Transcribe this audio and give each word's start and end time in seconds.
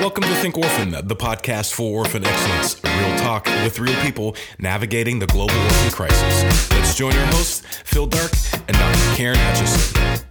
Welcome 0.00 0.22
to 0.22 0.34
Think 0.36 0.56
Orphan, 0.56 0.90
the 0.90 1.16
podcast 1.16 1.72
for 1.72 1.98
orphan 1.98 2.24
excellence. 2.24 2.80
Real 2.84 3.18
talk 3.18 3.46
with 3.46 3.80
real 3.80 4.00
people 4.00 4.36
navigating 4.60 5.18
the 5.18 5.26
global 5.26 5.56
orphan 5.56 5.90
crisis. 5.90 6.70
Let's 6.70 6.94
join 6.94 7.16
our 7.16 7.26
hosts, 7.32 7.66
Phil 7.82 8.06
Dark 8.06 8.30
and 8.68 8.76
Dr. 8.76 9.16
Karen 9.16 9.36
Hutchison. 9.40 10.24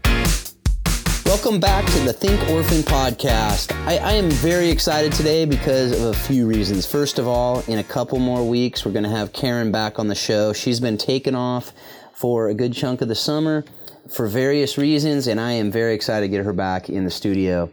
Welcome 1.25 1.59
back 1.59 1.85
to 1.85 1.99
the 1.99 2.13
Think 2.13 2.49
Orphan 2.49 2.77
podcast. 2.77 3.75
I, 3.85 3.97
I, 3.97 4.13
am 4.13 4.31
very 4.31 4.69
excited 4.69 5.11
today 5.11 5.43
because 5.43 5.91
of 5.91 6.01
a 6.01 6.13
few 6.13 6.47
reasons. 6.47 6.85
First 6.85 7.19
of 7.19 7.27
all, 7.27 7.59
in 7.67 7.77
a 7.77 7.83
couple 7.83 8.19
more 8.19 8.47
weeks, 8.47 8.85
we're 8.85 8.93
going 8.93 9.03
to 9.03 9.09
have 9.09 9.33
Karen 9.33 9.69
back 9.69 9.99
on 9.99 10.07
the 10.07 10.15
show. 10.15 10.53
She's 10.53 10.79
been 10.79 10.97
taken 10.97 11.35
off 11.35 11.73
for 12.13 12.47
a 12.47 12.53
good 12.53 12.71
chunk 12.71 13.01
of 13.01 13.09
the 13.09 13.15
summer 13.15 13.65
for 14.09 14.27
various 14.27 14.77
reasons, 14.77 15.27
and 15.27 15.41
I 15.41 15.51
am 15.51 15.71
very 15.71 15.93
excited 15.93 16.27
to 16.27 16.29
get 16.29 16.45
her 16.45 16.53
back 16.53 16.89
in 16.89 17.03
the 17.03 17.11
studio 17.11 17.69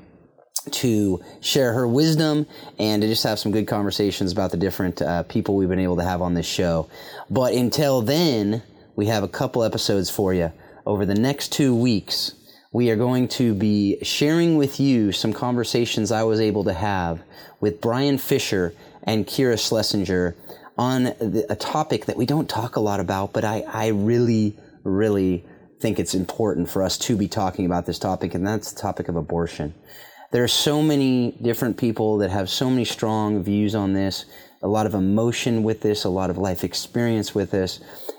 to 0.70 1.22
share 1.40 1.72
her 1.72 1.86
wisdom 1.86 2.46
and 2.79 3.02
to 3.02 3.08
just 3.08 3.22
have 3.25 3.39
some 3.39 3.52
good 3.52 3.66
conversations 3.66 4.32
about 4.32 4.50
the 4.50 4.57
different 4.57 5.00
uh, 5.02 5.22
people 5.25 5.56
we've 5.56 5.68
been 5.68 5.79
able 5.79 5.96
to 5.96 6.04
have 6.04 6.22
on 6.22 6.34
this 6.34 6.46
show. 6.46 6.89
But 7.30 7.54
until 7.54 8.02
then, 8.02 8.62
we 8.96 9.06
have 9.06 9.22
a 9.22 9.29
couple 9.29 9.62
episodes 9.62 10.11
for 10.11 10.32
you. 10.32 10.53
Over 10.86 11.06
the 11.06 11.14
next 11.14 11.53
two 11.53 11.75
weeks, 11.75 12.34
we 12.72 12.90
are 12.90 12.96
going 12.96 13.29
to 13.29 13.54
be 13.54 13.98
sharing 14.03 14.56
with 14.56 14.80
you 14.80 15.12
some 15.12 15.32
conversations 15.32 16.11
I 16.11 16.25
was 16.25 16.40
able 16.40 16.64
to 16.64 16.72
have 16.72 17.22
with 17.61 17.81
Brian 17.81 18.18
Fisher 18.18 18.75
and 19.03 19.26
Kira 19.26 19.58
Schlesinger 19.58 20.36
on 20.76 21.04
the, 21.04 21.46
a 21.48 21.56
topic 21.56 22.06
that 22.06 22.17
we 22.17 22.26
don't 22.26 22.48
talk 22.48 22.76
a 22.76 22.81
lot 22.81 23.00
about, 23.00 23.32
but 23.32 23.44
I, 23.44 23.64
I 23.68 23.89
really, 23.89 24.56
really 24.82 25.44
think 25.81 25.98
it's 25.98 26.14
important 26.14 26.68
for 26.68 26.82
us 26.82 26.98
to 26.98 27.17
be 27.17 27.28
talking 27.28 27.64
about 27.64 27.86
this 27.86 27.98
topic, 27.98 28.34
and 28.34 28.46
that's 28.46 28.72
the 28.72 28.81
topic 28.81 29.08
of 29.08 29.17
abortion 29.17 29.75
there 30.34 30.43
are 30.43 30.48
so 30.48 30.82
many 30.82 31.30
different 31.43 31.76
people 31.76 32.19
that 32.19 32.28
have 32.28 32.50
so 32.50 32.69
many 32.69 32.84
strong 32.84 33.44
views 33.44 33.77
on 33.77 33.92
this, 33.92 34.25
a 34.62 34.67
lot 34.67 34.84
of 34.84 34.92
emotion 34.92 35.62
with 35.62 35.81
this, 35.81 36.03
a 36.03 36.09
lot 36.09 36.28
of 36.28 36.36
life 36.36 36.64
experience 36.64 37.36
with 37.36 37.53
this. 37.53 37.78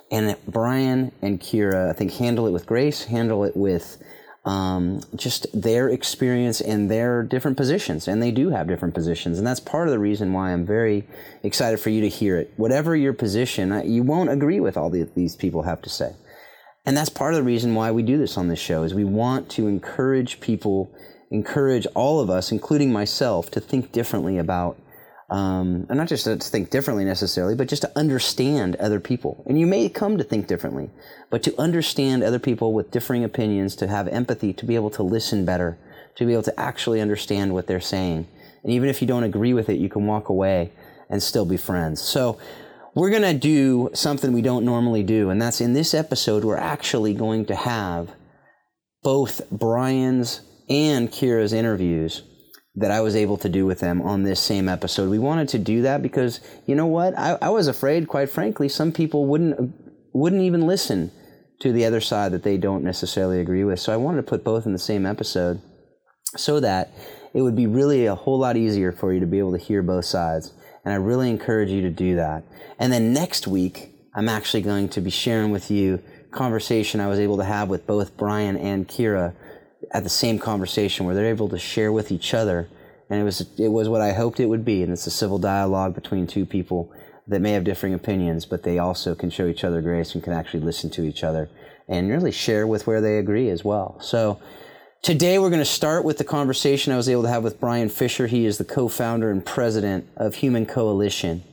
And 0.09 0.37
Brian 0.47 1.11
and 1.21 1.41
Kira, 1.41 1.89
I 1.89 1.91
think, 1.91 2.13
handle 2.13 2.47
it 2.47 2.51
with 2.51 2.65
grace, 2.67 3.03
handle 3.03 3.43
it 3.43 3.57
with 3.57 4.01
um, 4.45 5.01
just 5.17 5.47
their 5.53 5.89
experience 5.89 6.61
and 6.61 6.89
their 6.89 7.21
different 7.21 7.57
positions. 7.57 8.07
And 8.07 8.23
they 8.23 8.31
do 8.31 8.49
have 8.49 8.65
different 8.65 8.93
positions. 8.93 9.37
And 9.37 9.45
that's 9.45 9.59
part 9.59 9.89
of 9.89 9.91
the 9.91 9.99
reason 9.99 10.31
why 10.31 10.53
I'm 10.53 10.65
very 10.65 11.05
excited 11.43 11.81
for 11.81 11.89
you 11.89 11.99
to 11.99 12.07
hear 12.07 12.37
it. 12.37 12.53
Whatever 12.55 12.95
your 12.95 13.11
position, 13.11 13.81
you 13.91 14.03
won't 14.03 14.29
agree 14.29 14.61
with 14.61 14.77
all 14.77 14.89
the, 14.89 15.03
these 15.17 15.35
people 15.35 15.63
have 15.63 15.81
to 15.81 15.89
say. 15.89 16.15
And 16.85 16.95
that's 16.95 17.09
part 17.09 17.33
of 17.33 17.39
the 17.39 17.43
reason 17.43 17.75
why 17.75 17.91
we 17.91 18.03
do 18.03 18.17
this 18.17 18.37
on 18.37 18.47
this 18.47 18.59
show 18.59 18.83
is 18.83 18.93
we 18.93 19.03
want 19.03 19.49
to 19.49 19.67
encourage 19.67 20.39
people 20.39 20.95
encourage 21.35 21.85
all 21.93 22.19
of 22.19 22.29
us, 22.29 22.51
including 22.51 22.91
myself, 22.91 23.51
to 23.51 23.59
think 23.59 23.91
differently 23.91 24.37
about, 24.37 24.79
um, 25.29 25.85
and 25.89 25.97
not 25.97 26.07
just 26.07 26.23
to 26.23 26.37
think 26.37 26.69
differently 26.69 27.05
necessarily, 27.05 27.55
but 27.55 27.67
just 27.67 27.81
to 27.83 27.91
understand 27.95 28.75
other 28.77 28.99
people. 28.99 29.43
And 29.45 29.59
you 29.59 29.67
may 29.67 29.89
come 29.89 30.17
to 30.17 30.23
think 30.23 30.47
differently, 30.47 30.89
but 31.29 31.43
to 31.43 31.59
understand 31.59 32.23
other 32.23 32.39
people 32.39 32.73
with 32.73 32.91
differing 32.91 33.23
opinions, 33.23 33.75
to 33.77 33.87
have 33.87 34.07
empathy, 34.07 34.53
to 34.53 34.65
be 34.65 34.75
able 34.75 34.91
to 34.91 35.03
listen 35.03 35.45
better, 35.45 35.77
to 36.15 36.25
be 36.25 36.33
able 36.33 36.43
to 36.43 36.59
actually 36.59 37.01
understand 37.01 37.53
what 37.53 37.67
they're 37.67 37.81
saying. 37.81 38.27
And 38.63 38.71
even 38.71 38.89
if 38.89 39.01
you 39.01 39.07
don't 39.07 39.23
agree 39.23 39.53
with 39.53 39.69
it, 39.69 39.77
you 39.77 39.89
can 39.89 40.07
walk 40.07 40.29
away 40.29 40.71
and 41.09 41.21
still 41.21 41.45
be 41.45 41.57
friends. 41.57 42.01
So, 42.01 42.39
we're 42.95 43.09
going 43.09 43.23
to 43.23 43.33
do 43.33 43.89
something 43.93 44.31
we 44.31 44.41
don't 44.41 44.63
normally 44.63 45.03
do, 45.03 45.29
and 45.29 45.41
that's 45.41 45.59
in 45.59 45.73
this 45.73 45.93
episode, 45.93 46.45
we're 46.45 46.55
actually 46.55 47.13
going 47.13 47.45
to 47.47 47.55
have 47.55 48.09
both 49.03 49.41
Brian's 49.51 50.41
and 50.69 51.11
Kira's 51.11 51.53
interviews 51.53 52.23
that 52.75 52.91
I 52.91 53.01
was 53.01 53.15
able 53.15 53.37
to 53.37 53.49
do 53.49 53.65
with 53.65 53.79
them 53.79 54.01
on 54.01 54.23
this 54.23 54.39
same 54.39 54.67
episode. 54.67 55.09
We 55.09 55.19
wanted 55.19 55.47
to 55.49 55.59
do 55.59 55.81
that 55.83 56.01
because 56.01 56.41
you 56.65 56.75
know 56.75 56.87
what? 56.87 57.17
I, 57.17 57.37
I 57.41 57.49
was 57.49 57.67
afraid, 57.67 58.07
quite 58.07 58.29
frankly, 58.29 58.67
some 58.67 58.91
people 58.91 59.25
wouldn't 59.25 59.73
wouldn't 60.13 60.41
even 60.41 60.65
listen 60.65 61.11
to 61.59 61.71
the 61.71 61.85
other 61.85 62.01
side 62.01 62.31
that 62.31 62.43
they 62.43 62.57
don't 62.57 62.83
necessarily 62.83 63.39
agree 63.39 63.63
with. 63.63 63.79
So 63.79 63.93
I 63.93 63.97
wanted 63.97 64.17
to 64.17 64.23
put 64.23 64.43
both 64.43 64.65
in 64.65 64.73
the 64.73 64.79
same 64.79 65.05
episode 65.05 65.61
so 66.37 66.59
that 66.59 66.91
it 67.33 67.41
would 67.41 67.55
be 67.55 67.67
really 67.67 68.05
a 68.05 68.15
whole 68.15 68.39
lot 68.39 68.57
easier 68.57 68.91
for 68.91 69.13
you 69.13 69.19
to 69.19 69.25
be 69.25 69.39
able 69.39 69.51
to 69.51 69.57
hear 69.57 69.81
both 69.81 70.05
sides. 70.05 70.53
And 70.83 70.93
I 70.93 70.97
really 70.97 71.29
encourage 71.29 71.69
you 71.69 71.81
to 71.81 71.89
do 71.89 72.15
that. 72.15 72.43
And 72.79 72.91
then 72.91 73.13
next 73.13 73.47
week, 73.47 73.91
I'm 74.13 74.29
actually 74.29 74.61
going 74.61 74.89
to 74.89 75.01
be 75.01 75.09
sharing 75.09 75.51
with 75.51 75.69
you 75.69 76.01
conversation 76.31 76.99
I 76.99 77.07
was 77.07 77.19
able 77.19 77.37
to 77.37 77.43
have 77.43 77.69
with 77.69 77.87
both 77.87 78.17
Brian 78.17 78.57
and 78.57 78.87
Kira 78.87 79.33
at 79.91 80.03
the 80.03 80.09
same 80.09 80.39
conversation 80.39 81.05
where 81.05 81.15
they're 81.15 81.25
able 81.25 81.49
to 81.49 81.59
share 81.59 81.91
with 81.91 82.11
each 82.11 82.33
other. 82.33 82.67
And 83.09 83.21
it 83.21 83.23
was 83.23 83.45
it 83.57 83.69
was 83.69 83.87
what 83.89 84.01
I 84.01 84.13
hoped 84.13 84.39
it 84.39 84.47
would 84.47 84.65
be. 84.65 84.81
And 84.83 84.91
it's 84.91 85.07
a 85.07 85.11
civil 85.11 85.37
dialogue 85.37 85.93
between 85.93 86.27
two 86.27 86.45
people 86.45 86.91
that 87.27 87.41
may 87.41 87.51
have 87.51 87.63
differing 87.63 87.93
opinions 87.93 88.45
but 88.45 88.63
they 88.63 88.77
also 88.77 89.15
can 89.15 89.29
show 89.29 89.47
each 89.47 89.63
other 89.63 89.81
grace 89.81 90.13
and 90.13 90.23
can 90.23 90.33
actually 90.33 90.59
listen 90.59 90.89
to 90.91 91.03
each 91.03 91.23
other 91.23 91.49
and 91.87 92.09
really 92.09 92.31
share 92.31 92.65
with 92.65 92.87
where 92.87 93.01
they 93.01 93.17
agree 93.17 93.49
as 93.49 93.63
well. 93.63 93.97
So 94.01 94.39
today 95.01 95.37
we're 95.37 95.49
going 95.49 95.59
to 95.59 95.65
start 95.65 96.03
with 96.03 96.17
the 96.17 96.23
conversation 96.23 96.93
I 96.93 96.97
was 96.97 97.09
able 97.09 97.23
to 97.23 97.29
have 97.29 97.43
with 97.43 97.59
Brian 97.59 97.89
Fisher. 97.89 98.27
He 98.27 98.45
is 98.45 98.57
the 98.57 98.65
co-founder 98.65 99.29
and 99.29 99.45
president 99.45 100.07
of 100.17 100.35
Human 100.35 100.65
Coalition. 100.65 101.43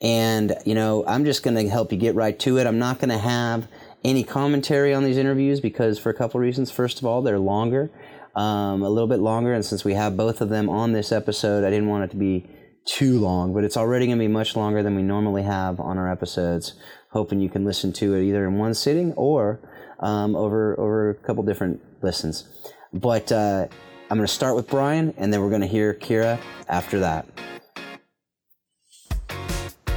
And 0.00 0.54
you 0.64 0.74
know 0.74 1.04
I'm 1.06 1.24
just 1.24 1.42
going 1.42 1.56
to 1.56 1.68
help 1.68 1.92
you 1.92 1.98
get 1.98 2.14
right 2.14 2.38
to 2.40 2.58
it. 2.58 2.66
I'm 2.66 2.78
not 2.78 2.98
going 2.98 3.10
to 3.10 3.18
have 3.18 3.68
any 4.04 4.24
commentary 4.24 4.92
on 4.92 5.04
these 5.04 5.16
interviews 5.16 5.60
because 5.60 5.98
for 5.98 6.10
a 6.10 6.14
couple 6.14 6.40
reasons. 6.40 6.70
First 6.70 6.98
of 6.98 7.04
all, 7.04 7.22
they're 7.22 7.38
longer, 7.38 7.90
um, 8.34 8.82
a 8.82 8.88
little 8.88 9.08
bit 9.08 9.20
longer, 9.20 9.52
and 9.52 9.64
since 9.64 9.84
we 9.84 9.94
have 9.94 10.16
both 10.16 10.40
of 10.40 10.48
them 10.48 10.68
on 10.68 10.92
this 10.92 11.12
episode, 11.12 11.64
I 11.64 11.70
didn't 11.70 11.88
want 11.88 12.04
it 12.04 12.10
to 12.10 12.16
be 12.16 12.48
too 12.84 13.20
long, 13.20 13.54
but 13.54 13.64
it's 13.64 13.76
already 13.76 14.06
going 14.06 14.18
to 14.18 14.22
be 14.22 14.28
much 14.28 14.56
longer 14.56 14.82
than 14.82 14.96
we 14.96 15.02
normally 15.02 15.42
have 15.42 15.78
on 15.78 15.98
our 15.98 16.10
episodes. 16.10 16.74
Hoping 17.10 17.40
you 17.40 17.48
can 17.48 17.64
listen 17.64 17.92
to 17.92 18.14
it 18.14 18.24
either 18.24 18.46
in 18.46 18.58
one 18.58 18.74
sitting 18.74 19.12
or 19.12 19.60
um, 20.00 20.34
over 20.34 20.78
over 20.80 21.10
a 21.10 21.14
couple 21.14 21.42
different 21.42 21.80
listens. 22.02 22.44
But 22.92 23.30
uh, 23.30 23.68
I'm 24.10 24.16
going 24.16 24.26
to 24.26 24.32
start 24.32 24.56
with 24.56 24.68
Brian, 24.68 25.14
and 25.16 25.32
then 25.32 25.40
we're 25.40 25.50
going 25.50 25.60
to 25.60 25.66
hear 25.66 25.94
Kira 25.94 26.40
after 26.68 26.98
that. 27.00 27.26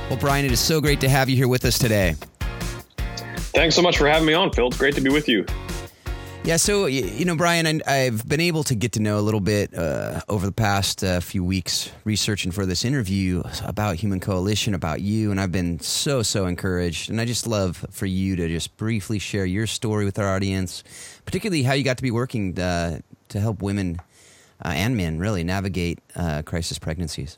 Well, 0.10 0.20
Brian, 0.20 0.46
it 0.46 0.52
is 0.52 0.60
so 0.60 0.80
great 0.80 1.02
to 1.02 1.10
have 1.10 1.30
you 1.30 1.36
here 1.36 1.48
with 1.48 1.66
us 1.66 1.80
today. 1.80 2.16
Thanks 3.56 3.74
so 3.74 3.82
much 3.82 3.98
for 3.98 4.06
having 4.06 4.28
me 4.28 4.34
on, 4.34 4.52
Phil. 4.52 4.68
It's 4.68 4.78
great 4.78 4.96
to 4.96 5.02
be 5.02 5.10
with 5.10 5.30
you. 5.30 5.46
Yeah, 6.44 6.58
so 6.58 6.88
you 6.88 7.24
know, 7.24 7.38
Brian, 7.38 7.82
I've 7.88 8.28
been 8.28 8.42
able 8.42 8.64
to 8.66 8.76
get 8.76 8.92
to 8.92 9.00
know 9.00 9.18
a 9.18 9.22
little 9.22 9.40
bit 9.40 9.74
uh, 9.74 10.20
over 10.28 10.46
the 10.46 10.52
past 10.52 11.04
uh, 11.06 11.22
few 11.22 11.42
weeks 11.42 11.90
researching 12.04 12.52
for 12.52 12.66
this 12.66 12.84
interview 12.84 13.42
about 13.64 13.96
Human 13.96 14.20
Coalition, 14.20 14.76
about 14.76 15.00
you, 15.00 15.32
and 15.32 15.40
I've 15.40 15.54
been 15.54 15.80
so 15.80 16.22
so 16.22 16.46
encouraged. 16.48 17.10
And 17.10 17.20
I 17.20 17.26
just 17.26 17.48
love 17.48 17.84
for 17.92 18.06
you 18.06 18.36
to 18.36 18.48
just 18.50 18.76
briefly 18.76 19.20
share 19.20 19.46
your 19.46 19.68
story 19.68 20.04
with 20.04 20.20
our 20.20 20.36
audience, 20.36 20.84
particularly 21.26 21.64
how 21.64 21.74
you 21.74 21.84
got 21.84 21.96
to 21.98 22.04
be 22.04 22.12
working 22.12 22.60
uh, 22.60 23.00
to 23.30 23.40
help 23.40 23.62
women 23.62 24.00
uh, 24.64 24.68
and 24.68 24.98
men 24.98 25.18
really 25.18 25.46
navigate 25.46 26.00
uh, 26.16 26.42
crisis 26.42 26.78
pregnancies. 26.78 27.38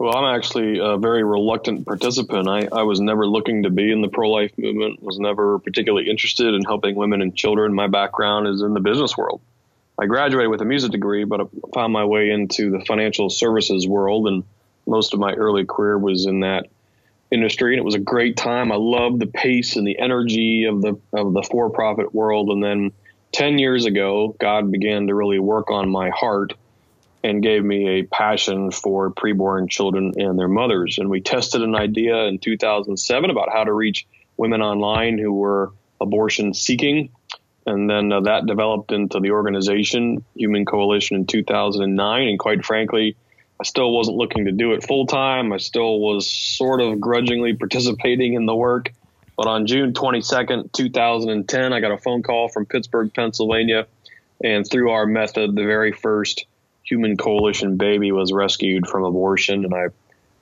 Well, 0.00 0.16
I'm 0.16 0.34
actually 0.34 0.78
a 0.78 0.96
very 0.96 1.22
reluctant 1.22 1.84
participant. 1.84 2.48
I, 2.48 2.66
I 2.72 2.84
was 2.84 3.02
never 3.02 3.26
looking 3.26 3.64
to 3.64 3.70
be 3.70 3.92
in 3.92 4.00
the 4.00 4.08
pro 4.08 4.30
life 4.30 4.50
movement, 4.56 5.02
was 5.02 5.18
never 5.18 5.58
particularly 5.58 6.08
interested 6.08 6.54
in 6.54 6.64
helping 6.64 6.94
women 6.94 7.20
and 7.20 7.36
children. 7.36 7.74
My 7.74 7.86
background 7.86 8.48
is 8.48 8.62
in 8.62 8.72
the 8.72 8.80
business 8.80 9.14
world. 9.14 9.42
I 9.98 10.06
graduated 10.06 10.50
with 10.50 10.62
a 10.62 10.64
music 10.64 10.92
degree, 10.92 11.24
but 11.24 11.42
I 11.42 11.44
found 11.74 11.92
my 11.92 12.06
way 12.06 12.30
into 12.30 12.70
the 12.70 12.82
financial 12.86 13.28
services 13.28 13.86
world, 13.86 14.26
and 14.26 14.42
most 14.86 15.12
of 15.12 15.20
my 15.20 15.34
early 15.34 15.66
career 15.66 15.98
was 15.98 16.24
in 16.24 16.40
that 16.40 16.68
industry. 17.30 17.74
And 17.74 17.80
it 17.80 17.84
was 17.84 17.94
a 17.94 17.98
great 17.98 18.38
time. 18.38 18.72
I 18.72 18.76
loved 18.76 19.20
the 19.20 19.26
pace 19.26 19.76
and 19.76 19.86
the 19.86 19.98
energy 19.98 20.64
of 20.64 20.80
the 20.80 20.98
of 21.12 21.34
the 21.34 21.42
for 21.42 21.68
profit 21.68 22.14
world. 22.14 22.48
And 22.48 22.64
then 22.64 22.92
ten 23.32 23.58
years 23.58 23.84
ago, 23.84 24.34
God 24.40 24.72
began 24.72 25.08
to 25.08 25.14
really 25.14 25.38
work 25.38 25.70
on 25.70 25.90
my 25.90 26.08
heart 26.08 26.54
and 27.22 27.42
gave 27.42 27.62
me 27.64 28.00
a 28.00 28.02
passion 28.04 28.70
for 28.70 29.10
preborn 29.10 29.68
children 29.68 30.12
and 30.16 30.38
their 30.38 30.48
mothers. 30.48 30.98
And 30.98 31.10
we 31.10 31.20
tested 31.20 31.62
an 31.62 31.74
idea 31.74 32.24
in 32.24 32.38
2007 32.38 33.30
about 33.30 33.50
how 33.52 33.64
to 33.64 33.72
reach 33.72 34.06
women 34.36 34.62
online 34.62 35.18
who 35.18 35.32
were 35.32 35.72
abortion 36.00 36.54
seeking. 36.54 37.10
And 37.66 37.90
then 37.90 38.10
uh, 38.10 38.20
that 38.22 38.46
developed 38.46 38.90
into 38.90 39.20
the 39.20 39.32
organization, 39.32 40.24
Human 40.34 40.64
Coalition, 40.64 41.16
in 41.16 41.26
2009. 41.26 42.28
And 42.28 42.38
quite 42.38 42.64
frankly, 42.64 43.16
I 43.60 43.64
still 43.64 43.92
wasn't 43.92 44.16
looking 44.16 44.46
to 44.46 44.52
do 44.52 44.72
it 44.72 44.82
full 44.82 45.06
time. 45.06 45.52
I 45.52 45.58
still 45.58 46.00
was 46.00 46.28
sort 46.30 46.80
of 46.80 46.98
grudgingly 46.98 47.54
participating 47.54 48.32
in 48.32 48.46
the 48.46 48.54
work. 48.54 48.92
But 49.36 49.46
on 49.46 49.66
June 49.66 49.92
22nd, 49.92 50.72
2010, 50.72 51.72
I 51.72 51.80
got 51.80 51.92
a 51.92 51.98
phone 51.98 52.22
call 52.22 52.48
from 52.48 52.64
Pittsburgh, 52.64 53.12
Pennsylvania. 53.12 53.86
And 54.42 54.66
through 54.66 54.90
our 54.90 55.04
method, 55.04 55.54
the 55.54 55.64
very 55.64 55.92
first 55.92 56.46
Human 56.90 57.16
Coalition 57.16 57.76
baby 57.76 58.10
was 58.10 58.32
rescued 58.32 58.88
from 58.88 59.04
abortion, 59.04 59.64
and 59.64 59.72
I 59.72 59.86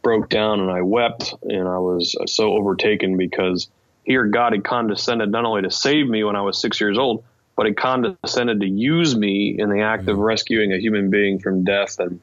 broke 0.03 0.31
down 0.31 0.61
and 0.61 0.71
I 0.71 0.81
wept, 0.81 1.35
and 1.43 1.69
I 1.69 1.79
was 1.79 2.17
so 2.27 2.55
overtaken 2.55 3.19
because 3.19 3.69
here 4.05 4.25
God 4.25 4.55
had 4.55 4.65
condescended 4.65 5.31
not 5.31 5.45
only 5.45 5.63
to 5.63 5.71
save 5.71 6.09
me 6.09 6.25
when 6.25 6.37
I 6.37 6.41
was 6.41 6.59
six 6.59 6.81
years 6.81 6.97
old, 6.97 7.23
but 7.55 7.67
he 7.67 7.75
condescended 7.75 8.61
to 8.61 8.67
use 8.67 9.15
me 9.15 9.57
in 9.59 9.69
the 9.69 9.83
act 9.83 10.09
of 10.09 10.17
mm-hmm. 10.17 10.23
rescuing 10.23 10.73
a 10.73 10.79
human 10.79 11.11
being 11.11 11.39
from 11.39 11.65
death. 11.65 11.99
And, 11.99 12.19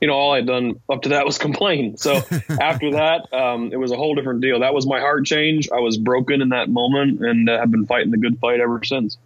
you 0.00 0.06
know, 0.06 0.14
all 0.14 0.34
I'd 0.34 0.46
done 0.46 0.78
up 0.88 1.02
to 1.02 1.08
that 1.08 1.26
was 1.26 1.38
complain. 1.48 1.96
So 1.96 2.16
after 2.60 2.92
that, 2.92 3.32
um, 3.32 3.72
it 3.72 3.76
was 3.76 3.90
a 3.90 3.96
whole 3.96 4.14
different 4.14 4.40
deal. 4.40 4.60
That 4.60 4.72
was 4.72 4.86
my 4.86 5.00
heart 5.00 5.26
change. 5.26 5.68
I 5.72 5.80
was 5.80 5.98
broken 5.98 6.40
in 6.40 6.50
that 6.50 6.68
moment 6.68 7.24
and 7.24 7.50
uh, 7.50 7.58
have 7.58 7.72
been 7.72 7.86
fighting 7.86 8.12
the 8.12 8.18
good 8.18 8.38
fight 8.38 8.60
ever 8.60 8.84
since. 8.84 9.18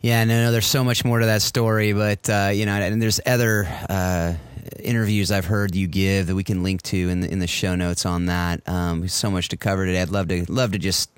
Yeah, 0.00 0.24
no, 0.24 0.44
no, 0.44 0.52
there's 0.52 0.66
so 0.66 0.84
much 0.84 1.04
more 1.04 1.18
to 1.18 1.26
that 1.26 1.42
story, 1.42 1.92
but, 1.92 2.28
uh, 2.30 2.50
you 2.52 2.66
know, 2.66 2.74
and 2.74 3.02
there's 3.02 3.20
other, 3.26 3.66
uh, 3.88 4.34
interviews 4.82 5.30
I've 5.30 5.44
heard 5.44 5.74
you 5.74 5.86
give 5.86 6.28
that 6.28 6.34
we 6.34 6.44
can 6.44 6.62
link 6.62 6.82
to 6.82 7.08
in 7.08 7.20
the, 7.20 7.30
in 7.30 7.38
the 7.38 7.46
show 7.46 7.74
notes 7.74 8.06
on 8.06 8.26
that. 8.26 8.66
Um, 8.68 9.08
so 9.08 9.30
much 9.30 9.48
to 9.48 9.56
cover 9.56 9.86
today. 9.86 10.00
I'd 10.00 10.10
love 10.10 10.28
to 10.28 10.44
love 10.50 10.72
to 10.72 10.78
just 10.78 11.10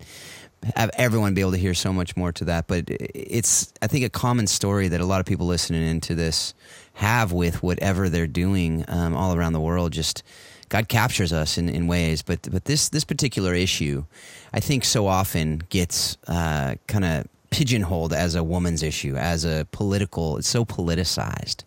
have 0.74 0.90
everyone 0.94 1.34
be 1.34 1.40
able 1.40 1.52
to 1.52 1.58
hear 1.58 1.74
so 1.74 1.92
much 1.92 2.16
more 2.16 2.32
to 2.32 2.44
that. 2.46 2.66
But 2.66 2.84
it's 2.88 3.72
I 3.80 3.86
think 3.86 4.04
a 4.04 4.10
common 4.10 4.46
story 4.46 4.88
that 4.88 5.00
a 5.00 5.04
lot 5.04 5.20
of 5.20 5.26
people 5.26 5.46
listening 5.46 5.86
into 5.86 6.14
this 6.14 6.54
have 6.94 7.32
with 7.32 7.62
whatever 7.62 8.08
they're 8.08 8.26
doing 8.26 8.84
um, 8.88 9.14
all 9.14 9.34
around 9.34 9.52
the 9.52 9.60
world. 9.60 9.92
Just 9.92 10.22
God 10.68 10.88
captures 10.88 11.32
us 11.32 11.58
in, 11.58 11.68
in 11.68 11.86
ways, 11.86 12.22
but 12.22 12.48
but 12.50 12.64
this 12.64 12.88
this 12.88 13.04
particular 13.04 13.54
issue, 13.54 14.04
I 14.52 14.60
think 14.60 14.84
so 14.84 15.06
often 15.06 15.62
gets 15.68 16.16
uh, 16.26 16.74
kind 16.86 17.04
of 17.04 17.26
pigeonholed 17.50 18.12
as 18.12 18.34
a 18.34 18.42
woman's 18.44 18.82
issue, 18.82 19.16
as 19.16 19.44
a 19.44 19.66
political. 19.70 20.36
It's 20.38 20.48
so 20.48 20.64
politicized. 20.64 21.64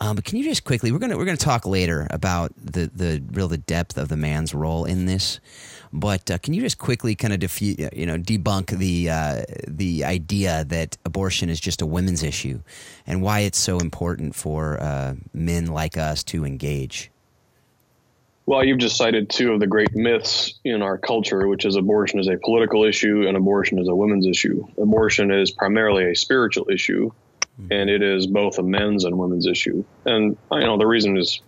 Um, 0.00 0.14
but 0.14 0.24
can 0.24 0.38
you 0.38 0.44
just 0.44 0.64
quickly? 0.64 0.92
We're 0.92 1.00
gonna 1.00 1.16
we're 1.16 1.24
gonna 1.24 1.36
talk 1.36 1.66
later 1.66 2.06
about 2.10 2.52
the 2.56 2.90
the 2.94 3.22
real 3.32 3.48
the 3.48 3.58
depth 3.58 3.98
of 3.98 4.08
the 4.08 4.16
man's 4.16 4.54
role 4.54 4.84
in 4.84 5.06
this. 5.06 5.40
But 5.92 6.30
uh, 6.30 6.38
can 6.38 6.54
you 6.54 6.60
just 6.60 6.78
quickly 6.78 7.14
kind 7.14 7.32
of 7.32 7.40
defu- 7.40 7.96
you 7.96 8.06
know 8.06 8.16
debunk 8.16 8.78
the 8.78 9.10
uh, 9.10 9.42
the 9.66 10.04
idea 10.04 10.64
that 10.64 10.96
abortion 11.04 11.48
is 11.48 11.58
just 11.58 11.82
a 11.82 11.86
women's 11.86 12.22
issue, 12.22 12.60
and 13.06 13.22
why 13.22 13.40
it's 13.40 13.58
so 13.58 13.78
important 13.78 14.36
for 14.36 14.80
uh, 14.80 15.14
men 15.32 15.66
like 15.66 15.96
us 15.96 16.22
to 16.24 16.44
engage? 16.44 17.10
Well, 18.48 18.64
you've 18.64 18.78
just 18.78 18.96
cited 18.96 19.28
two 19.28 19.52
of 19.52 19.60
the 19.60 19.66
great 19.66 19.94
myths 19.94 20.54
in 20.64 20.80
our 20.80 20.96
culture, 20.96 21.46
which 21.46 21.66
is 21.66 21.76
abortion 21.76 22.18
is 22.18 22.28
a 22.28 22.38
political 22.38 22.84
issue 22.84 23.26
and 23.28 23.36
abortion 23.36 23.78
is 23.78 23.88
a 23.88 23.94
women's 23.94 24.26
issue. 24.26 24.66
Abortion 24.78 25.30
is 25.30 25.50
primarily 25.50 26.10
a 26.10 26.16
spiritual 26.16 26.66
issue 26.70 27.10
Mm-hmm. 27.60 27.72
and 27.72 27.90
it 27.90 28.02
is 28.02 28.26
both 28.26 28.58
a 28.58 28.62
men's 28.62 29.04
and 29.04 29.18
women's 29.18 29.46
issue. 29.46 29.84
And 30.06 30.36
you 30.52 30.60
know 30.60 30.78
the 30.78 30.86
reason 30.86 31.16
is 31.16 31.40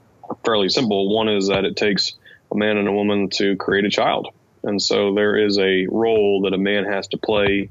fairly 0.45 0.69
simple. 0.69 1.15
One 1.15 1.29
is 1.29 1.49
that 1.49 1.65
it 1.65 1.77
takes 1.77 2.15
a 2.51 2.57
man 2.57 2.79
and 2.79 2.89
a 2.89 2.93
woman 2.93 3.29
to 3.35 3.55
create 3.57 3.85
a 3.85 3.91
child, 3.91 4.29
and 4.65 4.83
so 4.83 5.15
there 5.15 5.37
is 5.37 5.59
a 5.59 5.87
role 5.87 6.43
that 6.43 6.53
a 6.53 6.59
man 6.59 6.85
has 6.85 7.07
to 7.09 7.19
play 7.19 7.71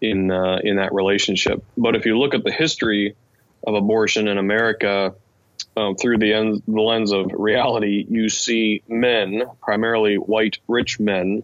in 0.00 0.32
uh, 0.32 0.58
in 0.64 0.76
that 0.76 0.92
relationship. 0.92 1.64
But 1.76 1.94
if 1.94 2.06
you 2.06 2.18
look 2.18 2.34
at 2.34 2.42
the 2.42 2.50
history 2.50 3.14
of 3.64 3.74
abortion 3.74 4.26
in 4.26 4.36
America 4.36 5.14
um, 5.76 5.96
through 5.96 6.18
the, 6.18 6.32
end, 6.32 6.62
the 6.66 6.80
lens 6.80 7.12
of 7.12 7.30
reality, 7.32 8.06
you 8.08 8.28
see 8.28 8.82
men, 8.88 9.42
primarily 9.60 10.16
white 10.16 10.58
rich 10.68 10.98
men, 10.98 11.42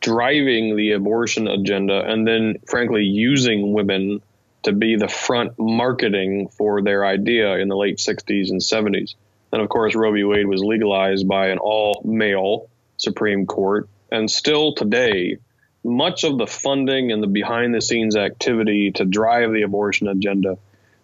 driving 0.00 0.76
the 0.76 0.92
abortion 0.92 1.48
agenda, 1.48 2.02
and 2.06 2.26
then 2.26 2.56
frankly 2.66 3.02
using 3.02 3.72
women 3.72 4.20
to 4.62 4.72
be 4.72 4.96
the 4.96 5.08
front 5.08 5.58
marketing 5.58 6.48
for 6.48 6.82
their 6.82 7.04
idea 7.04 7.56
in 7.56 7.68
the 7.68 7.76
late 7.76 7.96
60s 7.96 8.50
and 8.50 8.60
70s. 8.60 9.14
And 9.52 9.62
of 9.62 9.68
course, 9.68 9.94
Roe 9.94 10.12
v. 10.12 10.24
Wade 10.24 10.46
was 10.46 10.62
legalized 10.62 11.26
by 11.26 11.48
an 11.48 11.58
all 11.58 12.02
male 12.04 12.68
Supreme 12.98 13.46
Court. 13.46 13.88
And 14.12 14.30
still 14.30 14.74
today, 14.74 15.38
much 15.82 16.24
of 16.24 16.36
the 16.36 16.46
funding 16.46 17.10
and 17.10 17.22
the 17.22 17.26
behind 17.26 17.74
the 17.74 17.80
scenes 17.80 18.16
activity 18.16 18.92
to 18.92 19.04
drive 19.04 19.52
the 19.52 19.62
abortion 19.62 20.08
agenda 20.08 20.58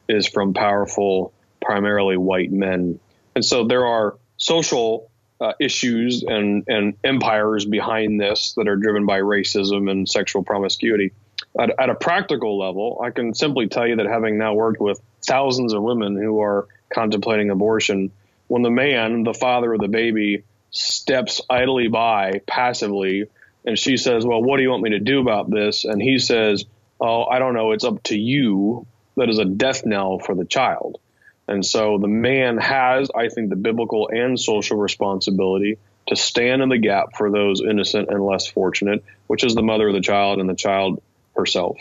is 0.09 0.29
from 0.29 0.55
powerful, 0.55 1.33
primarily 1.67 2.17
white 2.17 2.53
men. 2.53 2.99
And 3.35 3.45
so 3.45 3.67
there 3.67 3.85
are 3.87 4.17
social 4.39 5.11
uh, 5.41 5.53
issues 5.61 6.23
and, 6.23 6.65
and 6.69 6.95
empires 7.05 7.67
behind 7.67 8.21
this 8.21 8.55
that 8.55 8.69
are 8.69 8.77
driven 8.77 9.05
by 9.05 9.21
racism 9.21 9.91
and 9.91 10.09
sexual 10.09 10.43
promiscuity 10.43 11.13
at, 11.59 11.71
at 11.79 11.91
a 11.91 11.95
practical 11.95 12.59
level, 12.59 13.01
I 13.03 13.11
can 13.11 13.35
simply 13.35 13.69
tell 13.69 13.87
you 13.87 13.97
that 13.97 14.07
having 14.07 14.39
now 14.39 14.55
worked 14.55 14.81
with 14.81 15.01
thousands 15.27 15.73
of 15.73 15.83
women 15.83 16.17
who 16.17 16.41
are 16.41 16.69
contemplating 16.93 17.51
abortion, 17.51 18.11
when 18.49 18.63
the 18.63 18.71
man, 18.71 19.25
the 19.25 19.35
father 19.35 19.73
of 19.75 19.81
the 19.81 19.89
baby, 19.89 20.45
steps 20.71 21.41
idly 21.49 21.89
by 21.89 22.41
passively 22.47 23.25
and 23.65 23.79
she 23.79 23.97
says, 23.97 24.25
Well, 24.25 24.43
what 24.43 24.59
do 24.59 24.63
you 24.63 24.71
want 24.71 24.83
me 24.83 24.91
to 24.91 25.01
do 25.01 25.21
about 25.21 25.51
this? 25.51 25.85
And 25.85 26.01
he 26.01 26.19
says, 26.19 26.65
Oh, 27.01 27.25
I 27.25 27.39
don't 27.39 27.55
know. 27.55 27.73
It's 27.73 27.85
up 27.85 28.03
to 28.05 28.19
you. 28.19 28.87
That 29.17 29.29
is 29.29 29.39
a 29.39 29.45
death 29.45 29.85
knell 29.85 30.19
for 30.19 30.35
the 30.35 30.45
child. 30.45 30.99
And 31.49 31.65
so 31.65 31.99
the 31.99 32.09
man 32.09 32.59
has, 32.59 33.11
I 33.15 33.29
think, 33.29 33.51
the 33.51 33.57
biblical 33.57 34.09
and 34.09 34.39
social 34.39 34.77
responsibility 34.77 35.79
to 36.09 36.17
stand 36.17 36.63
in 36.63 36.69
the 36.69 36.79
gap 36.79 37.17
for 37.17 37.31
those 37.31 37.61
innocent 37.61 38.09
and 38.11 38.25
less 38.25 38.47
fortunate, 38.47 39.05
which 39.27 39.45
is 39.45 39.55
the 39.55 39.63
mother 39.63 39.89
of 39.89 39.95
the 39.95 40.01
child 40.01 40.41
and 40.41 40.49
the 40.49 40.55
child 40.55 41.03
herself 41.37 41.79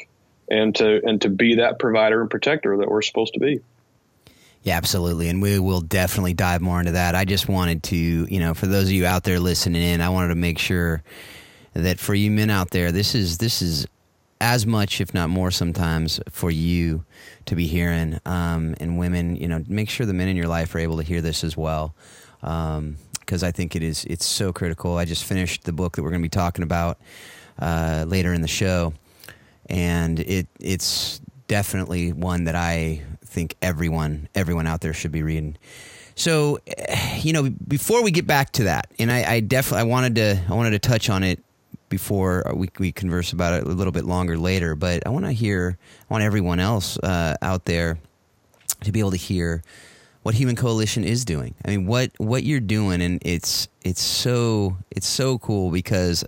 and 0.50 0.76
to 0.76 1.02
and 1.04 1.22
to 1.22 1.30
be 1.30 1.56
that 1.56 1.80
provider 1.80 2.22
and 2.22 2.30
protector 2.30 2.78
that 2.78 2.90
we're 2.90 3.02
supposed 3.02 3.34
to 3.34 3.40
be. 3.40 3.60
Yeah, 4.64 4.78
absolutely. 4.78 5.30
And 5.30 5.42
we 5.42 5.60
will 5.60 5.82
definitely 5.82 6.34
dive 6.34 6.62
more 6.62 6.80
into 6.80 6.94
that. 6.94 7.14
I 7.14 7.24
just 7.24 7.48
wanted 7.48 7.84
to, 7.84 7.96
you 7.96 8.40
know, 8.40 8.56
for 8.56 8.66
those 8.66 8.86
of 8.86 8.92
you 8.92 9.06
out 9.06 9.24
there 9.24 9.40
listening 9.40 9.84
in, 9.84 10.02
I 10.02 10.10
wanted 10.10 10.30
to 10.30 10.36
make 10.36 10.58
sure 10.58 11.04
that 11.74 12.00
for 12.00 12.16
you 12.16 12.32
men 12.32 12.50
out 12.50 12.72
there, 12.72 12.92
this 12.92 13.14
is 13.14 13.38
this 13.38 13.62
is 13.62 13.86
as 14.42 14.66
much, 14.66 15.00
if 15.02 15.14
not 15.14 15.30
more, 15.30 15.52
sometimes 15.52 16.20
for 16.30 16.52
you 16.52 17.06
to 17.46 17.56
be 17.56 17.68
hearing. 17.68 18.20
Um, 18.26 18.76
and 18.80 18.98
women, 18.98 19.36
you 19.36 19.48
know, 19.48 19.64
make 19.68 19.90
sure 19.90 20.06
the 20.06 20.14
men 20.14 20.28
in 20.28 20.36
your 20.36 20.48
life 20.48 20.74
are 20.76 20.80
able 20.80 20.98
to 20.98 21.04
hear 21.04 21.22
this 21.22 21.44
as 21.44 21.56
well. 21.56 21.96
because 22.42 22.78
um, 22.78 23.48
I 23.48 23.52
think 23.52 23.76
it 23.76 23.84
is 23.84 24.06
it's 24.06 24.26
so 24.26 24.52
critical. 24.52 24.98
I 24.98 25.06
just 25.06 25.24
finished 25.24 25.64
the 25.64 25.74
book 25.74 25.96
that 25.96 26.04
we're 26.04 26.10
going 26.10 26.22
to 26.22 26.26
be 26.26 26.30
talking 26.30 26.64
about 26.64 27.00
uh, 27.60 28.06
later 28.08 28.34
in 28.34 28.42
the 28.42 28.48
show, 28.48 28.94
and 29.68 30.20
it 30.20 30.48
it's 30.60 31.22
definitely 31.48 32.12
one 32.12 32.46
that 32.46 32.56
I 32.56 33.02
think 33.26 33.56
everyone 33.62 34.28
everyone 34.36 34.68
out 34.68 34.82
there 34.82 34.94
should 34.94 35.12
be 35.12 35.24
reading. 35.24 35.58
So, 36.16 36.60
you 37.18 37.34
know, 37.34 37.50
before 37.68 38.02
we 38.02 38.12
get 38.12 38.26
back 38.26 38.52
to 38.54 38.64
that, 38.64 38.88
and 38.98 39.12
I, 39.12 39.34
I 39.34 39.40
definitely 39.42 39.82
I 39.82 39.84
wanted 39.84 40.16
to 40.16 40.42
I 40.50 40.54
wanted 40.54 40.72
to 40.72 40.80
touch 40.80 41.10
on 41.10 41.24
it 41.24 41.44
before 41.96 42.44
we 42.54 42.70
we 42.78 42.92
converse 42.92 43.32
about 43.32 43.54
it 43.54 43.64
a 43.64 43.70
little 43.70 43.94
bit 43.94 44.04
longer 44.04 44.38
later. 44.38 44.76
But 44.76 45.08
I 45.08 45.10
want 45.12 45.24
to 45.24 45.32
hear 45.32 45.78
I 46.10 46.14
want 46.14 46.26
everyone 46.26 46.60
else 46.60 46.98
uh, 47.00 47.38
out 47.42 47.64
there 47.64 47.98
to 48.84 48.92
be 48.92 49.00
able 49.00 49.12
to 49.12 49.18
hear 49.18 49.64
what 50.24 50.36
Human 50.36 50.58
Coalition 50.58 51.06
is 51.06 51.24
doing. 51.24 51.56
I 51.64 51.70
mean, 51.70 51.86
what 51.86 52.12
what 52.18 52.44
you're 52.44 52.60
doing, 52.60 53.02
and 53.02 53.22
it's 53.24 53.70
it's 53.86 54.02
so 54.02 54.76
it's 54.92 55.08
so 55.08 55.38
cool 55.38 55.72
because 55.72 56.26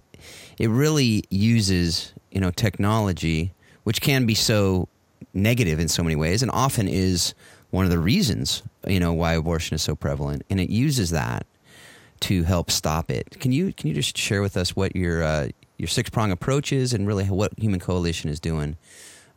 it 0.58 0.70
really 0.70 1.26
uses 1.30 2.14
you 2.32 2.40
know 2.40 2.52
technology, 2.52 3.52
which 3.84 4.00
can 4.00 4.26
be 4.26 4.36
so 4.36 4.88
negative 5.34 5.80
in 5.80 5.90
so 5.90 6.02
many 6.02 6.16
ways, 6.16 6.42
and 6.42 6.50
often 6.52 6.88
is 6.88 7.34
one 7.72 7.84
of 7.84 7.92
the 7.92 8.00
reasons 8.00 8.64
you 8.88 9.02
know 9.02 9.12
why 9.12 9.34
abortion 9.34 9.76
is 9.76 9.82
so 9.82 9.98
prevalent, 9.98 10.44
and 10.50 10.62
it 10.62 10.70
uses 10.70 11.10
that 11.10 11.46
to 12.20 12.44
help 12.44 12.72
stop 12.72 13.12
it. 13.12 13.40
Can 13.40 13.52
you 13.52 13.74
can 13.74 13.90
you 13.90 13.96
just 13.96 14.18
share 14.18 14.42
with 14.42 14.58
us 14.58 14.76
what 14.76 14.96
your 14.96 15.24
uh, 15.24 15.50
your 15.78 15.88
six 15.88 16.10
prong 16.10 16.32
approach 16.32 16.72
is, 16.72 16.94
and 16.94 17.08
really 17.08 17.26
what 17.26 17.54
Human 17.58 17.80
Coalition 17.80 18.30
is 18.30 18.40
doing 18.40 18.78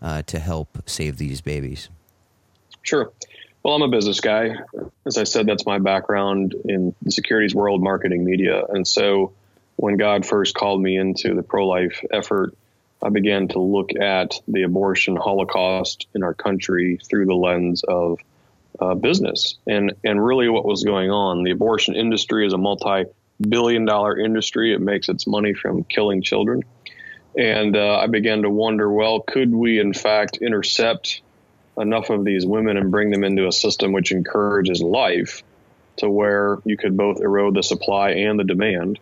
uh, 0.02 0.22
to 0.22 0.38
help 0.38 0.82
save 0.86 1.18
these 1.18 1.40
babies? 1.40 1.88
Sure. 2.82 3.12
Well, 3.62 3.74
I'm 3.74 3.82
a 3.82 3.88
business 3.88 4.20
guy. 4.20 4.54
As 5.04 5.18
I 5.18 5.24
said, 5.24 5.46
that's 5.46 5.66
my 5.66 5.78
background 5.78 6.54
in 6.64 6.94
the 7.02 7.10
securities 7.10 7.54
world, 7.54 7.82
marketing, 7.82 8.24
media, 8.24 8.64
and 8.68 8.86
so 8.86 9.32
when 9.76 9.96
God 9.96 10.26
first 10.26 10.54
called 10.54 10.82
me 10.82 10.96
into 10.98 11.34
the 11.34 11.42
pro 11.42 11.66
life 11.66 12.04
effort, 12.10 12.54
I 13.02 13.08
began 13.08 13.48
to 13.48 13.60
look 13.60 13.94
at 13.98 14.38
the 14.46 14.62
abortion 14.62 15.16
holocaust 15.16 16.06
in 16.14 16.22
our 16.22 16.34
country 16.34 16.98
through 17.02 17.26
the 17.26 17.34
lens 17.34 17.82
of 17.82 18.20
uh, 18.78 18.94
business 18.94 19.56
and 19.66 19.92
and 20.04 20.24
really 20.24 20.48
what 20.48 20.64
was 20.64 20.84
going 20.84 21.10
on. 21.10 21.44
The 21.44 21.50
abortion 21.50 21.96
industry 21.96 22.46
is 22.46 22.52
a 22.52 22.58
multi-billion 23.40 23.84
dollar 23.84 24.18
industry. 24.18 24.74
It 24.74 24.80
makes 24.80 25.08
its 25.08 25.26
money 25.26 25.54
from 25.54 25.84
killing 25.84 26.22
children, 26.22 26.62
and 27.36 27.76
uh, 27.76 27.98
I 27.98 28.06
began 28.06 28.42
to 28.42 28.50
wonder, 28.50 28.90
well, 28.90 29.20
could 29.20 29.52
we 29.54 29.80
in 29.80 29.92
fact 29.92 30.38
intercept 30.38 31.22
enough 31.78 32.10
of 32.10 32.24
these 32.24 32.44
women 32.44 32.76
and 32.76 32.90
bring 32.90 33.10
them 33.10 33.24
into 33.24 33.46
a 33.46 33.52
system 33.52 33.92
which 33.92 34.12
encourages 34.12 34.82
life, 34.82 35.42
to 35.96 36.10
where 36.10 36.58
you 36.64 36.76
could 36.76 36.96
both 36.96 37.20
erode 37.20 37.54
the 37.54 37.62
supply 37.62 38.10
and 38.10 38.38
the 38.38 38.44
demand 38.44 38.98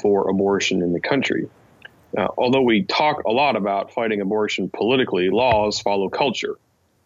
for 0.00 0.28
abortion 0.28 0.82
in 0.82 0.92
the 0.92 1.00
country. 1.00 1.48
Now, 2.12 2.32
although 2.38 2.62
we 2.62 2.84
talk 2.84 3.24
a 3.24 3.30
lot 3.30 3.56
about 3.56 3.92
fighting 3.92 4.20
abortion 4.20 4.70
politically, 4.70 5.28
laws 5.28 5.80
follow 5.80 6.08
culture. 6.08 6.56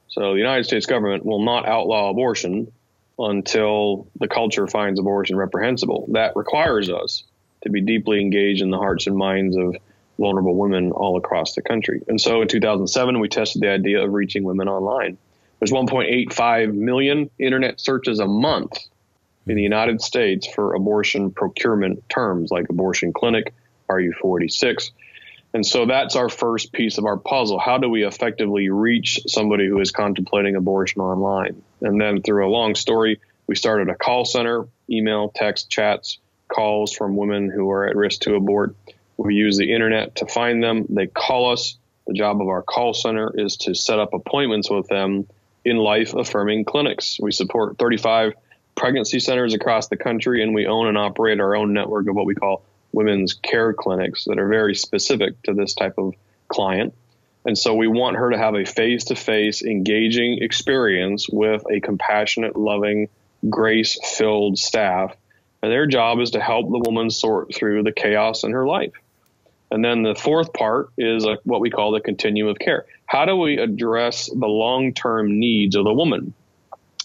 So 0.08 0.32
the 0.32 0.38
United 0.38 0.64
States 0.64 0.86
government 0.86 1.24
will 1.24 1.42
not 1.44 1.66
outlaw 1.66 2.10
abortion 2.10 2.70
until 3.30 4.06
the 4.18 4.28
culture 4.28 4.66
finds 4.66 4.98
abortion 4.98 5.36
reprehensible. 5.36 6.06
That 6.12 6.36
requires 6.36 6.90
us 6.90 7.24
to 7.62 7.70
be 7.70 7.80
deeply 7.80 8.20
engaged 8.20 8.62
in 8.62 8.70
the 8.70 8.78
hearts 8.78 9.06
and 9.06 9.16
minds 9.16 9.56
of 9.56 9.76
vulnerable 10.18 10.56
women 10.56 10.92
all 10.92 11.16
across 11.16 11.54
the 11.54 11.62
country. 11.62 12.02
And 12.08 12.20
so 12.20 12.42
in 12.42 12.48
2007, 12.48 13.20
we 13.20 13.28
tested 13.28 13.62
the 13.62 13.70
idea 13.70 14.04
of 14.04 14.12
reaching 14.12 14.44
women 14.44 14.68
online. 14.68 15.18
There's 15.58 15.70
1.85 15.70 16.74
million 16.74 17.30
internet 17.38 17.80
searches 17.80 18.18
a 18.18 18.26
month 18.26 18.72
in 19.46 19.56
the 19.56 19.62
United 19.62 20.00
States 20.00 20.46
for 20.46 20.74
abortion 20.74 21.30
procurement 21.30 22.08
terms 22.08 22.50
like 22.50 22.68
abortion 22.68 23.12
clinic, 23.12 23.54
RU46. 23.88 24.90
And 25.54 25.66
so 25.66 25.86
that's 25.86 26.16
our 26.16 26.28
first 26.28 26.72
piece 26.72 26.98
of 26.98 27.04
our 27.04 27.18
puzzle. 27.18 27.58
How 27.58 27.78
do 27.78 27.88
we 27.88 28.06
effectively 28.06 28.70
reach 28.70 29.20
somebody 29.26 29.68
who 29.68 29.80
is 29.80 29.90
contemplating 29.90 30.56
abortion 30.56 31.02
online? 31.02 31.62
And 31.82 32.00
then 32.00 32.22
through 32.22 32.46
a 32.46 32.50
long 32.50 32.74
story, 32.74 33.20
we 33.46 33.54
started 33.54 33.88
a 33.88 33.94
call 33.94 34.24
center, 34.24 34.66
email, 34.88 35.30
text, 35.34 35.68
chats, 35.68 36.18
calls 36.48 36.92
from 36.92 37.16
women 37.16 37.50
who 37.50 37.70
are 37.70 37.86
at 37.86 37.96
risk 37.96 38.22
to 38.22 38.34
abort. 38.34 38.74
We 39.16 39.34
use 39.34 39.58
the 39.58 39.72
internet 39.72 40.16
to 40.16 40.26
find 40.26 40.62
them. 40.62 40.86
They 40.88 41.06
call 41.06 41.52
us. 41.52 41.76
The 42.06 42.14
job 42.14 42.40
of 42.40 42.48
our 42.48 42.62
call 42.62 42.94
center 42.94 43.30
is 43.34 43.56
to 43.58 43.74
set 43.74 44.00
up 44.00 44.12
appointments 44.12 44.68
with 44.68 44.88
them 44.88 45.28
in 45.64 45.76
life 45.76 46.14
affirming 46.14 46.64
clinics. 46.64 47.18
We 47.20 47.30
support 47.30 47.78
35 47.78 48.32
pregnancy 48.74 49.20
centers 49.20 49.54
across 49.54 49.88
the 49.88 49.96
country, 49.96 50.42
and 50.42 50.54
we 50.54 50.66
own 50.66 50.88
and 50.88 50.98
operate 50.98 51.38
our 51.38 51.54
own 51.54 51.72
network 51.72 52.08
of 52.08 52.16
what 52.16 52.26
we 52.26 52.34
call 52.34 52.64
women's 52.92 53.34
care 53.34 53.72
clinics 53.72 54.24
that 54.24 54.38
are 54.38 54.48
very 54.48 54.74
specific 54.74 55.40
to 55.42 55.54
this 55.54 55.74
type 55.74 55.94
of 55.98 56.14
client. 56.48 56.94
And 57.44 57.58
so 57.58 57.74
we 57.74 57.88
want 57.88 58.16
her 58.16 58.30
to 58.30 58.38
have 58.38 58.54
a 58.54 58.64
face 58.64 59.04
to 59.04 59.16
face, 59.16 59.62
engaging 59.62 60.38
experience 60.42 61.28
with 61.28 61.64
a 61.70 61.80
compassionate, 61.80 62.56
loving, 62.56 63.08
grace 63.48 63.98
filled 64.16 64.58
staff. 64.58 65.16
And 65.62 65.72
their 65.72 65.86
job 65.86 66.20
is 66.20 66.32
to 66.32 66.40
help 66.40 66.70
the 66.70 66.78
woman 66.78 67.10
sort 67.10 67.54
through 67.54 67.82
the 67.82 67.92
chaos 67.92 68.44
in 68.44 68.52
her 68.52 68.66
life. 68.66 68.92
And 69.70 69.84
then 69.84 70.02
the 70.02 70.14
fourth 70.14 70.52
part 70.52 70.90
is 70.98 71.24
a, 71.24 71.38
what 71.44 71.60
we 71.60 71.70
call 71.70 71.92
the 71.92 72.00
continuum 72.00 72.50
of 72.50 72.58
care. 72.58 72.84
How 73.06 73.24
do 73.24 73.36
we 73.36 73.58
address 73.58 74.26
the 74.26 74.46
long 74.46 74.92
term 74.92 75.38
needs 75.40 75.76
of 75.76 75.84
the 75.84 75.94
woman? 75.94 76.34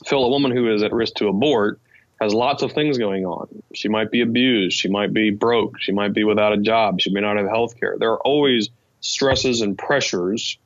Phil, 0.06 0.24
a 0.24 0.30
woman 0.30 0.52
who 0.52 0.74
is 0.74 0.84
at 0.84 0.94
risk 0.94 1.16
to 1.16 1.30
abort 1.30 1.80
has 2.20 2.34
lots 2.34 2.64
of 2.64 2.72
things 2.72 2.98
going 2.98 3.26
on. 3.26 3.48
She 3.74 3.90
might 3.90 4.12
be 4.12 4.22
abused. 4.22 4.78
She 4.78 4.90
might 4.90 5.14
be 5.14 5.30
broke. 5.30 5.80
She 5.80 5.92
might 5.92 6.14
be 6.14 6.24
without 6.24 6.54
a 6.54 6.58
job. 6.58 7.00
She 7.00 7.12
may 7.12 7.22
not 7.22 7.38
have 7.38 7.48
health 7.48 7.80
care. 7.80 7.96
There 8.00 8.12
are 8.12 8.22
always 8.22 8.70
stresses 9.02 9.62
and 9.62 9.78
pressures 9.78 10.58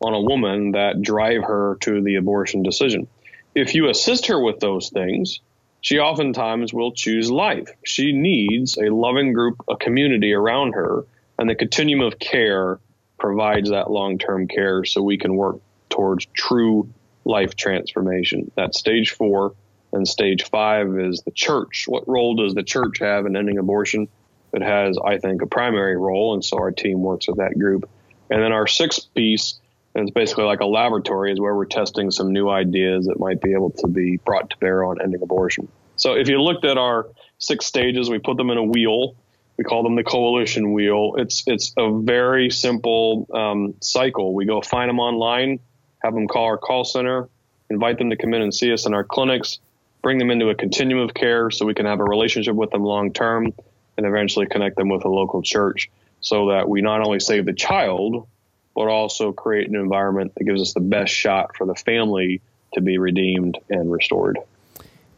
on 0.00 0.14
a 0.14 0.20
woman 0.20 0.72
that 0.72 1.02
drive 1.02 1.42
her 1.42 1.76
to 1.80 2.00
the 2.02 2.16
abortion 2.16 2.62
decision. 2.62 3.08
If 3.54 3.74
you 3.74 3.88
assist 3.88 4.26
her 4.26 4.40
with 4.40 4.60
those 4.60 4.90
things, 4.90 5.40
she 5.80 5.98
oftentimes 5.98 6.72
will 6.72 6.92
choose 6.92 7.30
life. 7.30 7.68
She 7.84 8.12
needs 8.12 8.78
a 8.78 8.90
loving 8.90 9.32
group, 9.32 9.56
a 9.68 9.76
community 9.76 10.32
around 10.32 10.74
her, 10.74 11.04
and 11.38 11.48
the 11.48 11.54
continuum 11.54 12.06
of 12.06 12.18
care 12.18 12.78
provides 13.18 13.70
that 13.70 13.90
long 13.90 14.18
term 14.18 14.46
care 14.46 14.84
so 14.84 15.02
we 15.02 15.18
can 15.18 15.36
work 15.36 15.56
towards 15.88 16.26
true 16.26 16.88
life 17.24 17.56
transformation. 17.56 18.50
That's 18.56 18.78
stage 18.78 19.10
four 19.10 19.54
and 19.92 20.06
stage 20.06 20.44
five 20.44 20.98
is 20.98 21.22
the 21.22 21.30
church. 21.30 21.86
What 21.88 22.08
role 22.08 22.34
does 22.34 22.54
the 22.54 22.62
church 22.62 22.98
have 23.00 23.26
in 23.26 23.36
ending 23.36 23.58
abortion? 23.58 24.08
It 24.52 24.62
has, 24.62 24.98
I 25.04 25.18
think, 25.18 25.42
a 25.42 25.46
primary 25.46 25.96
role, 25.96 26.34
and 26.34 26.44
so 26.44 26.58
our 26.58 26.72
team 26.72 27.02
works 27.02 27.28
with 27.28 27.38
that 27.38 27.58
group. 27.58 27.88
And 28.30 28.42
then 28.42 28.52
our 28.52 28.66
sixth 28.66 29.12
piece, 29.14 29.54
and 29.94 30.02
it's 30.02 30.14
basically 30.14 30.44
like 30.44 30.60
a 30.60 30.66
laboratory, 30.66 31.32
is 31.32 31.40
where 31.40 31.54
we're 31.54 31.66
testing 31.66 32.10
some 32.10 32.32
new 32.32 32.48
ideas 32.48 33.06
that 33.06 33.18
might 33.18 33.40
be 33.40 33.52
able 33.52 33.70
to 33.70 33.86
be 33.86 34.16
brought 34.18 34.50
to 34.50 34.56
bear 34.58 34.84
on 34.84 35.00
ending 35.00 35.22
abortion. 35.22 35.68
So 35.96 36.14
if 36.14 36.28
you 36.28 36.40
looked 36.40 36.64
at 36.64 36.78
our 36.78 37.08
six 37.38 37.66
stages, 37.66 38.08
we 38.08 38.18
put 38.18 38.36
them 38.36 38.50
in 38.50 38.58
a 38.58 38.64
wheel. 38.64 39.14
We 39.56 39.64
call 39.64 39.82
them 39.82 39.94
the 39.94 40.04
coalition 40.04 40.72
wheel. 40.72 41.16
It's 41.18 41.44
it's 41.46 41.74
a 41.76 42.00
very 42.00 42.50
simple 42.50 43.26
um, 43.34 43.74
cycle. 43.82 44.32
We 44.32 44.46
go 44.46 44.62
find 44.62 44.88
them 44.88 44.98
online, 44.98 45.60
have 46.02 46.14
them 46.14 46.28
call 46.28 46.46
our 46.46 46.56
call 46.56 46.84
center, 46.84 47.28
invite 47.68 47.98
them 47.98 48.10
to 48.10 48.16
come 48.16 48.32
in 48.32 48.40
and 48.40 48.54
see 48.54 48.72
us 48.72 48.86
in 48.86 48.94
our 48.94 49.04
clinics 49.04 49.58
bring 50.02 50.18
them 50.18 50.30
into 50.30 50.48
a 50.48 50.54
continuum 50.54 51.08
of 51.08 51.14
care 51.14 51.50
so 51.50 51.66
we 51.66 51.74
can 51.74 51.86
have 51.86 52.00
a 52.00 52.04
relationship 52.04 52.54
with 52.54 52.70
them 52.70 52.82
long 52.82 53.12
term 53.12 53.52
and 53.96 54.06
eventually 54.06 54.46
connect 54.46 54.76
them 54.76 54.88
with 54.88 55.04
a 55.04 55.08
local 55.08 55.42
church 55.42 55.90
so 56.20 56.48
that 56.48 56.68
we 56.68 56.80
not 56.80 57.00
only 57.00 57.20
save 57.20 57.46
the 57.46 57.52
child, 57.52 58.26
but 58.74 58.88
also 58.88 59.32
create 59.32 59.68
an 59.68 59.74
environment 59.74 60.32
that 60.36 60.44
gives 60.44 60.60
us 60.60 60.72
the 60.72 60.80
best 60.80 61.12
shot 61.12 61.56
for 61.56 61.66
the 61.66 61.74
family 61.74 62.40
to 62.74 62.80
be 62.80 62.98
redeemed 62.98 63.58
and 63.68 63.90
restored. 63.90 64.38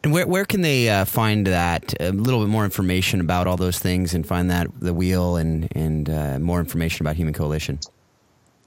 And 0.04 0.12
where 0.12 0.26
where 0.26 0.44
can 0.44 0.62
they 0.62 0.88
uh, 0.88 1.04
find 1.04 1.46
that 1.46 1.94
a 2.00 2.10
little 2.10 2.40
bit 2.40 2.48
more 2.48 2.64
information 2.64 3.20
about 3.20 3.46
all 3.46 3.56
those 3.56 3.78
things 3.78 4.14
and 4.14 4.26
find 4.26 4.50
that 4.50 4.66
the 4.80 4.92
wheel 4.92 5.36
and 5.36 5.68
and 5.76 6.10
uh, 6.10 6.38
more 6.40 6.58
information 6.58 7.06
about 7.06 7.14
Human 7.14 7.34
Coalition? 7.34 7.78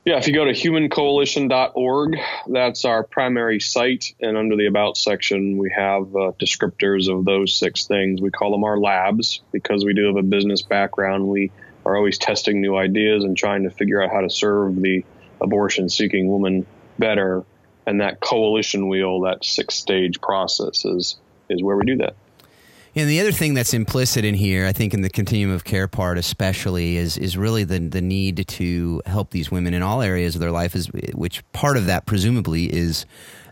Yeah, 0.06 0.18
if 0.18 0.28
you 0.28 0.36
go 0.36 0.46
to 0.46 0.52
humancoalition.org, 0.52 2.18
that's 2.48 2.86
our 2.86 3.02
primary 3.02 3.60
site. 3.60 4.14
And 4.22 4.38
under 4.38 4.56
the 4.56 4.68
About 4.68 4.98
section, 4.98 5.58
we 5.58 5.72
have 5.76 6.04
uh, 6.16 6.32
descriptors 6.40 7.10
of 7.10 7.26
those 7.26 7.58
six 7.58 7.88
things. 7.88 8.22
We 8.22 8.30
call 8.30 8.52
them 8.52 8.64
our 8.64 8.78
labs 8.78 9.42
because 9.52 9.84
we 9.84 9.96
do 9.96 10.06
have 10.06 10.18
a 10.18 10.22
business 10.22 10.62
background. 10.62 11.28
We 11.28 11.52
are 11.88 11.98
always 11.98 12.20
testing 12.20 12.62
new 12.62 12.76
ideas 12.76 13.24
and 13.24 13.36
trying 13.36 13.64
to 13.64 13.72
figure 13.72 14.00
out 14.00 14.12
how 14.12 14.22
to 14.22 14.30
serve 14.30 14.80
the 14.80 15.04
abortion 15.42 15.90
seeking 15.90 16.28
woman 16.28 16.68
better. 17.00 17.44
And 17.88 18.02
that 18.02 18.20
coalition 18.20 18.88
wheel, 18.88 19.22
that 19.22 19.44
six 19.44 19.74
stage 19.74 20.22
process, 20.22 20.86
is, 20.86 21.18
is 21.50 21.64
where 21.64 21.78
we 21.78 21.84
do 21.84 21.98
that. 21.98 22.16
And 22.98 23.10
the 23.10 23.20
other 23.20 23.34
thing 23.34 23.54
that's 23.54 23.74
implicit 23.74 24.24
in 24.24 24.36
here, 24.36 24.66
I 24.66 24.72
think, 24.72 24.94
in 24.94 25.02
the 25.02 25.10
continuum 25.10 25.54
of 25.54 25.66
care 25.66 25.88
part, 25.88 26.18
especially, 26.18 26.96
is 26.96 27.18
is 27.18 27.36
really 27.36 27.66
the 27.66 27.80
the 27.80 28.02
need 28.02 28.48
to 28.48 29.02
help 29.06 29.32
these 29.32 29.52
women 29.52 29.74
in 29.74 29.82
all 29.82 30.02
areas 30.02 30.36
of 30.36 30.42
their 30.42 30.52
life. 30.52 30.76
Is 30.76 30.88
which 31.14 31.44
part 31.52 31.76
of 31.76 31.88
that 31.88 32.06
presumably 32.06 32.74
is 32.74 33.06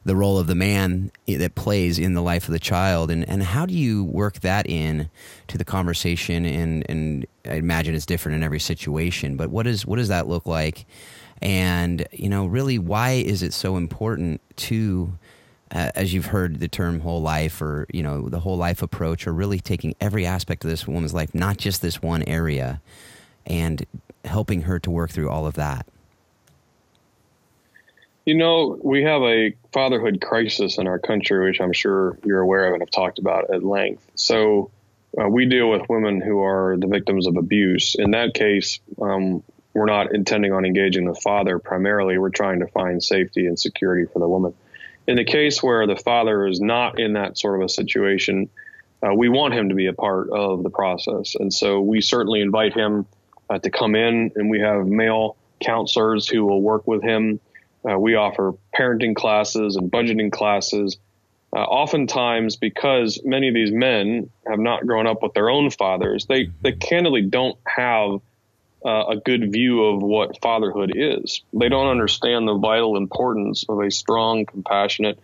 the 0.06 0.16
role 0.16 0.40
of 0.40 0.48
the 0.48 0.56
man 0.56 1.12
that 1.28 1.56
plays 1.56 2.00
in 2.00 2.14
the 2.14 2.22
life 2.22 2.48
of 2.48 2.54
the 2.54 2.60
child, 2.60 3.12
and 3.12 3.28
and 3.28 3.44
how 3.44 3.66
do 3.66 3.74
you 3.74 4.06
work 4.06 4.40
that 4.42 4.66
in 4.70 5.10
to 5.50 5.58
the 5.58 5.66
conversation? 5.66 6.46
And 6.46 6.86
and 6.90 7.26
I 7.46 7.56
imagine 7.56 7.96
it's 7.96 8.06
different 8.06 8.38
in 8.38 8.44
every 8.44 8.62
situation, 8.62 9.36
but 9.36 9.50
what 9.50 9.68
is 9.68 9.86
what 9.86 9.98
does 9.98 10.08
that 10.08 10.26
look 10.26 10.46
like? 10.46 10.86
And 11.42 12.08
you 12.14 12.30
know, 12.30 12.46
really, 12.46 12.80
why 12.80 13.12
is 13.12 13.44
it 13.44 13.52
so 13.52 13.76
important 13.76 14.40
to 14.56 15.18
as 15.74 16.14
you've 16.14 16.28
heard 16.28 16.60
the 16.60 16.68
term 16.68 17.00
whole 17.00 17.22
life 17.22 17.62
or 17.62 17.88
you 17.92 18.04
know 18.04 18.30
the 18.30 18.40
whole 18.40 18.58
life 18.58 18.82
approach 18.82 19.26
or 19.26 19.34
really 19.34 19.60
taking 19.60 19.96
every 20.00 20.26
aspect 20.26 20.64
of 20.64 20.70
this 20.70 20.88
woman's 20.88 21.14
life 21.14 21.34
not 21.34 21.58
just 21.58 21.82
this 21.82 22.02
one 22.02 22.24
area 22.24 22.82
and 23.46 23.86
helping 24.24 24.62
her 24.62 24.80
to 24.80 24.90
work 24.90 25.10
through 25.10 25.30
all 25.30 25.46
of 25.46 25.56
that. 25.56 25.86
You 28.26 28.36
know 28.36 28.80
we 28.82 29.04
have 29.04 29.22
a 29.24 29.54
fatherhood 29.74 30.22
crisis 30.22 30.78
in 30.78 30.88
our 30.88 31.00
country 31.00 31.46
which 31.46 31.60
i'm 31.60 31.74
sure 31.74 32.18
you're 32.24 32.40
aware 32.40 32.68
of 32.68 32.74
and 32.74 32.82
have 32.82 32.92
talked 32.92 33.20
about 33.20 33.54
at 33.54 33.64
length. 33.64 34.06
So 34.16 34.70
uh, 35.20 35.28
we 35.28 35.46
deal 35.46 35.70
with 35.70 35.90
women 35.90 36.22
who 36.22 36.42
are 36.42 36.76
the 36.78 36.88
victims 36.88 37.28
of 37.28 37.36
abuse. 37.36 37.96
In 37.96 38.12
that 38.12 38.34
case 38.34 38.80
um, 39.02 39.44
we're 39.74 39.86
not 39.86 40.14
intending 40.14 40.54
on 40.54 40.66
engaging 40.66 41.06
the 41.06 41.16
father 41.16 41.58
primarily. 41.58 42.20
We're 42.20 42.30
trying 42.30 42.60
to 42.60 42.68
find 42.68 43.04
safety 43.04 43.48
and 43.48 43.60
security 43.60 44.06
for 44.06 44.20
the 44.20 44.28
woman 44.28 44.54
in 45.08 45.16
the 45.16 45.26
case 45.26 45.62
where 45.62 45.86
the 45.88 45.96
father 45.96 46.48
is 46.48 46.62
not 46.62 47.00
in 47.00 47.14
that 47.14 47.38
sort 47.38 47.60
of 47.60 47.66
a 47.66 47.70
situation, 47.70 48.50
uh, 49.06 49.14
we 49.14 49.30
want 49.30 49.54
him 49.54 49.70
to 49.70 49.76
be 49.76 49.88
a 49.88 49.94
part 49.94 50.30
of 50.30 50.64
the 50.64 50.70
process. 50.70 51.36
And 51.36 51.54
so 51.54 51.82
we 51.82 52.02
certainly 52.02 52.42
invite 52.42 52.74
him 52.74 53.06
uh, 53.50 53.60
to 53.60 53.70
come 53.70 53.96
in, 53.96 54.32
and 54.36 54.50
we 54.50 54.60
have 54.62 54.88
male 54.88 55.36
counselors 55.62 56.28
who 56.28 56.46
will 56.46 56.62
work 56.62 56.88
with 56.88 57.04
him. 57.04 57.40
Uh, 57.90 58.00
we 58.00 58.16
offer 58.16 58.54
parenting 58.78 59.16
classes 59.16 59.76
and 59.76 59.92
budgeting 59.92 60.32
classes. 60.32 60.98
Uh, 61.56 61.60
oftentimes, 61.60 62.56
because 62.56 63.22
many 63.24 63.50
of 63.50 63.54
these 63.54 63.72
men 63.72 64.30
have 64.48 64.60
not 64.60 64.88
grown 64.88 65.06
up 65.06 65.22
with 65.22 65.34
their 65.34 65.50
own 65.50 65.70
fathers, 65.70 66.26
they, 66.26 66.50
they 66.62 66.72
candidly 66.72 67.22
don't 67.22 67.58
have 67.68 68.22
uh, 68.86 69.06
a 69.10 69.18
good 69.18 69.52
view 69.52 69.84
of 69.84 70.02
what 70.02 70.42
fatherhood 70.42 70.92
is. 70.96 71.42
They 71.54 71.70
don't 71.70 71.88
understand 71.88 72.48
the 72.48 72.58
vital 72.58 72.98
importance 72.98 73.66
of 73.68 73.80
a 73.80 73.90
strong, 73.92 74.46
compassionate, 74.46 75.20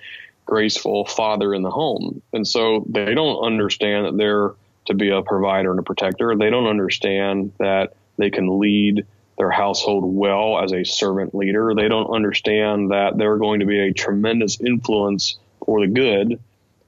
graceful 0.45 1.05
father 1.05 1.53
in 1.53 1.61
the 1.61 1.69
home. 1.69 2.21
And 2.33 2.47
so 2.47 2.85
they 2.89 3.13
don't 3.13 3.43
understand 3.43 4.05
that 4.05 4.17
they're 4.17 4.53
to 4.85 4.93
be 4.95 5.09
a 5.09 5.21
provider 5.21 5.71
and 5.71 5.79
a 5.79 5.83
protector. 5.83 6.35
They 6.35 6.49
don't 6.49 6.65
understand 6.65 7.53
that 7.59 7.93
they 8.17 8.31
can 8.31 8.59
lead 8.59 9.05
their 9.37 9.51
household 9.51 10.03
well 10.03 10.59
as 10.59 10.73
a 10.73 10.83
servant 10.83 11.33
leader. 11.33 11.73
They 11.75 11.87
don't 11.87 12.09
understand 12.09 12.91
that 12.91 13.17
they're 13.17 13.37
going 13.37 13.61
to 13.61 13.65
be 13.65 13.79
a 13.79 13.93
tremendous 13.93 14.59
influence 14.59 15.37
for 15.65 15.81
the 15.81 15.87
good 15.87 16.39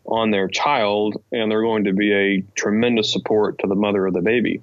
on 0.06 0.32
their 0.32 0.48
child 0.48 1.22
and 1.32 1.50
they're 1.50 1.62
going 1.62 1.86
to 1.86 1.94
be 1.94 2.12
a 2.12 2.42
tremendous 2.56 3.14
support 3.14 3.60
to 3.60 3.68
the 3.68 3.76
mother 3.76 4.08
of 4.08 4.14
the 4.14 4.22
baby. 4.22 4.62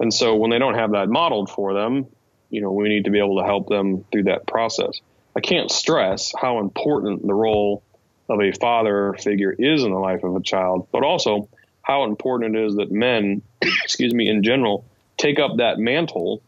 And 0.00 0.12
so 0.12 0.36
when 0.36 0.50
they 0.50 0.58
don't 0.58 0.74
have 0.74 0.92
that 0.92 1.08
modeled 1.08 1.50
for 1.50 1.74
them, 1.74 2.06
you 2.50 2.60
know, 2.60 2.72
we 2.72 2.88
need 2.88 3.04
to 3.04 3.10
be 3.10 3.18
able 3.18 3.38
to 3.38 3.44
help 3.44 3.68
them 3.68 4.04
through 4.10 4.24
that 4.24 4.46
process. 4.46 5.00
I 5.36 5.40
can't 5.40 5.70
stress 5.70 6.32
how 6.36 6.60
important 6.60 7.26
the 7.26 7.34
role 7.34 7.82
of 8.28 8.40
a 8.40 8.52
father 8.52 9.14
figure 9.18 9.52
is 9.52 9.82
in 9.82 9.90
the 9.90 9.98
life 9.98 10.22
of 10.24 10.36
a 10.36 10.40
child, 10.40 10.88
but 10.92 11.02
also 11.02 11.48
how 11.82 12.04
important 12.04 12.56
it 12.56 12.66
is 12.66 12.76
that 12.76 12.90
men, 12.90 13.42
excuse 13.62 14.14
me, 14.14 14.28
in 14.28 14.42
general, 14.42 14.84
take 15.16 15.38
up 15.38 15.56
that 15.56 15.78
mantle 15.78 16.42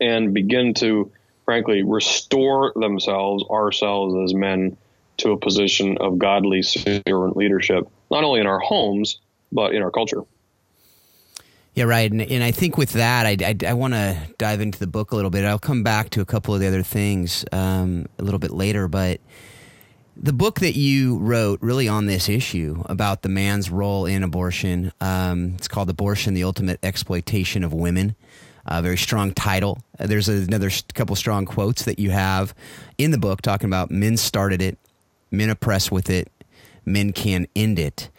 and 0.00 0.34
begin 0.34 0.74
to, 0.74 1.12
frankly, 1.44 1.82
restore 1.82 2.72
themselves, 2.74 3.44
ourselves 3.50 4.14
as 4.24 4.34
men, 4.34 4.76
to 5.18 5.32
a 5.32 5.36
position 5.36 5.98
of 5.98 6.18
godly 6.18 6.62
servant 6.62 7.36
leadership, 7.36 7.86
not 8.10 8.24
only 8.24 8.40
in 8.40 8.46
our 8.46 8.58
homes, 8.58 9.18
but 9.52 9.74
in 9.74 9.82
our 9.82 9.90
culture. 9.90 10.22
Yeah, 11.74 11.84
right. 11.84 12.10
And, 12.10 12.20
and 12.20 12.42
I 12.42 12.50
think 12.50 12.76
with 12.76 12.92
that, 12.94 13.26
I, 13.26 13.36
I, 13.40 13.56
I 13.70 13.74
want 13.74 13.94
to 13.94 14.18
dive 14.38 14.60
into 14.60 14.78
the 14.78 14.88
book 14.88 15.12
a 15.12 15.16
little 15.16 15.30
bit. 15.30 15.44
I'll 15.44 15.58
come 15.58 15.82
back 15.82 16.10
to 16.10 16.20
a 16.20 16.24
couple 16.24 16.52
of 16.52 16.60
the 16.60 16.66
other 16.66 16.82
things 16.82 17.44
um, 17.52 18.06
a 18.18 18.24
little 18.24 18.40
bit 18.40 18.50
later, 18.50 18.88
but 18.88 19.20
the 20.16 20.32
book 20.32 20.60
that 20.60 20.76
you 20.76 21.18
wrote 21.18 21.62
really 21.62 21.88
on 21.88 22.06
this 22.06 22.28
issue 22.28 22.82
about 22.86 23.22
the 23.22 23.28
man's 23.28 23.70
role 23.70 24.04
in 24.04 24.22
abortion, 24.22 24.92
um, 25.00 25.54
it's 25.56 25.68
called 25.68 25.88
Abortion, 25.88 26.34
the 26.34 26.44
Ultimate 26.44 26.78
Exploitation 26.82 27.64
of 27.64 27.72
Women. 27.72 28.16
A 28.66 28.82
very 28.82 28.98
strong 28.98 29.32
title. 29.32 29.78
There's 29.98 30.28
another 30.28 30.70
couple 30.92 31.16
strong 31.16 31.46
quotes 31.46 31.84
that 31.84 31.98
you 31.98 32.10
have 32.10 32.54
in 32.98 33.10
the 33.10 33.18
book 33.18 33.40
talking 33.40 33.66
about 33.66 33.90
men 33.90 34.18
started 34.18 34.60
it, 34.60 34.76
men 35.30 35.48
oppress 35.48 35.90
with 35.90 36.10
it, 36.10 36.30
men 36.84 37.12
can 37.12 37.46
end 37.56 37.78
it 37.78 38.10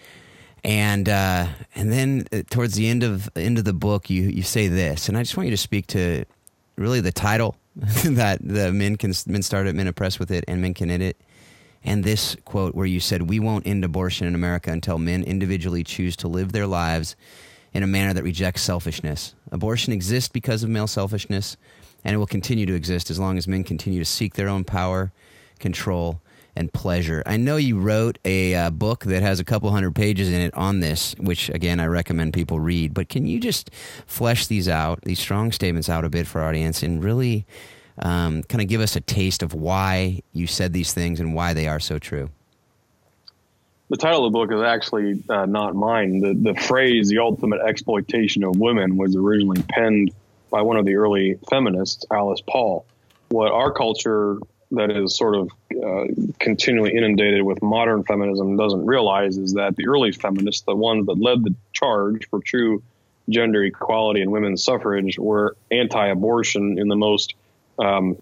and 0.63 1.09
uh, 1.09 1.47
and 1.75 1.91
then 1.91 2.27
uh, 2.31 2.43
towards 2.49 2.75
the 2.75 2.87
end 2.87 3.03
of 3.03 3.29
end 3.35 3.57
of 3.57 3.65
the 3.65 3.73
book, 3.73 4.09
you 4.09 4.23
you 4.23 4.43
say 4.43 4.67
this, 4.67 5.09
and 5.09 5.17
I 5.17 5.23
just 5.23 5.37
want 5.37 5.47
you 5.47 5.51
to 5.51 5.57
speak 5.57 5.87
to 5.87 6.25
really 6.75 6.99
the 6.99 7.11
title 7.11 7.55
that 7.75 8.39
the 8.41 8.71
men 8.71 8.97
can 8.97 9.13
men 9.27 9.41
start 9.41 9.67
it, 9.67 9.75
men 9.75 9.87
oppress 9.87 10.19
with 10.19 10.31
it, 10.31 10.43
and 10.47 10.61
men 10.61 10.73
can 10.73 10.89
end 10.89 11.03
it. 11.03 11.17
And 11.83 12.03
this 12.03 12.35
quote 12.45 12.75
where 12.75 12.85
you 12.85 12.99
said, 12.99 13.23
"We 13.23 13.39
won't 13.39 13.65
end 13.65 13.83
abortion 13.83 14.27
in 14.27 14.35
America 14.35 14.71
until 14.71 14.97
men 14.97 15.23
individually 15.23 15.83
choose 15.83 16.15
to 16.17 16.27
live 16.27 16.51
their 16.51 16.67
lives 16.67 17.15
in 17.73 17.83
a 17.83 17.87
manner 17.87 18.13
that 18.13 18.23
rejects 18.23 18.61
selfishness. 18.61 19.33
Abortion 19.51 19.93
exists 19.93 20.29
because 20.29 20.63
of 20.63 20.69
male 20.69 20.87
selfishness, 20.87 21.57
and 22.03 22.13
it 22.13 22.17
will 22.17 22.27
continue 22.27 22.65
to 22.65 22.75
exist 22.75 23.09
as 23.09 23.19
long 23.19 23.37
as 23.37 23.47
men 23.47 23.63
continue 23.63 23.99
to 23.99 24.05
seek 24.05 24.33
their 24.33 24.49
own 24.49 24.63
power, 24.63 25.11
control, 25.59 26.21
and 26.55 26.71
pleasure. 26.73 27.23
I 27.25 27.37
know 27.37 27.57
you 27.57 27.79
wrote 27.79 28.19
a 28.25 28.55
uh, 28.55 28.69
book 28.69 29.05
that 29.05 29.21
has 29.21 29.39
a 29.39 29.43
couple 29.43 29.71
hundred 29.71 29.95
pages 29.95 30.29
in 30.31 30.41
it 30.41 30.53
on 30.53 30.79
this, 30.79 31.15
which 31.17 31.49
again 31.49 31.79
I 31.79 31.85
recommend 31.85 32.33
people 32.33 32.59
read. 32.59 32.93
But 32.93 33.09
can 33.09 33.25
you 33.25 33.39
just 33.39 33.71
flesh 34.05 34.47
these 34.47 34.67
out, 34.67 35.01
these 35.03 35.19
strong 35.19 35.51
statements 35.51 35.89
out 35.89 36.05
a 36.05 36.09
bit 36.09 36.27
for 36.27 36.41
our 36.41 36.49
audience, 36.49 36.83
and 36.83 37.03
really 37.03 37.45
um, 37.99 38.43
kind 38.43 38.61
of 38.61 38.67
give 38.67 38.81
us 38.81 38.95
a 38.95 39.01
taste 39.01 39.43
of 39.43 39.53
why 39.53 40.21
you 40.33 40.47
said 40.47 40.73
these 40.73 40.93
things 40.93 41.19
and 41.19 41.33
why 41.33 41.53
they 41.53 41.67
are 41.67 41.79
so 41.79 41.99
true? 41.99 42.29
The 43.89 43.97
title 43.97 44.25
of 44.25 44.31
the 44.31 44.37
book 44.37 44.53
is 44.53 44.61
actually 44.61 45.21
uh, 45.29 45.45
not 45.45 45.75
mine. 45.75 46.21
The 46.21 46.33
the 46.33 46.59
phrase 46.61 47.09
"the 47.09 47.19
ultimate 47.19 47.61
exploitation 47.61 48.43
of 48.43 48.57
women" 48.57 48.95
was 48.95 49.15
originally 49.15 49.61
penned 49.63 50.11
by 50.49 50.61
one 50.61 50.77
of 50.77 50.85
the 50.85 50.95
early 50.95 51.39
feminists, 51.49 52.05
Alice 52.11 52.41
Paul. 52.47 52.85
What 53.29 53.51
our 53.51 53.71
culture 53.71 54.37
that 54.71 54.91
is 54.91 55.15
sort 55.15 55.35
of 55.35 55.51
uh, 55.83 56.05
continually 56.39 56.95
inundated 56.95 57.43
with 57.43 57.61
modern 57.61 58.03
feminism 58.03 58.57
doesn't 58.57 58.85
realize 58.85 59.37
is 59.37 59.53
that 59.53 59.75
the 59.75 59.87
early 59.87 60.11
feminists, 60.11 60.61
the 60.61 60.75
ones 60.75 61.05
that 61.07 61.19
led 61.19 61.43
the 61.43 61.53
charge 61.73 62.27
for 62.29 62.39
true 62.39 62.81
gender 63.29 63.63
equality 63.63 64.21
and 64.21 64.31
women's 64.31 64.63
suffrage, 64.63 65.19
were 65.19 65.55
anti-abortion 65.71 66.79
in 66.79 66.87
the 66.87 66.95
most 66.95 67.35
um, 67.79 68.17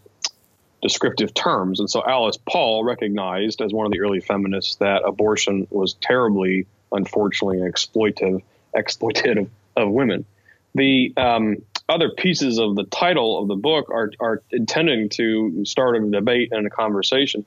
descriptive 0.82 1.34
terms. 1.34 1.80
And 1.80 1.90
so 1.90 2.04
Alice 2.06 2.38
Paul 2.50 2.84
recognized 2.84 3.62
as 3.62 3.74
one 3.74 3.86
of 3.86 3.92
the 3.92 4.00
early 4.00 4.20
feminists 4.20 4.76
that 4.78 5.04
abortion 5.06 5.68
was 5.70 5.94
terribly, 5.96 6.66
unfortunately, 6.92 7.60
exploitive, 7.60 8.42
exploitative 8.76 9.50
of 9.76 9.90
women. 9.90 10.26
The 10.76 11.14
um, 11.18 11.58
other 11.90 12.10
pieces 12.10 12.60
of 12.60 12.76
the 12.76 12.86
title 12.86 13.42
of 13.42 13.48
the 13.48 13.56
book 13.56 13.90
are 13.90 14.12
are 14.20 14.42
intending 14.52 15.10
to 15.10 15.66
start 15.66 15.98
a 15.98 16.10
debate 16.10 16.50
and 16.52 16.66
a 16.68 16.70
conversation. 16.70 17.46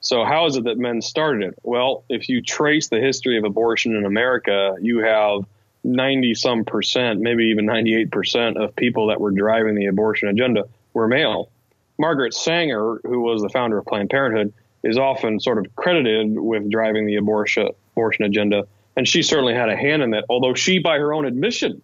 So 0.00 0.24
how 0.24 0.46
is 0.46 0.56
it 0.56 0.64
that 0.64 0.78
men 0.78 1.02
started 1.02 1.48
it? 1.48 1.58
Well, 1.62 2.04
if 2.08 2.28
you 2.28 2.40
trace 2.40 2.88
the 2.88 3.00
history 3.00 3.36
of 3.36 3.44
abortion 3.44 3.94
in 3.94 4.06
America, 4.06 4.76
you 4.80 5.00
have 5.00 5.44
90 5.84 6.34
some 6.34 6.64
percent, 6.64 7.20
maybe 7.20 7.44
even 7.46 7.66
98 7.66 8.10
percent 8.10 8.56
of 8.56 8.74
people 8.76 9.08
that 9.08 9.20
were 9.20 9.30
driving 9.30 9.74
the 9.74 9.86
abortion 9.86 10.28
agenda 10.28 10.64
were 10.94 11.08
male. 11.08 11.50
Margaret 11.98 12.32
Sanger, 12.32 13.00
who 13.04 13.20
was 13.20 13.42
the 13.42 13.50
founder 13.50 13.76
of 13.76 13.84
Planned 13.84 14.08
Parenthood, 14.08 14.54
is 14.82 14.96
often 14.96 15.38
sort 15.38 15.58
of 15.58 15.74
credited 15.76 16.38
with 16.38 16.70
driving 16.70 17.06
the 17.06 17.16
abortion 17.16 17.68
abortion 17.92 18.24
agenda, 18.24 18.66
and 18.96 19.06
she 19.06 19.22
certainly 19.22 19.54
had 19.54 19.68
a 19.68 19.76
hand 19.76 20.02
in 20.02 20.10
that. 20.10 20.24
Although 20.30 20.54
she, 20.54 20.78
by 20.78 20.96
her 20.96 21.12
own 21.12 21.26
admission, 21.26 21.82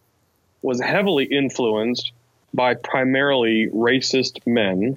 was 0.63 0.81
heavily 0.81 1.25
influenced 1.25 2.13
by 2.55 2.75
primarily 2.75 3.69
racist 3.73 4.39
men 4.47 4.97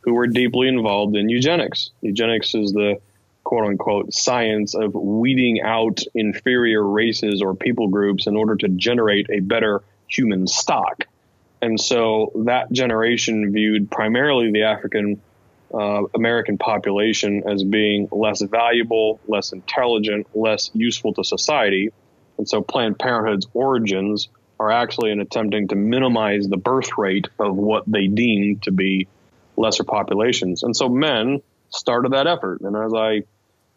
who 0.00 0.14
were 0.14 0.26
deeply 0.26 0.68
involved 0.68 1.16
in 1.16 1.28
eugenics. 1.28 1.90
Eugenics 2.00 2.54
is 2.54 2.72
the 2.72 3.00
quote 3.44 3.66
unquote 3.66 4.12
science 4.12 4.74
of 4.74 4.94
weeding 4.94 5.60
out 5.62 6.00
inferior 6.14 6.84
races 6.84 7.40
or 7.40 7.54
people 7.54 7.88
groups 7.88 8.26
in 8.26 8.36
order 8.36 8.54
to 8.56 8.68
generate 8.68 9.28
a 9.30 9.40
better 9.40 9.82
human 10.06 10.46
stock. 10.46 11.04
And 11.60 11.80
so 11.80 12.32
that 12.46 12.70
generation 12.70 13.52
viewed 13.52 13.90
primarily 13.90 14.52
the 14.52 14.62
African 14.64 15.20
uh, 15.72 16.02
American 16.14 16.56
population 16.56 17.42
as 17.46 17.62
being 17.64 18.08
less 18.10 18.40
valuable, 18.40 19.20
less 19.26 19.52
intelligent, 19.52 20.26
less 20.34 20.70
useful 20.72 21.12
to 21.14 21.24
society. 21.24 21.90
And 22.38 22.48
so 22.48 22.62
Planned 22.62 22.98
Parenthood's 22.98 23.46
origins 23.52 24.28
are 24.60 24.70
actually 24.70 25.10
in 25.12 25.20
attempting 25.20 25.68
to 25.68 25.76
minimize 25.76 26.48
the 26.48 26.56
birth 26.56 26.98
rate 26.98 27.28
of 27.38 27.56
what 27.56 27.84
they 27.86 28.06
deem 28.06 28.58
to 28.60 28.72
be 28.72 29.08
lesser 29.56 29.84
populations. 29.84 30.62
And 30.62 30.76
so 30.76 30.88
men 30.88 31.42
started 31.70 32.12
that 32.12 32.26
effort. 32.26 32.60
And 32.62 32.76
as 32.76 32.92
I 32.94 33.22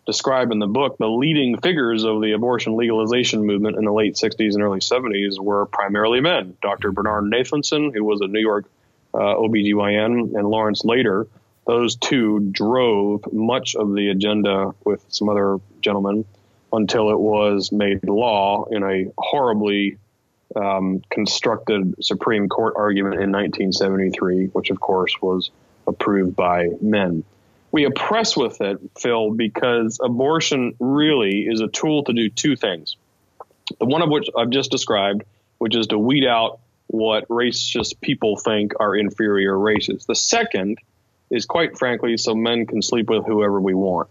describe 0.05 0.51
in 0.51 0.59
the 0.59 0.67
book, 0.67 0.97
the 0.97 1.07
leading 1.07 1.57
figures 1.59 2.03
of 2.03 2.21
the 2.21 2.31
abortion 2.31 2.75
legalization 2.75 3.45
movement 3.45 3.77
in 3.77 3.85
the 3.85 3.91
late 3.91 4.15
60s 4.15 4.53
and 4.53 4.63
early 4.63 4.79
70s 4.79 5.39
were 5.39 5.65
primarily 5.65 6.21
men. 6.21 6.57
Dr. 6.61 6.91
Bernard 6.91 7.25
Nathanson, 7.25 7.93
who 7.93 8.03
was 8.03 8.21
a 8.21 8.27
New 8.27 8.39
York 8.39 8.65
uh, 9.13 9.17
OBGYN, 9.17 10.35
and 10.35 10.47
Lawrence 10.47 10.83
Lader, 10.83 11.27
those 11.67 11.95
two 11.95 12.39
drove 12.51 13.31
much 13.31 13.75
of 13.75 13.93
the 13.93 14.09
agenda 14.09 14.73
with 14.83 15.05
some 15.09 15.29
other 15.29 15.59
gentlemen 15.81 16.25
until 16.73 17.11
it 17.11 17.19
was 17.19 17.71
made 17.71 18.03
law 18.07 18.65
in 18.71 18.83
a 18.83 19.11
horribly 19.17 19.97
um, 20.55 21.01
constructed 21.09 21.95
Supreme 22.03 22.49
Court 22.49 22.73
argument 22.77 23.15
in 23.15 23.31
1973, 23.31 24.47
which 24.47 24.69
of 24.69 24.79
course 24.79 25.15
was 25.21 25.51
approved 25.87 26.35
by 26.35 26.69
men. 26.81 27.23
We 27.71 27.85
oppress 27.85 28.35
with 28.35 28.59
it, 28.61 28.79
Phil, 28.99 29.31
because 29.31 29.99
abortion 30.03 30.75
really 30.79 31.47
is 31.47 31.61
a 31.61 31.67
tool 31.67 32.03
to 32.03 32.13
do 32.13 32.29
two 32.29 32.55
things. 32.55 32.97
The 33.79 33.85
one 33.85 34.01
of 34.01 34.09
which 34.09 34.27
I've 34.37 34.49
just 34.49 34.71
described, 34.71 35.23
which 35.57 35.75
is 35.75 35.87
to 35.87 35.97
weed 35.97 36.25
out 36.25 36.59
what 36.87 37.27
racist 37.29 38.01
people 38.01 38.35
think 38.35 38.73
are 38.79 38.95
inferior 38.95 39.57
races. 39.57 40.05
The 40.05 40.15
second 40.15 40.79
is 41.29 41.45
quite 41.45 41.77
frankly 41.77 42.17
so 42.17 42.35
men 42.35 42.65
can 42.65 42.81
sleep 42.81 43.09
with 43.09 43.25
whoever 43.25 43.61
we 43.61 43.73
want 43.73 44.09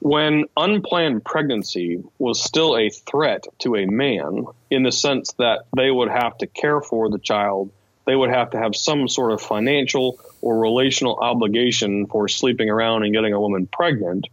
when 0.00 0.44
unplanned 0.56 1.24
pregnancy 1.24 2.02
was 2.18 2.42
still 2.42 2.76
a 2.76 2.90
threat 2.90 3.44
to 3.58 3.76
a 3.76 3.86
man 3.86 4.46
in 4.70 4.82
the 4.82 4.92
sense 4.92 5.32
that 5.38 5.64
they 5.76 5.90
would 5.90 6.08
have 6.08 6.38
to 6.38 6.46
care 6.46 6.80
for 6.80 7.10
the 7.10 7.18
child, 7.18 7.70
they 8.06 8.14
would 8.14 8.30
have 8.30 8.50
to 8.50 8.58
have 8.58 8.76
some 8.76 9.08
sort 9.08 9.32
of 9.32 9.42
financial 9.42 10.18
or 10.40 10.58
relational 10.58 11.18
obligation 11.20 12.06
for 12.06 12.28
sleeping 12.28 12.70
around 12.70 13.02
and 13.02 13.12
getting 13.12 13.32
a 13.32 13.40
woman 13.40 13.66
pregnant, 13.66 14.28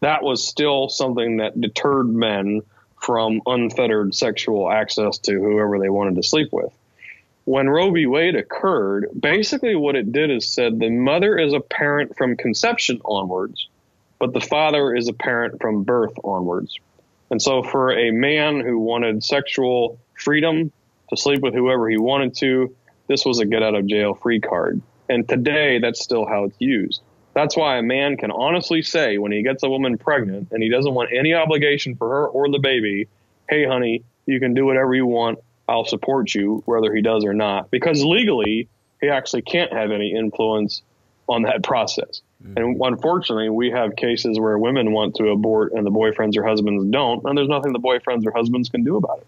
that 0.00 0.22
was 0.22 0.46
still 0.46 0.88
something 0.88 1.36
that 1.36 1.60
deterred 1.60 2.08
men 2.08 2.62
from 3.00 3.42
unfettered 3.46 4.14
sexual 4.14 4.70
access 4.70 5.18
to 5.18 5.32
whoever 5.32 5.78
they 5.78 5.90
wanted 5.90 6.16
to 6.16 6.22
sleep 6.22 6.48
with. 6.52 6.72
When 7.44 7.68
Roe 7.68 7.90
v. 7.90 8.06
Wade 8.06 8.36
occurred, 8.36 9.08
basically 9.18 9.74
what 9.74 9.96
it 9.96 10.12
did 10.12 10.30
is 10.30 10.48
said 10.48 10.78
the 10.78 10.90
mother 10.90 11.36
is 11.36 11.52
a 11.52 11.60
parent 11.60 12.16
from 12.16 12.36
conception 12.36 13.00
onwards 13.04 13.68
but 14.22 14.32
the 14.32 14.40
father 14.40 14.94
is 14.94 15.08
a 15.08 15.12
parent 15.12 15.60
from 15.60 15.82
birth 15.82 16.12
onwards. 16.22 16.78
And 17.32 17.42
so 17.42 17.64
for 17.64 17.90
a 17.90 18.12
man 18.12 18.60
who 18.60 18.78
wanted 18.78 19.24
sexual 19.24 19.98
freedom 20.14 20.70
to 21.10 21.16
sleep 21.16 21.40
with 21.40 21.54
whoever 21.54 21.90
he 21.90 21.98
wanted 21.98 22.36
to, 22.36 22.72
this 23.08 23.24
was 23.24 23.40
a 23.40 23.44
get 23.44 23.64
out 23.64 23.74
of 23.74 23.84
jail 23.88 24.14
free 24.14 24.38
card. 24.38 24.80
And 25.08 25.28
today 25.28 25.80
that's 25.80 26.00
still 26.00 26.24
how 26.24 26.44
it's 26.44 26.56
used. 26.60 27.00
That's 27.34 27.56
why 27.56 27.78
a 27.78 27.82
man 27.82 28.16
can 28.16 28.30
honestly 28.30 28.82
say 28.82 29.18
when 29.18 29.32
he 29.32 29.42
gets 29.42 29.64
a 29.64 29.68
woman 29.68 29.98
pregnant 29.98 30.52
and 30.52 30.62
he 30.62 30.68
doesn't 30.68 30.94
want 30.94 31.10
any 31.12 31.34
obligation 31.34 31.96
for 31.96 32.08
her 32.08 32.28
or 32.28 32.48
the 32.48 32.60
baby, 32.60 33.08
hey, 33.48 33.66
honey, 33.66 34.04
you 34.26 34.38
can 34.38 34.54
do 34.54 34.64
whatever 34.64 34.94
you 34.94 35.04
want. 35.04 35.40
I'll 35.68 35.84
support 35.84 36.32
you, 36.32 36.62
whether 36.64 36.94
he 36.94 37.02
does 37.02 37.24
or 37.24 37.34
not. 37.34 37.72
Because 37.72 38.04
legally, 38.04 38.68
he 39.00 39.08
actually 39.08 39.42
can't 39.42 39.72
have 39.72 39.90
any 39.90 40.14
influence 40.14 40.82
on 41.28 41.42
that 41.42 41.62
process. 41.64 42.20
Mm. 42.42 42.56
And 42.56 42.82
unfortunately, 42.82 43.50
we 43.50 43.70
have 43.70 43.96
cases 43.96 44.38
where 44.38 44.58
women 44.58 44.92
want 44.92 45.16
to 45.16 45.28
abort 45.28 45.72
and 45.72 45.86
the 45.86 45.90
boyfriends 45.90 46.36
or 46.36 46.46
husbands 46.46 46.84
don't, 46.90 47.24
and 47.24 47.36
there's 47.36 47.48
nothing 47.48 47.72
the 47.72 47.78
boyfriends 47.78 48.26
or 48.26 48.32
husbands 48.32 48.68
can 48.68 48.84
do 48.84 48.96
about 48.96 49.18
it. 49.18 49.26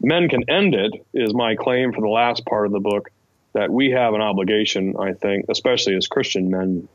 Men 0.00 0.28
can 0.28 0.48
end 0.50 0.74
it, 0.74 0.92
is 1.14 1.32
my 1.32 1.54
claim 1.54 1.92
for 1.92 2.00
the 2.00 2.08
last 2.08 2.44
part 2.44 2.66
of 2.66 2.72
the 2.72 2.80
book, 2.80 3.10
that 3.52 3.70
we 3.70 3.92
have 3.92 4.14
an 4.14 4.20
obligation, 4.20 4.96
I 4.98 5.12
think, 5.12 5.46
especially 5.48 5.94
as 5.94 6.08
Christian 6.08 6.50
men, 6.50 6.88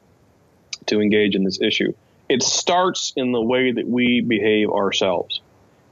to 0.87 1.01
engage 1.01 1.35
in 1.35 1.43
this 1.43 1.59
issue. 1.61 1.93
It 2.27 2.43
starts 2.43 3.13
in 3.15 3.31
the 3.31 3.41
way 3.41 3.71
that 3.71 3.87
we 3.87 4.21
behave 4.21 4.69
ourselves. 4.69 5.41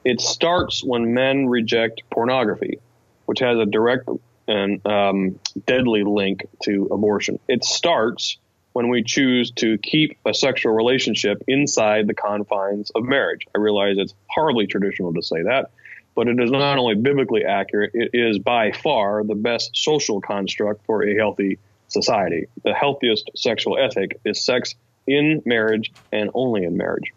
It 0.04 0.22
starts 0.22 0.84
when 0.84 1.14
men 1.14 1.48
reject 1.48 2.04
pornography, 2.12 2.80
which 3.26 3.40
has 3.40 3.58
a 3.58 3.66
direct 3.66 4.08
and 4.48 4.86
um, 4.86 5.40
deadly 5.66 6.04
link 6.04 6.48
to 6.64 6.88
abortion. 6.92 7.40
It 7.48 7.64
starts 7.64 8.38
when 8.78 8.90
we 8.90 9.02
choose 9.02 9.50
to 9.50 9.76
keep 9.80 10.20
a 10.24 10.36
sexual 10.36 10.72
relationship 10.72 11.42
inside 11.48 12.06
the 12.06 12.14
confines 12.14 12.92
of 12.92 13.04
marriage. 13.04 13.48
I 13.56 13.58
realize 13.58 13.98
it's 13.98 14.14
horribly 14.30 14.68
traditional 14.68 15.16
to 15.16 15.24
say 15.24 15.42
that, 15.42 15.72
but 16.14 16.28
it 16.28 16.40
is 16.40 16.52
not 16.52 16.78
only 16.78 16.94
biblically 16.94 17.44
accurate, 17.44 17.90
it 17.96 18.12
is 18.14 18.38
by 18.38 18.72
far 18.72 19.24
the 19.24 19.34
best 19.34 19.76
social 19.76 20.22
construct 20.22 20.86
for 20.86 21.02
a 21.02 21.16
healthy 21.16 21.58
society. 21.88 22.50
The 22.64 22.76
healthiest 22.76 23.32
sexual 23.36 23.80
ethic 23.80 24.20
is 24.24 24.46
sex 24.46 24.76
in 25.08 25.42
marriage 25.44 25.92
and 26.12 26.30
only 26.36 26.64
in 26.64 26.78
marriage. 26.78 27.12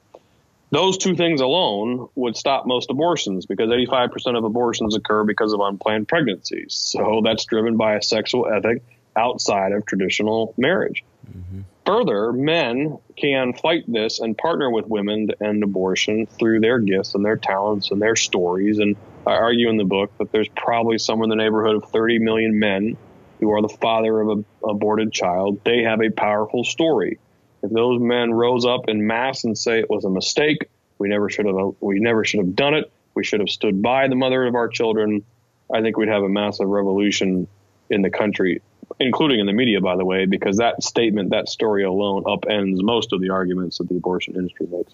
Those 0.70 0.96
two 0.96 1.14
things 1.14 1.42
alone 1.42 2.08
would 2.14 2.38
stop 2.38 2.64
most 2.64 2.88
abortions 2.88 3.44
because 3.44 3.68
85% 3.68 4.38
of 4.38 4.44
abortions 4.44 4.96
occur 4.96 5.24
because 5.24 5.52
of 5.52 5.60
unplanned 5.60 6.08
pregnancies. 6.08 6.72
So 6.72 7.20
that's 7.22 7.44
driven 7.44 7.76
by 7.76 7.96
a 7.96 8.02
sexual 8.02 8.50
ethic 8.50 8.82
outside 9.16 9.72
of 9.72 9.86
traditional 9.86 10.54
marriage. 10.56 11.04
Mm-hmm. 11.28 11.60
Further, 11.86 12.32
men 12.32 12.98
can 13.16 13.52
fight 13.52 13.84
this 13.88 14.20
and 14.20 14.36
partner 14.36 14.70
with 14.70 14.86
women 14.86 15.28
to 15.28 15.42
end 15.42 15.62
abortion 15.62 16.26
through 16.26 16.60
their 16.60 16.78
gifts 16.78 17.14
and 17.14 17.24
their 17.24 17.36
talents 17.36 17.90
and 17.90 18.00
their 18.00 18.16
stories. 18.16 18.78
And 18.78 18.96
I 19.26 19.32
argue 19.32 19.68
in 19.68 19.76
the 19.76 19.84
book 19.84 20.16
that 20.18 20.30
there's 20.30 20.48
probably 20.56 20.98
somewhere 20.98 21.24
in 21.24 21.30
the 21.30 21.36
neighborhood 21.36 21.76
of 21.76 21.90
30 21.90 22.18
million 22.20 22.58
men 22.58 22.96
who 23.40 23.50
are 23.52 23.62
the 23.62 23.68
father 23.68 24.20
of 24.20 24.28
an 24.28 24.44
aborted 24.62 25.12
child. 25.12 25.60
They 25.64 25.82
have 25.82 26.00
a 26.02 26.10
powerful 26.10 26.64
story. 26.64 27.18
If 27.62 27.70
those 27.70 28.00
men 28.00 28.32
rose 28.32 28.64
up 28.64 28.88
in 28.88 29.06
mass 29.06 29.44
and 29.44 29.56
say 29.56 29.80
it 29.80 29.90
was 29.90 30.04
a 30.04 30.10
mistake, 30.10 30.68
we 30.98 31.08
never 31.08 31.28
should 31.28 31.46
have 31.46 31.74
we 31.80 31.98
never 31.98 32.24
should 32.24 32.40
have 32.40 32.54
done 32.54 32.74
it. 32.74 32.90
We 33.14 33.24
should 33.24 33.40
have 33.40 33.48
stood 33.48 33.82
by 33.82 34.08
the 34.08 34.14
mother 34.14 34.46
of 34.46 34.54
our 34.54 34.68
children. 34.68 35.24
I 35.72 35.80
think 35.80 35.96
we'd 35.96 36.08
have 36.08 36.22
a 36.22 36.28
massive 36.28 36.68
revolution 36.68 37.48
in 37.88 38.02
the 38.02 38.10
country, 38.10 38.62
including 38.98 39.40
in 39.40 39.46
the 39.46 39.52
media, 39.52 39.80
by 39.80 39.96
the 39.96 40.04
way, 40.04 40.26
because 40.26 40.56
that 40.56 40.82
statement, 40.82 41.30
that 41.30 41.48
story 41.48 41.84
alone, 41.84 42.24
upends 42.24 42.82
most 42.82 43.12
of 43.12 43.20
the 43.20 43.30
arguments 43.30 43.78
that 43.78 43.88
the 43.88 43.96
abortion 43.96 44.34
industry 44.34 44.66
makes. 44.70 44.92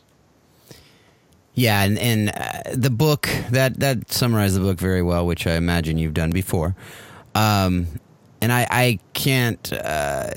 Yeah, 1.55 1.83
and, 1.83 1.99
and 1.99 2.29
uh, 2.29 2.75
the 2.75 2.91
book 2.91 3.31
that 3.51 3.81
that 3.81 4.13
summarized 4.13 4.57
the 4.57 4.61
book 4.61 4.79
very 4.79 5.03
well, 5.03 5.27
which 5.27 5.47
I 5.47 5.55
imagine 5.55 5.97
you've 5.97 6.13
done 6.13 6.31
before. 6.31 6.77
Um, 7.35 7.87
and 8.43 8.53
I 8.53 8.67
I 8.71 8.99
can't. 9.15 9.73
Uh, 9.73 10.31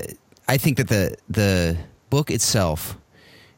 I 0.48 0.58
think 0.58 0.78
that 0.78 0.88
the 0.88 1.18
the 1.30 1.78
book 2.10 2.32
itself 2.32 2.98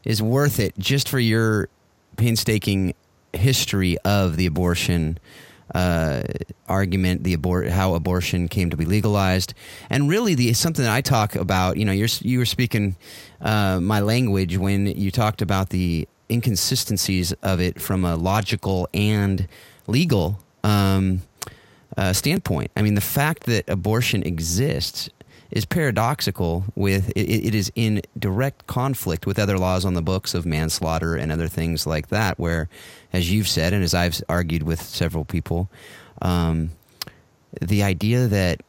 is 0.03 0.23
worth 0.23 0.59
it 0.59 0.77
just 0.79 1.07
for 1.07 1.19
your 1.19 1.69
painstaking 2.17 2.95
history 3.33 3.97
of 3.99 4.37
the 4.37 4.47
abortion 4.47 5.19
uh, 5.73 6.23
argument, 6.67 7.23
the 7.23 7.33
abort, 7.33 7.69
how 7.69 7.95
abortion 7.95 8.47
came 8.47 8.69
to 8.69 8.77
be 8.77 8.85
legalized, 8.85 9.53
and 9.89 10.09
really 10.09 10.35
the 10.35 10.53
something 10.53 10.83
that 10.83 10.93
I 10.93 11.01
talk 11.01 11.35
about. 11.35 11.77
You 11.77 11.85
know, 11.85 11.91
you're 11.91 12.09
you 12.21 12.39
were 12.39 12.45
speaking 12.45 12.95
uh, 13.41 13.79
my 13.81 13.99
language 13.99 14.57
when 14.57 14.85
you 14.87 15.11
talked 15.11 15.41
about 15.41 15.69
the 15.69 16.07
inconsistencies 16.29 17.33
of 17.43 17.59
it 17.59 17.81
from 17.81 18.05
a 18.05 18.15
logical 18.15 18.87
and 18.93 19.47
legal 19.87 20.39
um, 20.63 21.21
uh, 21.97 22.13
standpoint. 22.13 22.71
I 22.75 22.81
mean, 22.81 22.95
the 22.95 23.01
fact 23.01 23.43
that 23.43 23.69
abortion 23.69 24.23
exists 24.23 25.09
is 25.51 25.65
paradoxical 25.65 26.63
with 26.75 27.09
it, 27.09 27.29
it 27.29 27.55
is 27.55 27.71
in 27.75 28.01
direct 28.17 28.67
conflict 28.67 29.25
with 29.25 29.37
other 29.37 29.57
laws 29.57 29.85
on 29.85 29.93
the 29.93 30.01
books 30.01 30.33
of 30.33 30.45
manslaughter 30.45 31.15
and 31.15 31.31
other 31.31 31.47
things 31.47 31.85
like 31.85 32.07
that 32.07 32.39
where 32.39 32.69
as 33.13 33.31
you've 33.31 33.47
said 33.47 33.73
and 33.73 33.83
as 33.83 33.93
i've 33.93 34.21
argued 34.29 34.63
with 34.63 34.81
several 34.81 35.25
people 35.25 35.69
um, 36.21 36.71
the 37.61 37.83
idea 37.83 38.27
that 38.27 38.61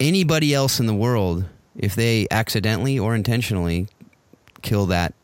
anybody 0.00 0.54
else 0.54 0.80
in 0.80 0.86
the 0.86 0.94
world 0.94 1.44
if 1.76 1.94
they 1.94 2.26
accidentally 2.30 2.98
or 2.98 3.14
intentionally 3.14 3.86
kill 4.62 4.86
that 4.86 5.14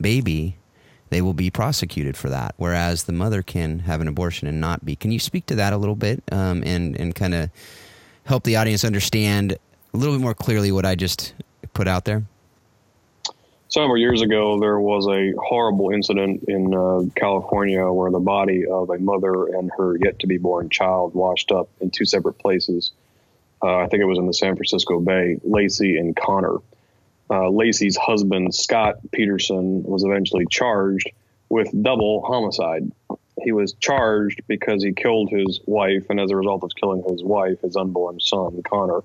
baby 0.00 0.56
they 1.10 1.22
will 1.22 1.34
be 1.34 1.50
prosecuted 1.50 2.16
for 2.16 2.28
that 2.28 2.54
whereas 2.56 3.04
the 3.04 3.12
mother 3.12 3.42
can 3.42 3.80
have 3.80 4.00
an 4.00 4.08
abortion 4.08 4.48
and 4.48 4.60
not 4.60 4.84
be. 4.84 4.96
Can 4.96 5.12
you 5.12 5.18
speak 5.18 5.46
to 5.46 5.54
that 5.56 5.72
a 5.72 5.76
little 5.76 5.94
bit 5.94 6.22
um, 6.32 6.62
and, 6.64 6.96
and 6.96 7.14
kind 7.14 7.34
of 7.34 7.50
help 8.24 8.44
the 8.44 8.56
audience 8.56 8.84
understand 8.84 9.56
a 9.96 9.98
little 9.98 10.14
bit 10.14 10.22
more 10.22 10.34
clearly 10.34 10.70
what 10.70 10.84
I 10.84 10.94
just 10.94 11.34
put 11.72 11.88
out 11.88 12.04
there? 12.04 12.22
Several 13.68 13.96
years 13.98 14.22
ago, 14.22 14.60
there 14.60 14.78
was 14.78 15.08
a 15.08 15.32
horrible 15.38 15.90
incident 15.90 16.44
in 16.48 16.72
uh, 16.72 17.02
California 17.14 17.84
where 17.90 18.10
the 18.10 18.20
body 18.20 18.66
of 18.66 18.90
a 18.90 18.98
mother 18.98 19.46
and 19.46 19.70
her 19.76 19.96
yet 19.96 20.20
to 20.20 20.26
be 20.26 20.38
born 20.38 20.68
child 20.68 21.14
washed 21.14 21.50
up 21.50 21.68
in 21.80 21.90
two 21.90 22.04
separate 22.04 22.34
places. 22.34 22.92
Uh, 23.62 23.78
I 23.78 23.88
think 23.88 24.02
it 24.02 24.06
was 24.06 24.18
in 24.18 24.26
the 24.26 24.34
San 24.34 24.54
Francisco 24.54 25.00
Bay, 25.00 25.38
Laci 25.46 25.98
and 25.98 26.14
Conner. 26.14 26.56
Uh, 27.28 27.50
Laci's 27.50 27.96
husband, 27.96 28.54
Scott 28.54 28.96
Peterson, 29.10 29.82
was 29.82 30.04
eventually 30.04 30.46
charged 30.48 31.10
with 31.48 31.68
double 31.82 32.22
homicide. 32.22 32.92
He 33.42 33.52
was 33.52 33.72
charged 33.74 34.42
because 34.46 34.82
he 34.82 34.92
killed 34.92 35.30
his 35.30 35.60
wife, 35.66 36.04
and 36.08 36.20
as 36.20 36.30
a 36.30 36.36
result 36.36 36.62
of 36.64 36.70
killing 36.78 37.02
his 37.08 37.22
wife, 37.22 37.60
his 37.62 37.76
unborn 37.76 38.20
son, 38.20 38.62
Conner, 38.62 39.00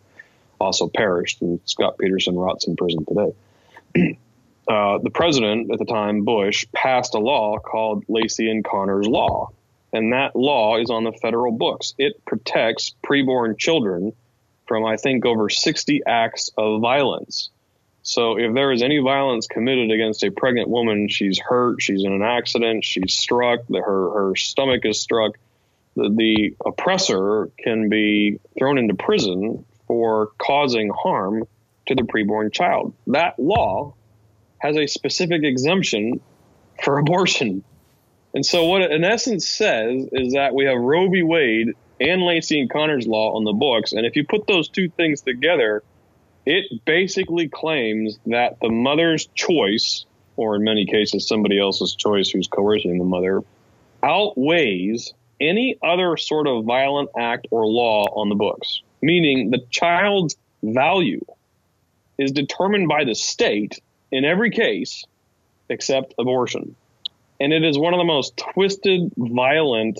also 0.62 0.88
perished, 0.88 1.42
and 1.42 1.60
Scott 1.66 1.98
Peterson 1.98 2.36
rots 2.38 2.68
in 2.68 2.76
prison 2.76 3.06
today. 3.06 4.18
Uh, 4.68 5.00
the 5.00 5.10
president 5.10 5.72
at 5.74 5.80
the 5.80 5.86
time, 5.86 6.24
Bush, 6.24 6.66
passed 6.72 7.16
a 7.16 7.20
law 7.20 7.58
called 7.58 8.06
Laci 8.08 8.50
and 8.50 8.64
Conner's 8.64 9.08
Law. 9.08 9.50
And 9.92 10.14
that 10.14 10.36
law 10.36 10.78
is 10.78 10.90
on 10.90 11.04
the 11.04 11.12
federal 11.12 11.52
books. 11.52 11.94
It 11.98 12.24
protects 12.26 12.96
preborn 13.04 13.58
children 13.58 14.14
from, 14.68 14.86
I 14.86 14.96
think, 14.96 15.26
over 15.26 15.50
60 15.50 16.04
acts 16.06 16.52
of 16.58 16.80
violence. 16.80 17.50
So 18.04 18.38
if 18.38 18.54
there 18.54 18.72
is 18.72 18.82
any 18.82 19.00
violence 19.00 19.48
committed 19.48 19.92
against 19.92 20.24
a 20.24 20.32
pregnant 20.32 20.70
woman, 20.70 21.10
she's 21.10 21.40
hurt, 21.40 21.82
she's 21.82 22.04
in 22.04 22.14
an 22.14 22.24
accident, 22.24 22.86
she's 22.86 23.14
struck, 23.14 23.68
her, 23.70 24.30
her 24.30 24.36
stomach 24.36 24.86
is 24.86 25.02
struck, 25.02 25.38
the, 25.96 26.10
the 26.10 26.56
oppressor 26.66 27.50
can 27.60 27.90
be 27.90 28.40
thrown 28.58 28.78
into 28.78 28.94
prison 28.94 29.66
for 29.92 30.30
causing 30.38 30.90
harm 30.90 31.44
to 31.86 31.96
the 31.96 32.04
preborn 32.04 32.50
child. 32.50 32.94
That 33.08 33.38
law 33.38 33.94
has 34.58 34.78
a 34.78 34.88
specific 34.88 35.44
exemption 35.44 36.22
for 36.82 36.98
abortion. 37.00 37.66
And 38.34 38.46
so, 38.46 38.64
what 38.68 38.84
it 38.84 38.92
in 38.92 39.04
essence 39.04 39.46
says 39.46 40.08
is 40.14 40.32
that 40.32 40.56
we 40.56 40.64
have 40.64 40.80
Roe 40.80 41.10
v. 41.10 41.24
Wade 41.24 41.76
and 42.00 42.22
Laci 42.22 42.62
and 42.62 42.70
Conner's 42.70 43.06
law 43.06 43.36
on 43.36 43.44
the 43.44 43.52
books. 43.52 43.92
And 43.92 44.06
if 44.06 44.16
you 44.16 44.26
put 44.26 44.48
those 44.48 44.70
two 44.70 44.88
things 44.88 45.20
together, 45.24 45.84
it 46.46 46.86
basically 46.86 47.50
claims 47.50 48.18
that 48.28 48.62
the 48.62 48.70
mother's 48.70 49.28
choice, 49.36 50.06
or 50.38 50.56
in 50.56 50.64
many 50.64 50.86
cases, 50.86 51.28
somebody 51.28 51.60
else's 51.60 51.96
choice 51.96 52.30
who's 52.30 52.48
coercing 52.48 52.98
the 52.98 53.04
mother, 53.04 53.42
outweighs 54.02 55.14
any 55.42 55.78
other 55.84 56.16
sort 56.16 56.48
of 56.48 56.64
violent 56.64 57.10
act 57.20 57.48
or 57.52 57.68
law 57.68 58.06
on 58.06 58.30
the 58.30 58.36
books 58.36 58.84
meaning 59.02 59.50
the 59.50 59.66
child's 59.70 60.36
value 60.64 61.26
is 62.18 62.32
determined 62.32 62.88
by 62.88 63.04
the 63.04 63.16
state 63.16 63.80
in 64.12 64.26
every 64.26 64.52
case 64.52 65.04
except 65.70 66.14
abortion. 66.20 66.76
And 67.40 67.54
it 67.54 67.64
is 67.64 67.78
one 67.78 67.94
of 67.94 67.98
the 67.98 68.04
most 68.04 68.38
twisted, 68.38 69.12
violent, 69.18 70.00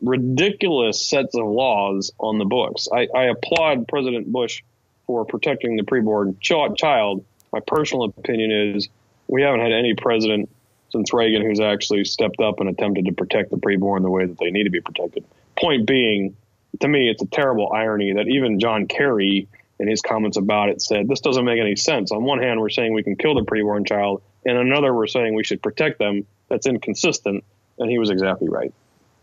ridiculous 0.00 1.00
sets 1.00 1.34
of 1.34 1.46
laws 1.46 2.12
on 2.18 2.38
the 2.38 2.44
books. 2.44 2.88
I, 2.92 3.08
I 3.14 3.24
applaud 3.24 3.88
President 3.88 4.30
Bush 4.30 4.62
for 5.06 5.24
protecting 5.24 5.76
the 5.76 5.82
preborn 5.82 6.38
ch- 6.40 6.78
child. 6.78 7.24
My 7.52 7.60
personal 7.60 8.04
opinion 8.04 8.76
is 8.76 8.88
we 9.26 9.42
haven't 9.42 9.60
had 9.60 9.72
any 9.72 9.94
president 9.94 10.50
since 10.90 11.12
Reagan 11.12 11.42
who's 11.42 11.60
actually 11.60 12.04
stepped 12.04 12.40
up 12.40 12.60
and 12.60 12.68
attempted 12.68 13.06
to 13.06 13.12
protect 13.12 13.50
the 13.50 13.56
preborn 13.56 14.02
the 14.02 14.10
way 14.10 14.26
that 14.26 14.38
they 14.38 14.50
need 14.50 14.64
to 14.64 14.70
be 14.70 14.80
protected. 14.80 15.24
Point 15.58 15.86
being, 15.86 16.36
to 16.80 16.88
me, 16.88 17.08
it's 17.08 17.22
a 17.22 17.26
terrible 17.26 17.72
irony 17.72 18.14
that 18.14 18.28
even 18.28 18.60
John 18.60 18.86
Kerry, 18.86 19.48
in 19.78 19.88
his 19.88 20.00
comments 20.00 20.36
about 20.36 20.68
it, 20.68 20.82
said 20.82 21.08
this 21.08 21.20
doesn't 21.20 21.44
make 21.44 21.60
any 21.60 21.76
sense. 21.76 22.12
On 22.12 22.24
one 22.24 22.40
hand, 22.40 22.60
we're 22.60 22.68
saying 22.68 22.92
we 22.92 23.02
can 23.02 23.16
kill 23.16 23.34
the 23.34 23.44
preborn 23.44 23.86
child, 23.86 24.22
and 24.44 24.58
on 24.58 24.66
another, 24.66 24.94
we're 24.94 25.06
saying 25.06 25.34
we 25.34 25.44
should 25.44 25.62
protect 25.62 25.98
them. 25.98 26.26
That's 26.48 26.66
inconsistent, 26.66 27.44
and 27.78 27.90
he 27.90 27.98
was 27.98 28.10
exactly 28.10 28.48
right. 28.48 28.72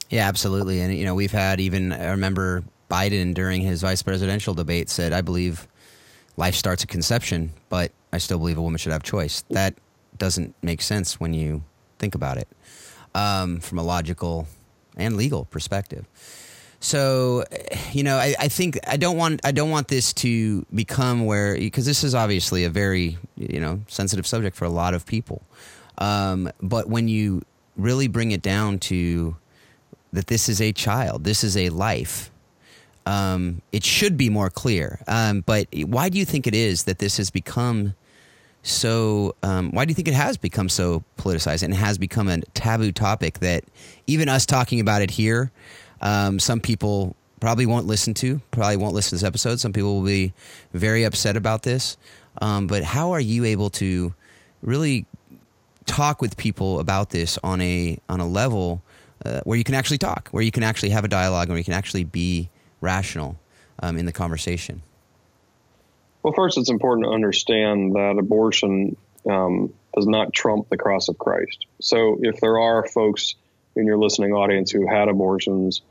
Yeah, 0.09 0.27
absolutely. 0.27 0.81
And 0.81 0.95
you 0.95 1.05
know, 1.05 1.15
we've 1.15 1.31
had 1.31 1.59
even 1.59 1.91
I 1.91 2.11
remember 2.11 2.63
Biden 2.89 3.33
during 3.33 3.61
his 3.61 3.81
vice 3.81 4.01
presidential 4.01 4.53
debate 4.53 4.89
said, 4.89 5.13
"I 5.13 5.21
believe 5.21 5.67
life 6.37 6.55
starts 6.55 6.83
at 6.83 6.89
conception, 6.89 7.51
but 7.69 7.91
I 8.13 8.17
still 8.19 8.37
believe 8.37 8.57
a 8.57 8.61
woman 8.61 8.77
should 8.77 8.91
have 8.91 9.03
choice." 9.03 9.43
That 9.49 9.75
doesn't 10.17 10.55
make 10.61 10.81
sense 10.81 11.19
when 11.19 11.33
you 11.33 11.63
think 11.99 12.15
about 12.15 12.37
it 12.37 12.47
um, 13.13 13.59
from 13.59 13.79
a 13.79 13.83
logical 13.83 14.47
and 14.95 15.17
legal 15.17 15.45
perspective. 15.45 16.05
So, 16.85 17.45
you 17.93 18.03
know, 18.03 18.17
I, 18.17 18.35
I, 18.39 18.47
think 18.47 18.77
I 18.87 18.95
don't 18.95 19.17
want 19.17 19.41
I 19.43 19.51
don't 19.51 19.71
want 19.71 19.87
this 19.87 20.13
to 20.13 20.67
become 20.71 21.25
where 21.25 21.55
because 21.55 21.87
this 21.87 22.03
is 22.03 22.13
obviously 22.13 22.63
a 22.63 22.69
very 22.69 23.17
you 23.35 23.59
know 23.59 23.81
sensitive 23.87 24.27
subject 24.27 24.55
for 24.55 24.65
a 24.65 24.69
lot 24.69 24.93
of 24.93 25.03
people. 25.03 25.41
Um, 25.97 26.51
but 26.61 26.87
when 26.87 27.07
you 27.07 27.41
really 27.75 28.07
bring 28.07 28.29
it 28.33 28.43
down 28.43 28.77
to 28.81 29.35
that, 30.13 30.27
this 30.27 30.47
is 30.47 30.61
a 30.61 30.71
child, 30.73 31.23
this 31.23 31.43
is 31.43 31.57
a 31.57 31.69
life. 31.69 32.29
Um, 33.07 33.63
it 33.71 33.83
should 33.83 34.15
be 34.15 34.29
more 34.29 34.51
clear. 34.51 34.99
Um, 35.07 35.41
but 35.41 35.67
why 35.73 36.09
do 36.09 36.19
you 36.19 36.25
think 36.25 36.45
it 36.45 36.53
is 36.53 36.83
that 36.83 36.99
this 36.99 37.17
has 37.17 37.31
become 37.31 37.95
so? 38.61 39.33
Um, 39.41 39.71
why 39.71 39.85
do 39.85 39.89
you 39.89 39.95
think 39.95 40.07
it 40.07 40.13
has 40.13 40.37
become 40.37 40.69
so 40.69 41.03
politicized 41.17 41.63
and 41.63 41.73
has 41.73 41.97
become 41.97 42.27
a 42.27 42.41
taboo 42.53 42.91
topic 42.91 43.39
that 43.39 43.63
even 44.05 44.29
us 44.29 44.45
talking 44.45 44.79
about 44.79 45.01
it 45.01 45.09
here? 45.09 45.51
Um, 46.01 46.39
some 46.39 46.59
people 46.59 47.15
probably 47.39 47.65
won't 47.65 47.85
listen 47.85 48.13
to, 48.15 48.41
probably 48.51 48.77
won't 48.77 48.93
listen 48.93 49.09
to 49.09 49.15
this 49.15 49.27
episode. 49.27 49.59
Some 49.59 49.73
people 49.73 49.95
will 49.95 50.05
be 50.05 50.33
very 50.73 51.03
upset 51.03 51.37
about 51.37 51.63
this. 51.63 51.97
Um, 52.41 52.67
but 52.67 52.83
how 52.83 53.11
are 53.11 53.19
you 53.19 53.45
able 53.45 53.69
to 53.71 54.13
really 54.61 55.05
talk 55.85 56.21
with 56.21 56.37
people 56.37 56.79
about 56.79 57.11
this 57.11 57.37
on 57.43 57.61
a 57.61 57.97
on 58.09 58.19
a 58.19 58.27
level 58.27 58.81
uh, 59.23 59.41
where 59.43 59.57
you 59.57 59.63
can 59.63 59.75
actually 59.75 59.97
talk, 59.97 60.29
where 60.31 60.43
you 60.43 60.51
can 60.51 60.63
actually 60.63 60.89
have 60.89 61.05
a 61.05 61.07
dialogue, 61.07 61.49
where 61.49 61.57
you 61.57 61.63
can 61.63 61.73
actually 61.73 62.03
be 62.03 62.49
rational 62.81 63.37
um, 63.79 63.97
in 63.97 64.05
the 64.05 64.11
conversation? 64.11 64.81
Well, 66.23 66.33
first, 66.33 66.57
it's 66.57 66.69
important 66.69 67.05
to 67.05 67.11
understand 67.11 67.93
that 67.95 68.17
abortion 68.17 68.97
um, 69.29 69.73
does 69.93 70.07
not 70.07 70.33
trump 70.33 70.69
the 70.69 70.77
cross 70.77 71.07
of 71.07 71.17
Christ. 71.17 71.67
So, 71.79 72.17
if 72.21 72.41
there 72.41 72.59
are 72.59 72.87
folks 72.87 73.35
in 73.75 73.85
your 73.85 73.97
listening 73.97 74.33
audience 74.33 74.71
who 74.71 74.87
had 74.87 75.07
abortions 75.07 75.81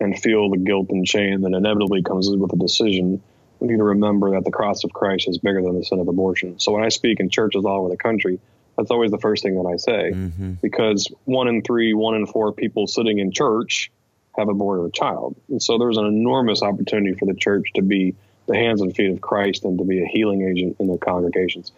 and 0.00 0.18
feel 0.18 0.50
the 0.50 0.56
guilt 0.56 0.88
and 0.90 1.06
shame 1.06 1.42
that 1.42 1.52
inevitably 1.52 2.02
comes 2.02 2.28
with 2.28 2.52
a 2.52 2.56
decision, 2.56 3.22
we 3.60 3.68
need 3.68 3.76
to 3.76 3.84
remember 3.84 4.32
that 4.32 4.44
the 4.44 4.50
cross 4.50 4.84
of 4.84 4.92
Christ 4.92 5.28
is 5.28 5.38
bigger 5.38 5.62
than 5.62 5.78
the 5.78 5.84
sin 5.84 6.00
of 6.00 6.08
abortion. 6.08 6.58
So 6.58 6.72
when 6.72 6.84
I 6.84 6.88
speak 6.88 7.20
in 7.20 7.30
churches 7.30 7.64
all 7.64 7.80
over 7.80 7.88
the 7.88 7.96
country, 7.96 8.40
that's 8.76 8.90
always 8.90 9.10
the 9.10 9.18
first 9.18 9.42
thing 9.42 9.54
that 9.54 9.68
I 9.68 9.76
say 9.76 10.10
mm-hmm. 10.12 10.52
because 10.54 11.08
one 11.24 11.48
in 11.48 11.62
three, 11.62 11.94
one 11.94 12.16
in 12.16 12.26
four 12.26 12.52
people 12.52 12.86
sitting 12.86 13.18
in 13.18 13.30
church 13.30 13.90
have 14.36 14.48
aborted 14.48 14.86
a 14.86 14.90
child. 14.90 15.36
And 15.48 15.62
so 15.62 15.78
there's 15.78 15.96
an 15.96 16.06
enormous 16.06 16.62
opportunity 16.62 17.14
for 17.14 17.26
the 17.26 17.34
church 17.34 17.68
to 17.76 17.82
be 17.82 18.16
the 18.46 18.56
hands 18.56 18.80
and 18.80 18.94
feet 18.94 19.10
of 19.10 19.20
Christ 19.20 19.64
and 19.64 19.78
to 19.78 19.84
be 19.84 20.02
a 20.02 20.06
healing 20.06 20.42
agent 20.42 20.76
in 20.80 20.88
their 20.88 20.98
congregations. 20.98 21.72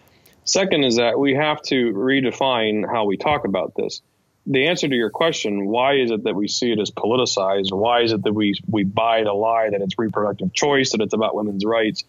Second 0.45 0.85
is 0.85 0.97
that 0.97 1.19
we 1.19 1.35
have 1.35 1.61
to 1.63 1.93
redefine 1.93 2.91
how 2.91 3.05
we 3.05 3.17
talk 3.17 3.45
about 3.45 3.75
this 3.77 4.01
the 4.47 4.69
answer 4.69 4.89
to 4.89 4.95
your 4.95 5.11
question, 5.11 5.67
why 5.67 5.95
is 5.95 6.11
it 6.11 6.25
that 6.25 6.35
we 6.35 6.49
see 6.49 6.71
it 6.71 6.79
as 6.79 6.91
politicized? 6.91 7.73
Why 7.73 8.03
is 8.03 8.13
it 8.13 8.23
that 8.23 8.33
we 8.33 8.55
we 8.69 8.85
buy 8.85 9.25
the 9.25 9.33
lie 9.33 9.71
that 9.71 9.81
it's 9.81 9.99
reproductive 9.99 10.53
choice, 10.53 10.93
that 10.93 11.01
it's 11.01 11.15
about 11.15 11.35
women's 11.35 11.65
rights? 11.65 12.05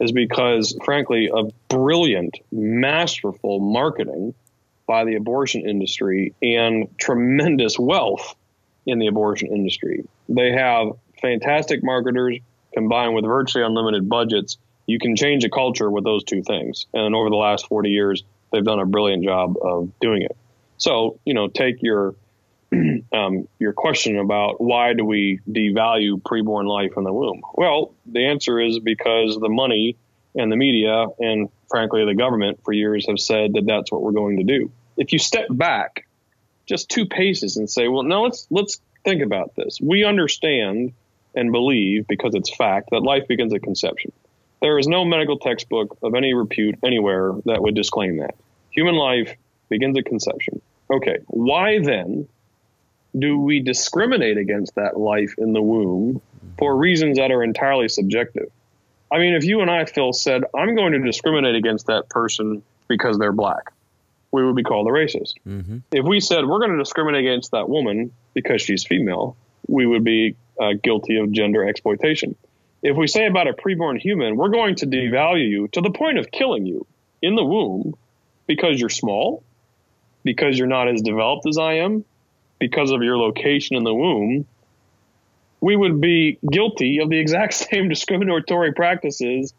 Is 0.00 0.10
because, 0.10 0.76
frankly, 0.84 1.30
of 1.30 1.52
brilliant, 1.68 2.38
masterful 2.50 3.60
marketing 3.60 4.34
by 4.86 5.04
the 5.04 5.14
abortion 5.14 5.68
industry 5.68 6.34
and 6.42 6.88
tremendous 6.98 7.78
wealth 7.78 8.34
in 8.84 8.98
the 8.98 9.06
abortion 9.06 9.48
industry. 9.48 10.04
They 10.28 10.52
have 10.52 10.88
fantastic 11.20 11.84
marketers 11.84 12.38
combined 12.74 13.14
with 13.14 13.24
virtually 13.24 13.64
unlimited 13.64 14.08
budgets. 14.08 14.56
You 14.86 14.98
can 14.98 15.14
change 15.14 15.44
a 15.44 15.50
culture 15.50 15.88
with 15.88 16.04
those 16.04 16.24
two 16.24 16.42
things. 16.42 16.86
And 16.92 17.14
over 17.14 17.30
the 17.30 17.36
last 17.36 17.68
40 17.68 17.90
years, 17.90 18.24
they've 18.50 18.64
done 18.64 18.80
a 18.80 18.86
brilliant 18.86 19.22
job 19.24 19.56
of 19.62 19.90
doing 20.00 20.22
it. 20.22 20.36
So, 20.82 21.20
you 21.24 21.32
know, 21.32 21.46
take 21.46 21.80
your 21.80 22.16
um, 23.12 23.46
your 23.60 23.72
question 23.72 24.18
about 24.18 24.60
why 24.60 24.94
do 24.94 25.04
we 25.04 25.38
devalue 25.48 26.20
preborn 26.20 26.66
life 26.66 26.94
in 26.96 27.04
the 27.04 27.12
womb? 27.12 27.42
Well, 27.54 27.94
the 28.04 28.26
answer 28.26 28.58
is 28.58 28.80
because 28.80 29.38
the 29.38 29.48
money 29.48 29.96
and 30.34 30.50
the 30.50 30.56
media 30.56 31.06
and 31.20 31.50
frankly 31.70 32.04
the 32.04 32.16
government 32.16 32.64
for 32.64 32.72
years 32.72 33.06
have 33.06 33.20
said 33.20 33.52
that 33.52 33.64
that's 33.64 33.92
what 33.92 34.02
we're 34.02 34.10
going 34.10 34.38
to 34.38 34.42
do. 34.42 34.72
If 34.96 35.12
you 35.12 35.20
step 35.20 35.46
back 35.50 36.04
just 36.66 36.88
two 36.88 37.06
paces 37.06 37.58
and 37.58 37.70
say, 37.70 37.86
well, 37.86 38.02
no, 38.02 38.22
let's 38.22 38.48
let's 38.50 38.80
think 39.04 39.22
about 39.22 39.54
this. 39.54 39.78
We 39.80 40.02
understand 40.02 40.94
and 41.36 41.52
believe 41.52 42.08
because 42.08 42.34
it's 42.34 42.52
fact 42.56 42.90
that 42.90 43.04
life 43.04 43.28
begins 43.28 43.54
at 43.54 43.62
conception. 43.62 44.10
There 44.60 44.80
is 44.80 44.88
no 44.88 45.04
medical 45.04 45.38
textbook 45.38 45.96
of 46.02 46.16
any 46.16 46.34
repute 46.34 46.80
anywhere 46.84 47.34
that 47.44 47.62
would 47.62 47.76
disclaim 47.76 48.16
that. 48.16 48.34
Human 48.70 48.96
life 48.96 49.36
begins 49.68 49.96
at 49.96 50.06
conception. 50.06 50.60
Okay, 50.92 51.18
why 51.26 51.78
then 51.82 52.28
do 53.18 53.38
we 53.38 53.60
discriminate 53.60 54.36
against 54.36 54.74
that 54.74 54.98
life 54.98 55.34
in 55.38 55.52
the 55.54 55.62
womb 55.62 56.20
for 56.58 56.76
reasons 56.76 57.16
that 57.16 57.30
are 57.30 57.42
entirely 57.42 57.88
subjective? 57.88 58.50
I 59.10 59.18
mean, 59.18 59.34
if 59.34 59.44
you 59.44 59.60
and 59.60 59.70
I, 59.70 59.84
Phil, 59.86 60.12
said, 60.12 60.44
I'm 60.54 60.74
going 60.74 60.92
to 60.92 60.98
discriminate 60.98 61.54
against 61.54 61.86
that 61.86 62.08
person 62.08 62.62
because 62.88 63.18
they're 63.18 63.32
black, 63.32 63.72
we 64.32 64.44
would 64.44 64.56
be 64.56 64.62
called 64.62 64.86
a 64.86 64.90
racist. 64.90 65.34
Mm-hmm. 65.46 65.78
If 65.92 66.06
we 66.06 66.20
said, 66.20 66.46
we're 66.46 66.58
going 66.58 66.72
to 66.72 66.78
discriminate 66.78 67.20
against 67.20 67.52
that 67.52 67.68
woman 67.68 68.12
because 68.34 68.62
she's 68.62 68.84
female, 68.84 69.36
we 69.66 69.86
would 69.86 70.04
be 70.04 70.36
uh, 70.60 70.72
guilty 70.82 71.18
of 71.18 71.30
gender 71.32 71.66
exploitation. 71.66 72.36
If 72.82 72.96
we 72.96 73.06
say 73.06 73.26
about 73.26 73.48
a 73.48 73.52
preborn 73.52 74.00
human, 74.00 74.36
we're 74.36 74.48
going 74.48 74.76
to 74.76 74.86
devalue 74.86 75.48
you 75.48 75.68
to 75.68 75.80
the 75.80 75.90
point 75.90 76.18
of 76.18 76.30
killing 76.30 76.66
you 76.66 76.86
in 77.20 77.34
the 77.34 77.44
womb 77.44 77.94
because 78.46 78.80
you're 78.80 78.88
small, 78.88 79.44
because 80.24 80.58
you're 80.58 80.66
not 80.66 80.88
as 80.88 81.02
developed 81.02 81.46
as 81.46 81.58
I 81.58 81.74
am, 81.74 82.04
because 82.58 82.90
of 82.90 83.02
your 83.02 83.18
location 83.18 83.76
in 83.76 83.84
the 83.84 83.94
womb, 83.94 84.46
we 85.60 85.76
would 85.76 86.00
be 86.00 86.38
guilty 86.50 86.98
of 86.98 87.10
the 87.10 87.18
exact 87.18 87.54
same 87.70 87.88
discriminatory 87.88 88.72
practices 88.72 89.54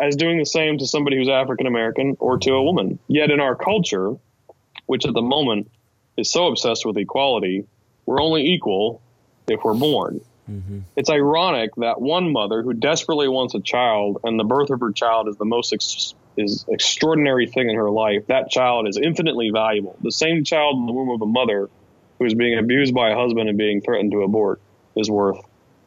as 0.00 0.16
doing 0.16 0.38
the 0.38 0.46
same 0.46 0.78
to 0.78 0.86
somebody 0.86 1.16
who's 1.16 1.28
African 1.28 1.66
American 1.66 2.16
or 2.18 2.38
to 2.38 2.52
a 2.52 2.62
woman. 2.62 2.98
Yet 3.08 3.30
in 3.30 3.40
our 3.40 3.54
culture, 3.54 4.16
which 4.86 5.06
at 5.06 5.14
the 5.14 5.22
moment 5.22 5.70
is 6.16 6.30
so 6.30 6.48
obsessed 6.48 6.84
with 6.84 6.96
equality, 6.96 7.66
we're 8.06 8.20
only 8.20 8.52
equal 8.52 9.00
if 9.48 9.60
we're 9.62 9.74
born. 9.74 10.20
Mm-hmm. 10.50 10.80
It's 10.96 11.08
ironic 11.08 11.74
that 11.76 12.00
one 12.00 12.32
mother 12.32 12.62
who 12.62 12.74
desperately 12.74 13.28
wants 13.28 13.54
a 13.54 13.60
child 13.60 14.20
and 14.24 14.38
the 14.38 14.44
birth 14.44 14.70
of 14.70 14.80
her 14.80 14.92
child 14.92 15.28
is 15.28 15.36
the 15.36 15.44
most 15.44 15.72
ex- 15.72 16.14
is 16.36 16.64
extraordinary 16.68 17.46
thing 17.46 17.68
in 17.68 17.76
her 17.76 17.90
life, 17.90 18.26
that 18.26 18.50
child 18.50 18.88
is 18.88 18.96
infinitely 18.96 19.50
valuable. 19.50 19.96
The 20.02 20.12
same 20.12 20.44
child 20.44 20.76
in 20.78 20.86
the 20.86 20.92
womb 20.92 21.10
of 21.10 21.22
a 21.22 21.26
mother 21.26 21.68
who 22.18 22.24
is 22.24 22.34
being 22.34 22.58
abused 22.58 22.94
by 22.94 23.10
a 23.10 23.16
husband 23.16 23.48
and 23.48 23.58
being 23.58 23.80
threatened 23.80 24.12
to 24.12 24.22
abort 24.22 24.60
is 24.96 25.10
worth 25.10 25.40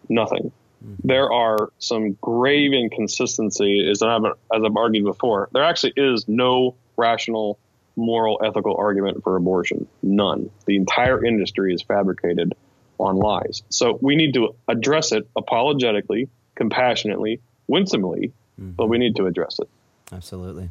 nothing. 0.09 0.51
Mm-hmm. 0.83 1.07
There 1.07 1.31
are 1.31 1.69
some 1.79 2.13
grave 2.21 2.73
inconsistencies, 2.73 3.89
as 3.89 4.01
I've, 4.01 4.25
as 4.25 4.63
I've 4.63 4.75
argued 4.75 5.05
before. 5.05 5.49
There 5.51 5.63
actually 5.63 5.93
is 5.95 6.27
no 6.27 6.75
rational, 6.97 7.57
moral, 7.95 8.41
ethical 8.43 8.75
argument 8.77 9.23
for 9.23 9.35
abortion. 9.35 9.87
None. 10.03 10.49
The 10.65 10.75
entire 10.75 11.23
industry 11.23 11.73
is 11.73 11.81
fabricated 11.81 12.53
on 12.97 13.17
lies. 13.17 13.63
So 13.69 13.97
we 14.01 14.15
need 14.15 14.33
to 14.35 14.55
address 14.67 15.11
it 15.11 15.27
apologetically, 15.35 16.29
compassionately, 16.55 17.41
winsomely, 17.67 18.31
mm-hmm. 18.59 18.71
but 18.71 18.87
we 18.87 18.97
need 18.97 19.15
to 19.17 19.25
address 19.25 19.59
it. 19.59 19.69
Absolutely. 20.11 20.69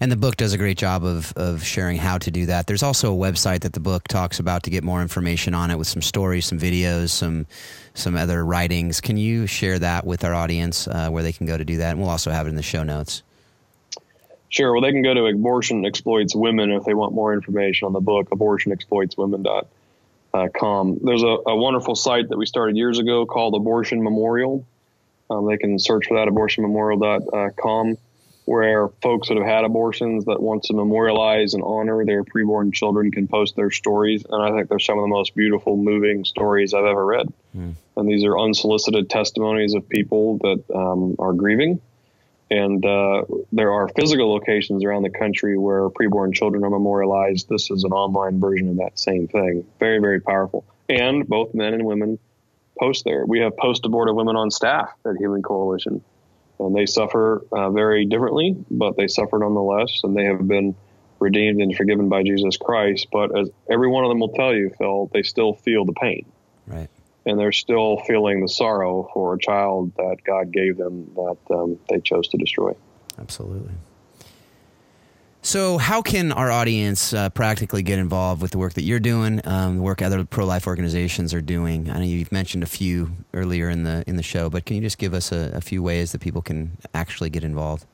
And 0.00 0.10
the 0.10 0.16
book 0.16 0.36
does 0.36 0.52
a 0.52 0.58
great 0.58 0.78
job 0.78 1.04
of, 1.04 1.32
of 1.36 1.62
sharing 1.62 1.96
how 1.96 2.18
to 2.18 2.32
do 2.32 2.46
that. 2.46 2.66
There's 2.66 2.82
also 2.82 3.14
a 3.14 3.16
website 3.16 3.60
that 3.60 3.72
the 3.72 3.78
book 3.78 4.08
talks 4.08 4.40
about 4.40 4.64
to 4.64 4.70
get 4.70 4.82
more 4.82 5.00
information 5.00 5.54
on 5.54 5.70
it 5.70 5.78
with 5.78 5.86
some 5.86 6.02
stories, 6.02 6.46
some 6.46 6.58
videos, 6.58 7.10
some 7.10 7.46
some 7.94 8.16
other 8.16 8.44
writings. 8.44 9.00
Can 9.00 9.16
you 9.16 9.46
share 9.46 9.78
that 9.78 10.04
with 10.04 10.24
our 10.24 10.34
audience 10.34 10.88
uh, 10.88 11.08
where 11.10 11.22
they 11.22 11.30
can 11.30 11.46
go 11.46 11.56
to 11.56 11.64
do 11.64 11.76
that? 11.76 11.90
And 11.90 12.00
we'll 12.00 12.10
also 12.10 12.32
have 12.32 12.46
it 12.46 12.48
in 12.50 12.56
the 12.56 12.62
show 12.62 12.82
notes. 12.82 13.22
Sure. 14.48 14.72
Well, 14.72 14.82
they 14.82 14.90
can 14.90 15.02
go 15.02 15.14
to 15.14 15.26
Abortion 15.26 15.86
Exploits 15.86 16.34
Women 16.34 16.72
if 16.72 16.82
they 16.84 16.94
want 16.94 17.14
more 17.14 17.32
information 17.32 17.86
on 17.86 17.92
the 17.92 18.00
book, 18.00 18.28
abortionexploitswomen.com. 18.30 20.98
There's 21.00 21.22
a, 21.22 21.36
a 21.46 21.54
wonderful 21.54 21.94
site 21.94 22.28
that 22.30 22.36
we 22.36 22.46
started 22.46 22.76
years 22.76 22.98
ago 22.98 23.24
called 23.24 23.54
Abortion 23.54 24.02
Memorial. 24.02 24.66
Um, 25.30 25.46
they 25.46 25.58
can 25.58 25.78
search 25.78 26.08
for 26.08 26.16
that, 26.16 26.26
abortionmemorial.com 26.26 27.98
where 28.44 28.88
folks 29.00 29.28
that 29.28 29.36
have 29.36 29.46
had 29.46 29.64
abortions 29.64 30.24
that 30.24 30.42
want 30.42 30.64
to 30.64 30.74
memorialize 30.74 31.54
and 31.54 31.62
honor 31.62 32.04
their 32.04 32.24
preborn 32.24 32.72
children 32.72 33.10
can 33.10 33.28
post 33.28 33.54
their 33.54 33.70
stories. 33.70 34.24
And 34.28 34.42
I 34.42 34.50
think 34.56 34.68
they're 34.68 34.80
some 34.80 34.98
of 34.98 35.04
the 35.04 35.08
most 35.08 35.36
beautiful, 35.36 35.76
moving 35.76 36.24
stories 36.24 36.74
I've 36.74 36.84
ever 36.84 37.04
read. 37.04 37.32
Mm. 37.56 37.74
And 37.96 38.08
these 38.08 38.24
are 38.24 38.36
unsolicited 38.38 39.08
testimonies 39.08 39.74
of 39.74 39.88
people 39.88 40.38
that 40.38 40.64
um, 40.74 41.14
are 41.18 41.32
grieving. 41.32 41.80
And 42.50 42.84
uh, 42.84 43.24
there 43.52 43.72
are 43.72 43.88
physical 43.88 44.30
locations 44.30 44.84
around 44.84 45.04
the 45.04 45.10
country 45.10 45.56
where 45.56 45.88
preborn 45.88 46.34
children 46.34 46.64
are 46.64 46.70
memorialized. 46.70 47.48
This 47.48 47.70
is 47.70 47.84
an 47.84 47.92
online 47.92 48.40
version 48.40 48.68
of 48.68 48.76
that 48.78 48.98
same 48.98 49.28
thing. 49.28 49.64
Very, 49.78 50.00
very 50.00 50.20
powerful. 50.20 50.64
And 50.88 51.26
both 51.26 51.54
men 51.54 51.72
and 51.74 51.86
women 51.86 52.18
post 52.78 53.04
there. 53.04 53.24
We 53.24 53.40
have 53.40 53.56
post 53.56 53.86
abortive 53.86 54.16
women 54.16 54.36
on 54.36 54.50
staff 54.50 54.90
at 55.06 55.16
Healing 55.16 55.42
Coalition 55.42 56.02
and 56.66 56.76
they 56.76 56.86
suffer 56.86 57.42
uh, 57.52 57.70
very 57.70 58.06
differently, 58.06 58.56
but 58.70 58.96
they 58.96 59.08
suffer 59.08 59.38
nonetheless, 59.38 60.00
and 60.04 60.16
they 60.16 60.24
have 60.24 60.46
been 60.46 60.74
redeemed 61.18 61.60
and 61.60 61.76
forgiven 61.76 62.08
by 62.08 62.22
Jesus 62.22 62.56
Christ. 62.56 63.06
But 63.12 63.38
as 63.38 63.48
every 63.70 63.88
one 63.88 64.04
of 64.04 64.10
them 64.10 64.20
will 64.20 64.32
tell 64.32 64.54
you, 64.54 64.70
Phil, 64.78 65.10
they 65.12 65.22
still 65.22 65.54
feel 65.54 65.84
the 65.84 65.92
pain. 65.92 66.26
Right. 66.66 66.88
and 67.26 67.38
they're 67.38 67.52
still 67.52 67.98
feeling 68.06 68.40
the 68.40 68.48
sorrow 68.48 69.08
for 69.12 69.34
a 69.34 69.38
child 69.38 69.92
that 69.96 70.18
God 70.24 70.52
gave 70.52 70.76
them 70.76 71.12
that 71.14 71.36
um, 71.50 71.78
they 71.88 72.00
chose 72.00 72.28
to 72.28 72.36
destroy. 72.36 72.72
Absolutely. 73.18 73.72
So, 75.44 75.76
how 75.76 76.02
can 76.02 76.30
our 76.30 76.52
audience 76.52 77.12
uh, 77.12 77.28
practically 77.28 77.82
get 77.82 77.98
involved 77.98 78.40
with 78.40 78.52
the 78.52 78.58
work 78.58 78.74
that 78.74 78.82
you're 78.82 79.00
doing, 79.00 79.40
um, 79.44 79.78
the 79.78 79.82
work 79.82 80.00
other 80.00 80.24
pro-life 80.24 80.68
organizations 80.68 81.34
are 81.34 81.40
doing? 81.40 81.90
I 81.90 81.98
know 81.98 82.04
you've 82.04 82.30
mentioned 82.30 82.62
a 82.62 82.66
few 82.66 83.10
earlier 83.34 83.68
in 83.68 83.82
the 83.82 84.04
in 84.06 84.14
the 84.14 84.22
show, 84.22 84.48
but 84.48 84.64
can 84.66 84.76
you 84.76 84.82
just 84.82 84.98
give 84.98 85.12
us 85.12 85.32
a, 85.32 85.50
a 85.52 85.60
few 85.60 85.82
ways 85.82 86.12
that 86.12 86.20
people 86.20 86.42
can 86.42 86.78
actually 86.94 87.28
get 87.28 87.42
involved? 87.42 87.86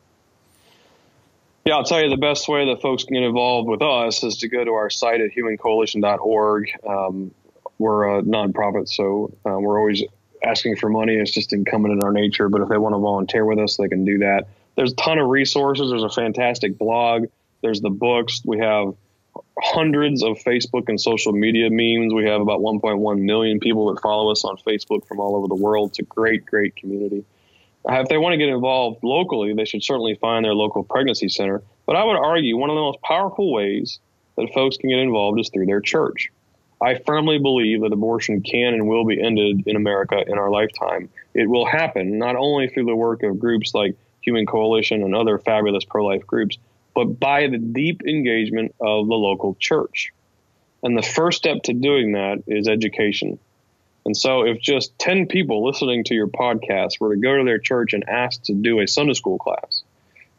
Yeah, 1.64 1.76
I'll 1.76 1.84
tell 1.84 2.02
you 2.02 2.10
the 2.10 2.18
best 2.18 2.48
way 2.48 2.66
that 2.66 2.82
folks 2.82 3.04
can 3.04 3.14
get 3.14 3.22
involved 3.22 3.66
with 3.66 3.80
us 3.80 4.22
is 4.22 4.36
to 4.38 4.48
go 4.48 4.62
to 4.62 4.72
our 4.72 4.90
site 4.90 5.22
at 5.22 5.30
humancoalition.org. 5.30 6.70
Um, 6.86 7.30
we're 7.78 8.18
a 8.18 8.22
nonprofit, 8.22 8.90
so 8.90 9.32
uh, 9.46 9.58
we're 9.58 9.78
always 9.78 10.02
asking 10.44 10.76
for 10.76 10.90
money. 10.90 11.14
It's 11.14 11.30
just 11.30 11.54
incumbent 11.54 11.94
in 11.94 12.02
our 12.02 12.12
nature. 12.12 12.50
But 12.50 12.60
if 12.60 12.68
they 12.68 12.76
want 12.76 12.94
to 12.94 12.98
volunteer 12.98 13.46
with 13.46 13.58
us, 13.58 13.78
they 13.78 13.88
can 13.88 14.04
do 14.04 14.18
that. 14.18 14.48
There's 14.76 14.92
a 14.92 14.96
ton 14.96 15.18
of 15.18 15.28
resources. 15.28 15.90
There's 15.90 16.04
a 16.04 16.10
fantastic 16.10 16.76
blog. 16.78 17.26
There's 17.62 17.80
the 17.80 17.90
books. 17.90 18.42
We 18.44 18.58
have 18.58 18.94
hundreds 19.62 20.22
of 20.22 20.38
Facebook 20.38 20.88
and 20.88 21.00
social 21.00 21.32
media 21.32 21.68
memes. 21.70 22.14
We 22.14 22.24
have 22.24 22.40
about 22.40 22.60
1.1 22.60 23.20
million 23.20 23.60
people 23.60 23.92
that 23.92 24.00
follow 24.00 24.30
us 24.30 24.44
on 24.44 24.56
Facebook 24.58 25.06
from 25.06 25.20
all 25.20 25.36
over 25.36 25.48
the 25.48 25.54
world. 25.54 25.90
It's 25.90 25.98
a 25.98 26.02
great, 26.02 26.46
great 26.46 26.76
community. 26.76 27.24
If 27.88 28.08
they 28.08 28.18
want 28.18 28.34
to 28.34 28.36
get 28.36 28.48
involved 28.48 29.02
locally, 29.02 29.54
they 29.54 29.64
should 29.64 29.82
certainly 29.82 30.14
find 30.16 30.44
their 30.44 30.54
local 30.54 30.84
pregnancy 30.84 31.28
center. 31.28 31.62
But 31.86 31.96
I 31.96 32.04
would 32.04 32.16
argue 32.16 32.56
one 32.56 32.70
of 32.70 32.74
the 32.74 32.82
most 32.82 33.00
powerful 33.02 33.52
ways 33.52 33.98
that 34.36 34.52
folks 34.52 34.76
can 34.76 34.90
get 34.90 34.98
involved 34.98 35.40
is 35.40 35.48
through 35.48 35.66
their 35.66 35.80
church. 35.80 36.30
I 36.80 37.00
firmly 37.06 37.38
believe 37.38 37.80
that 37.80 37.92
abortion 37.92 38.40
can 38.42 38.74
and 38.74 38.88
will 38.88 39.04
be 39.04 39.20
ended 39.20 39.64
in 39.66 39.74
America 39.74 40.22
in 40.26 40.38
our 40.38 40.50
lifetime. 40.50 41.08
It 41.34 41.48
will 41.48 41.66
happen 41.66 42.18
not 42.18 42.36
only 42.36 42.68
through 42.68 42.84
the 42.84 42.94
work 42.94 43.22
of 43.22 43.40
groups 43.40 43.74
like 43.74 43.96
Human 44.20 44.46
Coalition 44.46 45.02
and 45.02 45.14
other 45.14 45.38
fabulous 45.38 45.84
pro 45.84 46.04
life 46.04 46.26
groups, 46.26 46.58
but 46.98 47.20
by 47.20 47.46
the 47.46 47.58
deep 47.58 48.02
engagement 48.08 48.74
of 48.80 49.06
the 49.06 49.14
local 49.14 49.54
church. 49.60 50.12
And 50.82 50.98
the 50.98 51.02
first 51.02 51.38
step 51.38 51.62
to 51.62 51.72
doing 51.72 52.14
that 52.14 52.42
is 52.48 52.66
education. 52.66 53.38
And 54.04 54.16
so, 54.16 54.44
if 54.44 54.60
just 54.60 54.98
10 54.98 55.28
people 55.28 55.64
listening 55.64 56.02
to 56.02 56.14
your 56.14 56.26
podcast 56.26 56.98
were 56.98 57.14
to 57.14 57.20
go 57.20 57.36
to 57.36 57.44
their 57.44 57.60
church 57.60 57.92
and 57.92 58.08
ask 58.08 58.42
to 58.46 58.52
do 58.52 58.80
a 58.80 58.88
Sunday 58.88 59.12
school 59.12 59.38
class 59.38 59.84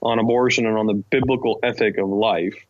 on 0.01 0.19
abortion 0.19 0.65
and 0.65 0.77
on 0.77 0.85
the 0.85 0.95
biblical 0.95 1.61
ethic 1.63 1.97
of 1.97 2.09
life, 2.09 2.65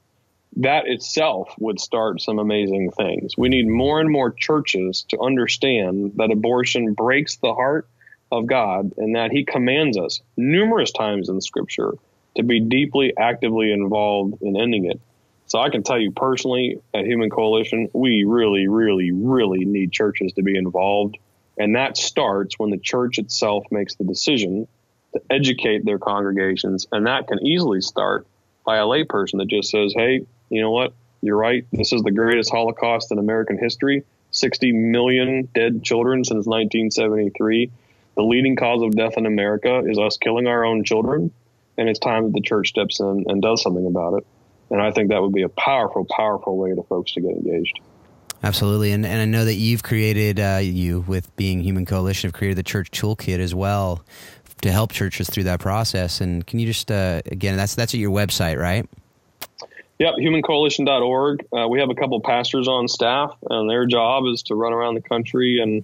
that 0.57 0.85
itself 0.85 1.51
would 1.57 1.79
start 1.79 2.21
some 2.21 2.37
amazing 2.37 2.91
things. 2.91 3.39
We 3.39 3.49
need 3.49 3.67
more 3.67 3.99
and 3.99 4.11
more 4.11 4.29
churches 4.31 5.03
to 5.09 5.19
understand 5.19 6.11
that 6.17 6.29
abortion 6.29 6.93
breaks 6.93 7.37
the 7.37 7.55
heart 7.55 7.87
of 8.31 8.45
God 8.45 8.93
and 8.97 9.15
that 9.15 9.31
He 9.31 9.45
commands 9.45 9.97
us 9.97 10.21
numerous 10.37 10.91
times 10.91 11.27
in 11.27 11.41
Scripture 11.41 11.95
to 12.35 12.43
be 12.43 12.59
deeply, 12.59 13.13
actively 13.17 13.71
involved 13.71 14.41
in 14.41 14.59
ending 14.59 14.85
it. 14.85 14.99
So 15.47 15.59
I 15.59 15.69
can 15.69 15.81
tell 15.81 15.99
you 15.99 16.11
personally 16.11 16.79
at 16.93 17.05
Human 17.05 17.29
Coalition, 17.29 17.89
we 17.91 18.23
really, 18.23 18.67
really, 18.67 19.11
really 19.11 19.65
need 19.65 19.91
churches 19.91 20.33
to 20.33 20.43
be 20.43 20.55
involved. 20.55 21.17
And 21.57 21.75
that 21.75 21.97
starts 21.97 22.59
when 22.59 22.69
the 22.69 22.77
church 22.77 23.17
itself 23.17 23.65
makes 23.71 23.95
the 23.95 24.03
decision 24.03 24.67
to 25.13 25.21
educate 25.29 25.83
their 25.83 25.97
congregations. 25.97 26.87
And 26.91 27.07
that 27.07 27.27
can 27.27 27.45
easily 27.45 27.81
start 27.81 28.27
by 28.63 28.77
a 28.77 28.83
layperson 28.83 29.39
that 29.39 29.47
just 29.47 29.71
says, 29.71 29.93
hey, 29.95 30.25
you 30.49 30.61
know 30.61 30.71
what? 30.71 30.93
You're 31.21 31.35
right. 31.35 31.65
This 31.71 31.91
is 31.91 32.03
the 32.03 32.11
greatest 32.11 32.51
Holocaust 32.51 33.11
in 33.11 33.17
American 33.17 33.57
history. 33.57 34.03
60 34.31 34.71
million 34.71 35.49
dead 35.55 35.83
children 35.83 36.23
since 36.23 36.45
1973. 36.45 37.71
The 38.15 38.21
leading 38.21 38.55
cause 38.55 38.83
of 38.83 38.95
death 38.95 39.17
in 39.17 39.25
America 39.25 39.81
is 39.85 39.97
us 39.97 40.17
killing 40.17 40.45
our 40.45 40.63
own 40.63 40.83
children 40.83 41.31
and 41.79 41.87
it's 41.87 41.99
time 41.99 42.25
that 42.25 42.33
the 42.33 42.41
church 42.41 42.67
steps 42.67 42.99
in 42.99 43.25
and 43.27 43.41
does 43.41 43.61
something 43.63 43.85
about 43.85 44.15
it. 44.15 44.27
And 44.69 44.81
I 44.81 44.91
think 44.91 45.09
that 45.09 45.21
would 45.21 45.33
be 45.33 45.43
a 45.43 45.49
powerful, 45.49 46.05
powerful 46.05 46.57
way 46.57 46.75
to 46.75 46.83
folks 46.83 47.13
to 47.13 47.21
get 47.21 47.31
engaged. 47.31 47.79
Absolutely, 48.43 48.91
and 48.91 49.05
and 49.05 49.21
I 49.21 49.25
know 49.25 49.45
that 49.45 49.55
you've 49.55 49.83
created 49.83 50.39
uh, 50.39 50.59
you 50.61 51.01
with 51.01 51.35
being 51.35 51.61
Human 51.61 51.85
Coalition 51.85 52.29
have 52.29 52.33
created 52.33 52.57
the 52.57 52.63
Church 52.63 52.91
Toolkit 52.91 53.39
as 53.39 53.55
well 53.55 54.03
to 54.61 54.71
help 54.71 54.91
churches 54.91 55.29
through 55.29 55.43
that 55.43 55.59
process. 55.59 56.21
And 56.21 56.45
can 56.45 56.59
you 56.59 56.65
just 56.67 56.91
uh, 56.91 57.21
again, 57.25 57.57
that's 57.57 57.75
that's 57.75 57.93
at 57.93 57.99
your 57.99 58.11
website, 58.11 58.57
right? 58.57 58.87
Yep, 59.97 60.13
humancoalition.org. 60.21 61.45
Uh, 61.51 61.67
we 61.67 61.79
have 61.79 61.89
a 61.89 61.95
couple 61.95 62.21
pastors 62.21 62.69
on 62.69 62.87
staff, 62.87 63.35
and 63.49 63.69
their 63.69 63.85
job 63.85 64.23
is 64.25 64.43
to 64.43 64.55
run 64.55 64.71
around 64.71 64.95
the 64.95 65.01
country 65.01 65.59
and 65.61 65.83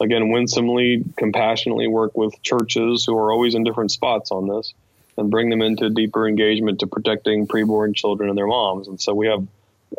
again 0.00 0.30
winsomely, 0.30 1.02
compassionately 1.16 1.88
work 1.88 2.16
with 2.16 2.40
churches 2.42 3.04
who 3.04 3.16
are 3.18 3.32
always 3.32 3.56
in 3.56 3.64
different 3.64 3.90
spots 3.90 4.30
on 4.30 4.46
this 4.46 4.74
and 5.16 5.30
bring 5.30 5.50
them 5.50 5.62
into 5.62 5.90
deeper 5.90 6.28
engagement 6.28 6.80
to 6.80 6.86
protecting 6.86 7.46
preborn 7.46 7.94
children 7.94 8.28
and 8.28 8.36
their 8.36 8.46
moms. 8.46 8.88
And 8.88 9.00
so 9.00 9.14
we 9.14 9.26
have 9.28 9.46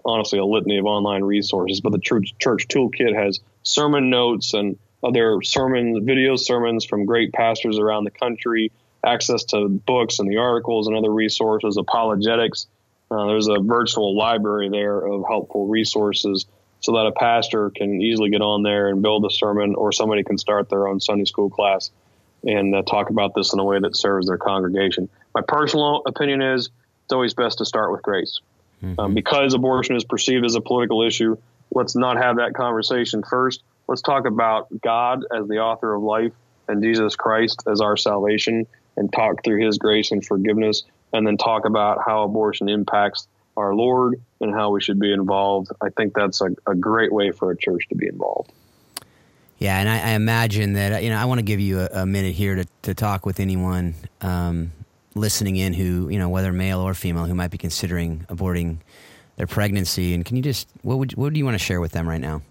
honestly 0.05 0.39
a 0.39 0.45
litany 0.45 0.77
of 0.77 0.85
online 0.85 1.23
resources, 1.23 1.81
but 1.81 1.91
the 1.91 1.99
church, 1.99 2.33
church 2.39 2.67
toolkit 2.67 3.15
has 3.15 3.39
sermon 3.63 4.09
notes 4.09 4.53
and 4.53 4.77
other 5.03 5.41
sermons, 5.41 6.03
video 6.03 6.35
sermons 6.35 6.85
from 6.85 7.05
great 7.05 7.31
pastors 7.33 7.79
around 7.79 8.03
the 8.03 8.11
country, 8.11 8.71
access 9.05 9.43
to 9.45 9.69
books 9.69 10.19
and 10.19 10.29
the 10.29 10.37
articles 10.37 10.87
and 10.87 10.95
other 10.95 11.11
resources, 11.11 11.77
apologetics. 11.77 12.67
Uh, 13.09 13.27
there's 13.27 13.47
a 13.47 13.59
virtual 13.59 14.17
library 14.17 14.69
there 14.69 14.99
of 14.99 15.23
helpful 15.27 15.67
resources 15.67 16.45
so 16.79 16.93
that 16.93 17.07
a 17.07 17.11
pastor 17.11 17.69
can 17.69 18.01
easily 18.01 18.29
get 18.29 18.41
on 18.41 18.63
there 18.63 18.89
and 18.89 19.01
build 19.01 19.25
a 19.25 19.31
sermon 19.31 19.75
or 19.75 19.91
somebody 19.91 20.23
can 20.23 20.37
start 20.37 20.69
their 20.69 20.87
own 20.87 20.99
Sunday 20.99 21.25
school 21.25 21.49
class 21.49 21.89
and 22.43 22.75
uh, 22.75 22.81
talk 22.83 23.09
about 23.09 23.33
this 23.35 23.53
in 23.53 23.59
a 23.59 23.63
way 23.63 23.79
that 23.79 23.95
serves 23.95 24.27
their 24.27 24.37
congregation. 24.37 25.09
My 25.33 25.41
personal 25.47 26.01
opinion 26.05 26.41
is 26.41 26.69
it's 27.05 27.13
always 27.13 27.33
best 27.33 27.59
to 27.59 27.65
start 27.65 27.91
with 27.91 28.01
grace. 28.01 28.39
Mm-hmm. 28.83 28.99
Um, 28.99 29.13
because 29.13 29.53
abortion 29.53 29.95
is 29.95 30.03
perceived 30.03 30.45
as 30.45 30.55
a 30.55 30.61
political 30.61 31.01
issue, 31.01 31.37
let's 31.73 31.95
not 31.95 32.17
have 32.17 32.37
that 32.37 32.53
conversation 32.53 33.23
first. 33.23 33.63
Let's 33.87 34.01
talk 34.01 34.25
about 34.25 34.67
God 34.81 35.25
as 35.35 35.47
the 35.47 35.59
author 35.59 35.93
of 35.93 36.03
life 36.03 36.33
and 36.67 36.83
Jesus 36.83 37.15
Christ 37.15 37.63
as 37.71 37.81
our 37.81 37.97
salvation 37.97 38.67
and 38.97 39.11
talk 39.11 39.43
through 39.43 39.65
his 39.65 39.77
grace 39.77 40.11
and 40.11 40.25
forgiveness 40.25 40.83
and 41.13 41.25
then 41.25 41.37
talk 41.37 41.65
about 41.65 41.99
how 42.05 42.23
abortion 42.23 42.69
impacts 42.69 43.27
our 43.55 43.73
Lord 43.73 44.21
and 44.41 44.53
how 44.53 44.69
we 44.71 44.81
should 44.81 44.99
be 44.99 45.11
involved. 45.11 45.71
I 45.81 45.89
think 45.89 46.13
that's 46.13 46.41
a, 46.41 46.49
a 46.67 46.75
great 46.75 47.11
way 47.11 47.31
for 47.31 47.51
a 47.51 47.57
church 47.57 47.87
to 47.89 47.95
be 47.95 48.07
involved. 48.07 48.51
Yeah, 49.59 49.79
and 49.79 49.89
I, 49.89 50.11
I, 50.11 50.11
imagine 50.11 50.73
that 50.73 51.03
you 51.03 51.09
know 51.09 51.17
I 51.17 51.25
want 51.25 51.39
to 51.39 51.43
give 51.43 51.59
you 51.59 51.79
a, 51.79 51.89
a, 52.01 52.05
minute 52.05 52.35
here 52.35 52.55
to, 52.55 52.65
to 52.83 52.93
talk 52.93 53.25
with 53.25 53.39
anyone 53.39 53.95
um, 54.21 54.71
listening 55.15 55.55
in 55.55 55.73
who 55.73 56.09
you 56.09 56.19
know 56.19 56.29
whether 56.29 56.53
male 56.53 56.79
or 56.79 56.93
female 56.93 57.25
who 57.25 57.33
might 57.33 57.49
be 57.49 57.57
considering 57.57 58.25
aborting 58.29 58.77
their 59.37 59.47
pregnancy. 59.47 60.13
And 60.13 60.23
can 60.23 60.35
you 60.35 60.43
just 60.43 60.67
what 60.83 60.99
would 60.99 61.15
what 61.15 61.33
do 61.33 61.39
you 61.39 61.45
want 61.45 61.55
to 61.55 61.63
share 61.63 61.81
with 61.81 61.91
them 61.91 62.07
right 62.07 62.21
now? 62.21 62.43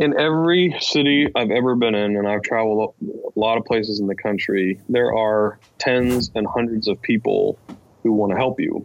In 0.00 0.18
every 0.18 0.74
city 0.80 1.28
I've 1.36 1.52
ever 1.52 1.76
been 1.76 1.94
in, 1.94 2.16
and 2.16 2.26
I've 2.26 2.42
traveled 2.42 2.94
a 3.36 3.38
lot 3.38 3.56
of 3.56 3.64
places 3.64 4.00
in 4.00 4.08
the 4.08 4.16
country, 4.16 4.80
there 4.88 5.14
are 5.14 5.60
tens 5.78 6.32
and 6.34 6.44
hundreds 6.44 6.88
of 6.88 7.00
people 7.00 7.56
who 8.02 8.12
want 8.12 8.32
to 8.32 8.36
help 8.36 8.58
you. 8.58 8.84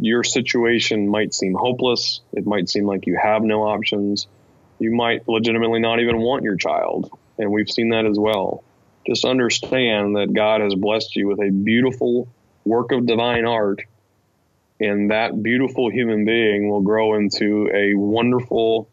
Your 0.00 0.24
situation 0.24 1.08
might 1.08 1.32
seem 1.32 1.54
hopeless. 1.54 2.20
It 2.32 2.44
might 2.44 2.68
seem 2.68 2.86
like 2.86 3.06
you 3.06 3.16
have 3.22 3.44
no 3.44 3.62
options 3.62 4.26
you 4.80 4.90
might 4.90 5.28
legitimately 5.28 5.78
not 5.78 6.00
even 6.00 6.18
want 6.18 6.42
your 6.42 6.56
child. 6.56 7.10
And 7.38 7.52
we've 7.52 7.70
seen 7.70 7.90
that 7.90 8.06
as 8.06 8.18
well. 8.18 8.64
Just 9.06 9.24
understand 9.24 10.16
that 10.16 10.32
God 10.32 10.60
has 10.60 10.74
blessed 10.74 11.16
you 11.16 11.28
with 11.28 11.40
a 11.40 11.50
beautiful 11.50 12.28
work 12.64 12.92
of 12.92 13.06
divine 13.06 13.46
art, 13.46 13.82
and 14.80 15.10
that 15.10 15.42
beautiful 15.42 15.90
human 15.90 16.24
being 16.24 16.68
will 16.68 16.80
grow 16.80 17.14
into 17.14 17.70
a 17.72 17.94
wonderful 17.94 18.88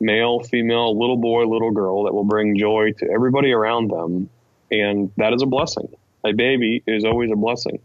male, 0.00 0.40
female, 0.40 0.98
little 0.98 1.16
boy, 1.16 1.44
little 1.44 1.70
girl 1.70 2.04
that 2.04 2.14
will 2.14 2.24
bring 2.24 2.58
joy 2.58 2.92
to 2.98 3.10
everybody 3.10 3.52
around 3.52 3.90
them. 3.90 4.28
And 4.70 5.10
that 5.16 5.32
is 5.32 5.42
a 5.42 5.46
blessing. 5.46 5.88
A 6.24 6.32
baby 6.32 6.82
is 6.86 7.04
always 7.04 7.30
a 7.30 7.36
blessing. 7.36 7.80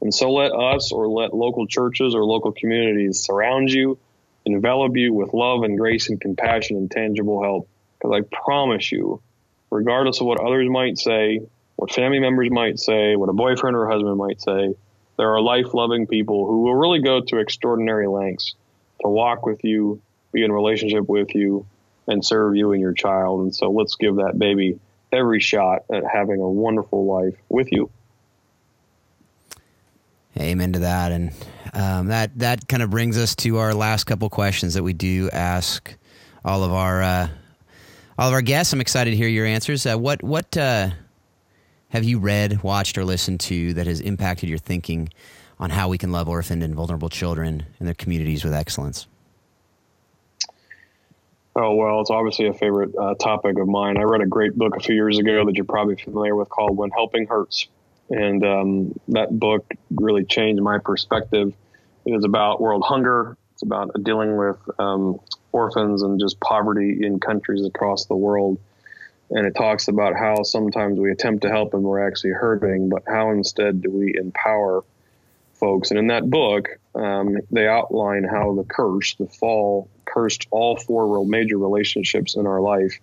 And 0.00 0.12
so 0.12 0.32
let 0.32 0.52
us 0.52 0.92
or 0.92 1.08
let 1.08 1.34
local 1.34 1.66
churches 1.66 2.14
or 2.14 2.24
local 2.24 2.52
communities 2.52 3.20
surround 3.20 3.70
you 3.70 3.98
envelop 4.46 4.96
you 4.96 5.12
with 5.12 5.32
love 5.32 5.62
and 5.62 5.78
grace 5.78 6.08
and 6.08 6.20
compassion 6.20 6.76
and 6.76 6.90
tangible 6.90 7.42
help. 7.42 7.68
Because 7.98 8.20
I 8.20 8.36
promise 8.44 8.92
you, 8.92 9.22
regardless 9.70 10.20
of 10.20 10.26
what 10.26 10.40
others 10.40 10.68
might 10.68 10.98
say, 10.98 11.40
what 11.76 11.92
family 11.92 12.20
members 12.20 12.50
might 12.50 12.78
say, 12.78 13.16
what 13.16 13.28
a 13.28 13.32
boyfriend 13.32 13.76
or 13.76 13.88
husband 13.88 14.16
might 14.16 14.40
say, 14.40 14.74
there 15.16 15.30
are 15.30 15.40
life 15.40 15.74
loving 15.74 16.06
people 16.06 16.46
who 16.46 16.62
will 16.62 16.74
really 16.74 17.00
go 17.00 17.20
to 17.20 17.38
extraordinary 17.38 18.06
lengths 18.06 18.54
to 19.00 19.08
walk 19.08 19.46
with 19.46 19.64
you, 19.64 20.00
be 20.32 20.44
in 20.44 20.52
relationship 20.52 21.08
with 21.08 21.34
you, 21.34 21.66
and 22.06 22.24
serve 22.24 22.56
you 22.56 22.72
and 22.72 22.80
your 22.80 22.92
child. 22.92 23.40
And 23.40 23.54
so 23.54 23.70
let's 23.70 23.96
give 23.96 24.16
that 24.16 24.38
baby 24.38 24.78
every 25.12 25.40
shot 25.40 25.84
at 25.92 26.04
having 26.04 26.40
a 26.40 26.48
wonderful 26.48 27.06
life 27.06 27.36
with 27.48 27.70
you. 27.72 27.90
Amen 30.38 30.72
to 30.72 30.80
that. 30.80 31.12
And 31.12 31.32
um, 31.72 32.06
that 32.08 32.36
that 32.38 32.66
kind 32.68 32.82
of 32.82 32.90
brings 32.90 33.16
us 33.18 33.34
to 33.36 33.58
our 33.58 33.74
last 33.74 34.04
couple 34.04 34.28
questions 34.28 34.74
that 34.74 34.82
we 34.82 34.92
do 34.92 35.30
ask 35.32 35.94
all 36.44 36.64
of 36.64 36.72
our 36.72 37.02
uh, 37.02 37.28
all 38.18 38.28
of 38.28 38.34
our 38.34 38.42
guests. 38.42 38.72
I'm 38.72 38.80
excited 38.80 39.10
to 39.10 39.16
hear 39.16 39.28
your 39.28 39.46
answers. 39.46 39.86
Uh, 39.86 39.96
what 39.96 40.22
what 40.22 40.56
uh, 40.56 40.90
have 41.88 42.04
you 42.04 42.18
read, 42.18 42.62
watched, 42.62 42.98
or 42.98 43.04
listened 43.04 43.40
to 43.40 43.74
that 43.74 43.86
has 43.86 44.00
impacted 44.00 44.48
your 44.48 44.58
thinking 44.58 45.10
on 45.60 45.70
how 45.70 45.88
we 45.88 45.98
can 45.98 46.10
love 46.10 46.28
orphaned 46.28 46.62
and 46.62 46.74
vulnerable 46.74 47.08
children 47.08 47.64
in 47.78 47.86
their 47.86 47.94
communities 47.94 48.44
with 48.44 48.52
excellence? 48.52 49.06
Oh 51.56 51.76
well, 51.76 52.00
it's 52.00 52.10
obviously 52.10 52.48
a 52.48 52.52
favorite 52.52 52.90
uh, 52.96 53.14
topic 53.14 53.58
of 53.58 53.68
mine. 53.68 53.96
I 53.96 54.02
read 54.02 54.20
a 54.20 54.26
great 54.26 54.56
book 54.56 54.76
a 54.76 54.80
few 54.80 54.96
years 54.96 55.18
ago 55.18 55.44
that 55.46 55.54
you're 55.54 55.64
probably 55.64 55.94
familiar 55.94 56.34
with 56.34 56.48
called 56.48 56.76
"When 56.76 56.90
Helping 56.90 57.26
Hurts," 57.28 57.68
and 58.10 58.44
um, 58.44 59.00
that 59.08 59.36
book 59.36 59.72
really 59.90 60.24
changed 60.24 60.62
my 60.62 60.78
perspective. 60.78 61.54
It 62.04 62.12
is 62.12 62.24
about 62.24 62.60
world 62.60 62.82
hunger. 62.84 63.36
It's 63.52 63.62
about 63.62 63.90
dealing 64.02 64.36
with 64.36 64.58
um, 64.78 65.20
orphans 65.52 66.02
and 66.02 66.20
just 66.20 66.38
poverty 66.40 67.00
in 67.02 67.20
countries 67.20 67.64
across 67.64 68.06
the 68.06 68.16
world. 68.16 68.58
And 69.30 69.46
it 69.46 69.54
talks 69.54 69.88
about 69.88 70.14
how 70.16 70.42
sometimes 70.42 70.98
we 70.98 71.10
attempt 71.10 71.42
to 71.42 71.50
help 71.50 71.72
and 71.72 71.82
we're 71.82 72.06
actually 72.06 72.32
hurting, 72.32 72.90
but 72.90 73.04
how 73.06 73.30
instead 73.30 73.80
do 73.82 73.90
we 73.90 74.14
empower 74.16 74.84
folks? 75.54 75.90
And 75.90 75.98
in 75.98 76.08
that 76.08 76.28
book, 76.28 76.78
um, 76.94 77.38
they 77.50 77.66
outline 77.66 78.24
how 78.24 78.54
the 78.54 78.64
curse, 78.64 79.14
the 79.14 79.26
fall, 79.26 79.88
cursed 80.04 80.46
all 80.50 80.76
four 80.76 81.24
major 81.24 81.56
relationships 81.56 82.36
in 82.36 82.46
our 82.46 82.60
life 82.60 83.00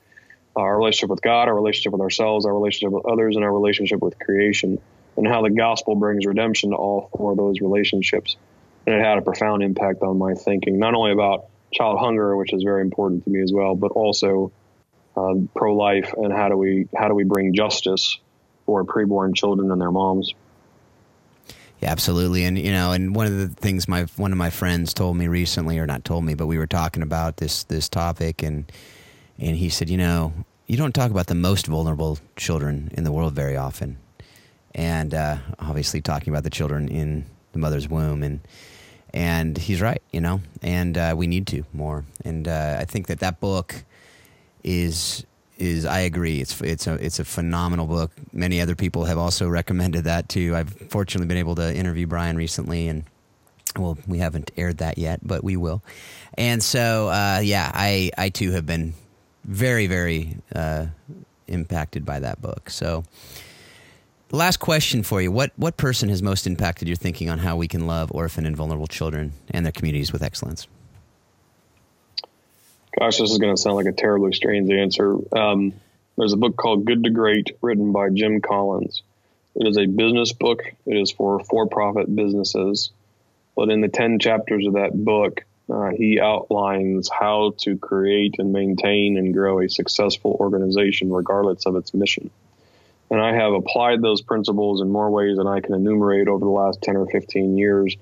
our 0.56 0.78
relationship 0.78 1.10
with 1.10 1.22
God, 1.22 1.48
our 1.48 1.56
relationship 1.56 1.94
with 1.94 2.02
ourselves, 2.02 2.46
our 2.46 2.54
relationship 2.54 2.92
with 2.92 3.06
others, 3.06 3.36
and 3.36 3.46
our 3.46 3.54
relationship 3.54 4.02
with 4.02 4.20
creation, 4.20 4.80
and 5.18 5.28
how 5.28 5.42
the 5.42 5.50
gospel 5.50 5.96
brings 5.96 6.26
redemption 6.26 6.72
to 6.72 6.76
all 6.76 7.10
four 7.16 7.32
of 7.32 7.38
those 7.38 7.62
relationships. 7.62 8.38
And 8.86 8.96
it 8.96 9.04
had 9.04 9.18
a 9.18 9.22
profound 9.22 9.64
impact 9.64 10.02
on 10.02 10.18
my 10.18 10.34
thinking, 10.34 10.80
not 10.80 10.96
only 10.96 11.12
about 11.12 11.46
child 11.72 12.00
hunger, 12.00 12.36
which 12.36 12.54
is 12.54 12.64
very 12.64 12.82
important 12.82 13.24
to 13.26 13.30
me 13.30 13.42
as 13.42 13.52
well, 13.54 13.76
but 13.76 13.92
also 13.92 14.52
uh, 15.16 15.36
pro-life 15.56 16.14
and 16.18 16.32
how 16.32 16.50
do 16.50 16.58
we 16.58 16.88
how 16.98 17.08
do 17.08 17.14
we 17.14 17.24
bring 17.24 17.54
justice 17.54 18.18
for 18.66 18.84
preborn 18.86 19.36
children 19.36 19.72
and 19.72 19.82
their 19.82 19.92
moms. 19.92 20.34
Yeah, 21.82 21.92
absolutely. 21.92 22.44
And 22.44 22.58
you 22.58 22.72
know, 22.72 22.92
and 22.92 23.16
one 23.16 23.26
of 23.26 23.38
the 23.38 23.50
things 23.50 23.88
my 23.88 24.04
one 24.16 24.32
of 24.32 24.38
my 24.38 24.50
friends 24.50 24.94
told 24.94 25.18
me 25.18 25.28
recently, 25.28 25.80
or 25.80 25.88
not 25.88 26.06
told 26.06 26.24
me, 26.24 26.36
but 26.36 26.48
we 26.48 26.58
were 26.58 26.68
talking 26.68 27.04
about 27.04 27.38
this 27.38 27.64
this 27.64 27.90
topic, 27.90 28.44
and 28.44 28.72
and 29.40 29.58
he 29.58 29.70
said, 29.70 29.90
you 29.90 29.98
know, 29.98 30.34
you 30.68 30.78
don't 30.78 30.94
talk 30.94 31.12
about 31.12 31.28
the 31.28 31.36
most 31.36 31.68
vulnerable 31.68 32.20
children 32.36 32.92
in 32.94 33.04
the 33.04 33.12
world 33.12 33.34
very 33.34 33.58
often, 33.58 33.98
and 34.76 35.14
uh, 35.14 35.38
obviously 35.60 36.02
talking 36.02 36.32
about 36.32 36.44
the 36.44 36.50
children 36.50 36.88
in 36.88 37.26
the 37.52 37.60
mother's 37.60 37.88
womb, 37.88 38.24
and 38.24 38.42
and 39.14 39.58
he's 39.58 39.82
right, 39.82 40.02
you 40.12 40.22
know, 40.22 40.42
and 40.62 40.98
uh, 40.98 41.14
we 41.18 41.28
need 41.28 41.48
to 41.48 41.64
more, 41.74 42.06
and 42.24 42.48
uh, 42.48 42.78
I 42.80 42.86
think 42.86 43.08
that 43.08 43.20
that 43.20 43.40
book 43.40 43.84
is 44.64 45.26
is 45.58 45.86
I 45.86 46.00
agree. 46.00 46.42
It's 46.42 46.60
it's 46.62 46.88
a 46.88 46.94
it's 46.96 47.20
a 47.20 47.26
phenomenal 47.26 47.86
book. 47.86 48.12
Many 48.34 48.62
other 48.62 48.76
people 48.76 49.06
have 49.06 49.18
also 49.18 49.48
recommended 49.48 50.06
that 50.06 50.28
too. 50.28 50.56
I've 50.56 50.74
fortunately 50.90 51.28
been 51.28 51.38
able 51.38 51.56
to 51.56 51.74
interview 51.76 52.08
Brian 52.08 52.36
recently, 52.36 52.88
and 52.88 53.04
well, 53.78 53.98
we 54.08 54.18
haven't 54.18 54.52
aired 54.58 54.80
that 54.80 54.98
yet, 54.98 55.20
but 55.22 55.44
we 55.44 55.56
will. 55.58 55.84
And 56.38 56.64
so, 56.64 57.10
uh, 57.10 57.42
yeah, 57.44 57.72
I 57.74 58.12
I 58.18 58.30
too 58.30 58.52
have 58.52 58.66
been 58.66 58.94
very 59.44 59.88
very 59.88 60.38
uh, 60.56 60.88
impacted 61.48 62.06
by 62.06 62.20
that 62.20 62.42
book. 62.42 62.70
So. 62.70 63.04
Last 64.34 64.58
question 64.58 65.04
for 65.04 65.22
you: 65.22 65.30
What 65.30 65.52
what 65.58 65.76
person 65.76 66.08
has 66.08 66.24
most 66.24 66.48
impacted 66.48 66.88
your 66.88 66.96
thinking 66.96 67.30
on 67.30 67.40
how 67.40 67.58
we 67.58 67.68
can 67.68 67.86
love 67.86 68.12
orphan 68.14 68.46
and 68.46 68.56
vulnerable 68.56 68.88
children 68.88 69.34
and 69.50 69.66
their 69.66 69.74
communities 69.74 70.14
with 70.14 70.24
excellence? 70.24 70.68
Gosh, 72.98 73.18
this 73.18 73.30
is 73.30 73.40
going 73.40 73.54
to 73.54 73.62
sound 73.62 73.76
like 73.76 73.88
a 73.88 73.92
terribly 73.92 74.32
strange 74.32 74.72
answer. 74.72 75.18
Um, 75.38 75.74
there's 76.18 76.32
a 76.32 76.38
book 76.38 76.56
called 76.56 76.86
Good 76.86 77.04
to 77.04 77.10
Great 77.10 77.58
written 77.62 77.92
by 77.92 78.10
Jim 78.10 78.40
Collins. 78.40 79.04
It 79.56 79.68
is 79.68 79.78
a 79.78 79.86
business 79.86 80.32
book. 80.32 80.62
It 80.86 80.96
is 80.96 81.12
for 81.12 81.44
for-profit 81.44 82.14
businesses. 82.14 82.92
But 83.56 83.70
in 83.70 83.82
the 83.82 83.90
10 83.90 84.20
chapters 84.20 84.66
of 84.66 84.74
that 84.74 84.92
book, 84.94 85.44
uh, 85.70 85.90
he 85.90 86.22
outlines 86.22 87.10
how 87.10 87.54
to 87.60 87.78
create 87.78 88.36
and 88.40 88.54
maintain 88.54 89.18
and 89.18 89.34
grow 89.34 89.60
a 89.60 89.70
successful 89.70 90.38
organization 90.40 91.12
regardless 91.12 91.66
of 91.66 91.76
its 91.76 91.94
mission. 91.94 92.30
And 93.12 93.20
I 93.20 93.34
have 93.34 93.52
applied 93.52 94.02
those 94.02 94.22
principles 94.22 94.82
in 94.82 94.90
more 94.90 95.12
ways 95.12 95.36
than 95.36 95.46
I 95.46 95.60
can 95.60 95.76
enumerate 95.76 96.30
over 96.30 96.46
the 96.46 96.52
last 96.52 96.82
10 96.82 96.96
or 96.96 97.08
15 97.08 97.58
years 97.58 97.98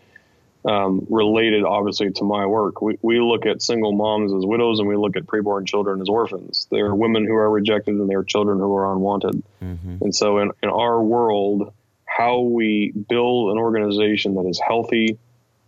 um, 0.65 1.07
related 1.09 1.63
obviously 1.63 2.11
to 2.11 2.23
my 2.23 2.45
work. 2.45 2.79
We, 2.79 2.99
we 3.01 3.19
look 3.19 3.47
at 3.47 3.61
single 3.61 3.91
moms 3.91 4.31
as 4.31 4.45
widows 4.45 4.79
and 4.79 4.87
we 4.87 4.95
look 4.95 5.15
at 5.17 5.25
preborn 5.25 5.65
children 5.67 5.99
as 5.99 6.09
orphans. 6.09 6.67
They're 6.69 6.93
women 6.93 7.25
who 7.25 7.33
are 7.33 7.49
rejected 7.49 7.95
and 7.95 8.07
they're 8.07 8.23
children 8.23 8.59
who 8.59 8.75
are 8.75 8.93
unwanted. 8.93 9.41
Mm-hmm. 9.63 9.97
And 10.01 10.15
so 10.15 10.37
in, 10.37 10.51
in 10.61 10.69
our 10.69 11.01
world, 11.01 11.73
how 12.05 12.41
we 12.41 12.91
build 12.91 13.51
an 13.51 13.57
organization 13.57 14.35
that 14.35 14.45
is 14.47 14.59
healthy, 14.59 15.17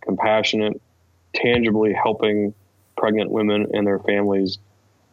compassionate, 0.02 0.80
tangibly 1.34 1.94
helping 1.94 2.54
pregnant 2.96 3.30
women 3.30 3.68
and 3.72 3.86
their 3.86 3.98
families 3.98 4.58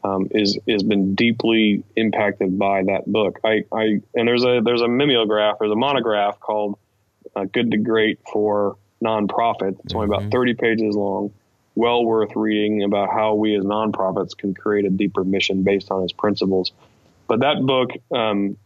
um, 0.03 0.27
is 0.31 0.57
has 0.67 0.83
been 0.83 1.15
deeply 1.15 1.83
impacted 1.95 2.57
by 2.57 2.83
that 2.83 3.11
book. 3.11 3.39
I, 3.43 3.65
I 3.71 4.01
and 4.15 4.27
there's 4.27 4.43
a 4.43 4.61
there's 4.63 4.81
a 4.81 4.87
mimeograph, 4.87 5.59
there's 5.59 5.71
a 5.71 5.75
monograph 5.75 6.39
called 6.39 6.77
uh, 7.35 7.45
"Good 7.45 7.71
to 7.71 7.77
Great" 7.77 8.19
for 8.31 8.77
nonprofit. 9.03 9.77
It's 9.83 9.93
only 9.93 10.05
about 10.05 10.21
mm-hmm. 10.21 10.29
30 10.29 10.53
pages 10.55 10.95
long. 10.95 11.31
Well 11.75 12.03
worth 12.03 12.35
reading 12.35 12.83
about 12.83 13.09
how 13.09 13.35
we 13.35 13.55
as 13.55 13.63
nonprofits 13.63 14.37
can 14.37 14.53
create 14.53 14.85
a 14.85 14.89
deeper 14.89 15.23
mission 15.23 15.63
based 15.63 15.91
on 15.91 16.01
his 16.01 16.11
principles. 16.11 16.71
But 17.27 17.41
that 17.41 17.61
book 17.61 17.91
um, 18.11 18.57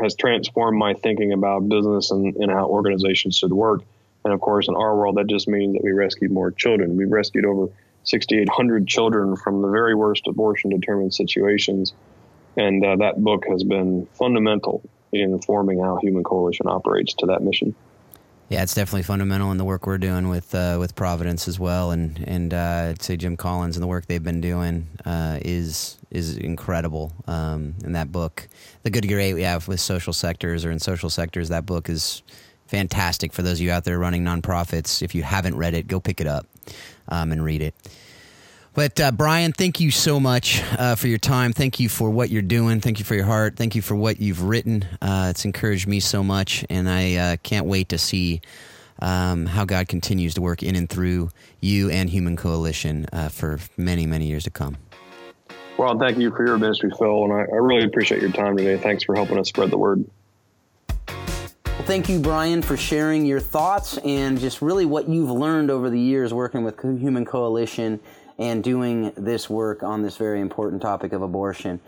has 0.00 0.14
transformed 0.14 0.78
my 0.78 0.94
thinking 0.94 1.32
about 1.32 1.68
business 1.68 2.10
and, 2.10 2.36
and 2.36 2.50
how 2.50 2.66
organizations 2.66 3.36
should 3.38 3.52
work. 3.52 3.82
And 4.24 4.34
of 4.34 4.40
course, 4.40 4.68
in 4.68 4.76
our 4.76 4.94
world, 4.94 5.16
that 5.16 5.26
just 5.26 5.48
means 5.48 5.74
that 5.74 5.82
we 5.82 5.92
rescued 5.92 6.30
more 6.30 6.50
children. 6.50 6.96
We've 6.96 7.10
rescued 7.10 7.46
over 7.46 7.70
6,800 8.04 8.86
children 8.86 9.36
from 9.36 9.62
the 9.62 9.68
very 9.68 9.94
worst 9.94 10.26
abortion 10.26 10.70
determined 10.70 11.14
situations. 11.14 11.92
And 12.56 12.84
uh, 12.84 12.96
that 12.96 13.22
book 13.22 13.44
has 13.48 13.62
been 13.62 14.06
fundamental 14.14 14.82
in 15.12 15.32
informing 15.32 15.80
how 15.80 15.96
Human 15.96 16.24
Coalition 16.24 16.66
operates 16.66 17.14
to 17.14 17.26
that 17.26 17.42
mission. 17.42 17.74
Yeah, 18.48 18.64
it's 18.64 18.74
definitely 18.74 19.04
fundamental 19.04 19.52
in 19.52 19.58
the 19.58 19.64
work 19.64 19.86
we're 19.86 19.98
doing 19.98 20.28
with 20.28 20.52
uh, 20.56 20.76
with 20.80 20.96
Providence 20.96 21.46
as 21.46 21.60
well, 21.60 21.92
and 21.92 22.18
and 22.26 22.52
uh, 22.52 22.86
I'd 22.90 23.00
say 23.00 23.16
Jim 23.16 23.36
Collins 23.36 23.76
and 23.76 23.82
the 23.82 23.86
work 23.86 24.06
they've 24.06 24.22
been 24.22 24.40
doing 24.40 24.88
uh, 25.04 25.38
is 25.40 25.96
is 26.10 26.36
incredible. 26.36 27.12
Um, 27.28 27.76
in 27.84 27.92
that 27.92 28.10
book, 28.10 28.48
the 28.82 28.90
Good 28.90 29.06
Great 29.06 29.34
we 29.34 29.42
have 29.42 29.68
with 29.68 29.78
social 29.78 30.12
sectors 30.12 30.64
or 30.64 30.72
in 30.72 30.80
social 30.80 31.10
sectors, 31.10 31.48
that 31.50 31.64
book 31.64 31.88
is 31.88 32.24
fantastic 32.66 33.32
for 33.32 33.42
those 33.42 33.58
of 33.58 33.60
you 33.60 33.70
out 33.70 33.84
there 33.84 34.00
running 34.00 34.24
nonprofits. 34.24 35.00
If 35.00 35.14
you 35.14 35.22
haven't 35.22 35.56
read 35.56 35.74
it, 35.74 35.86
go 35.86 36.00
pick 36.00 36.20
it 36.20 36.26
up 36.26 36.46
um, 37.10 37.32
and 37.32 37.44
read 37.44 37.62
it. 37.62 37.74
But 38.72 39.00
uh, 39.00 39.10
Brian, 39.10 39.52
thank 39.52 39.80
you 39.80 39.90
so 39.90 40.20
much 40.20 40.62
uh, 40.78 40.94
for 40.94 41.08
your 41.08 41.18
time. 41.18 41.52
Thank 41.52 41.80
you 41.80 41.88
for 41.88 42.08
what 42.08 42.30
you're 42.30 42.40
doing. 42.40 42.80
Thank 42.80 43.00
you 43.00 43.04
for 43.04 43.14
your 43.16 43.24
heart. 43.24 43.56
Thank 43.56 43.74
you 43.74 43.82
for 43.82 43.96
what 43.96 44.20
you've 44.20 44.44
written. 44.44 44.84
Uh, 45.02 45.28
it's 45.30 45.44
encouraged 45.44 45.88
me 45.88 45.98
so 45.98 46.22
much, 46.22 46.64
and 46.70 46.88
I 46.88 47.14
uh, 47.16 47.36
can't 47.42 47.66
wait 47.66 47.88
to 47.88 47.98
see 47.98 48.42
um, 49.00 49.46
how 49.46 49.64
God 49.64 49.88
continues 49.88 50.34
to 50.34 50.42
work 50.42 50.62
in 50.62 50.76
and 50.76 50.88
through 50.88 51.30
you 51.60 51.90
and 51.90 52.08
Human 52.08 52.36
Coalition 52.36 53.06
uh, 53.12 53.28
for 53.28 53.58
many, 53.76 54.06
many 54.06 54.26
years 54.26 54.44
to 54.44 54.50
come. 54.50 54.76
Well, 55.76 55.98
thank 55.98 56.18
you 56.18 56.30
for 56.30 56.46
your 56.46 56.58
ministry, 56.58 56.90
Phil, 56.96 57.24
and 57.24 57.32
I, 57.32 57.40
I 57.40 57.56
really 57.56 57.84
appreciate 57.84 58.20
your 58.20 58.32
time 58.32 58.56
today. 58.56 58.76
Thanks 58.76 59.02
for 59.02 59.14
helping 59.14 59.38
us 59.38 59.48
spread 59.48 59.70
the 59.70 59.78
word. 59.78 60.04
Thank 61.90 62.08
you, 62.08 62.20
Brian, 62.20 62.62
for 62.62 62.76
sharing 62.76 63.26
your 63.26 63.40
thoughts 63.40 63.98
and 64.04 64.38
just 64.38 64.62
really 64.62 64.86
what 64.86 65.08
you've 65.08 65.28
learned 65.28 65.72
over 65.72 65.90
the 65.90 65.98
years 65.98 66.32
working 66.32 66.62
with 66.62 66.80
Human 66.80 67.24
Coalition 67.24 67.98
and 68.38 68.62
doing 68.62 69.10
this 69.16 69.50
work 69.50 69.82
on 69.82 70.00
this 70.00 70.16
very 70.16 70.40
important 70.40 70.82
topic 70.82 71.12
of 71.12 71.20
abortion. 71.20 71.80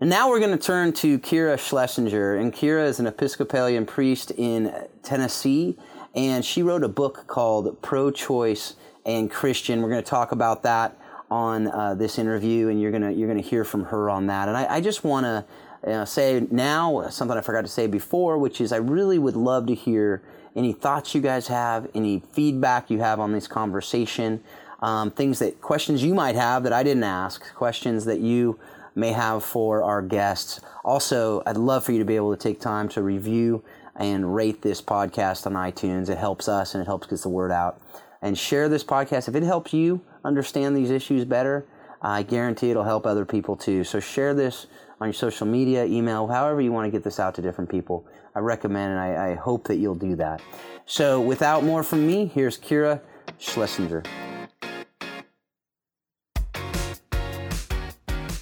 And 0.00 0.08
now 0.08 0.30
we're 0.30 0.38
going 0.38 0.56
to 0.56 0.66
turn 0.66 0.94
to 0.94 1.18
Kira 1.18 1.58
Schlesinger. 1.58 2.36
And 2.36 2.54
Kira 2.54 2.86
is 2.86 3.00
an 3.00 3.06
Episcopalian 3.06 3.84
priest 3.84 4.30
in 4.30 4.72
Tennessee, 5.02 5.76
and 6.14 6.42
she 6.42 6.62
wrote 6.62 6.82
a 6.82 6.88
book 6.88 7.26
called 7.26 7.82
Pro 7.82 8.10
Choice 8.10 8.76
and 9.04 9.30
Christian. 9.30 9.82
We're 9.82 9.90
going 9.90 10.02
to 10.02 10.08
talk 10.08 10.32
about 10.32 10.62
that 10.62 10.96
on 11.30 11.68
uh, 11.68 11.94
this 11.94 12.18
interview, 12.18 12.70
and 12.70 12.80
you're 12.80 12.92
going 12.92 13.02
to 13.02 13.12
you're 13.12 13.28
going 13.28 13.42
to 13.42 13.46
hear 13.46 13.64
from 13.64 13.84
her 13.84 14.08
on 14.08 14.26
that. 14.28 14.48
And 14.48 14.56
I, 14.56 14.76
I 14.76 14.80
just 14.80 15.04
want 15.04 15.24
to 15.24 15.44
uh, 15.86 16.04
say 16.04 16.46
now 16.50 17.08
something 17.08 17.36
I 17.36 17.40
forgot 17.40 17.62
to 17.62 17.68
say 17.68 17.86
before, 17.86 18.38
which 18.38 18.60
is 18.60 18.72
I 18.72 18.76
really 18.76 19.18
would 19.18 19.36
love 19.36 19.66
to 19.66 19.74
hear 19.74 20.22
any 20.56 20.72
thoughts 20.72 21.14
you 21.14 21.20
guys 21.20 21.48
have, 21.48 21.90
any 21.94 22.22
feedback 22.32 22.90
you 22.90 23.00
have 23.00 23.20
on 23.20 23.32
this 23.32 23.46
conversation 23.46 24.42
um, 24.84 25.10
things 25.10 25.38
that 25.38 25.62
questions 25.62 26.02
you 26.02 26.12
might 26.12 26.34
have 26.34 26.62
that 26.64 26.72
I 26.74 26.82
didn't 26.82 27.04
ask, 27.04 27.54
questions 27.54 28.04
that 28.04 28.20
you 28.20 28.58
may 28.94 29.12
have 29.12 29.42
for 29.42 29.82
our 29.82 30.02
guests. 30.02 30.60
Also, 30.84 31.42
I'd 31.46 31.56
love 31.56 31.84
for 31.84 31.92
you 31.92 31.98
to 31.98 32.04
be 32.04 32.16
able 32.16 32.36
to 32.36 32.40
take 32.40 32.60
time 32.60 32.90
to 32.90 33.02
review 33.02 33.64
and 33.96 34.34
rate 34.34 34.60
this 34.60 34.82
podcast 34.82 35.46
on 35.46 35.54
iTunes. 35.54 36.10
It 36.10 36.18
helps 36.18 36.48
us 36.48 36.74
and 36.74 36.82
it 36.82 36.84
helps 36.84 37.06
get 37.06 37.20
the 37.22 37.30
word 37.30 37.50
out. 37.50 37.80
And 38.20 38.36
share 38.36 38.68
this 38.68 38.84
podcast 38.84 39.26
if 39.26 39.34
it 39.34 39.42
helps 39.42 39.72
you 39.72 40.02
understand 40.22 40.76
these 40.76 40.90
issues 40.90 41.24
better. 41.24 41.64
I 42.02 42.22
guarantee 42.22 42.70
it'll 42.70 42.84
help 42.84 43.06
other 43.06 43.24
people 43.24 43.56
too. 43.56 43.84
So 43.84 44.00
share 44.00 44.34
this 44.34 44.66
on 45.00 45.08
your 45.08 45.14
social 45.14 45.46
media, 45.46 45.84
email, 45.84 46.26
however 46.26 46.60
you 46.60 46.72
want 46.72 46.86
to 46.86 46.90
get 46.90 47.04
this 47.04 47.18
out 47.18 47.34
to 47.34 47.42
different 47.42 47.70
people. 47.70 48.06
I 48.34 48.40
recommend 48.40 48.92
and 48.92 49.00
I, 49.00 49.32
I 49.32 49.34
hope 49.34 49.68
that 49.68 49.76
you'll 49.76 49.94
do 49.94 50.16
that. 50.16 50.42
So 50.86 51.20
without 51.20 51.64
more 51.64 51.82
from 51.82 52.06
me, 52.06 52.26
here's 52.26 52.58
Kira 52.58 53.00
Schlesinger. 53.38 54.02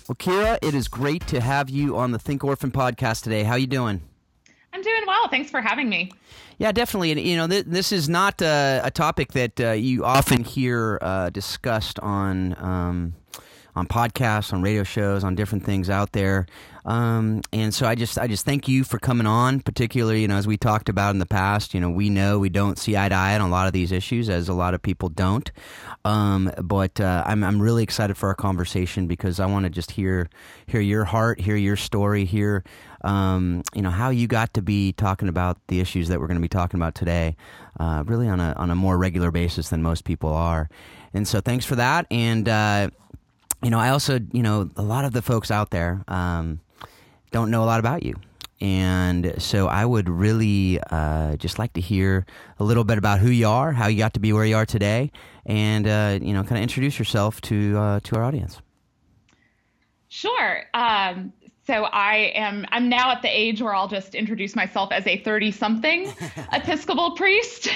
Well, 0.09 0.17
Kira, 0.17 0.59
it 0.61 0.75
is 0.75 0.89
great 0.89 1.27
to 1.29 1.41
have 1.41 1.71
you 1.71 1.97
on 1.97 2.11
the 2.11 2.19
Think 2.19 2.45
Orphan 2.45 2.71
podcast 2.71 3.23
today. 3.23 3.45
How 3.45 3.53
are 3.53 3.59
you 3.59 3.67
doing? 3.67 4.03
I'm 4.73 4.83
doing 4.83 5.03
well. 5.07 5.29
Thanks 5.29 5.51
for 5.51 5.61
having 5.61 5.89
me. 5.89 6.11
Yeah, 6.59 6.73
definitely. 6.73 7.13
And 7.13 7.21
you 7.21 7.37
know, 7.37 7.47
th- 7.47 7.67
this 7.67 7.93
is 7.93 8.09
not 8.09 8.43
uh, 8.43 8.81
a 8.83 8.91
topic 8.91 9.33
that 9.33 9.61
uh, 9.61 9.71
you 9.73 10.05
often 10.05 10.45
hear 10.45 10.99
uh, 11.01 11.31
discussed 11.31 11.99
on 12.01 12.55
um, 12.59 13.15
on 13.75 13.87
podcasts, 13.87 14.53
on 14.53 14.63
radio 14.63 14.83
shows, 14.83 15.25
on 15.25 15.35
different 15.35 15.65
things 15.65 15.89
out 15.89 16.13
there. 16.13 16.47
Um, 16.85 17.43
and 17.53 17.73
so 17.73 17.87
I 17.87 17.95
just 17.95 18.19
I 18.19 18.27
just 18.27 18.45
thank 18.45 18.67
you 18.67 18.83
for 18.83 18.99
coming 18.99 19.27
on, 19.27 19.61
particularly 19.61 20.23
you 20.23 20.29
know 20.29 20.37
as 20.37 20.49
we 20.49 20.57
talked 20.57 20.89
about 20.89 21.11
in 21.11 21.21
the 21.21 21.27
past. 21.27 21.75
You 21.75 21.81
know 21.81 21.91
we 21.91 22.11
know 22.11 22.41
we 22.41 22.49
don't 22.49 22.77
see 22.77 22.97
eye 22.97 23.09
to 23.09 23.15
eye 23.15 23.35
on 23.37 23.41
a 23.41 23.49
lot 23.49 23.69
of 23.69 23.73
these 23.73 23.93
issues, 23.93 24.29
as 24.29 24.49
a 24.49 24.53
lot 24.53 24.75
of 24.75 24.83
people 24.83 25.09
don't. 25.09 25.51
Um, 26.05 26.53
but 26.61 27.01
uh, 27.01 27.23
I'm 27.25 27.45
I'm 27.45 27.63
really 27.63 27.85
excited 27.85 28.17
for 28.17 28.29
our 28.29 28.35
conversation 28.35 29.07
because 29.07 29.39
I 29.39 29.47
want 29.47 29.65
to 29.65 29.71
just 29.71 29.93
hear 29.93 30.29
hear 30.67 30.81
your 30.81 31.05
heart, 31.05 31.41
hear 31.41 31.57
your 31.57 31.77
story, 31.77 32.25
hear 32.25 32.65
um, 33.03 33.63
you 33.75 33.83
know 33.83 33.91
how 33.91 34.11
you 34.11 34.27
got 34.27 34.53
to 34.55 34.63
be 34.63 34.93
talking 34.93 35.29
about 35.29 35.59
the 35.69 35.79
issues 35.79 36.09
that 36.09 36.19
we're 36.19 36.27
going 36.27 36.39
to 36.39 36.43
be 36.43 36.49
talking 36.49 36.81
about 36.81 36.97
today, 36.97 37.37
uh, 37.79 38.03
really 38.07 38.29
on 38.29 38.41
a 38.41 38.55
on 38.57 38.71
a 38.71 38.75
more 38.75 38.99
regular 38.99 39.31
basis 39.31 39.69
than 39.69 39.83
most 39.83 40.05
people 40.05 40.33
are. 40.33 40.69
And 41.15 41.29
so 41.29 41.41
thanks 41.41 41.65
for 41.65 41.77
that. 41.77 42.07
And 42.11 42.49
uh, 42.49 42.91
you 43.63 43.71
know, 43.71 43.79
I 43.79 43.91
also, 43.91 44.19
you 44.33 44.43
know, 44.43 44.69
a 44.77 44.83
lot 44.83 45.05
of 45.05 45.13
the 45.13 45.23
folks 45.23 45.51
out 45.51 45.71
there 45.71 46.03
um, 46.09 46.61
don't 47.31 47.51
know 47.51 47.63
a 47.63 47.67
lot 47.67 47.81
about 47.81 48.03
you. 48.03 48.15
And 48.61 49.35
so 49.39 49.67
I 49.67 49.85
would 49.85 50.09
really 50.09 50.79
uh, 50.91 51.37
just 51.37 51.59
like 51.59 51.73
to 51.73 51.81
hear 51.81 52.27
a 52.61 52.65
little 52.65 52.85
bit 52.85 52.97
about 52.97 53.19
who 53.19 53.29
you 53.29 53.49
are, 53.49 53.73
how 53.73 53.89
you 53.89 53.99
got 53.99 54.15
to 54.15 54.21
be 54.21 54.33
where 54.33 54.45
you 54.45 54.55
are 54.55 54.67
today, 54.67 55.11
and, 55.45 55.89
uh, 55.89 56.19
you 56.23 56.33
know, 56.33 56.43
kind 56.43 56.59
of 56.59 56.63
introduce 56.63 56.97
yourself 56.97 57.41
to, 57.43 57.77
uh, 57.77 58.01
to 58.01 58.17
our 58.17 58.23
audience. 58.23 58.61
Sure. 60.09 60.63
Um, 60.75 61.33
so 61.65 61.85
I 61.85 62.33
am 62.35 62.67
I'm 62.71 62.89
now 62.89 63.13
at 63.13 63.23
the 63.23 63.29
age 63.29 63.63
where 63.63 63.75
I'll 63.75 63.89
just 63.89 64.15
introduce 64.15 64.57
myself 64.57 64.91
as 64.93 65.07
a 65.07 65.19
30 65.19 65.53
something 65.53 66.13
Episcopal 66.53 67.13
priest. 67.13 67.69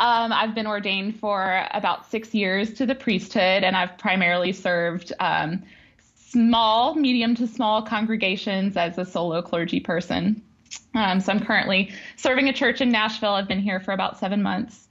Um, 0.00 0.32
I've 0.32 0.54
been 0.54 0.66
ordained 0.66 1.20
for 1.20 1.66
about 1.72 2.10
six 2.10 2.34
years 2.34 2.72
to 2.74 2.86
the 2.86 2.94
priesthood, 2.94 3.62
and 3.62 3.76
I've 3.76 3.98
primarily 3.98 4.52
served 4.52 5.12
um, 5.20 5.62
small, 6.16 6.94
medium 6.94 7.34
to 7.34 7.46
small 7.46 7.82
congregations 7.82 8.78
as 8.78 8.96
a 8.96 9.04
solo 9.04 9.42
clergy 9.42 9.78
person. 9.78 10.42
Um, 10.94 11.20
so 11.20 11.32
I'm 11.32 11.40
currently 11.40 11.92
serving 12.16 12.48
a 12.48 12.52
church 12.52 12.80
in 12.80 12.90
Nashville. 12.90 13.32
I've 13.32 13.46
been 13.46 13.60
here 13.60 13.78
for 13.78 13.92
about 13.92 14.18
seven 14.18 14.42
months. 14.42 14.88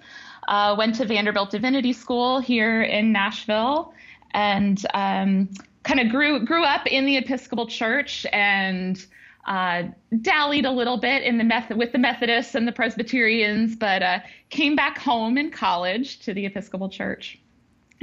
Uh, 0.47 0.75
went 0.77 0.93
to 0.95 1.05
Vanderbilt 1.05 1.49
Divinity 1.49 1.91
School 1.91 2.39
here 2.39 2.83
in 2.83 3.11
Nashville, 3.11 3.93
and 4.31 4.85
um, 4.93 5.49
kind 5.83 5.99
of 5.99 6.09
grew 6.09 6.45
grew 6.45 6.63
up 6.63 6.85
in 6.85 7.07
the 7.07 7.17
Episcopal 7.17 7.65
Church 7.65 8.27
and 8.31 9.03
uh, 9.49 9.83
dallied 10.21 10.65
a 10.65 10.71
little 10.71 10.97
bit 10.97 11.23
in 11.23 11.39
the 11.39 11.43
method 11.43 11.75
with 11.75 11.91
the 11.91 11.97
Methodists 11.97 12.53
and 12.53 12.67
the 12.67 12.71
Presbyterians, 12.71 13.75
but 13.75 14.03
uh, 14.03 14.19
came 14.51 14.75
back 14.75 14.99
home 14.99 15.37
in 15.37 15.49
college 15.49 16.19
to 16.19 16.33
the 16.35 16.45
Episcopal 16.45 16.87
Church, 16.87 17.39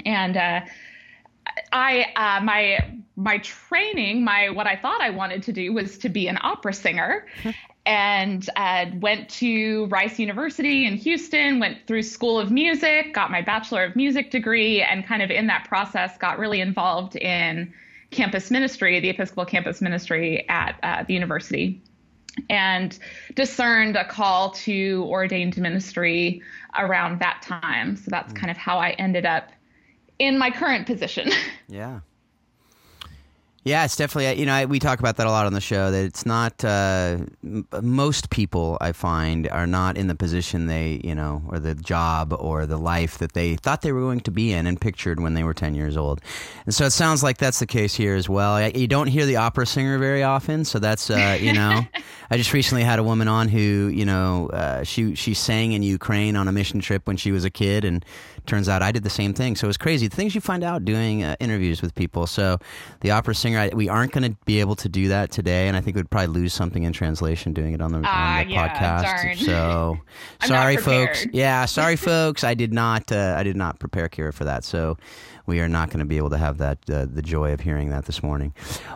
and 0.04 0.36
uh, 0.36 0.60
I 1.72 2.06
uh, 2.16 2.44
my 2.44 2.98
my 3.14 3.38
training, 3.38 4.24
my 4.24 4.50
what 4.50 4.66
I 4.66 4.76
thought 4.76 5.00
I 5.00 5.10
wanted 5.10 5.44
to 5.44 5.52
do 5.52 5.72
was 5.72 5.96
to 5.98 6.08
be 6.08 6.26
an 6.28 6.38
opera 6.42 6.74
singer. 6.74 7.26
and 7.86 8.50
uh, 8.56 8.86
went 8.94 9.28
to 9.28 9.86
Rice 9.86 10.18
University 10.18 10.86
in 10.86 10.96
Houston, 10.96 11.60
went 11.60 11.86
through 11.86 12.02
School 12.02 12.36
of 12.36 12.50
Music, 12.50 13.14
got 13.14 13.30
my 13.30 13.40
Bachelor 13.40 13.84
of 13.84 13.94
Music 13.94 14.32
degree, 14.32 14.82
and 14.82 15.06
kind 15.06 15.22
of 15.22 15.30
in 15.30 15.46
that 15.46 15.66
process 15.68 16.18
got 16.18 16.40
really 16.40 16.60
involved 16.60 17.14
in 17.14 17.72
campus 18.10 18.50
ministry, 18.50 19.00
the 19.00 19.10
Episcopal 19.10 19.44
campus 19.44 19.80
ministry 19.80 20.48
at 20.48 20.78
uh, 20.82 21.04
the 21.06 21.14
university, 21.14 21.80
and 22.50 22.98
discerned 23.34 23.96
a 23.96 24.04
call 24.06 24.50
to 24.50 25.04
ordained 25.08 25.56
ministry 25.56 26.42
around 26.78 27.20
that 27.20 27.42
time. 27.42 27.96
So 27.96 28.04
that's 28.08 28.32
mm. 28.32 28.36
kind 28.36 28.50
of 28.50 28.56
how 28.56 28.78
I 28.78 28.90
ended 28.90 29.26
up 29.26 29.50
in 30.18 30.38
my 30.38 30.50
current 30.50 30.86
position. 30.86 31.30
Yeah. 31.68 31.98
Yeah, 33.66 33.84
it's 33.84 33.96
definitely 33.96 34.38
you 34.38 34.46
know 34.46 34.64
we 34.66 34.78
talk 34.78 35.00
about 35.00 35.16
that 35.16 35.26
a 35.26 35.30
lot 35.30 35.44
on 35.44 35.52
the 35.52 35.60
show 35.60 35.90
that 35.90 36.04
it's 36.04 36.24
not 36.24 36.64
uh, 36.64 37.18
m- 37.42 37.66
most 37.82 38.30
people 38.30 38.78
I 38.80 38.92
find 38.92 39.48
are 39.48 39.66
not 39.66 39.96
in 39.96 40.06
the 40.06 40.14
position 40.14 40.68
they 40.68 41.00
you 41.02 41.16
know 41.16 41.42
or 41.48 41.58
the 41.58 41.74
job 41.74 42.32
or 42.38 42.64
the 42.66 42.76
life 42.76 43.18
that 43.18 43.32
they 43.32 43.56
thought 43.56 43.82
they 43.82 43.90
were 43.90 44.02
going 44.02 44.20
to 44.20 44.30
be 44.30 44.52
in 44.52 44.68
and 44.68 44.80
pictured 44.80 45.18
when 45.18 45.34
they 45.34 45.42
were 45.42 45.52
ten 45.52 45.74
years 45.74 45.96
old, 45.96 46.20
and 46.64 46.72
so 46.72 46.84
it 46.84 46.92
sounds 46.92 47.24
like 47.24 47.38
that's 47.38 47.58
the 47.58 47.66
case 47.66 47.92
here 47.96 48.14
as 48.14 48.28
well. 48.28 48.70
You 48.70 48.86
don't 48.86 49.08
hear 49.08 49.26
the 49.26 49.34
opera 49.34 49.66
singer 49.66 49.98
very 49.98 50.22
often, 50.22 50.64
so 50.64 50.78
that's 50.78 51.10
uh, 51.10 51.36
you 51.40 51.52
know 51.52 51.84
I 52.30 52.36
just 52.36 52.52
recently 52.52 52.84
had 52.84 53.00
a 53.00 53.02
woman 53.02 53.26
on 53.26 53.48
who 53.48 53.90
you 53.92 54.04
know 54.04 54.48
uh, 54.52 54.84
she 54.84 55.16
she 55.16 55.34
sang 55.34 55.72
in 55.72 55.82
Ukraine 55.82 56.36
on 56.36 56.46
a 56.46 56.52
mission 56.52 56.78
trip 56.78 57.08
when 57.08 57.16
she 57.16 57.32
was 57.32 57.44
a 57.44 57.50
kid 57.50 57.84
and 57.84 58.04
turns 58.46 58.68
out 58.68 58.82
I 58.82 58.92
did 58.92 59.02
the 59.02 59.10
same 59.10 59.34
thing. 59.34 59.56
So 59.56 59.66
it 59.66 59.68
was 59.68 59.76
crazy. 59.76 60.06
The 60.08 60.16
things 60.16 60.34
you 60.34 60.40
find 60.40 60.62
out 60.62 60.84
doing 60.84 61.24
uh, 61.24 61.34
interviews 61.40 61.82
with 61.82 61.94
people. 61.94 62.26
So 62.26 62.58
the 63.00 63.10
opera 63.10 63.34
singer, 63.34 63.55
I, 63.58 63.70
we 63.74 63.88
aren't 63.88 64.12
going 64.12 64.30
to 64.30 64.36
be 64.44 64.60
able 64.60 64.76
to 64.76 64.88
do 64.88 65.08
that 65.08 65.30
today, 65.30 65.68
and 65.68 65.76
I 65.76 65.80
think 65.80 65.96
we'd 65.96 66.10
probably 66.10 66.28
lose 66.28 66.54
something 66.54 66.82
in 66.82 66.92
translation 66.92 67.52
doing 67.52 67.72
it 67.72 67.80
on 67.80 67.92
the, 67.92 67.98
uh, 67.98 68.00
on 68.00 68.06
ah, 68.06 68.42
the 68.44 68.50
yeah, 68.50 68.68
podcast. 68.68 69.02
Darn. 69.02 69.36
So 69.36 69.98
sorry, 70.46 70.76
folks. 70.76 71.26
Yeah, 71.32 71.64
sorry, 71.66 71.96
folks. 71.96 72.44
I 72.44 72.54
did 72.54 72.72
not. 72.72 73.10
Uh, 73.10 73.34
I 73.36 73.42
did 73.42 73.56
not 73.56 73.78
prepare 73.78 74.08
Kira 74.08 74.32
for 74.32 74.44
that. 74.44 74.64
So 74.64 74.96
we 75.46 75.60
are 75.60 75.68
not 75.68 75.90
going 75.90 76.00
to 76.00 76.04
be 76.04 76.16
able 76.16 76.30
to 76.30 76.38
have 76.38 76.58
that 76.58 76.78
uh, 76.90 77.06
the 77.06 77.22
joy 77.22 77.52
of 77.52 77.60
hearing 77.60 77.90
that 77.90 78.04
this 78.04 78.22
morning. 78.22 78.52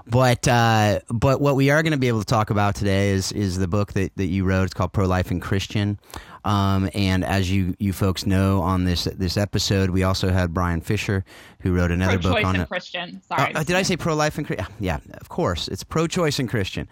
But 0.07 0.47
uh, 0.47 1.01
but 1.09 1.41
what 1.41 1.57
we 1.57 1.71
are 1.71 1.83
going 1.83 1.93
to 1.93 1.99
be 1.99 2.09
able 2.09 2.21
to 2.21 2.27
talk 2.27 2.51
about 2.51 2.75
today 2.75 3.11
is 3.11 3.33
is 3.33 3.59
the 3.59 3.69
book 3.69 3.93
that, 3.95 4.15
that 4.17 4.27
you 4.27 4.45
wrote. 4.45 4.65
It's 4.65 4.75
called 4.75 4.93
Pro 4.93 5.07
Life 5.07 5.31
and 5.31 5.41
Christian. 5.41 5.99
Um, 6.45 6.91
and 6.95 7.25
as 7.25 7.51
you, 7.51 7.75
you 7.79 7.93
folks 7.93 8.27
know 8.27 8.61
on 8.63 8.85
this 8.85 9.05
this 9.05 9.37
episode, 9.37 9.91
we 9.91 10.03
also 10.03 10.31
had 10.31 10.55
Brian 10.55 10.81
Fisher, 10.81 11.25
who 11.61 11.75
wrote 11.75 11.91
another 11.91 12.19
pro 12.19 12.33
book 12.33 12.45
on 12.45 12.57
and 12.57 12.69
Christian. 12.69 13.21
Sorry, 13.23 13.55
uh, 13.55 13.63
did 13.63 13.77
I 13.77 13.83
say 13.83 13.97
pro 13.97 14.15
life 14.15 14.39
and 14.39 14.47
Christian? 14.47 14.67
Yeah, 14.79 14.99
of 15.21 15.29
course, 15.29 15.69
it's 15.69 15.85
pro 15.85 16.07
choice 16.07 16.39
and 16.39 16.49
Christian. 16.49 16.89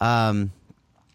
Um, 0.00 0.52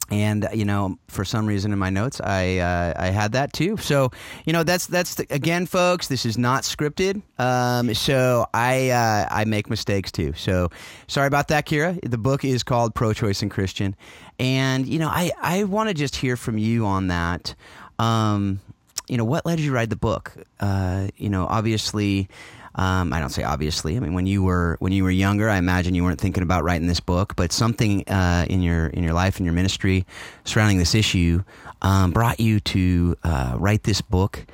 and 0.10 0.48
you 0.54 0.66
know 0.66 0.98
for 1.08 1.26
some 1.26 1.46
reason 1.46 1.74
in 1.74 1.80
my 1.80 1.90
notes 1.90 2.22
i 2.22 2.58
uh, 2.58 2.94
i 2.96 3.08
had 3.08 3.34
that 3.34 3.54
too. 3.54 3.78
So 3.78 4.12
you 4.46 4.54
know 4.54 4.64
that's 4.64 4.88
that's 4.88 5.16
the, 5.16 5.28
again 5.30 5.66
folks 5.66 6.08
this 6.08 6.26
is 6.26 6.38
not 6.38 6.64
scripted. 6.64 7.22
Um, 7.40 7.94
so 7.94 8.48
i 8.54 8.90
uh, 8.90 9.28
i 9.30 9.46
make 9.46 9.70
mistakes 9.70 10.12
too. 10.12 10.34
So 10.34 10.70
sorry 11.08 11.28
about 11.28 11.50
that 11.50 11.66
kira. 11.66 12.00
The 12.10 12.18
book 12.18 12.46
is 12.46 12.64
called 12.64 12.96
pro 12.96 13.14
choice 13.14 13.42
and 13.42 13.52
christian. 13.52 13.96
And 14.40 14.88
you 14.88 15.00
know 15.00 15.10
i 15.10 15.32
i 15.42 15.64
want 15.64 15.90
to 15.90 15.94
just 15.94 16.16
hear 16.16 16.38
from 16.38 16.58
you 16.58 16.86
on 16.86 17.08
that. 17.08 17.56
Um, 18.00 18.62
you 19.08 19.18
know 19.18 19.26
what 19.26 19.46
led 19.46 19.60
you 19.60 19.68
to 19.68 19.74
write 19.74 19.90
the 19.90 19.96
book? 19.96 20.34
Uh, 20.60 21.08
you 21.18 21.30
know 21.30 21.48
obviously 21.48 22.30
um, 22.78 23.12
I 23.12 23.20
don't 23.20 23.30
say 23.30 23.44
obviously. 23.44 23.98
I 23.98 24.00
mean, 24.00 24.14
when 24.14 24.28
you 24.28 24.44
were 24.44 24.78
when 24.80 24.94
you 24.94 25.04
were 25.04 25.12
younger, 25.12 25.50
I 25.50 25.58
imagine 25.58 25.96
you 25.96 26.04
weren't 26.04 26.22
thinking 26.22 26.44
about 26.44 26.64
writing 26.64 26.88
this 26.88 27.00
book, 27.00 27.36
but 27.36 27.52
something 27.52 28.08
uh, 28.08 28.46
in 28.50 28.62
your 28.62 28.88
in 28.88 29.04
your 29.04 29.14
life 29.14 29.38
and 29.38 29.46
your 29.46 29.54
ministry 29.54 30.06
surrounding 30.46 30.78
this 30.78 30.94
issue 30.94 31.44
um, 31.82 32.12
brought 32.12 32.40
you 32.40 32.60
to 32.60 33.18
uh, 33.24 33.56
write 33.58 33.84
this 33.84 34.02
book. 34.02 34.46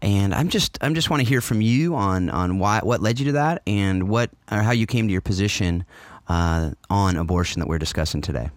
And 0.00 0.32
I'm 0.32 0.48
just 0.48 0.78
I'm 0.80 0.94
just 0.94 1.10
want 1.10 1.22
to 1.22 1.28
hear 1.28 1.40
from 1.40 1.60
you 1.60 1.96
on 1.96 2.30
on 2.30 2.60
why 2.60 2.80
what 2.82 3.02
led 3.02 3.18
you 3.18 3.26
to 3.26 3.32
that 3.32 3.62
and 3.66 4.08
what 4.08 4.30
or 4.50 4.62
how 4.62 4.72
you 4.72 4.86
came 4.86 5.08
to 5.08 5.12
your 5.12 5.20
position 5.20 5.84
uh, 6.28 6.70
on 6.88 7.16
abortion 7.16 7.60
that 7.60 7.68
we're 7.68 7.78
discussing 7.78 8.20
today. 8.20 8.50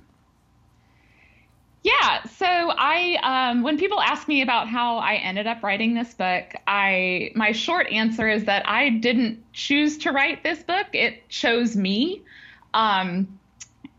Yeah. 1.85 2.23
So 2.23 2.47
I, 2.47 3.19
um, 3.21 3.61
when 3.61 3.77
people 3.77 4.01
ask 4.01 4.27
me 4.27 4.41
about 4.41 4.67
how 4.67 4.97
I 4.97 5.17
ended 5.17 5.45
up 5.45 5.61
writing 5.61 5.93
this 5.93 6.15
book, 6.15 6.55
I, 6.65 7.29
my 7.35 7.51
short 7.51 7.85
answer 7.91 8.27
is 8.27 8.45
that 8.45 8.67
I 8.67 8.89
didn't 8.89 9.43
choose 9.53 9.99
to 9.99 10.11
write 10.11 10.41
this 10.41 10.63
book. 10.63 10.87
It 10.93 11.29
chose 11.29 11.75
me. 11.75 12.23
Um, 12.73 13.37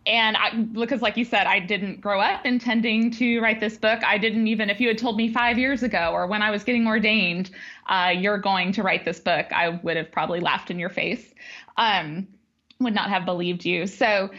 and 0.05 0.37
I, 0.37 0.57
because 0.57 1.01
like 1.01 1.17
you 1.17 1.25
said, 1.25 1.47
I 1.47 1.61
didn't 1.61 2.01
grow 2.01 2.21
up 2.21 2.45
intending 2.45 3.13
to 3.13 3.39
write 3.39 3.61
this 3.61 3.77
book. 3.77 4.03
I 4.05 4.19
didn't 4.19 4.49
even, 4.49 4.69
if 4.69 4.81
you 4.81 4.89
had 4.89 4.99
told 4.99 5.17
me 5.17 5.33
five 5.33 5.57
years 5.57 5.85
ago 5.85 6.11
or 6.13 6.27
when 6.27 6.43
I 6.43 6.51
was 6.51 6.65
getting 6.65 6.89
ordained, 6.89 7.53
uh, 7.89 8.13
you're 8.13 8.39
going 8.39 8.73
to 8.73 8.83
write 8.83 9.05
this 9.05 9.21
book, 9.21 9.47
I 9.53 9.69
would 9.69 9.97
have 9.97 10.11
probably 10.11 10.41
laughed 10.41 10.73
in 10.73 10.81
your 10.81 10.91
face. 10.91 11.33
Um, 11.77 12.27
would 12.81 12.97
not 12.97 13.11
have 13.11 13.25
believed 13.25 13.65
you. 13.65 13.87
So, 13.87 14.31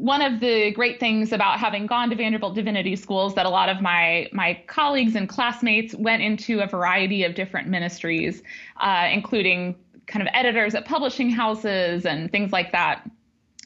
one 0.00 0.22
of 0.22 0.40
the 0.40 0.70
great 0.70 0.98
things 0.98 1.30
about 1.30 1.60
having 1.60 1.86
gone 1.86 2.08
to 2.08 2.16
Vanderbilt 2.16 2.54
Divinity 2.54 2.96
Schools 2.96 3.34
that 3.34 3.44
a 3.44 3.50
lot 3.50 3.68
of 3.68 3.82
my 3.82 4.28
my 4.32 4.58
colleagues 4.66 5.14
and 5.14 5.28
classmates 5.28 5.94
went 5.94 6.22
into 6.22 6.60
a 6.60 6.66
variety 6.66 7.22
of 7.22 7.34
different 7.34 7.68
ministries, 7.68 8.42
uh, 8.78 9.08
including 9.12 9.76
kind 10.06 10.26
of 10.26 10.32
editors 10.32 10.74
at 10.74 10.86
publishing 10.86 11.28
houses 11.28 12.06
and 12.06 12.32
things 12.32 12.50
like 12.50 12.72
that. 12.72 13.08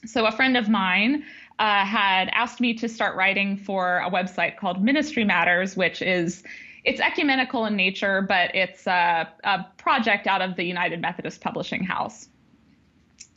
So 0.07 0.27
a 0.27 0.33
friend 0.33 0.57
of 0.57 0.69
mine 0.69 1.25
uh, 1.61 1.85
had 1.85 2.29
asked 2.33 2.61
me 2.61 2.75
to 2.75 2.89
start 2.89 3.17
writing 3.17 3.57
for 3.57 3.99
a 3.99 4.11
website 4.11 4.57
called 4.57 4.83
Ministry 4.83 5.23
Matters, 5.23 5.77
which 5.77 6.03
is 6.03 6.43
it's 6.83 7.01
ecumenical 7.01 7.65
in 7.67 7.77
nature, 7.77 8.23
but 8.23 8.53
it's 8.57 8.89
a, 8.89 9.29
a 9.45 9.67
project 9.77 10.27
out 10.27 10.43
of 10.43 10.57
the 10.57 10.65
United 10.65 11.01
Methodist 11.01 11.41
Publishing 11.41 11.85
House. 11.85 12.29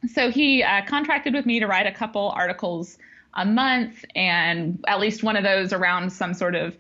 So 0.06 0.30
he 0.32 0.64
uh, 0.64 0.84
contracted 0.86 1.34
with 1.34 1.46
me 1.46 1.60
to 1.60 1.68
write 1.68 1.88
a 1.88 1.92
couple 1.92 2.30
articles 2.30 2.98
a 3.34 3.46
month, 3.46 4.04
and 4.16 4.84
at 4.88 5.00
least 5.00 5.24
one 5.24 5.36
of 5.36 5.44
those 5.44 5.74
around 5.74 6.12
some 6.12 6.34
sort 6.34 6.56
of 6.56 6.76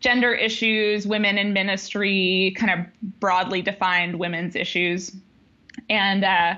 gender 0.00 0.32
issues, 0.32 1.06
women 1.06 1.38
in 1.38 1.52
ministry, 1.52 2.54
kind 2.56 2.80
of 2.80 2.86
broadly 3.20 3.62
defined 3.62 4.18
women's 4.18 4.54
issues. 4.54 5.14
And 5.90 6.24
uh, 6.24 6.54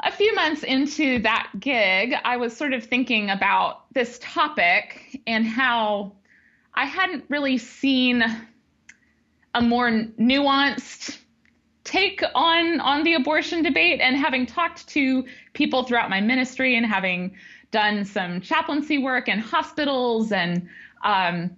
a 0.00 0.12
few 0.12 0.34
months 0.34 0.62
into 0.62 1.20
that 1.20 1.50
gig, 1.58 2.14
I 2.24 2.36
was 2.36 2.56
sort 2.56 2.72
of 2.72 2.84
thinking 2.84 3.30
about 3.30 3.92
this 3.94 4.18
topic 4.20 5.20
and 5.26 5.46
how 5.46 6.12
I 6.74 6.84
hadn't 6.84 7.24
really 7.28 7.58
seen 7.58 8.22
a 9.54 9.62
more 9.62 9.90
nuanced 9.90 11.18
take 11.88 12.22
on 12.34 12.80
on 12.80 13.02
the 13.02 13.14
abortion 13.14 13.62
debate. 13.62 14.00
And 14.00 14.16
having 14.16 14.46
talked 14.46 14.86
to 14.88 15.24
people 15.54 15.84
throughout 15.84 16.10
my 16.10 16.20
ministry 16.20 16.76
and 16.76 16.84
having 16.84 17.34
done 17.70 18.04
some 18.04 18.40
chaplaincy 18.40 18.98
work 18.98 19.28
in 19.28 19.38
hospitals 19.38 20.30
and 20.32 20.68
um, 21.02 21.56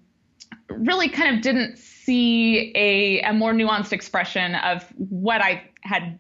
really 0.69 1.09
kind 1.09 1.35
of 1.35 1.43
didn't 1.43 1.79
see 1.79 2.73
a, 2.75 3.21
a 3.23 3.33
more 3.33 3.53
nuanced 3.53 3.93
expression 3.93 4.55
of 4.57 4.85
what 4.97 5.41
I 5.41 5.65
had 5.83 6.19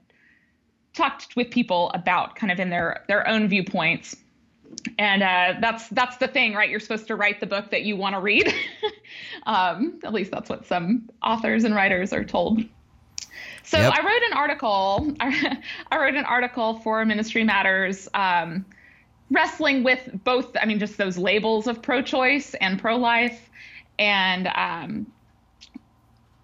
talked 0.92 1.36
with 1.36 1.50
people 1.50 1.90
about 1.94 2.34
kind 2.34 2.50
of 2.50 2.58
in 2.58 2.68
their 2.70 3.04
their 3.06 3.26
own 3.28 3.48
viewpoints. 3.48 4.16
And 4.98 5.22
uh, 5.22 5.54
that's 5.60 5.88
that's 5.88 6.16
the 6.16 6.28
thing 6.28 6.54
right? 6.54 6.68
You're 6.68 6.80
supposed 6.80 7.06
to 7.08 7.16
write 7.16 7.38
the 7.38 7.46
book 7.46 7.70
that 7.70 7.82
you 7.82 7.96
want 7.96 8.14
to 8.16 8.20
read. 8.20 8.52
Um, 9.46 9.98
at 10.04 10.12
least 10.12 10.30
that's 10.30 10.48
what 10.48 10.66
some 10.66 11.08
authors 11.22 11.64
and 11.64 11.74
writers 11.74 12.12
are 12.12 12.22
told 12.22 12.62
so 13.70 13.78
yep. 13.78 13.92
i 13.94 14.00
wrote 14.04 14.22
an 14.26 14.32
article 14.32 15.14
I, 15.20 15.96
wrote 15.96 16.14
an 16.14 16.24
article 16.24 16.80
for 16.80 17.04
ministry 17.04 17.44
matters 17.44 18.08
um, 18.14 18.66
wrestling 19.30 19.84
with 19.84 20.10
both 20.24 20.56
i 20.60 20.66
mean 20.66 20.78
just 20.78 20.98
those 20.98 21.16
labels 21.16 21.66
of 21.66 21.80
pro-choice 21.80 22.54
and 22.54 22.80
pro-life 22.80 23.48
and 23.98 24.48
um, 24.48 25.06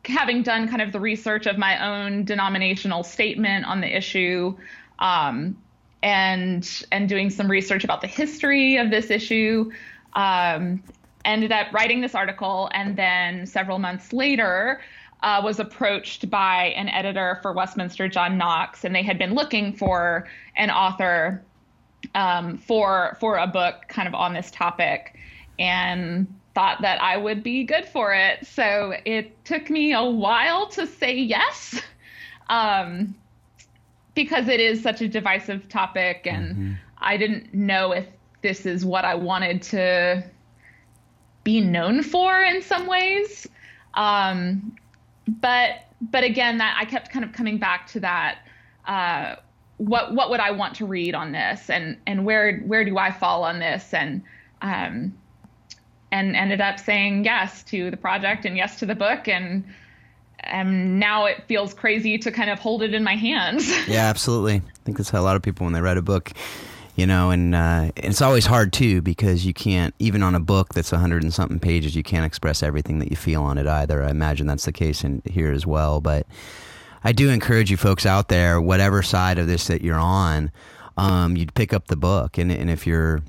having 0.04 0.42
done 0.42 0.68
kind 0.68 0.82
of 0.82 0.92
the 0.92 1.00
research 1.00 1.46
of 1.46 1.58
my 1.58 1.84
own 1.84 2.24
denominational 2.24 3.02
statement 3.02 3.64
on 3.64 3.80
the 3.80 3.96
issue 3.96 4.56
um, 5.00 5.56
and 6.02 6.84
and 6.92 7.08
doing 7.08 7.30
some 7.30 7.50
research 7.50 7.82
about 7.82 8.00
the 8.00 8.06
history 8.06 8.76
of 8.76 8.90
this 8.90 9.10
issue 9.10 9.70
um, 10.12 10.82
ended 11.24 11.50
up 11.50 11.72
writing 11.72 12.00
this 12.00 12.14
article 12.14 12.70
and 12.72 12.96
then 12.96 13.46
several 13.46 13.80
months 13.80 14.12
later 14.12 14.80
uh, 15.26 15.40
was 15.42 15.58
approached 15.58 16.30
by 16.30 16.66
an 16.76 16.88
editor 16.88 17.38
for 17.42 17.52
westminster 17.52 18.08
john 18.08 18.38
knox 18.38 18.84
and 18.84 18.94
they 18.94 19.02
had 19.02 19.18
been 19.18 19.34
looking 19.34 19.72
for 19.72 20.26
an 20.56 20.70
author 20.70 21.42
um, 22.14 22.58
for 22.58 23.16
for 23.20 23.36
a 23.36 23.46
book 23.46 23.74
kind 23.88 24.06
of 24.06 24.14
on 24.14 24.32
this 24.32 24.50
topic 24.50 25.16
and 25.58 26.26
thought 26.56 26.80
that 26.80 27.00
I 27.02 27.18
would 27.18 27.42
be 27.42 27.64
good 27.64 27.84
for 27.84 28.14
it. 28.14 28.46
So 28.46 28.94
it 29.04 29.44
took 29.44 29.68
me 29.68 29.92
a 29.92 30.02
while 30.02 30.66
to 30.68 30.86
say 30.86 31.14
yes, 31.14 31.82
um, 32.48 33.14
because 34.14 34.48
it 34.48 34.58
is 34.58 34.82
such 34.82 35.02
a 35.02 35.08
divisive 35.08 35.68
topic, 35.68 36.22
and 36.24 36.52
mm-hmm. 36.52 36.72
I 36.96 37.18
didn't 37.18 37.52
know 37.52 37.92
if 37.92 38.06
this 38.40 38.64
is 38.64 38.86
what 38.86 39.04
I 39.04 39.14
wanted 39.14 39.62
to 39.64 40.24
be 41.44 41.60
known 41.60 42.02
for 42.02 42.40
in 42.40 42.62
some 42.62 42.86
ways. 42.86 43.46
Um, 43.92 44.76
but 45.26 45.82
but 46.00 46.24
again, 46.24 46.58
that 46.58 46.76
I 46.78 46.84
kept 46.84 47.10
kind 47.10 47.24
of 47.24 47.32
coming 47.32 47.58
back 47.58 47.86
to 47.88 48.00
that. 48.00 48.38
Uh, 48.86 49.36
what 49.78 50.14
what 50.14 50.30
would 50.30 50.40
I 50.40 50.52
want 50.52 50.76
to 50.76 50.86
read 50.86 51.14
on 51.14 51.32
this, 51.32 51.68
and 51.70 51.98
and 52.06 52.24
where 52.24 52.58
where 52.60 52.84
do 52.84 52.98
I 52.98 53.10
fall 53.10 53.44
on 53.44 53.58
this, 53.58 53.92
and 53.92 54.22
um, 54.62 55.14
and 56.10 56.36
ended 56.36 56.60
up 56.60 56.78
saying 56.78 57.24
yes 57.24 57.62
to 57.64 57.90
the 57.90 57.96
project 57.96 58.44
and 58.44 58.56
yes 58.56 58.78
to 58.78 58.86
the 58.86 58.94
book 58.94 59.28
and 59.28 59.64
and 60.40 61.00
now 61.00 61.26
it 61.26 61.44
feels 61.48 61.74
crazy 61.74 62.18
to 62.18 62.30
kind 62.30 62.50
of 62.50 62.58
hold 62.58 62.82
it 62.82 62.94
in 62.94 63.02
my 63.02 63.16
hands. 63.16 63.68
yeah, 63.88 64.06
absolutely. 64.06 64.56
I 64.56 64.84
think 64.84 64.96
that's 64.96 65.10
how 65.10 65.20
a 65.20 65.24
lot 65.24 65.34
of 65.34 65.42
people 65.42 65.64
when 65.64 65.72
they 65.72 65.80
write 65.80 65.96
a 65.96 66.02
book, 66.02 66.32
you 66.96 67.06
know, 67.06 67.30
and, 67.30 67.54
uh, 67.54 67.90
it's 67.94 68.22
always 68.22 68.46
hard 68.46 68.72
too 68.72 69.02
because 69.02 69.46
you 69.46 69.54
can't 69.54 69.94
even 69.98 70.22
on 70.22 70.34
a 70.34 70.40
book 70.40 70.74
that's 70.74 70.92
a 70.92 70.98
hundred 70.98 71.22
and 71.22 71.32
something 71.32 71.60
pages, 71.60 71.94
you 71.94 72.02
can't 72.02 72.26
express 72.26 72.62
everything 72.62 72.98
that 72.98 73.10
you 73.10 73.16
feel 73.16 73.42
on 73.42 73.58
it 73.58 73.66
either. 73.66 74.02
I 74.02 74.10
imagine 74.10 74.46
that's 74.46 74.64
the 74.64 74.72
case 74.72 75.04
in 75.04 75.22
here 75.24 75.52
as 75.52 75.66
well. 75.66 76.00
But 76.00 76.26
I 77.04 77.12
do 77.12 77.28
encourage 77.28 77.70
you 77.70 77.76
folks 77.76 78.04
out 78.06 78.28
there, 78.28 78.60
whatever 78.60 79.02
side 79.02 79.38
of 79.38 79.46
this 79.46 79.66
that 79.68 79.82
you're 79.82 79.94
on, 79.94 80.50
um, 80.96 81.36
you'd 81.36 81.54
pick 81.54 81.72
up 81.72 81.88
the 81.88 81.96
book, 81.96 82.38
and 82.38 82.50
and 82.50 82.70
if 82.70 82.86
you're 82.86 83.22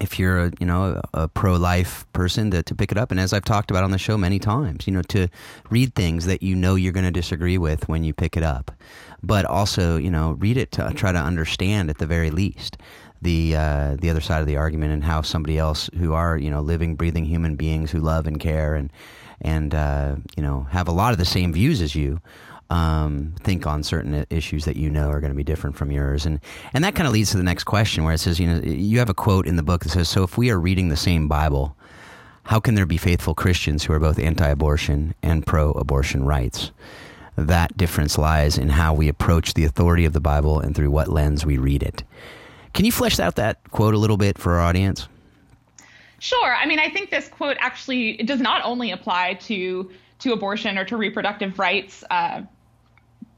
if 0.00 0.18
you're 0.18 0.46
a 0.46 0.52
you 0.60 0.66
know 0.66 1.00
a 1.12 1.28
pro-life 1.28 2.06
person 2.12 2.50
to, 2.50 2.62
to 2.62 2.74
pick 2.74 2.92
it 2.92 2.98
up. 2.98 3.10
And 3.10 3.20
as 3.20 3.32
i've 3.32 3.44
talked 3.44 3.70
about 3.70 3.84
on 3.84 3.90
the 3.90 3.98
show 3.98 4.16
many 4.16 4.38
times 4.38 4.86
you 4.86 4.92
know 4.92 5.02
to 5.02 5.28
read 5.70 5.94
things 5.94 6.26
that 6.26 6.42
you 6.42 6.54
know 6.54 6.74
you're 6.74 6.92
going 6.92 7.04
to 7.04 7.10
disagree 7.10 7.58
with 7.58 7.88
when 7.88 8.04
you 8.04 8.12
pick 8.14 8.36
it 8.36 8.42
up 8.42 8.70
but 9.22 9.44
also 9.44 9.96
you 9.96 10.10
know 10.10 10.32
read 10.32 10.56
it 10.56 10.72
to 10.72 10.92
try 10.94 11.12
to 11.12 11.18
understand 11.18 11.90
at 11.90 11.98
the 11.98 12.06
very 12.06 12.30
least 12.30 12.76
the 13.20 13.56
uh, 13.56 13.96
the 14.00 14.10
other 14.10 14.20
side 14.20 14.40
of 14.40 14.46
the 14.46 14.56
argument 14.56 14.92
and 14.92 15.04
how 15.04 15.22
somebody 15.22 15.58
else 15.58 15.90
who 15.98 16.12
are 16.12 16.36
you 16.36 16.50
know 16.50 16.60
living 16.60 16.94
breathing 16.94 17.24
human 17.24 17.56
beings 17.56 17.90
who 17.90 17.98
love 17.98 18.26
and 18.26 18.38
care 18.40 18.74
and 18.74 18.92
and 19.40 19.74
uh, 19.74 20.16
you 20.36 20.42
know 20.42 20.66
have 20.70 20.88
a 20.88 20.92
lot 20.92 21.12
of 21.12 21.18
the 21.18 21.24
same 21.24 21.52
views 21.52 21.80
as 21.80 21.94
you 21.94 22.20
um, 22.70 23.34
think 23.40 23.66
on 23.66 23.82
certain 23.82 24.26
issues 24.30 24.64
that 24.66 24.76
you 24.76 24.90
know 24.90 25.08
are 25.08 25.20
going 25.20 25.32
to 25.32 25.36
be 25.36 25.44
different 25.44 25.76
from 25.76 25.90
yours, 25.90 26.26
and 26.26 26.40
and 26.74 26.84
that 26.84 26.94
kind 26.94 27.06
of 27.06 27.12
leads 27.12 27.30
to 27.30 27.36
the 27.36 27.42
next 27.42 27.64
question, 27.64 28.04
where 28.04 28.14
it 28.14 28.18
says, 28.18 28.38
you 28.38 28.46
know, 28.46 28.60
you 28.60 28.98
have 28.98 29.08
a 29.08 29.14
quote 29.14 29.46
in 29.46 29.56
the 29.56 29.62
book 29.62 29.82
that 29.82 29.90
says, 29.90 30.08
"So 30.08 30.22
if 30.22 30.36
we 30.36 30.50
are 30.50 30.58
reading 30.58 30.88
the 30.88 30.96
same 30.96 31.28
Bible, 31.28 31.76
how 32.44 32.60
can 32.60 32.74
there 32.74 32.86
be 32.86 32.98
faithful 32.98 33.34
Christians 33.34 33.84
who 33.84 33.92
are 33.92 33.98
both 33.98 34.18
anti-abortion 34.18 35.14
and 35.22 35.46
pro-abortion 35.46 36.24
rights?" 36.24 36.70
That 37.36 37.76
difference 37.76 38.18
lies 38.18 38.58
in 38.58 38.68
how 38.68 38.94
we 38.94 39.08
approach 39.08 39.54
the 39.54 39.64
authority 39.64 40.04
of 40.04 40.12
the 40.12 40.20
Bible 40.20 40.58
and 40.58 40.74
through 40.74 40.90
what 40.90 41.08
lens 41.08 41.46
we 41.46 41.56
read 41.56 41.84
it. 41.84 42.02
Can 42.74 42.84
you 42.84 42.92
flesh 42.92 43.18
out 43.20 43.36
that 43.36 43.58
quote 43.70 43.94
a 43.94 43.98
little 43.98 44.16
bit 44.16 44.38
for 44.38 44.54
our 44.54 44.60
audience? 44.60 45.08
Sure. 46.18 46.54
I 46.54 46.66
mean, 46.66 46.80
I 46.80 46.90
think 46.90 47.10
this 47.10 47.28
quote 47.28 47.56
actually 47.60 48.16
does 48.18 48.40
not 48.40 48.62
only 48.64 48.90
apply 48.90 49.34
to 49.34 49.90
to 50.18 50.32
abortion 50.32 50.76
or 50.76 50.84
to 50.84 50.96
reproductive 50.96 51.58
rights. 51.58 52.02
Uh, 52.10 52.42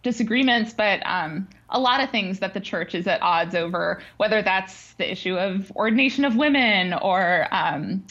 disagreements, 0.03 0.73
but 0.73 1.03
um, 1.05 1.49
a 1.69 1.79
lot 1.79 2.03
of 2.03 2.11
things 2.11 2.39
that 2.39 2.55
the 2.55 2.61
church 2.61 2.95
is 2.95 3.07
at 3.07 3.21
odds 3.23 3.55
over, 3.55 4.03
whether 4.17 4.43
that's 4.43 4.95
the 4.95 5.11
issue 5.11 5.37
of 5.37 5.71
ordination 5.77 6.25
of 6.25 6.37
women 6.37 6.95
or 6.95 7.47
um, 7.51 8.05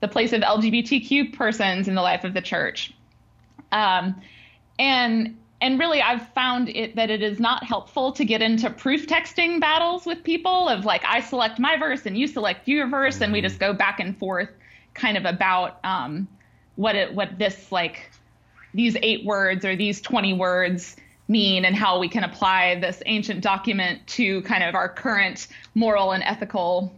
the 0.00 0.08
place 0.08 0.32
of 0.32 0.40
LGBTQ 0.40 1.34
persons 1.34 1.88
in 1.88 1.94
the 1.94 2.02
life 2.02 2.24
of 2.24 2.34
the 2.34 2.40
church. 2.40 2.92
Um, 3.72 4.20
and 4.78 5.38
and 5.60 5.78
really, 5.78 6.02
I've 6.02 6.28
found 6.30 6.68
it 6.68 6.96
that 6.96 7.10
it 7.10 7.22
is 7.22 7.40
not 7.40 7.64
helpful 7.64 8.12
to 8.12 8.24
get 8.24 8.42
into 8.42 8.68
proof 8.68 9.06
texting 9.06 9.60
battles 9.60 10.04
with 10.04 10.22
people 10.22 10.68
of 10.68 10.84
like 10.84 11.02
I 11.06 11.20
select 11.20 11.58
my 11.58 11.76
verse 11.78 12.04
and 12.04 12.18
you 12.18 12.26
select 12.26 12.68
your 12.68 12.88
verse, 12.88 13.20
and 13.20 13.32
we 13.32 13.40
just 13.40 13.58
go 13.58 13.72
back 13.72 14.00
and 14.00 14.18
forth, 14.18 14.50
kind 14.92 15.16
of 15.16 15.24
about 15.24 15.78
um, 15.84 16.28
what 16.76 16.96
it 16.96 17.14
what 17.14 17.38
this 17.38 17.72
like 17.72 18.10
these 18.74 18.96
eight 19.00 19.24
words 19.24 19.64
or 19.64 19.74
these 19.76 20.00
twenty 20.00 20.34
words 20.34 20.96
mean 21.28 21.64
and 21.64 21.74
how 21.74 21.98
we 21.98 22.08
can 22.08 22.24
apply 22.24 22.78
this 22.80 23.02
ancient 23.06 23.40
document 23.40 24.06
to 24.06 24.42
kind 24.42 24.62
of 24.62 24.74
our 24.74 24.88
current 24.88 25.48
moral 25.74 26.12
and 26.12 26.22
ethical 26.22 26.92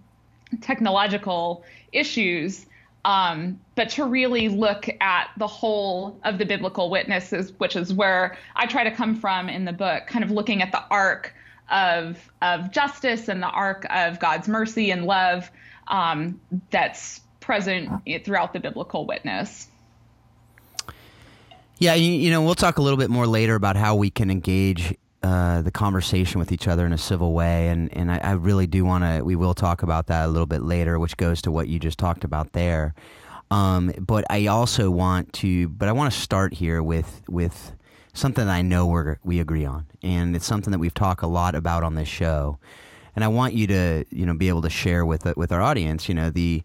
technological 0.60 1.64
issues. 1.92 2.66
Um, 3.04 3.60
but 3.76 3.90
to 3.90 4.04
really 4.04 4.48
look 4.48 4.88
at 5.00 5.30
the 5.36 5.46
whole 5.46 6.18
of 6.24 6.38
the 6.38 6.44
biblical 6.44 6.90
witnesses 6.90 7.52
which 7.58 7.76
is 7.76 7.94
where 7.94 8.36
i 8.56 8.66
try 8.66 8.82
to 8.82 8.90
come 8.90 9.14
from 9.14 9.48
in 9.48 9.64
the 9.64 9.72
book 9.72 10.08
kind 10.08 10.24
of 10.24 10.32
looking 10.32 10.60
at 10.60 10.72
the 10.72 10.82
arc 10.90 11.32
of 11.70 12.18
of 12.42 12.72
justice 12.72 13.28
and 13.28 13.40
the 13.40 13.48
arc 13.48 13.86
of 13.90 14.18
god's 14.18 14.48
mercy 14.48 14.90
and 14.90 15.04
love 15.04 15.48
um, 15.86 16.40
that's 16.70 17.20
present 17.38 17.88
throughout 18.24 18.52
the 18.52 18.58
biblical 18.58 19.06
witness 19.06 19.68
yeah, 21.78 21.94
you, 21.94 22.12
you, 22.12 22.30
know, 22.30 22.42
we'll 22.42 22.54
talk 22.54 22.78
a 22.78 22.82
little 22.82 22.96
bit 22.96 23.10
more 23.10 23.26
later 23.26 23.54
about 23.54 23.76
how 23.76 23.94
we 23.94 24.10
can 24.10 24.30
engage 24.30 24.94
uh, 25.22 25.62
the 25.62 25.70
conversation 25.70 26.38
with 26.38 26.52
each 26.52 26.68
other 26.68 26.86
in 26.86 26.92
a 26.92 26.98
civil 26.98 27.32
way, 27.32 27.68
and 27.68 27.92
and 27.96 28.12
I, 28.12 28.18
I 28.18 28.32
really 28.32 28.66
do 28.66 28.84
want 28.84 29.04
to. 29.04 29.22
We 29.22 29.34
will 29.34 29.54
talk 29.54 29.82
about 29.82 30.06
that 30.06 30.26
a 30.26 30.28
little 30.28 30.46
bit 30.46 30.62
later, 30.62 30.98
which 30.98 31.16
goes 31.16 31.42
to 31.42 31.50
what 31.50 31.68
you 31.68 31.78
just 31.78 31.98
talked 31.98 32.24
about 32.24 32.52
there. 32.52 32.94
Um, 33.50 33.92
but 33.98 34.24
I 34.30 34.46
also 34.46 34.90
want 34.90 35.32
to, 35.34 35.68
but 35.68 35.88
I 35.88 35.92
want 35.92 36.12
to 36.12 36.18
start 36.18 36.54
here 36.54 36.82
with 36.82 37.22
with 37.28 37.72
something 38.12 38.46
that 38.46 38.52
I 38.52 38.62
know 38.62 38.86
we 38.86 39.14
we 39.24 39.40
agree 39.40 39.64
on, 39.64 39.86
and 40.02 40.36
it's 40.36 40.46
something 40.46 40.70
that 40.70 40.78
we've 40.78 40.94
talked 40.94 41.22
a 41.22 41.28
lot 41.28 41.54
about 41.54 41.82
on 41.82 41.94
this 41.94 42.08
show. 42.08 42.58
And 43.14 43.24
I 43.24 43.28
want 43.28 43.54
you 43.54 43.66
to, 43.68 44.04
you 44.10 44.26
know, 44.26 44.34
be 44.34 44.48
able 44.48 44.62
to 44.62 44.70
share 44.70 45.04
with 45.04 45.24
with 45.36 45.50
our 45.50 45.62
audience, 45.62 46.08
you 46.08 46.14
know, 46.14 46.30
the 46.30 46.62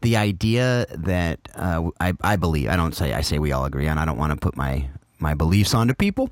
the 0.00 0.16
idea 0.16 0.86
that 0.90 1.40
uh, 1.54 1.90
I, 2.00 2.12
I 2.22 2.36
believe. 2.36 2.68
I 2.68 2.76
don't 2.76 2.94
say 2.94 3.12
I 3.12 3.20
say 3.20 3.38
we 3.38 3.52
all 3.52 3.64
agree 3.64 3.88
on. 3.88 3.98
I 3.98 4.04
don't 4.04 4.18
want 4.18 4.32
to 4.32 4.36
put 4.36 4.56
my 4.56 4.88
my 5.18 5.34
beliefs 5.34 5.74
onto 5.74 5.94
people, 5.94 6.30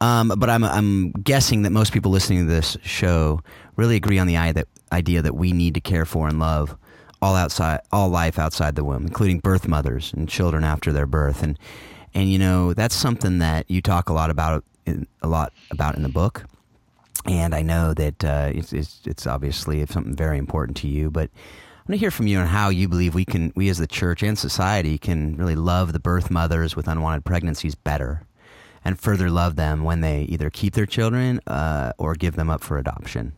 um, 0.00 0.32
but 0.36 0.50
I'm 0.50 0.64
I'm 0.64 1.12
guessing 1.12 1.62
that 1.62 1.70
most 1.70 1.92
people 1.92 2.10
listening 2.10 2.46
to 2.46 2.52
this 2.52 2.76
show 2.82 3.40
really 3.76 3.96
agree 3.96 4.18
on 4.18 4.26
the 4.26 4.36
idea 4.36 4.64
that 4.64 4.68
idea 4.92 5.22
that 5.22 5.34
we 5.34 5.52
need 5.52 5.74
to 5.74 5.80
care 5.80 6.04
for 6.04 6.28
and 6.28 6.38
love 6.38 6.76
all 7.22 7.34
outside 7.34 7.80
all 7.92 8.08
life 8.08 8.38
outside 8.38 8.74
the 8.76 8.84
womb, 8.84 9.06
including 9.06 9.38
birth 9.38 9.66
mothers 9.66 10.12
and 10.12 10.28
children 10.28 10.64
after 10.64 10.92
their 10.92 11.06
birth, 11.06 11.42
and 11.42 11.58
and 12.14 12.30
you 12.30 12.38
know 12.38 12.74
that's 12.74 12.94
something 12.94 13.38
that 13.38 13.70
you 13.70 13.80
talk 13.80 14.08
a 14.08 14.12
lot 14.12 14.30
about 14.30 14.64
in, 14.84 15.06
a 15.22 15.28
lot 15.28 15.52
about 15.70 15.96
in 15.96 16.02
the 16.02 16.08
book, 16.08 16.44
and 17.24 17.54
I 17.54 17.62
know 17.62 17.94
that 17.94 18.24
uh, 18.24 18.50
it's, 18.54 18.72
it's 18.72 19.00
it's 19.06 19.26
obviously 19.26 19.84
something 19.86 20.14
very 20.14 20.38
important 20.38 20.76
to 20.78 20.88
you, 20.88 21.10
but. 21.10 21.30
I 21.86 21.92
want 21.92 22.00
to 22.00 22.00
hear 22.00 22.10
from 22.10 22.26
you 22.26 22.40
on 22.40 22.48
how 22.48 22.70
you 22.70 22.88
believe 22.88 23.14
we 23.14 23.24
can, 23.24 23.52
we 23.54 23.68
as 23.68 23.78
the 23.78 23.86
church 23.86 24.24
and 24.24 24.36
society, 24.36 24.98
can 24.98 25.36
really 25.36 25.54
love 25.54 25.92
the 25.92 26.00
birth 26.00 26.32
mothers 26.32 26.74
with 26.74 26.88
unwanted 26.88 27.24
pregnancies 27.24 27.76
better, 27.76 28.22
and 28.84 28.98
further 28.98 29.30
love 29.30 29.54
them 29.54 29.84
when 29.84 30.00
they 30.00 30.22
either 30.22 30.50
keep 30.50 30.74
their 30.74 30.84
children 30.84 31.40
uh, 31.46 31.92
or 31.96 32.16
give 32.16 32.34
them 32.34 32.50
up 32.50 32.64
for 32.64 32.76
adoption. 32.76 33.34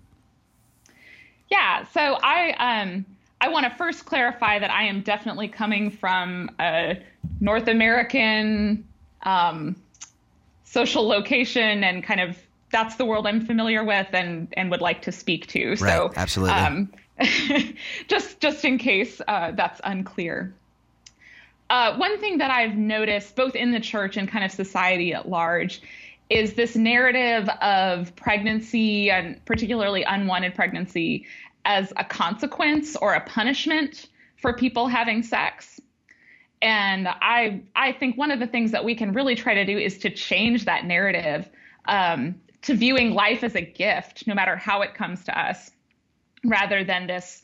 Yeah. 1.51 1.84
So 1.92 2.01
I 2.22 2.84
um 2.84 3.05
I 3.38 3.51
want 3.51 3.64
to 3.66 3.70
first 3.76 4.07
clarify 4.07 4.59
that 4.59 4.70
I 4.70 4.84
am 4.84 5.03
definitely 5.03 5.49
coming 5.49 5.90
from 5.90 6.51
a 6.59 7.03
North 7.40 7.68
American 7.68 8.82
um, 9.24 9.76
social 10.64 11.07
location 11.07 11.84
and 11.84 12.03
kind 12.03 12.20
of 12.20 12.38
that's 12.70 12.96
the 12.96 13.05
world 13.05 13.26
I'm 13.26 13.44
familiar 13.44 13.84
with 13.84 14.09
and 14.14 14.49
and 14.57 14.70
would 14.70 14.80
like 14.80 15.03
to 15.03 15.12
speak 15.12 15.49
to. 15.49 15.72
Right, 15.72 15.78
so 15.78 16.12
absolutely. 16.16 16.55
Um, 16.55 16.90
just 18.09 18.41
just 18.41 18.64
in 18.64 18.79
case 18.79 19.21
uh, 19.27 19.53
that's 19.53 19.81
unclear. 19.85 20.55
Uh, 21.71 21.97
one 21.97 22.19
thing 22.19 22.39
that 22.39 22.51
I've 22.51 22.77
noticed 22.77 23.37
both 23.37 23.55
in 23.55 23.73
the 23.73 23.81
church 23.81 24.16
and 24.16 24.29
kind 24.29 24.45
of 24.45 24.51
society 24.51 25.12
at 25.12 25.29
large 25.29 25.83
is 26.31 26.55
this 26.55 26.77
narrative 26.77 27.49
of 27.61 28.14
pregnancy 28.16 29.11
and 29.11 29.45
particularly 29.45 30.03
unwanted 30.03 30.55
pregnancy 30.55 31.27
as 31.64 31.93
a 31.97 32.05
consequence 32.05 32.97
or 32.97 33.14
a 33.14 33.21
punishment 33.21 34.09
for 34.37 34.53
people 34.53 34.89
having 34.89 35.23
sex. 35.23 35.81
And 36.62 37.09
I 37.09 37.62
I 37.77 37.93
think 37.93 38.16
one 38.16 38.31
of 38.31 38.41
the 38.41 38.47
things 38.47 38.71
that 38.73 38.85
we 38.85 38.95
can 38.95 39.12
really 39.12 39.35
try 39.35 39.55
to 39.55 39.64
do 39.64 39.79
is 39.79 39.99
to 39.99 40.11
change 40.11 40.64
that 40.64 40.87
narrative 40.87 41.49
um, 41.87 42.41
to 42.62 42.75
viewing 42.75 43.12
life 43.12 43.45
as 43.45 43.55
a 43.55 43.61
gift, 43.61 44.27
no 44.27 44.35
matter 44.35 44.57
how 44.57 44.83
it 44.83 44.95
comes 44.95 45.25
to 45.25 45.39
us, 45.39 45.71
rather 46.45 46.84
than 46.84 47.07
this 47.07 47.43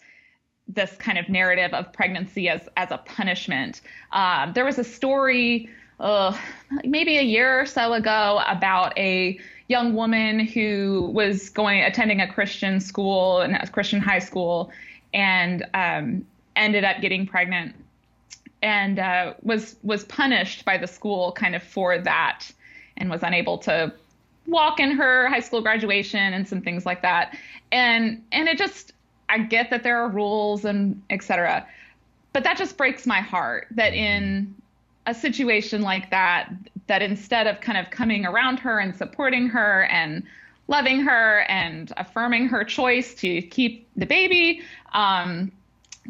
this 0.67 0.97
kind 0.97 1.19
of 1.19 1.29
narrative 1.29 1.75
of 1.75 1.93
pregnancy 1.93 2.49
as 2.49 2.69
as 2.77 2.91
a 2.91 2.99
punishment. 2.99 3.81
Um, 4.13 4.53
there 4.55 4.65
was 4.65 4.79
a 4.79 4.85
story, 4.85 5.69
uh, 6.01 6.37
maybe 6.85 7.19
a 7.19 7.23
year 7.23 7.61
or 7.61 7.67
so 7.67 7.93
ago, 7.93 8.43
about 8.47 8.97
a 8.99 9.39
young 9.69 9.95
woman 9.95 10.41
who 10.41 11.11
was 11.15 11.51
going 11.51 11.83
attending 11.83 12.21
a 12.21 12.33
Christian 12.33 12.81
school 12.81 13.41
and 13.41 13.57
a 13.57 13.67
Christian 13.69 14.01
high 14.01 14.19
school, 14.19 14.71
and 15.13 15.65
um, 15.75 16.27
ended 16.57 16.85
up 16.85 17.01
getting 17.01 17.27
pregnant, 17.27 17.75
and 18.63 18.99
uh, 18.99 19.35
was 19.43 19.77
was 19.83 20.05
punished 20.05 20.65
by 20.65 20.79
the 20.79 20.87
school 20.87 21.33
kind 21.33 21.55
of 21.55 21.63
for 21.63 21.99
that, 21.99 22.51
and 22.97 23.11
was 23.11 23.23
unable 23.23 23.59
to 23.59 23.93
walk 24.47 24.81
in 24.81 24.91
her 24.93 25.29
high 25.29 25.41
school 25.41 25.63
graduation 25.63 26.33
and 26.33 26.47
some 26.47 26.61
things 26.61 26.85
like 26.87 27.03
that, 27.03 27.37
and 27.73 28.23
and 28.33 28.49
it 28.49 28.59
just 28.59 28.93
I 29.29 29.39
get 29.39 29.71
that 29.71 29.83
there 29.83 29.99
are 29.99 30.09
rules 30.09 30.65
and 30.65 31.03
etc. 31.11 31.67
But 32.33 32.45
that 32.45 32.57
just 32.57 32.77
breaks 32.77 33.07
my 33.07 33.21
heart 33.21 33.69
that 33.73 33.95
in 33.95 34.55
a 35.07 35.15
situation 35.15 35.83
like 35.83 36.11
that, 36.11 36.51
that 36.87 37.03
instead 37.03 37.47
of 37.47 37.61
kind 37.61 37.79
of 37.79 37.91
coming 37.91 38.27
around 38.27 38.59
her 38.59 38.79
and 38.79 38.95
supporting 38.95 39.49
her 39.49 39.85
and 39.85 40.23
loving 40.67 41.01
her 41.01 41.41
and 41.49 41.93
affirming 41.97 42.49
her 42.49 42.65
choice 42.65 43.15
to 43.15 43.43
keep 43.43 43.87
the 43.97 44.07
baby, 44.07 44.63
um, 44.95 45.53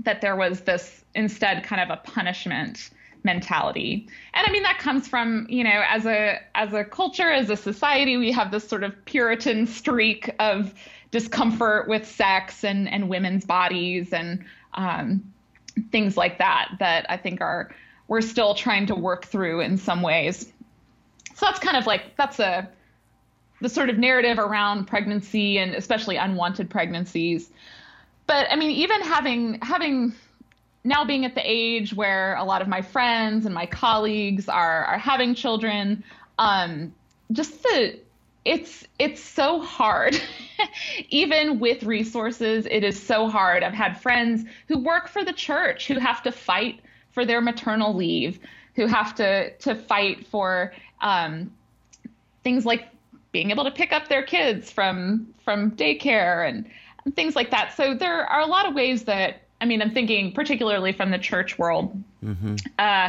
that 0.03 0.20
there 0.20 0.37
was 0.37 0.61
this 0.62 1.05
instead 1.14 1.62
kind 1.62 1.82
of 1.82 1.91
a 1.91 2.01
punishment 2.03 2.91
mentality. 3.25 4.09
And 4.35 4.47
I 4.47 4.53
mean 4.53 4.62
that 4.62 4.79
comes 4.79 5.09
from, 5.09 5.47
you 5.49 5.64
know, 5.64 5.83
as 5.89 6.07
a 6.07 6.41
as 6.55 6.72
a 6.72 6.85
culture, 6.85 7.31
as 7.31 7.51
a 7.51 7.57
society, 7.57 8.16
we 8.16 8.31
have 8.33 8.51
this 8.51 8.66
sort 8.68 8.85
of 8.85 9.05
Puritan 9.05 9.66
streak 9.66 10.31
of 10.39 10.75
discomfort 11.11 11.89
with 11.89 12.07
sex 12.07 12.64
and 12.64 12.89
and 12.89 13.09
women's 13.09 13.45
bodies 13.45 14.12
and 14.12 14.45
um, 14.75 15.33
things 15.91 16.16
like 16.16 16.39
that 16.39 16.70
that 16.79 17.07
I 17.09 17.16
think 17.16 17.41
are 17.41 17.75
we're 18.09 18.20
still 18.20 18.55
trying 18.55 18.87
to 18.87 18.95
work 18.95 19.25
through 19.25 19.61
in 19.61 19.79
some 19.79 20.03
ways. 20.03 20.53
So 21.35 21.47
that's 21.47 21.59
kind 21.59 21.77
of 21.77 21.87
like 21.87 22.16
that's 22.16 22.39
a 22.39 22.68
the 23.61 23.68
sort 23.68 23.89
of 23.89 23.99
narrative 23.99 24.39
around 24.39 24.87
pregnancy 24.87 25.59
and 25.59 25.75
especially 25.75 26.16
unwanted 26.16 26.68
pregnancies. 26.68 27.51
But 28.27 28.47
I 28.51 28.57
mean, 28.57 28.70
even 28.72 29.01
having 29.01 29.59
having 29.62 30.14
now 30.85 31.05
being 31.05 31.24
at 31.24 31.35
the 31.35 31.43
age 31.43 31.95
where 31.95 32.37
a 32.37 32.45
lot 32.45 32.61
of 32.62 32.68
my 32.68 32.82
friends 32.82 33.47
and 33.47 33.55
my 33.55 33.66
colleagues 33.66 34.49
are 34.49 34.85
are 34.85 34.99
having 34.99 35.35
children, 35.35 36.05
um, 36.39 36.95
just 37.32 37.62
the 37.62 37.99
it's 38.45 38.87
it's 38.99 39.22
so 39.22 39.61
hard. 39.61 40.20
even 41.09 41.59
with 41.59 41.82
resources, 41.82 42.66
it 42.70 42.85
is 42.85 43.01
so 43.01 43.28
hard. 43.28 43.62
I've 43.62 43.72
had 43.72 44.01
friends 44.01 44.45
who 44.68 44.78
work 44.78 45.09
for 45.09 45.24
the 45.24 45.32
church 45.32 45.89
who 45.89 45.99
have 45.99 46.22
to 46.24 46.32
fight 46.32 46.80
for 47.12 47.24
their 47.24 47.41
maternal 47.41 47.95
leave, 47.95 48.39
who 48.76 48.87
have 48.87 49.14
to 49.16 49.51
to 49.57 49.74
fight 49.74 50.26
for 50.26 50.74
um, 51.01 51.51
things 52.43 52.66
like 52.66 52.89
being 53.32 53.51
able 53.51 53.64
to 53.64 53.70
pick 53.70 53.93
up 53.93 54.09
their 54.09 54.22
kids 54.22 54.70
from 54.70 55.26
from 55.43 55.70
daycare 55.72 56.47
and, 56.47 56.66
and 57.07 57.16
things 57.16 57.35
like 57.35 57.51
that. 57.51 57.74
So 57.74 57.95
there 57.95 58.26
are 58.26 58.41
a 58.41 58.47
lot 58.47 58.66
of 58.66 58.74
ways 58.74 59.05
that 59.05 59.43
I 59.65 59.67
mean, 59.67 59.81
I'm 59.81 59.93
thinking 59.93 60.31
particularly 60.31 60.93
from 60.93 61.11
the 61.11 61.19
church 61.19 61.59
world, 61.59 62.05
mm-hmm. 62.23 62.57
uh, 62.79 63.09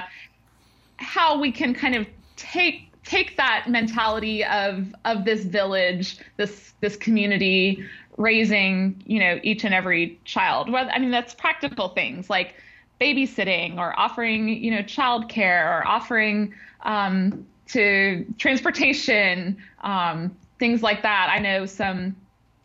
how 0.96 1.38
we 1.38 1.52
can 1.52 1.74
kind 1.74 1.96
of 1.96 2.08
take 2.38 2.90
take 3.04 3.36
that 3.36 3.66
mentality 3.68 4.46
of 4.46 4.96
of 5.04 5.26
this 5.26 5.44
village, 5.44 6.18
this 6.38 6.74
this 6.80 6.96
community, 6.96 7.84
raising 8.16 9.04
you 9.06 9.20
know 9.20 9.38
each 9.44 9.66
and 9.66 9.74
every 9.74 10.18
child. 10.24 10.72
Well, 10.72 10.88
I 10.94 10.98
mean, 10.98 11.12
that's 11.12 11.34
practical 11.34 11.90
things 11.90 12.30
like 12.30 12.56
babysitting 13.02 13.78
or 13.78 14.00
offering, 14.00 14.48
you 14.48 14.72
know, 14.72 14.82
childcare 14.82 15.78
or 15.78 15.86
offering 15.86 16.54
um, 16.84 17.46
to 17.68 18.26
transportation, 18.38 19.58
um, 19.82 20.34
things 20.60 20.82
like 20.82 21.02
that. 21.02 21.28
I 21.30 21.40
know 21.40 21.66
some, 21.66 22.16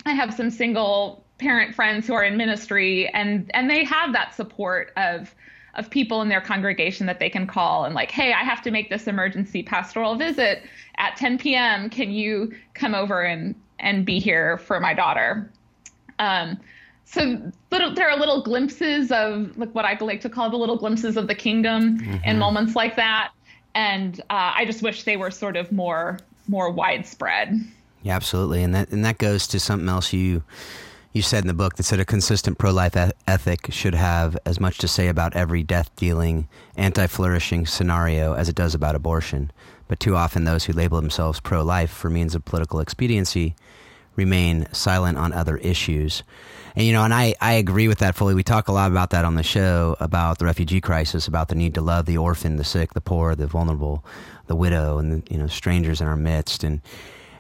I 0.07 0.13
have 0.13 0.33
some 0.33 0.51
single 0.51 1.25
parent 1.41 1.75
friends 1.75 2.07
who 2.07 2.15
are 2.15 2.23
in 2.23 2.37
ministry 2.37 3.09
and, 3.09 3.51
and 3.55 3.69
they 3.69 3.85
have 3.85 4.13
that 4.13 4.35
support 4.35 4.93
of, 4.97 5.35
of 5.75 5.91
people 5.91 6.23
in 6.23 6.29
their 6.29 6.41
congregation 6.41 7.07
that 7.07 7.19
they 7.19 7.31
can 7.31 7.47
call 7.47 7.85
and 7.85 7.95
like, 7.95 8.11
hey, 8.11 8.33
I 8.33 8.45
have 8.45 8.63
to 8.63 8.71
make 8.71 8.91
this 8.91 9.07
emergency 9.07 9.63
pastoral 9.63 10.17
visit 10.17 10.63
at 10.99 11.17
10 11.17 11.39
p.m. 11.39 11.91
Can 11.91 12.11
you 12.11 12.55
come 12.75 12.95
over 12.95 13.23
and, 13.23 13.55
and 13.79 14.05
be 14.05 14.19
here 14.19 14.59
for 14.59 14.79
my 14.79 14.95
daughter? 14.95 15.51
Um, 16.19 16.61
so 17.11 17.41
little, 17.73 17.93
there 17.93 18.09
are 18.09 18.17
little 18.17 18.43
glimpses 18.43 19.11
of 19.11 19.57
like 19.59 19.75
what 19.75 19.85
I 19.85 19.97
like 20.01 20.21
to 20.21 20.29
call 20.29 20.49
the 20.49 20.57
little 20.57 20.77
glimpses 20.77 21.17
of 21.17 21.27
the 21.27 21.35
kingdom 21.35 21.99
mm-hmm. 21.99 22.25
in 22.25 22.39
moments 22.39 22.77
like 22.77 22.95
that, 22.97 23.33
and 23.75 24.21
uh, 24.31 24.53
I 24.55 24.65
just 24.65 24.81
wish 24.81 25.03
they 25.03 25.17
were 25.17 25.33
sort 25.33 25.57
of 25.57 25.73
more 25.73 26.21
more 26.47 26.71
widespread. 26.71 27.61
Yeah, 28.03 28.15
absolutely, 28.15 28.63
and 28.63 28.73
that 28.77 28.91
and 28.91 29.05
that 29.05 29.19
goes 29.19 29.49
to 29.49 29.59
something 29.59 29.89
else 29.89 30.13
you 30.13 30.45
you 31.13 31.23
said 31.23 31.43
in 31.43 31.49
the 31.49 31.55
book 31.55 31.77
that 31.77 31.83
said 31.83 31.99
a 31.99 32.05
consistent 32.05 32.57
pro 32.59 32.71
life 32.71 32.97
ethic 33.27 33.73
should 33.73 33.95
have 33.95 34.39
as 34.47 34.61
much 34.61 34.79
to 34.79 34.89
say 34.89 35.09
about 35.09 35.35
every 35.35 35.63
death 35.63 35.95
dealing, 35.97 36.49
anti 36.77 37.07
flourishing 37.09 37.67
scenario 37.67 38.35
as 38.35 38.49
it 38.49 38.55
does 38.55 38.75
about 38.75 38.95
abortion. 38.95 39.51
But 39.89 39.99
too 39.99 40.15
often, 40.15 40.45
those 40.45 40.65
who 40.65 40.73
label 40.73 41.01
themselves 41.01 41.41
pro 41.41 41.65
life 41.65 41.91
for 41.91 42.11
means 42.11 42.37
of 42.37 42.45
political 42.45 42.79
expediency 42.79 43.57
remain 44.15 44.69
silent 44.73 45.19
on 45.19 45.33
other 45.33 45.57
issues. 45.57 46.23
And 46.77 46.87
you 46.87 46.93
know, 46.93 47.03
and 47.03 47.13
I, 47.13 47.35
I 47.41 47.55
agree 47.55 47.89
with 47.89 47.99
that 47.99 48.15
fully. 48.15 48.35
We 48.35 48.45
talk 48.45 48.69
a 48.69 48.73
lot 48.73 48.93
about 48.93 49.11
that 49.11 49.25
on 49.25 49.35
the 49.35 49.43
show 49.43 49.97
about 49.99 50.39
the 50.39 50.45
refugee 50.45 50.81
crisis, 50.81 51.27
about 51.27 51.49
the 51.49 51.57
need 51.57 51.75
to 51.75 51.81
love 51.81 52.07
the 52.07 52.19
orphan, 52.19 52.57
the 52.57 52.65
sick, 52.65 52.95
the 52.95 53.01
poor, 53.01 53.35
the 53.35 53.49
vulnerable, 53.49 54.05
the 54.47 54.55
widow, 54.55 54.99
and 54.99 55.11
the, 55.11 55.33
you 55.33 55.39
know 55.39 55.49
strangers 55.49 56.01
in 56.01 56.07
our 56.07 56.17
midst. 56.17 56.63
And 56.63 56.81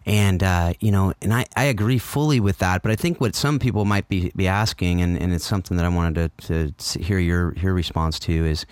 and 0.07 0.43
uh, 0.43 0.73
you 0.81 0.91
know, 0.91 1.13
and 1.21 1.33
I, 1.33 1.47
I 1.57 1.65
agree 1.65 1.99
fully 1.99 2.41
with 2.41 2.59
that. 2.59 2.83
But 2.83 2.93
I 2.93 2.97
think 2.97 3.21
what 3.21 3.35
some 3.35 3.59
people 3.59 3.85
might 3.85 4.09
be, 4.09 4.33
be 4.35 4.49
asking, 4.49 5.03
and, 5.03 5.21
and 5.21 5.33
it's 5.33 5.47
something 5.47 5.77
that 5.77 5.85
I 5.85 5.89
wanted 5.89 6.37
to, 6.39 6.71
to 6.73 7.03
hear 7.03 7.19
your 7.19 7.55
your 7.55 7.75
response 7.75 8.19
to 8.21 8.33
is, 8.33 8.67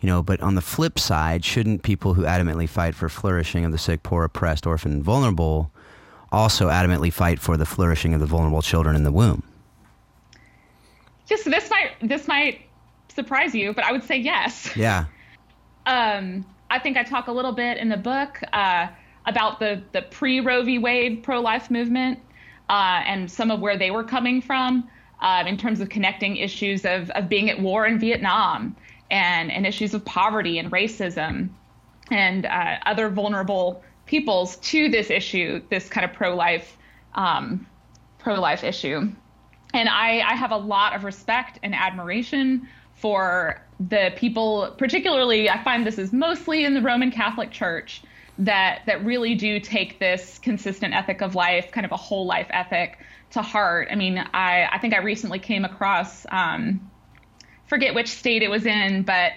You 0.00 0.08
know, 0.08 0.22
but 0.22 0.40
on 0.40 0.54
the 0.56 0.60
flip 0.60 0.98
side, 0.98 1.44
shouldn't 1.44 1.82
people 1.82 2.14
who 2.14 2.22
adamantly 2.22 2.68
fight 2.68 2.94
for 2.94 3.08
flourishing 3.08 3.64
of 3.64 3.72
the 3.72 3.78
sick, 3.78 4.02
poor, 4.02 4.24
oppressed, 4.24 4.66
orphan, 4.66 4.92
and 4.92 5.04
vulnerable 5.04 5.70
also 6.32 6.68
adamantly 6.68 7.12
fight 7.12 7.38
for 7.38 7.56
the 7.56 7.66
flourishing 7.66 8.14
of 8.14 8.20
the 8.20 8.26
vulnerable 8.26 8.62
children 8.62 8.96
in 8.96 9.04
the 9.04 9.12
womb? 9.12 9.42
Just 11.26 11.44
this 11.44 11.70
might 11.70 11.90
this 12.02 12.26
might 12.26 12.62
surprise 13.14 13.54
you, 13.54 13.72
but 13.72 13.84
I 13.84 13.92
would 13.92 14.02
say 14.04 14.16
yes. 14.16 14.74
Yeah. 14.76 15.06
Um, 15.84 16.46
I 16.70 16.78
think 16.78 16.96
I 16.96 17.02
talk 17.02 17.26
a 17.26 17.32
little 17.32 17.50
bit 17.50 17.76
in 17.76 17.88
the 17.88 17.96
book 17.96 18.40
uh, 18.52 18.86
about 19.26 19.58
the 19.60 19.82
the 19.92 20.02
pre 20.02 20.40
Roe 20.40 20.62
v. 20.62 20.78
Wade 20.78 21.22
pro 21.22 21.40
life 21.40 21.70
movement 21.70 22.18
uh, 22.68 23.02
and 23.06 23.30
some 23.30 23.50
of 23.50 23.60
where 23.60 23.78
they 23.78 23.90
were 23.90 24.04
coming 24.04 24.40
from 24.40 24.88
uh, 25.20 25.44
in 25.46 25.56
terms 25.56 25.80
of 25.80 25.88
connecting 25.88 26.36
issues 26.36 26.84
of 26.84 27.10
of 27.10 27.28
being 27.28 27.50
at 27.50 27.60
war 27.60 27.86
in 27.86 27.98
Vietnam 27.98 28.76
and 29.10 29.50
and 29.52 29.66
issues 29.66 29.94
of 29.94 30.04
poverty 30.04 30.58
and 30.58 30.70
racism 30.70 31.50
and 32.10 32.46
uh, 32.46 32.78
other 32.84 33.08
vulnerable 33.08 33.82
peoples 34.06 34.56
to 34.56 34.88
this 34.88 35.10
issue, 35.10 35.62
this 35.70 35.88
kind 35.88 36.04
of 36.04 36.12
pro 36.12 36.34
life 36.34 36.76
um, 37.14 37.66
pro 38.18 38.34
life 38.40 38.64
issue. 38.64 39.12
And 39.74 39.88
I, 39.88 40.20
I 40.20 40.34
have 40.34 40.50
a 40.50 40.56
lot 40.56 40.94
of 40.94 41.04
respect 41.04 41.58
and 41.62 41.74
admiration 41.74 42.68
for 42.94 43.62
the 43.80 44.12
people, 44.16 44.74
particularly, 44.78 45.48
I 45.48 45.62
find 45.64 45.86
this 45.86 45.98
is 45.98 46.12
mostly 46.12 46.64
in 46.64 46.74
the 46.74 46.82
Roman 46.82 47.10
Catholic 47.10 47.50
Church, 47.50 48.02
that 48.44 48.82
that 48.86 49.04
really 49.04 49.34
do 49.34 49.60
take 49.60 49.98
this 49.98 50.38
consistent 50.38 50.94
ethic 50.94 51.20
of 51.22 51.34
life, 51.34 51.70
kind 51.70 51.86
of 51.86 51.92
a 51.92 51.96
whole 51.96 52.26
life 52.26 52.48
ethic, 52.50 52.98
to 53.30 53.42
heart. 53.42 53.88
I 53.90 53.94
mean, 53.94 54.18
I, 54.18 54.68
I 54.70 54.78
think 54.78 54.94
I 54.94 54.98
recently 54.98 55.38
came 55.38 55.64
across, 55.64 56.26
um, 56.30 56.90
forget 57.66 57.94
which 57.94 58.08
state 58.08 58.42
it 58.42 58.50
was 58.50 58.66
in, 58.66 59.02
but 59.02 59.32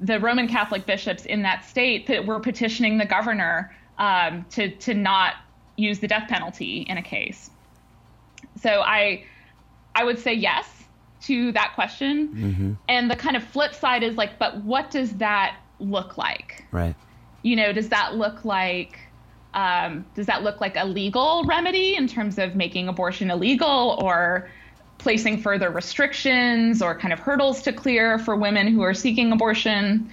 the 0.00 0.20
Roman 0.20 0.46
Catholic 0.46 0.86
bishops 0.86 1.24
in 1.24 1.42
that 1.42 1.64
state 1.64 2.06
that 2.08 2.26
were 2.26 2.40
petitioning 2.40 2.98
the 2.98 3.06
governor 3.06 3.74
um, 3.98 4.44
to 4.50 4.70
to 4.76 4.94
not 4.94 5.34
use 5.76 6.00
the 6.00 6.08
death 6.08 6.28
penalty 6.28 6.86
in 6.88 6.98
a 6.98 7.02
case. 7.02 7.50
So 8.60 8.82
I 8.82 9.24
I 9.94 10.04
would 10.04 10.18
say 10.18 10.34
yes 10.34 10.68
to 11.22 11.52
that 11.52 11.72
question. 11.74 12.28
Mm-hmm. 12.28 12.72
And 12.88 13.10
the 13.10 13.16
kind 13.16 13.36
of 13.36 13.44
flip 13.44 13.74
side 13.74 14.02
is 14.02 14.16
like, 14.16 14.38
but 14.38 14.64
what 14.64 14.90
does 14.90 15.12
that 15.14 15.58
look 15.78 16.18
like? 16.18 16.64
Right. 16.70 16.94
You 17.42 17.56
know, 17.56 17.72
does 17.72 17.88
that 17.88 18.16
look 18.16 18.44
like 18.44 18.98
um, 19.54 20.04
does 20.14 20.26
that 20.26 20.42
look 20.42 20.60
like 20.60 20.76
a 20.76 20.84
legal 20.84 21.44
remedy 21.44 21.96
in 21.96 22.06
terms 22.06 22.38
of 22.38 22.54
making 22.54 22.88
abortion 22.88 23.30
illegal 23.30 23.98
or 24.00 24.48
placing 24.98 25.40
further 25.40 25.70
restrictions 25.70 26.82
or 26.82 26.96
kind 26.96 27.12
of 27.12 27.18
hurdles 27.18 27.62
to 27.62 27.72
clear 27.72 28.18
for 28.18 28.36
women 28.36 28.68
who 28.68 28.82
are 28.82 28.94
seeking 28.94 29.32
abortion? 29.32 30.10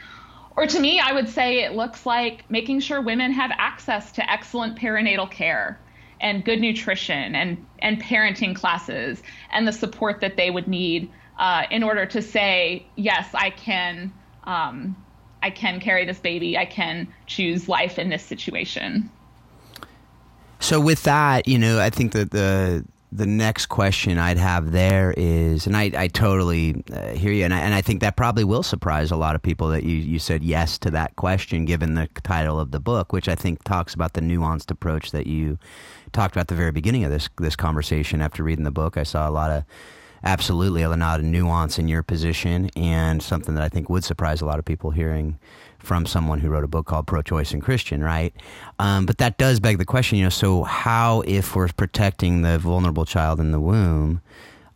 Or 0.56 0.66
to 0.66 0.80
me, 0.80 1.00
I 1.00 1.14
would 1.14 1.30
say 1.30 1.64
it 1.64 1.74
looks 1.74 2.06
like 2.06 2.50
making 2.50 2.80
sure 2.80 3.00
women 3.00 3.32
have 3.32 3.52
access 3.58 4.12
to 4.14 4.32
excellent 4.32 4.78
perinatal 4.78 5.30
care 5.30 5.80
and 6.20 6.44
good 6.44 6.60
nutrition 6.60 7.36
and, 7.36 7.64
and 7.80 8.02
parenting 8.02 8.56
classes 8.56 9.22
and 9.52 9.68
the 9.68 9.72
support 9.72 10.20
that 10.22 10.36
they 10.36 10.50
would 10.50 10.68
need 10.68 11.12
uh, 11.38 11.66
in 11.70 11.84
order 11.84 12.08
to 12.08 12.24
say, 12.24 12.88
yes, 12.96 13.30
I 13.36 13.52
can, 13.52 14.12
um, 14.46 14.96
I 15.42 15.50
can 15.50 15.80
carry 15.80 16.06
this 16.06 16.20
baby. 16.20 16.58
I 16.58 16.66
can 16.66 17.08
choose 17.26 17.70
life 17.70 18.00
in 18.00 18.10
this 18.10 18.24
situation. 18.24 19.10
So 20.60 20.82
with 20.82 21.04
that, 21.04 21.48
you 21.48 21.60
know, 21.60 21.80
I 21.80 21.90
think 21.90 22.14
that 22.14 22.32
the 22.32 22.84
the 23.12 23.26
next 23.26 23.68
question 23.68 24.18
I'd 24.18 24.38
have 24.38 24.74
there 24.74 25.14
is, 25.16 25.66
and 25.66 25.78
I, 25.78 25.92
I 25.96 26.08
totally 26.08 26.84
uh, 26.92 27.14
hear 27.14 27.32
you, 27.32 27.46
and 27.46 27.54
I, 27.54 27.60
and 27.60 27.74
I 27.74 27.82
think 27.82 28.02
that 28.02 28.18
probably 28.18 28.44
will 28.44 28.64
surprise 28.64 29.12
a 29.12 29.16
lot 29.16 29.34
of 29.34 29.42
people 29.42 29.70
that 29.70 29.84
you, 29.84 29.96
you 29.96 30.20
said 30.20 30.44
yes 30.44 30.78
to 30.80 30.92
that 30.92 31.16
question, 31.16 31.64
given 31.64 31.94
the 31.94 32.10
title 32.24 32.60
of 32.60 32.72
the 32.72 32.82
book, 32.82 33.14
which 33.14 33.30
I 33.30 33.36
think 33.36 33.64
talks 33.64 33.94
about 33.94 34.14
the 34.14 34.22
nuanced 34.22 34.72
approach 34.72 35.12
that 35.12 35.26
you 35.26 35.58
talked 36.12 36.36
about 36.36 36.42
at 36.42 36.48
the 36.50 36.56
very 36.56 36.72
beginning 36.72 37.06
of 37.06 37.12
this 37.12 37.30
this 37.38 37.56
conversation. 37.56 38.22
After 38.22 38.44
reading 38.44 38.66
the 38.66 38.72
book, 38.72 38.98
I 38.98 39.04
saw 39.04 39.30
a 39.30 39.32
lot 39.32 39.52
of 39.52 39.64
absolutely 40.24 40.82
a 40.82 40.89
lot 40.89 41.20
of 41.20 41.26
nuance 41.26 41.80
in 41.80 41.88
your 41.88 42.03
position, 42.03 42.70
and 42.76 43.22
something 43.22 43.55
that 43.55 43.63
I 43.63 43.70
think 43.70 43.89
would 43.89 44.03
surprise 44.03 44.41
a 44.41 44.45
lot 44.45 44.59
of 44.59 44.65
people 44.65 44.91
hearing 44.91 45.39
from 45.80 46.05
someone 46.05 46.39
who 46.39 46.49
wrote 46.49 46.63
a 46.63 46.68
book 46.68 46.86
called 46.88 47.07
Pro 47.07 47.22
Choice 47.22 47.53
and 47.53 47.61
Christian, 47.61 48.03
right? 48.03 48.34
Um, 48.80 49.05
but 49.05 49.20
that 49.20 49.38
does 49.38 49.59
beg 49.59 49.78
the 49.78 49.86
question, 49.86 50.18
you 50.18 50.24
know, 50.24 50.30
so 50.30 50.63
how, 50.63 51.22
if 51.22 51.55
we're 51.55 51.70
protecting 51.70 52.41
the 52.41 52.57
vulnerable 52.57 53.05
child 53.05 53.39
in 53.39 53.51
the 53.51 53.59
womb, 53.59 54.22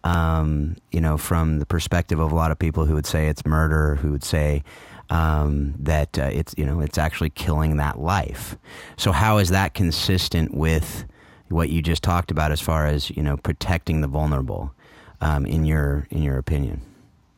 um, 0.03 0.77
you 0.91 1.01
know, 1.01 1.17
from 1.17 1.59
the 1.59 1.65
perspective 1.65 2.19
of 2.19 2.31
a 2.31 2.35
lot 2.35 2.51
of 2.51 2.59
people 2.59 2.85
who 2.85 2.93
would 2.93 3.05
say 3.05 3.27
it's 3.27 3.45
murder, 3.45 3.95
who 3.95 4.11
would 4.11 4.23
say 4.23 4.63
um, 5.09 5.73
that 5.77 6.17
uh, 6.17 6.29
it's, 6.31 6.55
you 6.57 6.65
know, 6.65 6.79
it's 6.79 6.97
actually 6.97 7.29
killing 7.31 7.77
that 7.77 7.99
life. 7.99 8.55
So 8.97 9.11
how 9.11 9.37
is 9.37 9.49
that 9.49 9.73
consistent 9.73 10.53
with 10.53 11.05
what 11.49 11.69
you 11.69 11.81
just 11.81 12.03
talked 12.03 12.31
about 12.31 12.51
as 12.51 12.61
far 12.61 12.85
as, 12.85 13.09
you 13.09 13.21
know, 13.21 13.37
protecting 13.37 14.01
the 14.01 14.07
vulnerable 14.07 14.73
um, 15.21 15.45
in 15.45 15.65
your, 15.65 16.07
in 16.09 16.21
your 16.21 16.37
opinion 16.37 16.81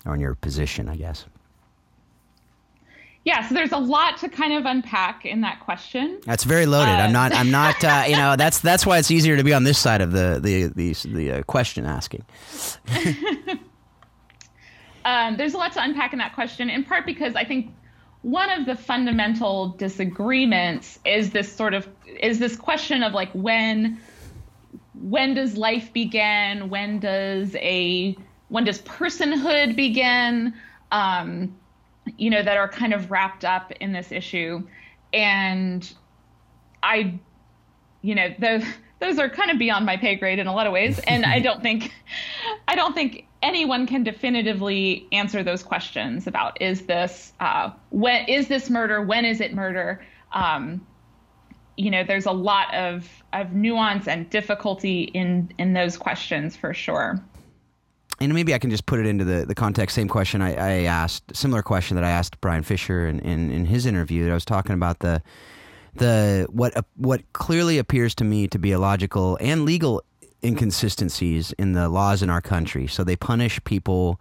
or 0.05 0.15
in 0.15 0.19
your 0.19 0.35
position, 0.35 0.89
I 0.89 0.95
guess? 0.95 1.25
yeah, 3.25 3.47
so 3.47 3.55
there's 3.55 3.71
a 3.71 3.77
lot 3.77 4.17
to 4.17 4.27
kind 4.27 4.53
of 4.53 4.65
unpack 4.65 5.25
in 5.25 5.41
that 5.41 5.61
question. 5.61 6.19
That's 6.25 6.43
very 6.43 6.65
loaded. 6.65 6.91
Uh, 6.91 7.03
I'm 7.03 7.13
not. 7.13 7.33
I'm 7.33 7.51
not. 7.51 7.81
Uh, 7.81 8.03
you 8.05 8.17
know, 8.17 8.35
that's 8.35 8.59
that's 8.59 8.85
why 8.85 8.97
it's 8.97 9.11
easier 9.11 9.37
to 9.37 9.43
be 9.43 9.53
on 9.53 9.63
this 9.63 9.77
side 9.77 10.01
of 10.01 10.11
the 10.11 10.39
the 10.43 10.65
the, 10.67 10.93
the 11.07 11.31
uh, 11.31 11.43
question 11.43 11.85
asking. 11.85 12.25
um, 15.05 15.37
there's 15.37 15.53
a 15.53 15.57
lot 15.57 15.71
to 15.73 15.81
unpack 15.81 16.11
in 16.11 16.19
that 16.19 16.35
question, 16.35 16.69
in 16.69 16.83
part 16.83 17.05
because 17.05 17.33
I 17.35 17.45
think 17.45 17.73
one 18.23 18.49
of 18.49 18.65
the 18.65 18.75
fundamental 18.75 19.69
disagreements 19.69 20.99
is 21.05 21.31
this 21.31 21.49
sort 21.49 21.73
of 21.73 21.87
is 22.19 22.39
this 22.39 22.57
question 22.57 23.03
of 23.03 23.13
like 23.13 23.31
when 23.31 24.01
when 25.01 25.33
does 25.33 25.57
life 25.57 25.91
begin? 25.93 26.69
When 26.69 26.99
does 26.99 27.55
a 27.55 28.15
when 28.49 28.63
does 28.63 28.81
personhood 28.81 29.75
begin? 29.75 30.53
Um, 30.91 31.55
you 32.17 32.29
know, 32.29 32.43
that 32.43 32.57
are 32.57 32.67
kind 32.67 32.93
of 32.93 33.11
wrapped 33.11 33.45
up 33.45 33.71
in 33.73 33.93
this 33.93 34.11
issue. 34.11 34.67
And 35.13 35.91
I, 36.81 37.19
you 38.01 38.15
know, 38.15 38.29
those 38.39 38.63
those 38.99 39.19
are 39.19 39.29
kind 39.29 39.51
of 39.51 39.59
beyond 39.59 39.85
my 39.85 39.97
pay 39.97 40.15
grade 40.15 40.39
in 40.39 40.47
a 40.47 40.53
lot 40.53 40.67
of 40.67 40.73
ways. 40.73 40.99
And 40.99 41.25
I 41.25 41.39
don't 41.39 41.61
think 41.61 41.91
I 42.67 42.75
don't 42.75 42.93
think 42.93 43.27
anyone 43.41 43.87
can 43.87 44.03
definitively 44.03 45.07
answer 45.11 45.43
those 45.43 45.63
questions 45.63 46.27
about 46.27 46.61
is 46.61 46.85
this 46.85 47.33
uh, 47.39 47.71
when 47.89 48.27
is 48.27 48.47
this 48.47 48.69
murder? 48.69 49.01
When 49.01 49.25
is 49.25 49.41
it 49.41 49.53
murder? 49.53 50.05
Um, 50.31 50.85
you 51.77 51.89
know, 51.89 52.03
there's 52.03 52.25
a 52.25 52.31
lot 52.31 52.73
of 52.73 53.09
of 53.33 53.53
nuance 53.53 54.07
and 54.07 54.29
difficulty 54.29 55.03
in 55.03 55.51
in 55.57 55.73
those 55.73 55.97
questions 55.97 56.55
for 56.55 56.73
sure 56.73 57.21
and 58.19 58.33
maybe 58.33 58.53
I 58.53 58.59
can 58.59 58.69
just 58.69 58.85
put 58.85 58.99
it 58.99 59.05
into 59.05 59.25
the, 59.25 59.45
the 59.45 59.55
context. 59.55 59.95
Same 59.95 60.07
question 60.07 60.41
I, 60.41 60.53
I 60.53 60.71
asked, 60.83 61.35
similar 61.35 61.61
question 61.61 61.95
that 61.95 62.03
I 62.03 62.09
asked 62.09 62.39
Brian 62.41 62.63
Fisher 62.63 63.07
in, 63.07 63.19
in, 63.19 63.51
in 63.51 63.65
his 63.65 63.85
interview. 63.85 64.23
That 64.23 64.31
I 64.31 64.33
was 64.33 64.45
talking 64.45 64.73
about 64.73 64.99
the 64.99 65.21
the 65.95 66.47
what 66.49 66.85
what 66.95 67.21
clearly 67.33 67.77
appears 67.77 68.15
to 68.15 68.23
me 68.23 68.47
to 68.47 68.57
be 68.57 68.71
illogical 68.71 69.37
and 69.39 69.65
legal 69.65 70.01
inconsistencies 70.43 71.51
in 71.53 71.73
the 71.73 71.89
laws 71.89 72.23
in 72.23 72.29
our 72.29 72.41
country. 72.41 72.87
So 72.87 73.03
they 73.03 73.15
punish 73.15 73.63
people 73.63 74.19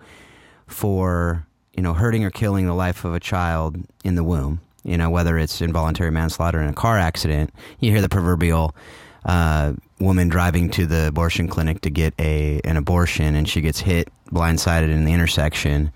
for 0.66 1.46
you 1.76 1.82
know 1.82 1.92
hurting 1.94 2.24
or 2.24 2.30
killing 2.30 2.66
the 2.66 2.74
life 2.74 3.04
of 3.04 3.14
a 3.14 3.20
child 3.20 3.76
in 4.04 4.14
the 4.14 4.24
womb. 4.24 4.60
You 4.84 4.96
know 4.96 5.10
whether 5.10 5.38
it's 5.38 5.60
involuntary 5.60 6.10
manslaughter 6.10 6.60
in 6.60 6.68
a 6.68 6.74
car 6.74 6.98
accident. 6.98 7.52
You 7.78 7.90
hear 7.90 8.00
the 8.00 8.08
proverbial 8.08 8.74
uh, 9.24 9.74
woman 10.00 10.28
driving 10.28 10.70
to 10.70 10.86
the 10.86 11.08
abortion 11.08 11.48
clinic 11.48 11.80
to 11.82 11.90
get 11.90 12.14
a 12.18 12.60
an 12.64 12.76
abortion, 12.76 13.34
and 13.34 13.48
she 13.48 13.60
gets 13.60 13.80
hit 13.80 14.08
blindsided 14.30 14.90
in 14.90 15.04
the 15.04 15.12
intersection 15.12 15.92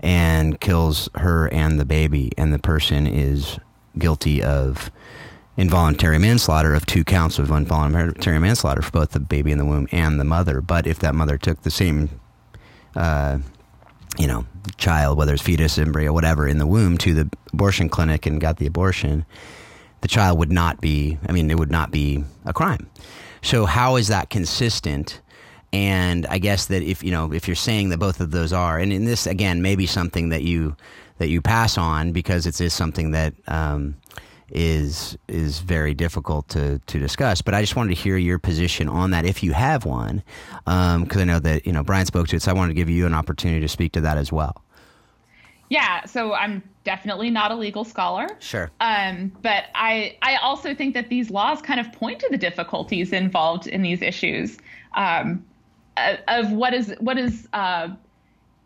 and 0.00 0.60
kills 0.60 1.08
her 1.14 1.48
and 1.52 1.80
the 1.80 1.84
baby, 1.86 2.32
and 2.36 2.52
the 2.52 2.58
person 2.58 3.06
is 3.06 3.58
guilty 3.98 4.42
of 4.42 4.90
involuntary 5.56 6.18
manslaughter 6.18 6.74
of 6.74 6.84
two 6.84 7.02
counts 7.02 7.38
of 7.38 7.50
involuntary 7.50 8.38
manslaughter 8.38 8.82
for 8.82 8.90
both 8.90 9.12
the 9.12 9.20
baby 9.20 9.50
in 9.50 9.58
the 9.58 9.64
womb 9.64 9.88
and 9.90 10.20
the 10.20 10.24
mother. 10.24 10.60
But 10.60 10.86
if 10.86 10.98
that 10.98 11.14
mother 11.14 11.38
took 11.38 11.62
the 11.62 11.70
same, 11.70 12.10
uh, 12.94 13.38
you 14.18 14.26
know, 14.26 14.46
child, 14.76 15.18
whether 15.18 15.34
it's 15.34 15.42
fetus, 15.42 15.78
embryo, 15.78 16.12
whatever, 16.12 16.46
in 16.46 16.58
the 16.58 16.66
womb 16.66 16.98
to 16.98 17.14
the 17.14 17.30
abortion 17.52 17.88
clinic 17.88 18.26
and 18.26 18.40
got 18.40 18.56
the 18.58 18.66
abortion, 18.66 19.24
the 20.00 20.08
child 20.08 20.38
would 20.38 20.52
not 20.52 20.80
be, 20.80 21.18
I 21.28 21.32
mean, 21.32 21.50
it 21.50 21.58
would 21.58 21.70
not 21.70 21.90
be 21.90 22.24
a 22.44 22.52
crime. 22.52 22.88
So 23.42 23.66
how 23.66 23.96
is 23.96 24.08
that 24.08 24.30
consistent? 24.30 25.20
And 25.72 26.26
I 26.26 26.38
guess 26.38 26.66
that 26.66 26.82
if 26.82 27.02
you 27.02 27.10
know 27.10 27.32
if 27.32 27.46
you're 27.46 27.54
saying 27.54 27.90
that 27.90 27.98
both 27.98 28.20
of 28.20 28.30
those 28.30 28.52
are, 28.52 28.78
and 28.78 28.92
in 28.92 29.04
this 29.04 29.26
again 29.26 29.62
maybe 29.62 29.86
something 29.86 30.30
that 30.30 30.42
you 30.42 30.76
that 31.18 31.28
you 31.28 31.42
pass 31.42 31.76
on 31.76 32.12
because 32.12 32.46
it 32.46 32.60
is 32.60 32.72
something 32.72 33.10
that 33.12 33.34
um, 33.48 33.96
is 34.50 35.16
is 35.28 35.58
very 35.60 35.94
difficult 35.94 36.48
to 36.48 36.78
to 36.78 36.98
discuss. 36.98 37.42
But 37.42 37.54
I 37.54 37.60
just 37.60 37.76
wanted 37.76 37.94
to 37.94 38.00
hear 38.00 38.16
your 38.16 38.38
position 38.38 38.88
on 38.88 39.10
that 39.10 39.24
if 39.24 39.42
you 39.42 39.52
have 39.52 39.84
one, 39.84 40.22
because 40.64 40.96
um, 40.96 41.08
I 41.18 41.24
know 41.24 41.40
that 41.40 41.66
you 41.66 41.72
know 41.72 41.82
Brian 41.82 42.06
spoke 42.06 42.28
to 42.28 42.36
it, 42.36 42.42
so 42.42 42.50
I 42.50 42.54
wanted 42.54 42.68
to 42.68 42.74
give 42.74 42.88
you 42.88 43.06
an 43.06 43.14
opportunity 43.14 43.60
to 43.60 43.68
speak 43.68 43.92
to 43.92 44.00
that 44.02 44.18
as 44.18 44.32
well. 44.32 44.62
Yeah, 45.68 46.04
so 46.04 46.32
I'm 46.32 46.62
definitely 46.84 47.30
not 47.30 47.50
a 47.50 47.56
legal 47.56 47.84
scholar. 47.84 48.28
Sure. 48.38 48.70
Um, 48.80 49.32
but 49.42 49.64
I 49.74 50.16
I 50.22 50.36
also 50.36 50.74
think 50.74 50.94
that 50.94 51.08
these 51.08 51.30
laws 51.30 51.60
kind 51.60 51.80
of 51.80 51.92
point 51.92 52.20
to 52.20 52.28
the 52.30 52.38
difficulties 52.38 53.12
involved 53.12 53.66
in 53.66 53.82
these 53.82 54.02
issues 54.02 54.58
um, 54.94 55.44
of 56.28 56.52
what 56.52 56.72
is 56.72 56.94
what 57.00 57.18
is 57.18 57.48
uh, 57.52 57.88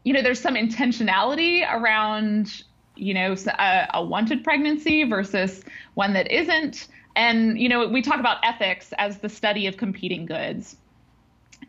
you 0.04 0.12
know 0.12 0.22
there's 0.22 0.40
some 0.40 0.54
intentionality 0.54 1.62
around 1.72 2.64
you 3.00 3.14
know 3.14 3.34
a, 3.46 3.88
a 3.94 4.04
wanted 4.04 4.44
pregnancy 4.44 5.04
versus 5.04 5.64
one 5.94 6.12
that 6.12 6.30
isn't, 6.30 6.88
and 7.16 7.58
you 7.58 7.68
know 7.68 7.86
we 7.88 8.02
talk 8.02 8.20
about 8.20 8.38
ethics 8.42 8.92
as 8.98 9.18
the 9.18 9.28
study 9.28 9.66
of 9.66 9.76
competing 9.76 10.26
goods, 10.26 10.76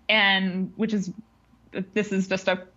and 0.09 0.71
which 0.75 0.93
is 0.93 1.11
this 1.93 2.11
is 2.11 2.27
just 2.27 2.47
a 2.47 2.67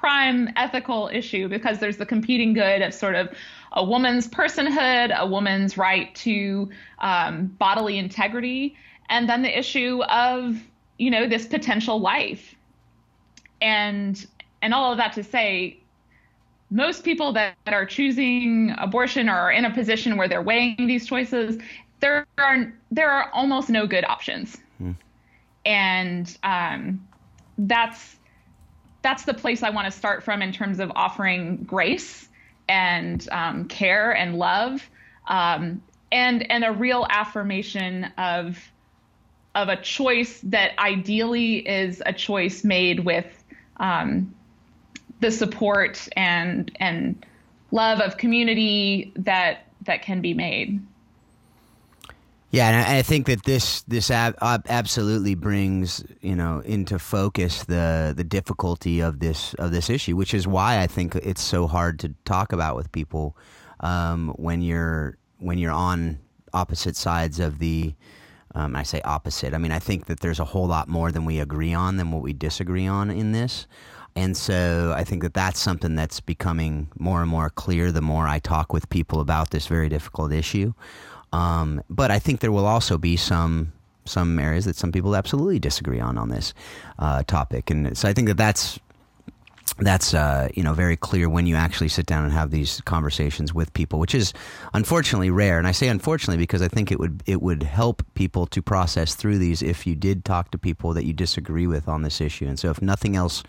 prime 0.00 0.48
ethical 0.56 1.10
issue 1.12 1.46
because 1.46 1.78
there's 1.78 1.98
the 1.98 2.06
competing 2.06 2.54
good 2.54 2.80
of 2.80 2.94
sort 2.94 3.14
of 3.14 3.28
a 3.72 3.84
woman's 3.84 4.26
personhood, 4.26 5.14
a 5.16 5.26
woman's 5.26 5.76
right 5.76 6.14
to 6.14 6.70
um, 7.00 7.46
bodily 7.58 7.98
integrity, 7.98 8.76
and 9.10 9.28
then 9.28 9.42
the 9.42 9.58
issue 9.58 10.02
of 10.04 10.56
you 10.98 11.10
know 11.10 11.28
this 11.28 11.46
potential 11.46 12.00
life, 12.00 12.54
and 13.60 14.26
and 14.62 14.72
all 14.72 14.92
of 14.92 14.98
that 14.98 15.12
to 15.14 15.22
say. 15.24 15.79
Most 16.70 17.04
people 17.04 17.32
that, 17.32 17.56
that 17.64 17.74
are 17.74 17.84
choosing 17.84 18.74
abortion 18.78 19.28
or 19.28 19.34
are 19.34 19.52
in 19.52 19.64
a 19.64 19.70
position 19.72 20.16
where 20.16 20.28
they're 20.28 20.42
weighing 20.42 20.86
these 20.86 21.06
choices, 21.06 21.58
there 22.00 22.26
are 22.38 22.72
there 22.90 23.10
are 23.10 23.30
almost 23.32 23.70
no 23.70 23.86
good 23.86 24.04
options, 24.04 24.56
hmm. 24.78 24.92
and 25.64 26.38
um, 26.42 27.06
that's 27.58 28.16
that's 29.02 29.24
the 29.24 29.34
place 29.34 29.62
I 29.62 29.70
want 29.70 29.86
to 29.86 29.90
start 29.90 30.22
from 30.22 30.42
in 30.42 30.52
terms 30.52 30.80
of 30.80 30.92
offering 30.94 31.58
grace 31.64 32.28
and 32.68 33.26
um, 33.30 33.66
care 33.66 34.12
and 34.12 34.36
love, 34.36 34.88
um, 35.26 35.82
and 36.12 36.50
and 36.50 36.64
a 36.64 36.72
real 36.72 37.06
affirmation 37.10 38.04
of 38.16 38.58
of 39.54 39.68
a 39.68 39.76
choice 39.76 40.40
that 40.44 40.78
ideally 40.78 41.56
is 41.56 42.02
a 42.06 42.12
choice 42.12 42.62
made 42.62 43.00
with 43.00 43.44
um, 43.78 44.34
the 45.20 45.30
support 45.30 46.08
and 46.16 46.70
and 46.80 47.24
love 47.70 48.00
of 48.00 48.16
community 48.16 49.12
that 49.16 49.66
that 49.86 50.02
can 50.02 50.20
be 50.20 50.34
made. 50.34 50.80
Yeah, 52.52 52.68
and 52.68 52.98
I, 52.98 53.02
think 53.02 53.26
that 53.26 53.44
this 53.44 53.82
this 53.82 54.10
ab- 54.10 54.34
absolutely 54.40 55.36
brings 55.36 56.04
you 56.20 56.34
know 56.34 56.60
into 56.64 56.98
focus 56.98 57.62
the 57.64 58.12
the 58.16 58.24
difficulty 58.24 59.00
of 59.00 59.20
this 59.20 59.54
of 59.54 59.70
this 59.70 59.88
issue, 59.88 60.16
which 60.16 60.34
is 60.34 60.48
why 60.48 60.80
I 60.80 60.88
think 60.88 61.14
it's 61.14 61.42
so 61.42 61.68
hard 61.68 62.00
to 62.00 62.12
talk 62.24 62.52
about 62.52 62.74
with 62.74 62.90
people 62.90 63.36
um, 63.78 64.30
when 64.36 64.62
you're 64.62 65.16
when 65.38 65.58
you're 65.58 65.70
on 65.70 66.18
opposite 66.52 66.96
sides 66.96 67.38
of 67.38 67.58
the. 67.58 67.94
Um, 68.52 68.74
I 68.74 68.82
say 68.82 69.00
opposite. 69.02 69.54
I 69.54 69.58
mean, 69.58 69.70
I 69.70 69.78
think 69.78 70.06
that 70.06 70.18
there's 70.18 70.40
a 70.40 70.44
whole 70.44 70.66
lot 70.66 70.88
more 70.88 71.12
than 71.12 71.24
we 71.24 71.38
agree 71.38 71.72
on 71.72 71.98
than 71.98 72.10
what 72.10 72.20
we 72.20 72.32
disagree 72.32 72.88
on 72.88 73.08
in 73.08 73.30
this. 73.30 73.68
And 74.16 74.36
so 74.36 74.92
I 74.96 75.04
think 75.04 75.22
that 75.22 75.34
that's 75.34 75.60
something 75.60 75.94
that's 75.94 76.20
becoming 76.20 76.88
more 76.98 77.20
and 77.22 77.30
more 77.30 77.50
clear 77.50 77.92
the 77.92 78.02
more 78.02 78.26
I 78.26 78.38
talk 78.38 78.72
with 78.72 78.88
people 78.90 79.20
about 79.20 79.50
this 79.50 79.66
very 79.66 79.88
difficult 79.88 80.32
issue. 80.32 80.72
Um, 81.32 81.82
but 81.88 82.10
I 82.10 82.18
think 82.18 82.40
there 82.40 82.52
will 82.52 82.66
also 82.66 82.98
be 82.98 83.16
some 83.16 83.72
some 84.06 84.38
areas 84.38 84.64
that 84.64 84.76
some 84.76 84.90
people 84.90 85.14
absolutely 85.14 85.58
disagree 85.58 86.00
on 86.00 86.18
on 86.18 86.30
this 86.30 86.52
uh, 86.98 87.22
topic, 87.24 87.70
and 87.70 87.96
so 87.96 88.08
I 88.08 88.12
think 88.12 88.28
that 88.28 88.36
that's 88.36 88.80
that's 89.78 90.14
uh, 90.14 90.48
you 90.54 90.62
know 90.62 90.74
very 90.74 90.96
clear 90.96 91.28
when 91.28 91.46
you 91.46 91.54
actually 91.54 91.88
sit 91.88 92.06
down 92.06 92.24
and 92.24 92.32
have 92.32 92.50
these 92.50 92.80
conversations 92.82 93.54
with 93.54 93.72
people, 93.72 93.98
which 93.98 94.14
is 94.14 94.32
unfortunately 94.74 95.30
rare. 95.30 95.58
And 95.58 95.66
I 95.66 95.72
say 95.72 95.88
unfortunately 95.88 96.38
because 96.38 96.62
I 96.62 96.68
think 96.68 96.90
it 96.90 96.98
would 96.98 97.22
it 97.26 97.40
would 97.42 97.62
help 97.62 98.02
people 98.14 98.46
to 98.46 98.62
process 98.62 99.14
through 99.14 99.38
these 99.38 99.62
if 99.62 99.86
you 99.86 99.94
did 99.94 100.24
talk 100.24 100.50
to 100.50 100.58
people 100.58 100.92
that 100.94 101.04
you 101.04 101.12
disagree 101.12 101.66
with 101.66 101.88
on 101.88 102.02
this 102.02 102.20
issue. 102.20 102.46
And 102.46 102.58
so 102.58 102.70
if 102.70 102.82
nothing 102.82 103.16
else 103.16 103.42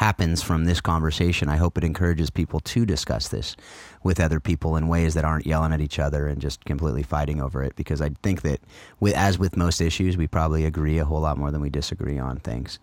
happens 0.00 0.42
from 0.42 0.64
this 0.64 0.80
conversation, 0.80 1.50
I 1.50 1.58
hope 1.58 1.76
it 1.76 1.84
encourages 1.84 2.30
people 2.30 2.58
to 2.60 2.86
discuss 2.86 3.28
this 3.28 3.54
with 4.02 4.18
other 4.18 4.40
people 4.40 4.76
in 4.76 4.88
ways 4.88 5.12
that 5.12 5.26
aren't 5.26 5.44
yelling 5.44 5.74
at 5.74 5.80
each 5.82 5.98
other 5.98 6.26
and 6.26 6.40
just 6.40 6.64
completely 6.64 7.02
fighting 7.02 7.38
over 7.38 7.62
it. 7.62 7.76
Because 7.76 8.00
I 8.00 8.08
think 8.22 8.40
that, 8.40 8.60
with, 8.98 9.14
as 9.14 9.38
with 9.38 9.58
most 9.58 9.78
issues, 9.78 10.16
we 10.16 10.26
probably 10.26 10.64
agree 10.64 10.96
a 10.96 11.04
whole 11.04 11.20
lot 11.20 11.36
more 11.36 11.50
than 11.50 11.60
we 11.60 11.68
disagree 11.68 12.18
on 12.18 12.38
things. 12.38 12.78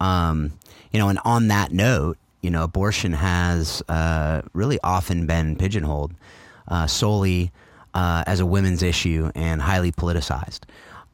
Um, 0.00 0.54
you 0.90 0.98
know, 0.98 1.08
and 1.08 1.20
on 1.24 1.46
that 1.48 1.70
note, 1.70 2.18
you 2.40 2.50
know, 2.50 2.64
abortion 2.64 3.12
has 3.12 3.80
uh, 3.88 4.42
really 4.52 4.80
often 4.82 5.24
been 5.24 5.54
pigeonholed 5.54 6.14
uh, 6.66 6.88
solely 6.88 7.52
uh, 7.94 8.24
as 8.26 8.40
a 8.40 8.46
women's 8.46 8.82
issue 8.82 9.30
and 9.36 9.62
highly 9.62 9.92
politicized. 9.92 10.62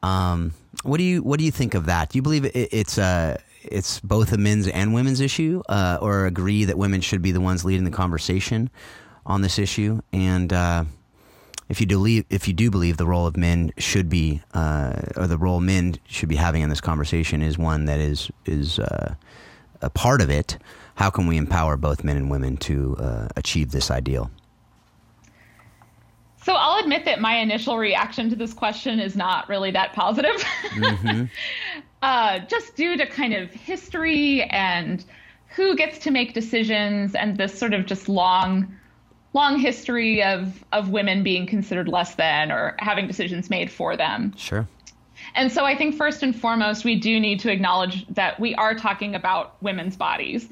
Um, 0.01 0.53
what 0.81 0.97
do 0.97 1.03
you 1.03 1.21
what 1.21 1.37
do 1.37 1.45
you 1.45 1.51
think 1.51 1.75
of 1.75 1.85
that? 1.85 2.09
Do 2.09 2.17
you 2.17 2.23
believe 2.23 2.43
it, 2.43 2.55
it's 2.55 2.97
a 2.97 3.37
it's 3.65 3.99
both 3.99 4.31
a 4.31 4.37
men's 4.37 4.67
and 4.67 4.93
women's 4.93 5.19
issue, 5.19 5.61
uh, 5.69 5.97
or 6.01 6.25
agree 6.25 6.65
that 6.65 6.77
women 6.77 7.01
should 7.01 7.21
be 7.21 7.31
the 7.31 7.41
ones 7.41 7.65
leading 7.65 7.83
the 7.83 7.91
conversation 7.91 8.69
on 9.25 9.41
this 9.41 9.57
issue. 9.57 10.01
And 10.11 10.51
uh, 10.51 10.85
if 11.69 11.79
you 11.81 11.87
believe, 11.87 12.25
if 12.29 12.47
you 12.47 12.53
do 12.53 12.69
believe 12.69 12.97
the 12.97 13.05
role 13.05 13.25
of 13.25 13.37
men 13.37 13.71
should 13.77 14.09
be, 14.09 14.41
uh, 14.53 14.93
or 15.15 15.27
the 15.27 15.37
role 15.37 15.59
men 15.59 15.95
should 16.07 16.29
be 16.29 16.35
having 16.35 16.61
in 16.61 16.69
this 16.69 16.81
conversation 16.81 17.41
is 17.41 17.57
one 17.57 17.85
that 17.85 17.99
is 17.99 18.29
is 18.45 18.79
uh, 18.79 19.15
a 19.81 19.89
part 19.89 20.21
of 20.21 20.29
it, 20.29 20.57
how 20.95 21.09
can 21.09 21.27
we 21.27 21.37
empower 21.37 21.77
both 21.77 22.03
men 22.03 22.17
and 22.17 22.29
women 22.29 22.57
to 22.57 22.95
uh, 22.99 23.27
achieve 23.35 23.71
this 23.71 23.89
ideal? 23.89 24.29
So 26.43 26.53
I'll 26.53 26.79
admit 26.79 27.05
that 27.05 27.21
my 27.21 27.37
initial 27.37 27.77
reaction 27.77 28.29
to 28.29 28.35
this 28.35 28.53
question 28.53 28.99
is 28.99 29.15
not 29.15 29.47
really 29.47 29.71
that 29.71 29.93
positive. 29.93 30.35
Mm-hmm. 30.71 31.25
uh, 32.01 32.39
just 32.39 32.75
due 32.75 32.97
to 32.97 33.07
kind 33.07 33.33
of 33.33 33.49
history 33.51 34.43
and 34.43 35.03
who 35.55 35.75
gets 35.75 35.99
to 35.99 36.11
make 36.11 36.33
decisions 36.33 37.15
and 37.15 37.37
this 37.37 37.57
sort 37.57 37.73
of 37.73 37.85
just 37.85 38.09
long 38.09 38.75
long 39.33 39.57
history 39.57 40.21
of 40.21 40.63
of 40.71 40.89
women 40.89 41.23
being 41.23 41.47
considered 41.47 41.87
less 41.87 42.15
than 42.15 42.51
or 42.51 42.75
having 42.79 43.07
decisions 43.07 43.49
made 43.49 43.71
for 43.71 43.95
them. 43.95 44.33
Sure. 44.37 44.67
And 45.35 45.51
so 45.51 45.63
I 45.63 45.77
think 45.77 45.95
first 45.95 46.23
and 46.23 46.35
foremost 46.35 46.83
we 46.83 46.99
do 46.99 47.19
need 47.19 47.39
to 47.41 47.51
acknowledge 47.51 48.05
that 48.09 48.39
we 48.39 48.53
are 48.55 48.75
talking 48.75 49.15
about 49.15 49.55
women's 49.61 49.95
bodies. 49.95 50.49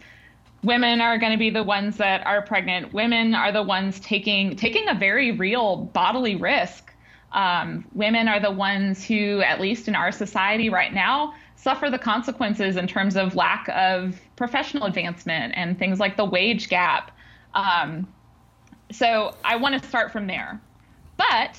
Women 0.63 1.01
are 1.01 1.17
going 1.17 1.31
to 1.31 1.37
be 1.37 1.49
the 1.49 1.63
ones 1.63 1.97
that 1.97 2.25
are 2.25 2.41
pregnant. 2.41 2.93
Women 2.93 3.33
are 3.33 3.51
the 3.51 3.63
ones 3.63 3.99
taking 3.99 4.55
taking 4.55 4.87
a 4.87 4.93
very 4.93 5.31
real 5.31 5.77
bodily 5.77 6.35
risk. 6.35 6.93
Um, 7.31 7.85
women 7.93 8.27
are 8.27 8.39
the 8.39 8.51
ones 8.51 9.05
who, 9.05 9.41
at 9.41 9.59
least 9.59 9.87
in 9.87 9.95
our 9.95 10.11
society 10.11 10.69
right 10.69 10.93
now, 10.93 11.33
suffer 11.55 11.89
the 11.89 11.97
consequences 11.97 12.75
in 12.75 12.87
terms 12.87 13.15
of 13.15 13.35
lack 13.35 13.69
of 13.69 14.19
professional 14.35 14.85
advancement 14.85 15.53
and 15.55 15.79
things 15.79 15.99
like 15.99 16.17
the 16.17 16.25
wage 16.25 16.69
gap. 16.69 17.11
Um, 17.53 18.07
so 18.91 19.33
I 19.43 19.55
want 19.55 19.81
to 19.81 19.87
start 19.87 20.11
from 20.11 20.27
there. 20.27 20.61
But 21.17 21.57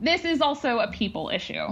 this 0.00 0.24
is 0.24 0.40
also 0.40 0.78
a 0.80 0.90
people 0.90 1.30
issue. 1.32 1.68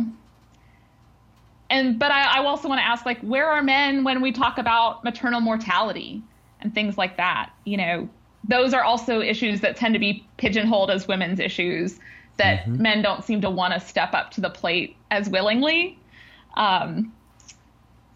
And 1.69 1.99
but 1.99 2.11
I, 2.11 2.39
I 2.39 2.45
also 2.45 2.69
want 2.69 2.81
to 2.81 2.85
ask, 2.85 3.05
like, 3.05 3.21
where 3.21 3.49
are 3.49 3.63
men 3.63 4.05
when 4.05 4.21
we 4.21 4.33
talk 4.33 4.59
about 4.59 5.05
maternal 5.05 5.41
mortality 5.41 6.23
and 6.63 6.75
things 6.75 6.99
like 6.99 7.17
that? 7.17 7.51
You 7.65 7.77
know, 7.77 8.09
those 8.49 8.75
are 8.75 8.83
also 8.83 9.21
issues 9.21 9.61
that 9.61 9.77
tend 9.77 9.95
to 9.95 10.01
be 10.01 10.27
pigeonholed 10.37 10.91
as 10.91 11.07
women's 11.07 11.41
issues 11.41 11.99
that 12.37 12.61
mm-hmm. 12.61 12.83
men 12.83 13.03
don't 13.03 13.25
seem 13.25 13.41
to 13.43 13.51
want 13.51 13.75
to 13.75 13.81
step 13.81 14.15
up 14.15 14.31
to 14.33 14.41
the 14.41 14.51
plate 14.51 14.97
as 15.11 15.29
willingly. 15.29 15.99
Um, 16.55 17.13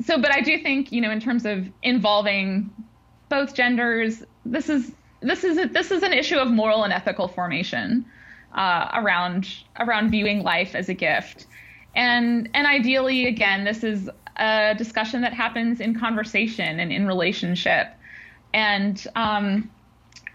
so, 0.05 0.19
but 0.19 0.33
I 0.33 0.41
do 0.41 0.59
think, 0.59 0.93
you 0.93 1.01
know, 1.01 1.11
in 1.11 1.21
terms 1.21 1.47
of 1.47 1.69
involving 1.83 2.71
both 3.29 3.55
genders, 3.55 4.23
this 4.45 4.69
is 4.69 4.93
this 5.21 5.45
is 5.45 5.57
a, 5.57 5.67
this 5.67 5.91
is 5.91 6.03
an 6.03 6.13
issue 6.13 6.37
of 6.37 6.51
moral 6.51 6.85
and 6.85 6.93
ethical 6.93 7.29
formation 7.29 8.05
uh, 8.55 8.91
around 8.95 9.49
around 9.79 10.11
viewing 10.11 10.43
life 10.43 10.75
as 10.75 10.89
a 10.89 10.95
gift, 10.95 11.47
and 11.95 12.49
and 12.55 12.67
ideally, 12.67 13.27
again, 13.27 13.65
this 13.65 13.85
is 13.85 14.11
a 14.37 14.75
discussion 14.77 15.23
that 15.23 15.33
happens 15.33 15.81
in 15.81 15.99
conversation 15.99 16.81
and 16.81 16.93
in 16.93 17.07
relationship, 17.07 17.95
and 18.55 19.07
um, 19.17 19.71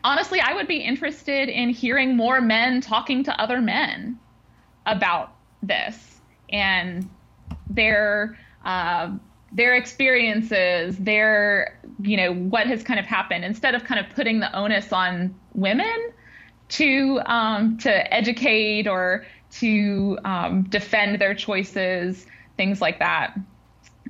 honestly, 0.04 0.42
I 0.42 0.54
would 0.54 0.68
be 0.68 0.78
interested 0.78 1.50
in 1.50 1.70
hearing 1.70 2.18
more 2.18 2.42
men 2.42 2.82
talking 2.82 3.24
to 3.24 3.42
other 3.42 3.62
men 3.62 4.20
about 4.86 5.34
this 5.64 6.20
and 6.50 7.10
their 7.70 8.38
uh, 8.66 9.12
their 9.52 9.74
experiences, 9.76 10.98
their, 10.98 11.80
you 12.02 12.18
know, 12.18 12.34
what 12.34 12.68
has 12.68 12.84
kind 12.84 13.00
of 13.00 13.06
happened, 13.06 13.44
instead 13.44 13.74
of 13.74 13.84
kind 13.84 14.06
of 14.06 14.14
putting 14.14 14.42
the 14.42 14.56
onus 14.56 14.94
on 14.94 15.34
women 15.54 16.12
to 16.68 17.20
um, 17.26 17.78
to 17.80 18.14
educate 18.14 18.86
or 18.86 19.26
to 19.52 20.20
um, 20.26 20.64
defend 20.64 21.20
their 21.20 21.34
choices, 21.34 22.28
things 22.58 22.82
like 22.82 23.00
that. 23.00 23.40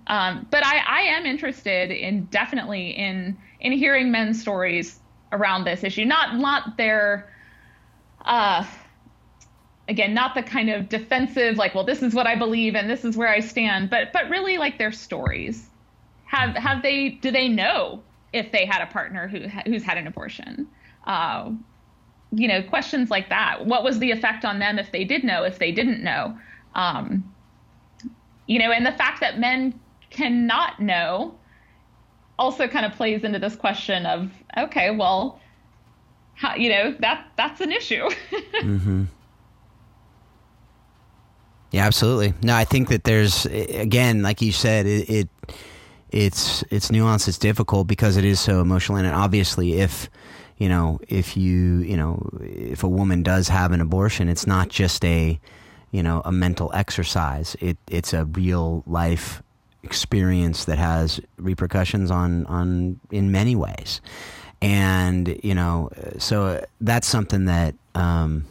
Um, 0.08 0.48
but 0.50 0.66
I, 0.66 0.80
I 0.80 1.02
am 1.02 1.26
interested 1.28 1.92
in 1.92 2.26
definitely 2.26 2.90
in 2.90 3.38
in 3.60 3.72
hearing 3.72 4.12
men's 4.12 4.42
stories 4.42 5.00
around 5.32 5.64
this 5.64 5.84
issue. 5.84 6.06
Not 6.06 6.38
not 6.38 6.78
their 6.78 7.32
uh, 8.26 8.66
again, 9.88 10.14
not 10.14 10.36
the 10.36 10.44
kind 10.44 10.70
of 10.70 10.88
defensive 10.88 11.58
like, 11.58 11.74
well, 11.74 11.84
this 11.84 12.02
is 12.02 12.14
what 12.14 12.28
I 12.28 12.36
believe 12.36 12.76
and 12.76 12.90
this 12.90 13.04
is 13.04 13.18
where 13.18 13.30
I 13.30 13.40
stand, 13.40 13.90
but 13.90 14.14
but 14.14 14.30
really 14.30 14.58
like 14.58 14.78
their 14.78 14.92
stories. 14.92 15.68
Have 16.26 16.56
have 16.56 16.82
they 16.82 17.10
do 17.10 17.32
they 17.32 17.48
know 17.48 18.04
if 18.32 18.52
they 18.52 18.66
had 18.66 18.82
a 18.82 18.86
partner 18.86 19.28
who 19.28 19.48
who's 19.66 19.84
had 19.84 19.98
an 19.98 20.08
abortion? 20.08 20.68
Uh, 21.06 21.52
you 22.32 22.48
know, 22.48 22.62
questions 22.62 23.10
like 23.10 23.30
that. 23.30 23.66
What 23.66 23.84
was 23.84 23.98
the 23.98 24.12
effect 24.12 24.46
on 24.46 24.60
them 24.60 24.78
if 24.78 24.92
they 24.92 25.04
did 25.04 25.24
know, 25.24 25.44
if 25.44 25.58
they 25.58 25.72
didn't 25.72 26.04
know? 26.04 26.38
Um, 26.76 27.34
you 28.46 28.60
know, 28.60 28.72
and 28.72 28.86
the 28.86 28.92
fact 28.92 29.22
that 29.22 29.40
men 29.40 29.80
cannot 30.12 30.80
know 30.80 31.39
also 32.40 32.68
kind 32.68 32.86
of 32.86 32.94
plays 32.94 33.24
into 33.24 33.38
this 33.38 33.56
question 33.56 34.06
of 34.06 34.32
okay, 34.58 34.90
well, 34.90 35.40
how, 36.34 36.56
you 36.56 36.70
know 36.70 36.96
that 37.00 37.28
that's 37.38 37.62
an 37.62 37.72
issue. 37.72 38.10
mm-hmm. 38.62 39.04
Yeah, 41.72 41.86
absolutely. 41.86 42.34
No, 42.42 42.56
I 42.56 42.64
think 42.66 42.90
that 42.90 43.04
there's 43.04 43.46
again, 43.46 44.24
like 44.24 44.42
you 44.42 44.52
said, 44.52 44.88
it, 44.88 45.10
it 45.10 45.30
it's 46.10 46.64
it's 46.72 46.90
nuanced. 46.90 47.28
It's 47.28 47.38
difficult 47.38 47.88
because 47.88 48.18
it 48.18 48.26
is 48.26 48.40
so 48.40 48.62
emotional, 48.62 48.98
and 48.98 49.08
obviously, 49.08 49.80
if 49.80 50.10
you 50.58 50.68
know, 50.68 51.00
if 51.08 51.38
you 51.38 51.80
you 51.80 51.96
know, 51.96 52.28
if 52.42 52.84
a 52.84 52.88
woman 52.88 53.22
does 53.22 53.50
have 53.50 53.72
an 53.72 53.82
abortion, 53.82 54.30
it's 54.30 54.48
not 54.48 54.70
just 54.70 55.06
a 55.06 55.40
you 55.92 56.02
know 56.02 56.22
a 56.26 56.32
mental 56.32 56.72
exercise. 56.74 57.56
It 57.60 57.78
it's 57.88 58.14
a 58.14 58.26
real 58.26 58.84
life 58.88 59.44
experience 59.84 60.66
that 60.66 60.78
has 60.78 61.20
repercussions 61.38 62.12
on 62.12 62.46
on 62.48 63.00
in 63.12 63.32
many 63.32 63.56
ways, 63.56 64.02
and 64.62 65.40
you 65.44 65.56
know, 65.56 65.90
so 66.18 66.64
that's 66.82 67.08
something 67.08 67.46
that. 67.46 67.76
Um, 67.96 68.46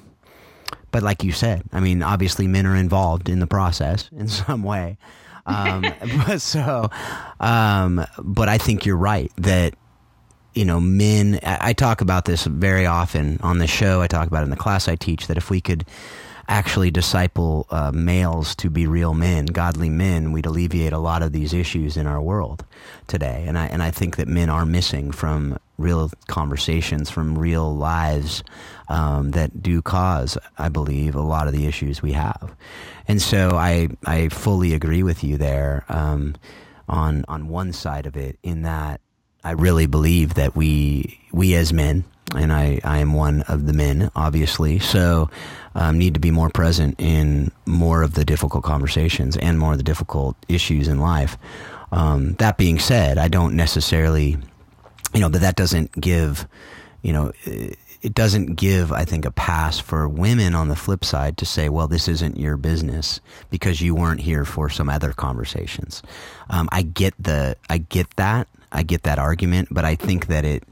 but 0.91 1.03
like 1.03 1.23
you 1.23 1.33
said, 1.33 1.65
I 1.73 1.81
mean, 1.81 2.03
obviously 2.03 2.47
men 2.49 2.67
are 2.67 2.75
involved 2.75 3.29
in 3.29 3.41
the 3.41 3.47
process 3.47 4.09
in 4.17 4.29
some 4.29 4.63
way. 4.63 4.97
Um, 5.47 5.83
but 6.27 6.41
so, 6.41 6.91
um, 7.41 8.05
but 8.19 8.49
I 8.49 8.59
think 8.59 8.87
you're 8.87 8.97
right 8.97 9.31
that 9.37 9.75
you 10.55 10.65
know 10.65 10.81
men. 10.81 11.41
I, 11.43 11.59
I 11.61 11.73
talk 11.73 12.01
about 12.01 12.25
this 12.25 12.45
very 12.45 12.87
often 12.87 13.39
on 13.43 13.59
the 13.59 13.67
show. 13.67 14.01
I 14.01 14.07
talk 14.07 14.27
about 14.27 14.41
it 14.41 14.45
in 14.45 14.51
the 14.51 14.57
class 14.57 14.89
I 14.89 14.97
teach 14.97 15.27
that 15.27 15.37
if 15.37 15.51
we 15.51 15.61
could 15.61 15.85
actually 16.49 16.91
disciple 16.91 17.67
uh, 17.71 17.93
males 17.93 18.55
to 18.57 18.71
be 18.71 18.87
real 18.87 19.15
men, 19.15 19.47
godly 19.47 19.91
men, 19.91 20.33
we'd 20.33 20.47
alleviate 20.47 20.93
a 20.95 20.99
lot 20.99 21.23
of 21.23 21.33
these 21.33 21.53
issues 21.53 21.97
in 21.97 22.07
our 22.07 22.21
world 22.21 22.65
today. 23.07 23.45
And 23.47 23.59
I 23.59 23.67
and 23.67 23.83
I 23.83 23.91
think 23.91 24.17
that 24.17 24.29
men 24.29 24.49
are 24.49 24.65
missing 24.65 25.13
from 25.13 25.59
real 25.77 26.11
conversations, 26.27 27.11
from 27.11 27.39
real 27.39 27.77
lives 27.77 28.43
um, 28.89 29.33
that 29.33 29.63
do 29.63 29.83
cause, 29.83 30.39
I 30.59 30.69
believe, 30.71 31.15
a 31.15 31.21
lot 31.21 31.47
of 31.47 31.53
the 31.53 31.67
issues 31.67 32.03
we 32.03 32.13
have. 32.13 32.55
And 33.07 33.21
so 33.21 33.51
I 33.51 33.89
I 34.05 34.29
fully 34.29 34.75
agree 34.75 35.03
with 35.03 35.23
you 35.23 35.37
there 35.37 35.85
um, 35.89 36.35
on 36.89 37.25
on 37.29 37.49
one 37.49 37.73
side 37.73 38.07
of 38.07 38.17
it, 38.17 38.39
in 38.43 38.63
that 38.63 39.01
I 39.45 39.53
really 39.53 39.87
believe 39.87 40.35
that 40.35 40.57
we 40.57 41.21
we 41.31 41.55
as 41.55 41.73
men, 41.73 42.05
and 42.35 42.53
I 42.53 42.81
I 42.85 42.99
am 42.99 43.13
one 43.13 43.43
of 43.43 43.67
the 43.67 43.73
men, 43.75 44.11
obviously, 44.17 44.79
so 44.79 45.31
um, 45.79 45.97
need 45.97 46.13
to 46.15 46.21
be 46.21 46.31
more 46.31 46.51
present 46.51 46.97
in 46.99 47.51
more 47.65 48.03
of 48.03 48.13
the 48.15 48.25
difficult 48.25 48.65
conversations 48.65 49.37
and 49.39 49.59
more 49.59 49.73
of 49.73 49.79
the 49.79 49.85
difficult 49.85 50.37
issues 50.49 50.89
in 50.89 50.99
life. 50.99 51.39
Um, 51.91 52.35
that 52.35 52.59
being 52.59 52.79
said, 52.79 53.17
I 53.17 53.29
don't 53.29 53.57
necessarily, 53.57 54.37
you 55.15 55.21
know, 55.21 55.31
but 55.31 55.41
that 55.41 55.57
doesn't 55.57 55.93
give, 55.93 56.47
you 57.01 57.15
know 57.15 57.33
it 58.03 58.15
doesn't 58.15 58.55
give, 58.55 58.93
I 58.93 59.05
think, 59.05 59.25
a 59.25 59.31
pass 59.31 59.79
for 59.79 60.09
women 60.09 60.55
on 60.55 60.69
the 60.69 60.77
flip 60.77 61.05
side 61.05 61.37
to 61.39 61.47
say, 61.47 61.69
well, 61.69 61.89
this 61.89 62.07
isn't 62.07 62.39
your 62.39 62.57
business 62.57 63.21
because 63.51 63.81
you 63.81 63.95
weren't 63.95 64.21
here 64.21 64.45
for 64.45 64.71
some 64.71 64.89
other 64.89 65.13
conversations. 65.13 66.03
Um, 66.49 66.69
I 66.71 66.83
get 66.83 67.15
the, 67.19 67.57
I 67.69 67.79
get 67.79 68.15
that, 68.17 68.47
I 68.71 68.85
get 68.85 69.03
that 69.03 69.19
argument, 69.19 69.69
but 69.71 69.85
I 69.85 69.97
think 69.97 70.27
that 70.29 70.45
it, 70.45 70.63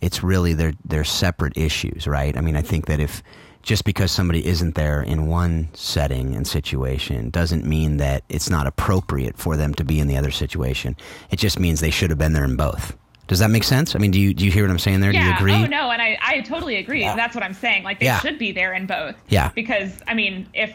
it's 0.00 0.22
really 0.22 0.54
they're 0.54 0.74
they're 0.84 1.02
separate 1.02 1.56
issues, 1.56 2.06
right? 2.06 2.36
I 2.36 2.40
mean, 2.40 2.54
I 2.54 2.62
think 2.62 2.86
that 2.86 3.00
if 3.00 3.20
just 3.62 3.84
because 3.84 4.10
somebody 4.10 4.46
isn't 4.46 4.74
there 4.74 5.02
in 5.02 5.26
one 5.26 5.68
setting 5.74 6.34
and 6.34 6.46
situation 6.46 7.30
doesn't 7.30 7.64
mean 7.64 7.98
that 7.98 8.24
it's 8.28 8.48
not 8.48 8.66
appropriate 8.66 9.36
for 9.36 9.56
them 9.56 9.74
to 9.74 9.84
be 9.84 10.00
in 10.00 10.08
the 10.08 10.16
other 10.16 10.30
situation. 10.30 10.96
It 11.30 11.38
just 11.38 11.58
means 11.58 11.80
they 11.80 11.90
should 11.90 12.10
have 12.10 12.18
been 12.18 12.32
there 12.32 12.44
in 12.44 12.56
both. 12.56 12.96
Does 13.26 13.40
that 13.40 13.50
make 13.50 13.64
sense? 13.64 13.94
I 13.94 13.98
mean, 13.98 14.10
do 14.10 14.18
you 14.18 14.32
do 14.32 14.44
you 14.44 14.50
hear 14.50 14.64
what 14.64 14.70
I'm 14.70 14.78
saying 14.78 15.00
there? 15.00 15.12
Yeah. 15.12 15.20
Do 15.20 15.26
you 15.26 15.32
oh, 15.32 15.36
agree? 15.36 15.52
Oh 15.52 15.66
no, 15.66 15.90
and 15.90 16.00
I, 16.00 16.18
I 16.22 16.40
totally 16.40 16.76
agree. 16.76 17.02
Yeah. 17.02 17.14
That's 17.14 17.34
what 17.34 17.44
I'm 17.44 17.52
saying. 17.52 17.84
Like 17.84 18.00
they 18.00 18.06
yeah. 18.06 18.20
should 18.20 18.38
be 18.38 18.52
there 18.52 18.72
in 18.72 18.86
both. 18.86 19.16
Yeah. 19.28 19.50
Because 19.54 20.00
I 20.06 20.14
mean, 20.14 20.48
if 20.54 20.74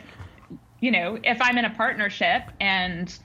you 0.79 0.91
know, 0.91 1.17
if 1.23 1.41
I'm 1.41 1.57
in 1.57 1.65
a 1.65 1.71
partnership 1.71 2.43
and 2.59 3.17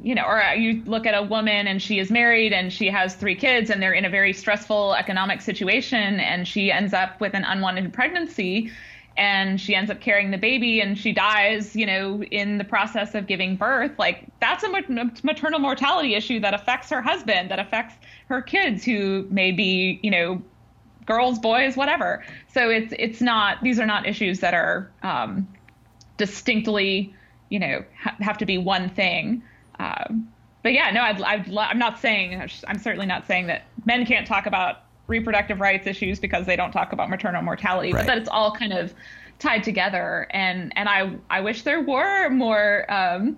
you 0.00 0.14
know, 0.14 0.24
or 0.24 0.40
you 0.54 0.82
look 0.84 1.06
at 1.06 1.14
a 1.14 1.22
woman 1.22 1.66
and 1.66 1.80
she 1.80 1.98
is 1.98 2.10
married 2.10 2.52
and 2.52 2.72
she 2.72 2.88
has 2.88 3.14
three 3.14 3.34
kids 3.34 3.70
and 3.70 3.82
they're 3.82 3.92
in 3.92 4.04
a 4.04 4.10
very 4.10 4.32
stressful 4.32 4.94
economic 4.94 5.40
situation 5.40 6.20
and 6.20 6.46
she 6.46 6.72
ends 6.72 6.92
up 6.92 7.20
with 7.20 7.34
an 7.34 7.44
unwanted 7.44 7.92
pregnancy 7.92 8.70
and 9.16 9.60
she 9.60 9.74
ends 9.74 9.90
up 9.90 10.00
carrying 10.00 10.30
the 10.30 10.38
baby 10.38 10.80
and 10.80 10.96
she 10.98 11.12
dies, 11.12 11.76
you 11.76 11.84
know, 11.84 12.22
in 12.24 12.58
the 12.58 12.64
process 12.64 13.14
of 13.14 13.26
giving 13.26 13.56
birth, 13.56 13.92
like 13.98 14.26
that's 14.40 14.64
a 14.64 14.68
maternal 15.22 15.58
mortality 15.58 16.14
issue 16.14 16.40
that 16.40 16.54
affects 16.54 16.88
her 16.88 17.02
husband, 17.02 17.50
that 17.50 17.58
affects 17.58 17.94
her 18.28 18.40
kids 18.40 18.84
who 18.84 19.26
may 19.30 19.52
be, 19.52 20.00
you 20.02 20.10
know, 20.10 20.42
girls, 21.04 21.38
boys, 21.38 21.76
whatever. 21.76 22.24
So 22.48 22.70
it's 22.70 22.94
it's 22.98 23.20
not 23.20 23.62
these 23.62 23.78
are 23.78 23.86
not 23.86 24.06
issues 24.06 24.40
that 24.40 24.54
are 24.54 24.90
um, 25.02 25.48
distinctly, 26.16 27.14
you 27.50 27.58
know, 27.58 27.84
ha- 28.00 28.16
have 28.20 28.38
to 28.38 28.46
be 28.46 28.58
one 28.58 28.88
thing. 28.88 29.42
Um, 29.82 30.28
but 30.62 30.72
yeah, 30.72 30.90
no, 30.90 31.02
I'd, 31.02 31.20
I'd, 31.22 31.56
I'm 31.56 31.78
not 31.78 31.98
saying 31.98 32.40
I'm 32.66 32.78
certainly 32.78 33.06
not 33.06 33.26
saying 33.26 33.48
that 33.48 33.64
men 33.84 34.06
can't 34.06 34.26
talk 34.26 34.46
about 34.46 34.84
reproductive 35.08 35.60
rights 35.60 35.86
issues 35.86 36.20
because 36.20 36.46
they 36.46 36.56
don't 36.56 36.72
talk 36.72 36.92
about 36.92 37.10
maternal 37.10 37.42
mortality, 37.42 37.92
right. 37.92 38.00
but 38.00 38.06
that 38.06 38.18
it's 38.18 38.28
all 38.28 38.52
kind 38.52 38.72
of 38.72 38.94
tied 39.38 39.64
together. 39.64 40.28
And 40.30 40.72
and 40.76 40.88
I 40.88 41.16
I 41.30 41.40
wish 41.40 41.62
there 41.62 41.80
were 41.80 42.30
more 42.30 42.90
um, 42.92 43.36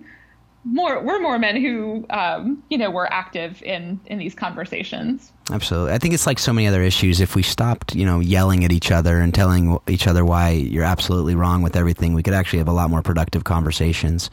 more 0.63 1.01
were 1.01 1.19
more 1.19 1.39
men 1.39 1.59
who 1.59 2.05
um, 2.11 2.63
you 2.69 2.77
know 2.77 2.91
were 2.91 3.11
active 3.11 3.61
in 3.63 3.99
in 4.05 4.19
these 4.19 4.35
conversations. 4.35 5.31
Absolutely, 5.51 5.93
I 5.93 5.97
think 5.97 6.13
it's 6.13 6.27
like 6.27 6.37
so 6.37 6.53
many 6.53 6.67
other 6.67 6.83
issues. 6.83 7.21
If 7.21 7.35
we 7.35 7.41
stopped, 7.41 7.95
you 7.95 8.05
know, 8.05 8.19
yelling 8.19 8.63
at 8.63 8.71
each 8.71 8.91
other 8.91 9.19
and 9.19 9.33
telling 9.33 9.79
each 9.87 10.05
other 10.05 10.23
why 10.23 10.49
you're 10.49 10.83
absolutely 10.83 11.33
wrong 11.33 11.63
with 11.63 11.75
everything, 11.75 12.13
we 12.13 12.21
could 12.21 12.35
actually 12.35 12.59
have 12.59 12.67
a 12.67 12.73
lot 12.73 12.91
more 12.91 13.01
productive 13.01 13.43
conversations. 13.43 14.29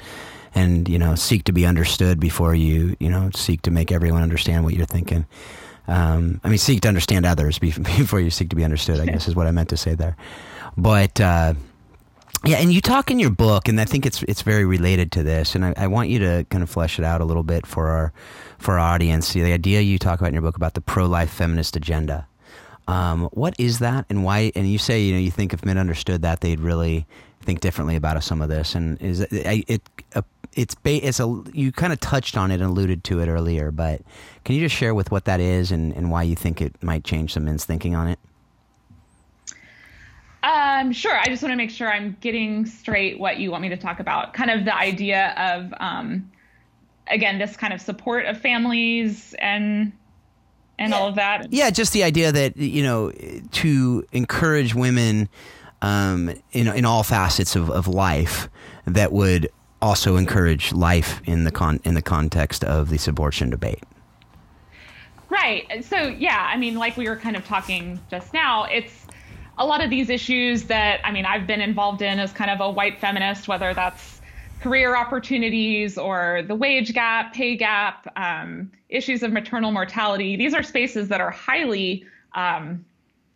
And 0.54 0.88
you 0.88 0.98
know, 0.98 1.14
seek 1.14 1.44
to 1.44 1.52
be 1.52 1.64
understood 1.64 2.20
before 2.20 2.54
you, 2.54 2.96
you 3.00 3.08
know, 3.08 3.30
seek 3.34 3.62
to 3.62 3.70
make 3.70 3.90
everyone 3.90 4.22
understand 4.22 4.64
what 4.64 4.74
you're 4.74 4.86
thinking. 4.86 5.26
Um, 5.88 6.40
I 6.44 6.48
mean, 6.48 6.58
seek 6.58 6.82
to 6.82 6.88
understand 6.88 7.26
others 7.26 7.58
before 7.60 8.20
you 8.20 8.30
seek 8.30 8.50
to 8.50 8.56
be 8.56 8.64
understood. 8.64 9.00
I 9.00 9.06
guess 9.06 9.28
is 9.28 9.36
what 9.36 9.46
I 9.46 9.50
meant 9.50 9.70
to 9.70 9.76
say 9.76 9.94
there. 9.94 10.16
But 10.76 11.20
uh, 11.20 11.54
yeah, 12.44 12.56
and 12.56 12.72
you 12.72 12.80
talk 12.80 13.10
in 13.10 13.18
your 13.18 13.30
book, 13.30 13.68
and 13.68 13.80
I 13.80 13.84
think 13.84 14.04
it's 14.04 14.22
it's 14.24 14.42
very 14.42 14.64
related 14.64 15.12
to 15.12 15.22
this, 15.22 15.54
and 15.54 15.64
I, 15.64 15.74
I, 15.76 15.86
want 15.86 16.08
you 16.08 16.18
to 16.20 16.44
kind 16.50 16.62
of 16.62 16.70
flesh 16.70 16.98
it 16.98 17.04
out 17.04 17.20
a 17.20 17.24
little 17.24 17.44
bit 17.44 17.66
for 17.66 17.88
our 17.88 18.12
for 18.58 18.78
our 18.78 18.94
audience. 18.94 19.32
The 19.32 19.52
idea 19.52 19.80
you 19.80 19.98
talk 19.98 20.18
about 20.18 20.28
in 20.28 20.34
your 20.34 20.42
book 20.42 20.56
about 20.56 20.74
the 20.74 20.80
pro 20.80 21.06
life 21.06 21.30
feminist 21.30 21.76
agenda. 21.76 22.26
Um, 22.88 23.28
what 23.32 23.54
is 23.58 23.78
that, 23.78 24.06
and 24.10 24.24
why? 24.24 24.50
And 24.56 24.70
you 24.70 24.78
say 24.78 25.02
you 25.02 25.12
know 25.12 25.20
you 25.20 25.30
think 25.30 25.52
if 25.52 25.64
men 25.64 25.78
understood 25.78 26.22
that, 26.22 26.40
they'd 26.40 26.58
really 26.58 27.06
think 27.42 27.60
differently 27.60 27.94
about 27.94 28.22
some 28.24 28.42
of 28.42 28.48
this. 28.48 28.74
And 28.74 29.00
is 29.00 29.20
it, 29.20 29.32
it, 29.68 29.82
it 30.14 30.24
it's 30.54 30.74
ba- 30.74 31.06
it's 31.06 31.20
a 31.20 31.42
you 31.52 31.72
kind 31.72 31.92
of 31.92 32.00
touched 32.00 32.36
on 32.36 32.50
it 32.50 32.54
and 32.54 32.64
alluded 32.64 33.04
to 33.04 33.20
it 33.20 33.28
earlier, 33.28 33.70
but 33.70 34.02
can 34.44 34.54
you 34.54 34.60
just 34.60 34.74
share 34.74 34.94
with 34.94 35.10
what 35.10 35.24
that 35.24 35.40
is 35.40 35.70
and, 35.70 35.92
and 35.94 36.10
why 36.10 36.22
you 36.22 36.36
think 36.36 36.60
it 36.60 36.80
might 36.82 37.04
change 37.04 37.34
some 37.34 37.44
men's 37.44 37.64
thinking 37.64 37.94
on 37.94 38.08
it? 38.08 38.18
Um, 40.42 40.92
sure. 40.92 41.16
I 41.16 41.26
just 41.26 41.42
want 41.42 41.52
to 41.52 41.56
make 41.56 41.70
sure 41.70 41.90
I'm 41.90 42.16
getting 42.20 42.66
straight 42.66 43.18
what 43.20 43.38
you 43.38 43.50
want 43.50 43.62
me 43.62 43.68
to 43.68 43.76
talk 43.76 44.00
about. 44.00 44.34
Kind 44.34 44.50
of 44.50 44.64
the 44.64 44.76
idea 44.76 45.34
of, 45.36 45.72
um, 45.78 46.30
again, 47.06 47.38
this 47.38 47.56
kind 47.56 47.72
of 47.72 47.80
support 47.80 48.26
of 48.26 48.40
families 48.40 49.34
and 49.38 49.92
and 50.78 50.90
yeah. 50.90 50.98
all 50.98 51.06
of 51.06 51.14
that. 51.14 51.52
Yeah, 51.52 51.70
just 51.70 51.92
the 51.92 52.02
idea 52.02 52.32
that 52.32 52.56
you 52.56 52.82
know 52.82 53.12
to 53.12 54.04
encourage 54.12 54.74
women 54.74 55.28
um, 55.80 56.30
in 56.50 56.66
in 56.68 56.84
all 56.84 57.04
facets 57.04 57.54
of, 57.54 57.70
of 57.70 57.86
life 57.86 58.48
that 58.86 59.12
would 59.12 59.48
also 59.82 60.16
encourage 60.16 60.72
life 60.72 61.20
in 61.24 61.44
the 61.44 61.50
con 61.50 61.80
in 61.84 61.94
the 61.94 62.02
context 62.02 62.64
of 62.64 62.88
this 62.88 63.08
abortion 63.08 63.50
debate. 63.50 63.82
Right. 65.28 65.84
So 65.84 65.96
yeah, 65.96 66.48
I 66.50 66.56
mean, 66.56 66.76
like 66.76 66.96
we 66.96 67.08
were 67.08 67.16
kind 67.16 67.36
of 67.36 67.44
talking 67.44 68.00
just 68.10 68.32
now, 68.32 68.64
it's 68.64 69.06
a 69.58 69.66
lot 69.66 69.82
of 69.82 69.90
these 69.90 70.08
issues 70.08 70.64
that 70.64 71.00
I 71.04 71.10
mean 71.10 71.26
I've 71.26 71.46
been 71.46 71.60
involved 71.60 72.00
in 72.00 72.18
as 72.18 72.32
kind 72.32 72.50
of 72.50 72.60
a 72.60 72.70
white 72.70 73.00
feminist, 73.00 73.48
whether 73.48 73.74
that's 73.74 74.20
career 74.60 74.94
opportunities 74.94 75.98
or 75.98 76.42
the 76.46 76.54
wage 76.54 76.94
gap, 76.94 77.34
pay 77.34 77.56
gap, 77.56 78.06
um, 78.16 78.70
issues 78.88 79.24
of 79.24 79.32
maternal 79.32 79.72
mortality. 79.72 80.36
These 80.36 80.54
are 80.54 80.62
spaces 80.62 81.08
that 81.08 81.20
are 81.20 81.30
highly 81.30 82.06
um, 82.34 82.84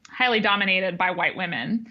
highly 0.08 0.40
dominated 0.40 0.96
by 0.96 1.10
white 1.10 1.36
women, 1.36 1.86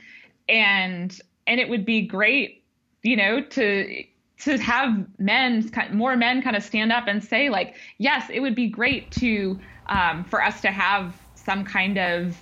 and 0.47 1.19
and 1.45 1.59
it 1.59 1.67
would 1.67 1.85
be 1.85 2.01
great, 2.01 2.63
you 3.03 3.17
know, 3.17 3.41
to 3.41 4.05
to 4.45 4.57
have 4.59 5.05
men, 5.19 5.69
more 5.91 6.15
men, 6.15 6.41
kind 6.41 6.55
of 6.55 6.63
stand 6.63 6.91
up 6.91 7.07
and 7.07 7.23
say 7.23 7.49
like, 7.49 7.75
yes, 7.97 8.29
it 8.31 8.39
would 8.39 8.55
be 8.55 8.67
great 8.67 9.11
to 9.11 9.59
um, 9.87 10.23
for 10.23 10.41
us 10.43 10.61
to 10.61 10.71
have 10.71 11.15
some 11.35 11.63
kind 11.63 11.97
of, 11.97 12.37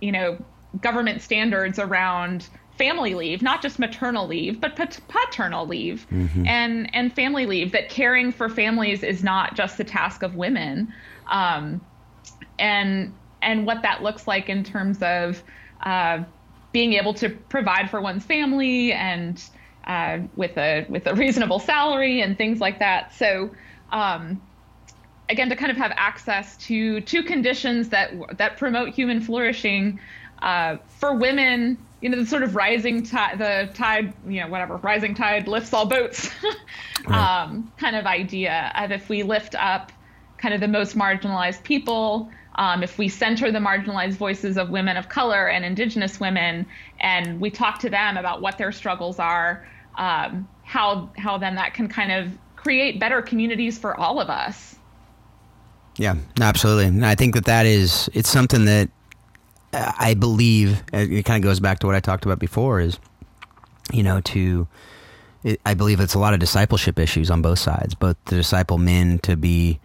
you 0.00 0.12
know, 0.12 0.36
government 0.80 1.22
standards 1.22 1.78
around 1.78 2.48
family 2.76 3.14
leave, 3.14 3.40
not 3.40 3.62
just 3.62 3.78
maternal 3.78 4.26
leave, 4.26 4.60
but 4.60 4.76
paternal 5.08 5.66
leave 5.66 6.06
mm-hmm. 6.10 6.46
and 6.46 6.92
and 6.94 7.12
family 7.12 7.46
leave. 7.46 7.72
That 7.72 7.88
caring 7.88 8.32
for 8.32 8.48
families 8.48 9.02
is 9.02 9.22
not 9.22 9.54
just 9.54 9.78
the 9.78 9.84
task 9.84 10.22
of 10.22 10.34
women, 10.34 10.92
um, 11.28 11.80
and 12.58 13.12
and 13.42 13.64
what 13.64 13.82
that 13.82 14.02
looks 14.02 14.26
like 14.26 14.48
in 14.48 14.64
terms 14.64 15.02
of 15.02 15.42
uh, 15.84 16.24
being 16.72 16.94
able 16.94 17.14
to 17.14 17.30
provide 17.30 17.90
for 17.90 18.00
one's 18.00 18.24
family 18.24 18.92
and 18.92 19.42
uh, 19.88 20.18
with 20.36 20.56
a 20.56 20.86
with 20.88 21.06
a 21.06 21.14
reasonable 21.14 21.58
salary 21.58 22.20
and 22.20 22.36
things 22.36 22.60
like 22.60 22.78
that. 22.78 23.14
So. 23.14 23.50
Um, 23.90 24.42
again, 25.30 25.50
to 25.50 25.56
kind 25.56 25.70
of 25.70 25.76
have 25.76 25.92
access 25.96 26.56
to 26.58 27.00
to 27.02 27.22
conditions 27.22 27.88
that 27.90 28.12
that 28.36 28.56
promote 28.56 28.90
human 28.90 29.20
flourishing 29.20 29.98
uh, 30.42 30.76
for 30.88 31.14
women 31.14 31.78
you 32.00 32.08
know 32.08 32.18
the 32.18 32.26
sort 32.26 32.42
of 32.42 32.54
rising 32.54 33.02
tide 33.02 33.38
the 33.38 33.68
tide 33.74 34.12
you 34.26 34.40
know 34.40 34.48
whatever 34.48 34.76
rising 34.76 35.14
tide 35.14 35.48
lifts 35.48 35.72
all 35.72 35.86
boats 35.86 36.30
right. 37.06 37.42
um, 37.42 37.72
kind 37.76 37.96
of 37.96 38.06
idea 38.06 38.72
of 38.76 38.92
if 38.92 39.08
we 39.08 39.22
lift 39.22 39.54
up 39.56 39.92
kind 40.36 40.54
of 40.54 40.60
the 40.60 40.68
most 40.68 40.96
marginalized 40.96 41.62
people 41.64 42.30
um, 42.54 42.82
if 42.82 42.98
we 42.98 43.08
center 43.08 43.50
the 43.50 43.58
marginalized 43.58 44.14
voices 44.14 44.56
of 44.56 44.70
women 44.70 44.96
of 44.96 45.08
color 45.08 45.48
and 45.48 45.64
indigenous 45.64 46.20
women 46.20 46.66
and 47.00 47.40
we 47.40 47.50
talk 47.50 47.78
to 47.80 47.90
them 47.90 48.16
about 48.16 48.40
what 48.40 48.58
their 48.58 48.72
struggles 48.72 49.18
are 49.18 49.66
um, 49.98 50.48
how 50.62 51.10
how 51.16 51.38
then 51.38 51.54
that 51.56 51.74
can 51.74 51.88
kind 51.88 52.12
of 52.12 52.32
create 52.56 52.98
better 52.98 53.22
communities 53.22 53.78
for 53.78 53.98
all 53.98 54.20
of 54.20 54.30
us. 54.30 54.76
Yeah 55.96 56.16
absolutely. 56.40 56.86
And 56.86 57.04
i 57.04 57.14
think 57.14 57.34
that 57.34 57.44
that 57.46 57.66
is 57.66 58.08
it's 58.14 58.28
something 58.28 58.64
that 58.66 58.88
I 59.72 60.14
believe 60.14 60.82
it 60.92 61.24
kind 61.24 61.42
of 61.42 61.46
goes 61.46 61.60
back 61.60 61.80
to 61.80 61.86
what 61.86 61.94
I 61.94 62.00
talked 62.00 62.24
about 62.24 62.38
before 62.38 62.80
is, 62.80 62.98
you 63.92 64.02
know, 64.02 64.20
to, 64.22 64.66
I 65.66 65.74
believe 65.74 66.00
it's 66.00 66.14
a 66.14 66.18
lot 66.18 66.32
of 66.32 66.40
discipleship 66.40 66.98
issues 66.98 67.30
on 67.30 67.42
both 67.42 67.58
sides, 67.58 67.94
both 67.94 68.16
to 68.26 68.34
disciple 68.34 68.78
men 68.78 69.18
to 69.20 69.36
be, 69.36 69.78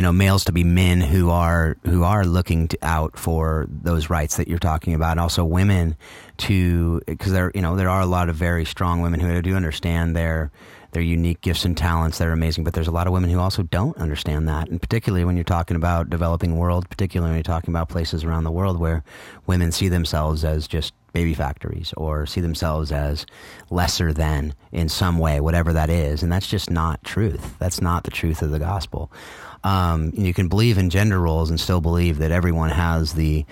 you 0.00 0.02
know, 0.02 0.12
males 0.12 0.46
to 0.46 0.52
be 0.52 0.64
men 0.64 1.02
who 1.02 1.28
are, 1.28 1.76
who 1.84 2.04
are 2.04 2.24
looking 2.24 2.68
to, 2.68 2.78
out 2.80 3.18
for 3.18 3.66
those 3.68 4.08
rights 4.08 4.38
that 4.38 4.48
you're 4.48 4.58
talking 4.58 4.94
about. 4.94 5.10
And 5.10 5.20
also 5.20 5.44
women 5.44 5.94
to, 6.38 7.02
cause 7.18 7.32
there, 7.32 7.52
you 7.54 7.60
know, 7.60 7.76
there 7.76 7.90
are 7.90 8.00
a 8.00 8.06
lot 8.06 8.30
of 8.30 8.34
very 8.34 8.64
strong 8.64 9.02
women 9.02 9.20
who 9.20 9.42
do 9.42 9.54
understand 9.54 10.16
their, 10.16 10.52
their 10.92 11.02
unique 11.02 11.42
gifts 11.42 11.66
and 11.66 11.76
talents 11.76 12.16
that 12.16 12.28
are 12.28 12.32
amazing. 12.32 12.64
But 12.64 12.72
there's 12.72 12.88
a 12.88 12.92
lot 12.92 13.08
of 13.08 13.12
women 13.12 13.28
who 13.28 13.40
also 13.40 13.62
don't 13.64 13.94
understand 13.98 14.48
that, 14.48 14.70
and 14.70 14.80
particularly 14.80 15.26
when 15.26 15.36
you're 15.36 15.44
talking 15.44 15.76
about 15.76 16.08
developing 16.08 16.56
world, 16.56 16.88
particularly 16.88 17.32
when 17.32 17.36
you're 17.36 17.42
talking 17.42 17.68
about 17.68 17.90
places 17.90 18.24
around 18.24 18.44
the 18.44 18.50
world 18.50 18.80
where 18.80 19.04
women 19.46 19.70
see 19.70 19.90
themselves 19.90 20.46
as 20.46 20.66
just 20.66 20.94
baby 21.12 21.34
factories 21.34 21.92
or 21.98 22.24
see 22.24 22.40
themselves 22.40 22.90
as 22.90 23.26
lesser 23.68 24.14
than 24.14 24.54
in 24.72 24.88
some 24.88 25.18
way, 25.18 25.40
whatever 25.40 25.74
that 25.74 25.90
is, 25.90 26.22
and 26.22 26.32
that's 26.32 26.46
just 26.46 26.70
not 26.70 27.04
truth. 27.04 27.58
That's 27.58 27.82
not 27.82 28.04
the 28.04 28.10
truth 28.10 28.40
of 28.40 28.50
the 28.50 28.58
gospel. 28.58 29.12
Um, 29.64 30.12
you 30.14 30.32
can 30.32 30.48
believe 30.48 30.78
in 30.78 30.90
gender 30.90 31.20
roles 31.20 31.50
and 31.50 31.60
still 31.60 31.80
believe 31.80 32.18
that 32.18 32.30
everyone 32.30 32.70
has 32.70 33.14
the 33.14 33.44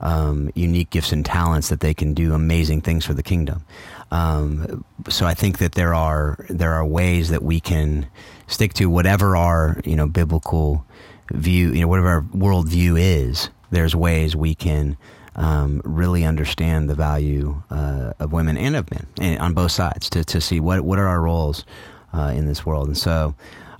um, 0.00 0.50
unique 0.54 0.90
gifts 0.90 1.12
and 1.12 1.24
talents 1.24 1.68
that 1.68 1.80
they 1.80 1.94
can 1.94 2.14
do 2.14 2.34
amazing 2.34 2.82
things 2.82 3.04
for 3.04 3.14
the 3.14 3.22
kingdom. 3.22 3.64
Um, 4.10 4.84
so 5.08 5.26
I 5.26 5.34
think 5.34 5.58
that 5.58 5.72
there 5.72 5.94
are 5.94 6.44
there 6.48 6.72
are 6.74 6.86
ways 6.86 7.30
that 7.30 7.42
we 7.42 7.60
can 7.60 8.06
stick 8.46 8.72
to 8.74 8.86
whatever 8.86 9.36
our 9.36 9.80
you 9.84 9.96
know 9.96 10.06
biblical 10.06 10.84
view, 11.32 11.72
you 11.72 11.80
know 11.80 11.88
whatever 11.88 12.08
our 12.08 12.22
worldview 12.22 13.00
is. 13.00 13.50
There's 13.70 13.96
ways 13.96 14.36
we 14.36 14.54
can 14.54 14.96
um, 15.34 15.82
really 15.84 16.24
understand 16.24 16.88
the 16.88 16.94
value 16.94 17.62
uh, 17.70 18.12
of 18.18 18.32
women 18.32 18.56
and 18.56 18.76
of 18.76 18.90
men 18.90 19.06
and 19.20 19.40
on 19.40 19.54
both 19.54 19.72
sides 19.72 20.08
to, 20.10 20.24
to 20.24 20.40
see 20.40 20.60
what 20.60 20.82
what 20.82 20.98
are 20.98 21.08
our 21.08 21.20
roles 21.20 21.64
uh, 22.12 22.32
in 22.34 22.46
this 22.46 22.64
world. 22.64 22.86
And 22.86 22.96
so, 22.96 23.34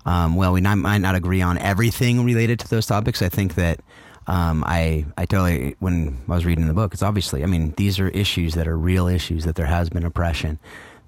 um, 0.07 0.37
well, 0.37 0.53
we 0.53 0.61
not, 0.61 0.79
might 0.79 0.99
not 0.99 1.17
agree 1.17 1.43
on 1.43 1.59
everything 1.59 2.25
related 2.25 2.61
to 2.61 2.69
those 2.69 2.87
topics. 2.87 3.21
I 3.21 3.29
think 3.29 3.57
that 3.57 3.81
um, 4.29 4.65
I 4.67 5.05
I 5.17 5.27
totally 5.27 5.77
when 5.81 6.17
I 6.29 6.35
was 6.35 6.47
reading 6.47 6.67
the 6.67 6.75
book, 6.75 6.95
it's 6.95 7.03
obviously 7.03 7.43
I 7.43 7.47
mean 7.47 7.75
these 7.77 8.01
are 8.01 8.09
issues 8.09 8.55
that 8.55 8.67
are 8.67 8.79
real 8.79 9.07
issues 9.07 9.45
that 9.45 9.57
there 9.57 9.67
has 9.67 9.91
been 9.91 10.05
oppression 10.05 10.59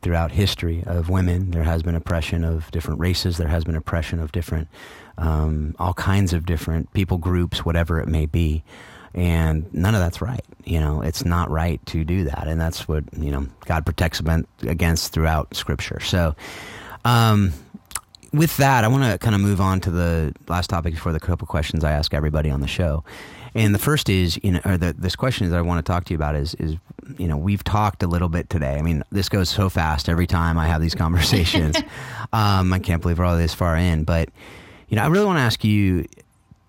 throughout 0.03 0.31
history 0.33 0.83
of 0.87 1.09
women. 1.09 1.51
There 1.51 1.65
has 1.65 1.83
been 1.83 1.95
oppression 1.95 2.45
of 2.45 2.71
different 2.71 3.01
races. 3.01 3.37
There 3.37 3.49
has 3.49 3.65
been 3.65 3.75
oppression 3.75 4.21
of 4.21 4.31
different 4.33 4.69
um, 5.17 5.75
all 5.79 5.95
kinds 5.95 6.33
of 6.33 6.47
different 6.47 6.93
people 6.93 7.19
groups, 7.19 7.65
whatever 7.65 8.01
it 8.01 8.09
may 8.09 8.27
be. 8.27 8.63
And 9.15 9.73
none 9.73 9.95
of 9.95 10.01
that's 10.01 10.21
right. 10.21 10.45
You 10.65 10.79
know, 10.79 11.03
it's 11.03 11.25
not 11.25 11.51
right 11.51 11.85
to 11.87 12.05
do 12.05 12.25
that, 12.25 12.47
and 12.47 12.61
that's 12.61 12.87
what 12.87 13.05
you 13.17 13.31
know 13.31 13.47
God 13.65 13.87
protects 13.87 14.21
against 14.63 15.13
throughout 15.13 15.55
Scripture. 15.55 16.01
So. 16.01 16.35
Um, 17.05 17.53
with 18.33 18.57
that, 18.59 18.85
I 18.85 18.89
want 18.89 19.05
to 19.05 19.19
kind 19.19 19.35
of 19.35 19.41
move 19.41 19.61
on 19.61 19.81
to 19.81 19.91
the 19.91 20.35
last 20.49 20.71
topic 20.71 20.95
before 20.95 21.13
the 21.13 21.21
couple 21.21 21.47
questions 21.47 21.85
I 21.85 21.93
ask 21.93 22.13
everybody 22.13 22.51
on 22.51 22.61
the 22.61 22.67
show. 22.67 23.05
And 23.55 23.75
the 23.75 23.79
first 23.79 24.09
is, 24.09 24.39
you 24.43 24.53
know, 24.53 24.61
or 24.65 24.77
the, 24.77 24.93
this 24.93 25.17
question 25.17 25.49
that 25.49 25.57
I 25.57 25.63
want 25.63 25.85
to 25.85 25.91
talk 25.91 26.05
to 26.05 26.13
you 26.13 26.17
about 26.17 26.37
is, 26.37 26.55
is, 26.57 26.77
you 27.17 27.27
know, 27.27 27.37
we've 27.37 27.65
talked 27.65 28.03
a 28.03 28.07
little 28.07 28.29
bit 28.29 28.51
today. 28.51 28.75
I 28.75 28.83
mean, 28.83 29.03
this 29.11 29.29
goes 29.29 29.49
so 29.49 29.69
fast 29.69 30.09
every 30.09 30.27
time 30.27 30.59
I 30.59 30.67
have 30.67 30.81
these 30.81 30.95
conversations. 31.07 31.77
um, 32.33 32.73
I 32.73 32.79
can't 32.79 33.01
believe 33.01 33.19
we're 33.19 33.25
all 33.25 33.37
this 33.37 33.55
far 33.55 33.77
in, 33.77 34.05
but, 34.05 34.29
you 34.89 34.97
know, 34.97 35.03
I 35.03 35.07
really 35.07 35.25
want 35.25 35.39
to 35.39 35.43
ask 35.43 35.65
you, 35.65 36.07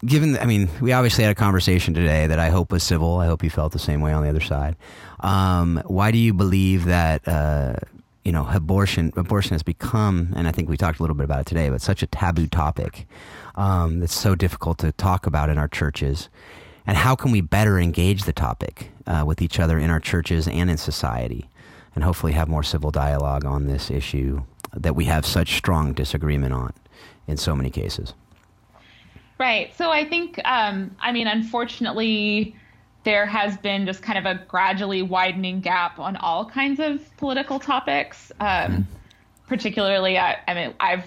given, 0.06 0.38
I 0.38 0.46
mean, 0.46 0.70
we 0.80 0.94
obviously 0.94 1.26
had 1.26 1.32
a 1.32 1.36
conversation 1.36 1.94
today 1.94 2.28
that 2.28 2.40
I 2.40 2.50
hope 2.50 2.72
was 2.72 2.84
civil. 2.84 3.18
I 3.18 3.26
hope 3.26 3.44
you 3.44 3.50
felt 3.50 3.74
the 3.74 3.80
same 3.80 4.00
way 4.02 4.14
on 4.14 4.24
the 4.24 4.30
other 4.30 4.40
side. 4.40 4.78
Um, 5.20 5.82
why 5.86 6.12
do 6.12 6.18
you 6.18 6.34
believe 6.34 6.86
that, 6.86 7.28
uh, 7.28 7.76
you 8.30 8.34
know, 8.34 8.48
abortion 8.48 9.12
abortion 9.16 9.56
has 9.56 9.64
become, 9.64 10.32
and 10.36 10.48
I 10.48 10.52
think 10.52 10.70
we 10.70 10.78
talked 10.78 11.00
a 11.00 11.02
little 11.02 11.16
bit 11.16 11.24
about 11.24 11.40
it 11.40 11.46
today, 11.48 11.72
but 11.72 11.82
such 11.82 12.04
a 12.04 12.06
taboo 12.06 12.46
topic 12.46 13.08
um, 13.56 14.02
that's 14.02 14.14
so 14.14 14.36
difficult 14.36 14.78
to 14.78 14.92
talk 14.92 15.26
about 15.26 15.50
in 15.50 15.58
our 15.58 15.68
churches. 15.68 16.30
And 16.86 16.96
how 16.96 17.16
can 17.16 17.32
we 17.32 17.42
better 17.42 17.80
engage 17.80 18.26
the 18.26 18.32
topic 18.32 18.92
uh, 19.08 19.24
with 19.26 19.42
each 19.42 19.60
other 19.60 19.80
in 19.80 19.90
our 19.90 20.00
churches 20.00 20.48
and 20.48 20.70
in 20.70 20.78
society, 20.78 21.50
and 21.96 22.04
hopefully 22.04 22.34
have 22.34 22.48
more 22.48 22.62
civil 22.62 22.92
dialogue 22.92 23.46
on 23.46 23.66
this 23.66 23.90
issue 23.90 24.44
that 24.76 24.96
we 24.96 25.06
have 25.06 25.26
such 25.26 25.56
strong 25.56 25.94
disagreement 25.94 26.54
on 26.54 26.72
in 27.26 27.36
so 27.36 27.56
many 27.56 27.72
cases? 27.72 28.14
Right. 29.40 29.76
So 29.76 29.90
I 29.90 30.08
think, 30.08 30.40
um, 30.46 30.96
I 31.02 31.14
mean, 31.14 31.26
unfortunately, 31.26 32.56
there 33.10 33.26
has 33.26 33.58
been 33.58 33.88
just 33.88 34.04
kind 34.04 34.20
of 34.20 34.26
a 34.28 34.40
gradually 34.46 35.02
widening 35.02 35.62
gap 35.62 35.98
on 35.98 36.16
all 36.16 36.46
kinds 36.46 36.80
of 36.80 37.02
political 37.18 37.60
topics. 37.60 38.32
Um, 38.40 38.48
mm. 38.48 38.86
Particularly, 39.48 40.20
I, 40.20 40.38
I, 40.48 40.54
mean, 40.54 40.76
I've 40.80 41.06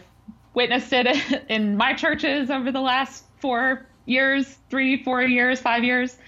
witnessed 0.52 0.92
it 0.92 1.06
in 1.48 1.76
my 1.76 1.94
churches 1.94 2.50
over 2.50 2.72
the 2.72 2.80
last 2.80 3.24
four 3.38 3.86
years, 4.04 4.58
three, 4.68 5.00
four 5.04 5.22
years, 5.22 5.60
five 5.60 5.84
years. 5.84 6.18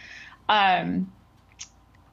Um, 0.48 1.10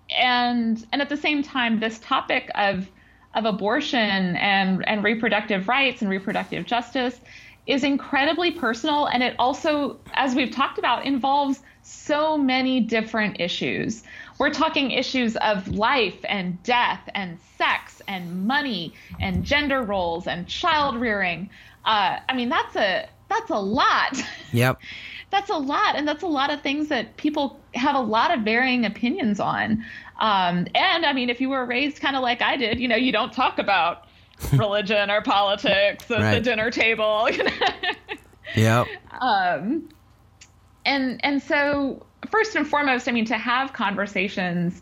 and 0.10 0.84
and 0.92 1.02
at 1.04 1.10
the 1.10 1.18
same 1.18 1.44
time, 1.44 1.80
this 1.80 2.00
topic 2.00 2.50
of 2.56 2.90
of 3.36 3.46
abortion 3.46 4.36
and 4.38 4.84
and 4.90 5.04
reproductive 5.04 5.68
rights 5.68 6.02
and 6.02 6.10
reproductive 6.10 6.66
justice 6.66 7.22
is 7.68 7.84
incredibly 7.84 8.50
personal, 8.50 9.06
and 9.06 9.22
it 9.22 9.36
also, 9.38 10.00
as 10.16 10.34
we've 10.34 10.52
talked 10.52 10.80
about, 10.80 11.06
involves 11.06 11.62
so 11.84 12.38
many 12.38 12.80
different 12.80 13.40
issues. 13.40 14.04
We're 14.38 14.54
talking 14.54 14.92
issues 14.92 15.36
of 15.38 15.68
life 15.68 16.18
and 16.28 16.62
death 16.64 17.08
and 17.14 17.38
sex 17.58 18.02
and 18.08 18.48
money 18.48 18.94
and 19.20 19.44
gender 19.44 19.84
roles 19.84 20.28
and 20.28 20.48
child 20.48 21.00
rearing. 21.00 21.50
Uh, 21.86 22.18
I 22.28 22.36
mean, 22.36 22.50
that's 22.50 22.76
a 22.76 23.08
that's 23.30 23.50
a 23.50 23.60
lot. 23.60 24.22
Yep. 24.54 24.82
that's 25.30 25.50
a 25.50 25.58
lot, 25.58 25.96
and 25.96 26.06
that's 26.06 26.24
a 26.24 26.28
lot 26.28 26.52
of 26.52 26.62
things 26.62 26.90
that 26.90 27.16
people 27.16 27.58
have 27.74 27.96
a 27.96 28.02
lot 28.02 28.38
of 28.38 28.42
varying 28.42 28.86
opinions 28.86 29.40
on. 29.40 29.86
Um, 30.20 30.68
and 30.76 31.06
I 31.06 31.14
mean, 31.14 31.30
if 31.30 31.40
you 31.40 31.48
were 31.50 31.66
raised 31.66 32.02
kind 32.02 32.18
of 32.18 32.22
like 32.22 32.42
I 32.42 32.58
did, 32.58 32.78
you 32.78 32.90
know, 32.90 32.98
you 32.98 33.14
don't 33.14 33.32
talk 33.32 33.58
about 33.58 34.08
religion 34.54 35.10
or 35.10 35.22
politics 35.22 36.12
at 36.12 36.20
right. 36.20 36.34
the 36.36 36.42
dinner 36.42 36.70
table. 36.70 37.30
yep. 38.56 38.88
Um, 39.22 39.88
and 40.86 41.24
and 41.24 41.42
so 41.42 42.06
first 42.30 42.56
and 42.56 42.68
foremost, 42.68 43.08
I 43.08 43.12
mean, 43.12 43.26
to 43.26 43.38
have 43.38 43.74
conversations 43.74 44.82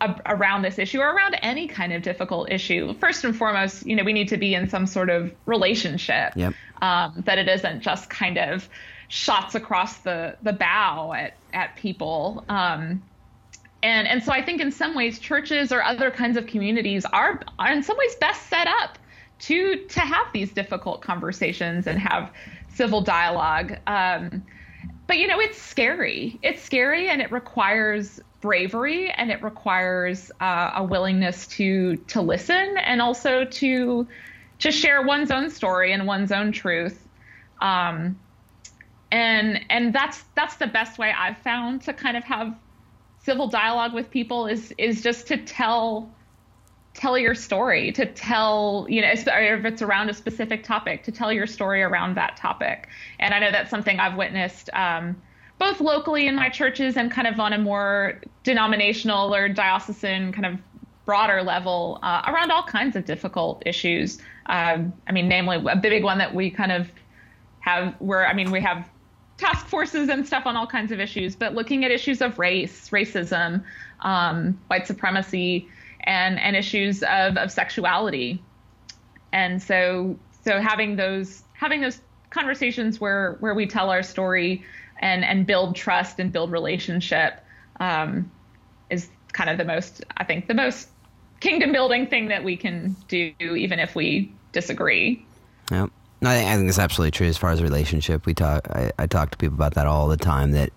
ab- 0.00 0.22
around 0.26 0.62
this 0.62 0.78
issue 0.78 1.00
or 1.00 1.12
around 1.12 1.36
any 1.42 1.68
kind 1.68 1.92
of 1.92 2.02
difficult 2.02 2.50
issue, 2.50 2.94
first 2.94 3.24
and 3.24 3.36
foremost, 3.36 3.86
you 3.86 3.96
know, 3.96 4.04
we 4.04 4.12
need 4.12 4.28
to 4.28 4.36
be 4.36 4.54
in 4.54 4.68
some 4.68 4.86
sort 4.86 5.10
of 5.10 5.32
relationship. 5.46 6.32
Yep. 6.36 6.54
Um, 6.82 7.22
that 7.24 7.38
it 7.38 7.48
isn't 7.48 7.80
just 7.80 8.10
kind 8.10 8.36
of 8.36 8.68
shots 9.08 9.54
across 9.54 9.98
the 9.98 10.36
the 10.42 10.52
bow 10.52 11.12
at 11.12 11.34
at 11.52 11.76
people. 11.76 12.44
Um, 12.48 13.02
and 13.82 14.08
and 14.08 14.22
so 14.22 14.32
I 14.32 14.42
think 14.42 14.60
in 14.60 14.70
some 14.70 14.94
ways 14.94 15.18
churches 15.18 15.72
or 15.72 15.82
other 15.82 16.10
kinds 16.10 16.36
of 16.36 16.46
communities 16.46 17.04
are 17.06 17.40
are 17.58 17.72
in 17.72 17.82
some 17.82 17.96
ways 17.96 18.14
best 18.16 18.48
set 18.48 18.66
up 18.66 18.98
to 19.38 19.76
to 19.86 20.00
have 20.00 20.26
these 20.32 20.52
difficult 20.52 21.00
conversations 21.02 21.86
and 21.86 21.98
have 21.98 22.32
civil 22.68 23.00
dialogue. 23.00 23.78
Um, 23.86 24.42
but 25.06 25.18
you 25.18 25.26
know, 25.26 25.40
it's 25.40 25.60
scary. 25.60 26.38
It's 26.42 26.62
scary, 26.62 27.08
and 27.08 27.20
it 27.20 27.30
requires 27.30 28.20
bravery, 28.40 29.10
and 29.10 29.30
it 29.30 29.42
requires 29.42 30.30
uh, 30.40 30.72
a 30.76 30.84
willingness 30.84 31.46
to 31.48 31.96
to 31.96 32.20
listen, 32.20 32.76
and 32.78 33.00
also 33.00 33.44
to 33.44 34.06
to 34.58 34.72
share 34.72 35.02
one's 35.02 35.30
own 35.30 35.50
story 35.50 35.92
and 35.92 36.06
one's 36.06 36.32
own 36.32 36.52
truth. 36.52 37.06
Um, 37.60 38.18
and 39.12 39.60
and 39.70 39.92
that's 39.92 40.24
that's 40.34 40.56
the 40.56 40.66
best 40.66 40.98
way 40.98 41.12
I've 41.16 41.38
found 41.38 41.82
to 41.82 41.92
kind 41.92 42.16
of 42.16 42.24
have 42.24 42.56
civil 43.22 43.48
dialogue 43.48 43.94
with 43.94 44.10
people 44.10 44.46
is 44.46 44.72
is 44.78 45.02
just 45.02 45.28
to 45.28 45.36
tell 45.36 46.10
tell 46.96 47.18
your 47.18 47.34
story 47.34 47.92
to 47.92 48.06
tell 48.06 48.86
you 48.88 49.02
know 49.02 49.08
if 49.12 49.64
it's 49.64 49.82
around 49.82 50.08
a 50.08 50.14
specific 50.14 50.64
topic 50.64 51.02
to 51.04 51.12
tell 51.12 51.30
your 51.30 51.46
story 51.46 51.82
around 51.82 52.16
that 52.16 52.36
topic. 52.36 52.88
And 53.18 53.34
i 53.34 53.38
know 53.38 53.50
that's 53.50 53.70
something 53.70 54.00
i've 54.00 54.16
witnessed 54.16 54.70
um, 54.72 55.14
both 55.58 55.80
locally 55.80 56.26
in 56.26 56.34
my 56.34 56.48
churches 56.48 56.96
and 56.96 57.10
kind 57.10 57.28
of 57.28 57.38
on 57.38 57.52
a 57.52 57.58
more 57.58 58.20
denominational 58.44 59.34
or 59.34 59.48
diocesan 59.48 60.32
kind 60.32 60.46
of 60.46 60.58
broader 61.04 61.42
level 61.42 61.98
uh, 62.02 62.22
around 62.26 62.50
all 62.50 62.64
kinds 62.64 62.96
of 62.96 63.04
difficult 63.04 63.62
issues. 63.66 64.18
Um, 64.46 64.92
i 65.06 65.12
mean 65.12 65.28
namely 65.28 65.62
a 65.68 65.76
big 65.76 66.02
one 66.02 66.18
that 66.18 66.34
we 66.34 66.50
kind 66.50 66.72
of 66.72 66.88
have 67.60 67.94
where 67.98 68.26
i 68.26 68.32
mean 68.32 68.50
we 68.50 68.60
have 68.62 68.88
task 69.36 69.66
forces 69.66 70.08
and 70.08 70.26
stuff 70.26 70.46
on 70.46 70.56
all 70.56 70.66
kinds 70.66 70.92
of 70.92 70.98
issues 70.98 71.36
but 71.36 71.54
looking 71.54 71.84
at 71.84 71.90
issues 71.90 72.22
of 72.22 72.38
race 72.38 72.88
racism 72.88 73.62
um, 74.00 74.58
white 74.68 74.86
supremacy 74.86 75.68
and 76.06 76.38
and 76.38 76.56
issues 76.56 77.02
of, 77.02 77.36
of 77.36 77.50
sexuality. 77.50 78.42
And 79.32 79.62
so 79.62 80.18
so 80.44 80.60
having 80.60 80.96
those 80.96 81.42
having 81.54 81.80
those 81.80 82.00
conversations 82.30 83.00
where 83.00 83.36
where 83.40 83.54
we 83.54 83.66
tell 83.66 83.90
our 83.90 84.02
story 84.02 84.64
and 85.00 85.24
and 85.24 85.46
build 85.46 85.76
trust 85.76 86.18
and 86.20 86.32
build 86.32 86.52
relationship 86.52 87.42
um, 87.80 88.30
is 88.90 89.08
kind 89.32 89.50
of 89.50 89.58
the 89.58 89.64
most 89.64 90.04
I 90.16 90.24
think 90.24 90.46
the 90.46 90.54
most 90.54 90.88
kingdom 91.40 91.72
building 91.72 92.06
thing 92.06 92.28
that 92.28 92.44
we 92.44 92.56
can 92.56 92.96
do 93.08 93.32
even 93.40 93.78
if 93.78 93.94
we 93.94 94.32
disagree. 94.52 95.24
Yep. 95.70 95.90
No, 96.22 96.30
I 96.30 96.56
think 96.56 96.68
it's 96.68 96.78
absolutely 96.78 97.10
true 97.10 97.26
as 97.26 97.36
far 97.36 97.50
as 97.50 97.62
relationship. 97.62 98.24
We 98.24 98.32
talk 98.32 98.68
I, 98.70 98.92
I 98.98 99.06
talk 99.06 99.30
to 99.32 99.36
people 99.36 99.54
about 99.54 99.74
that 99.74 99.86
all 99.86 100.08
the 100.08 100.16
time 100.16 100.52
that 100.52 100.70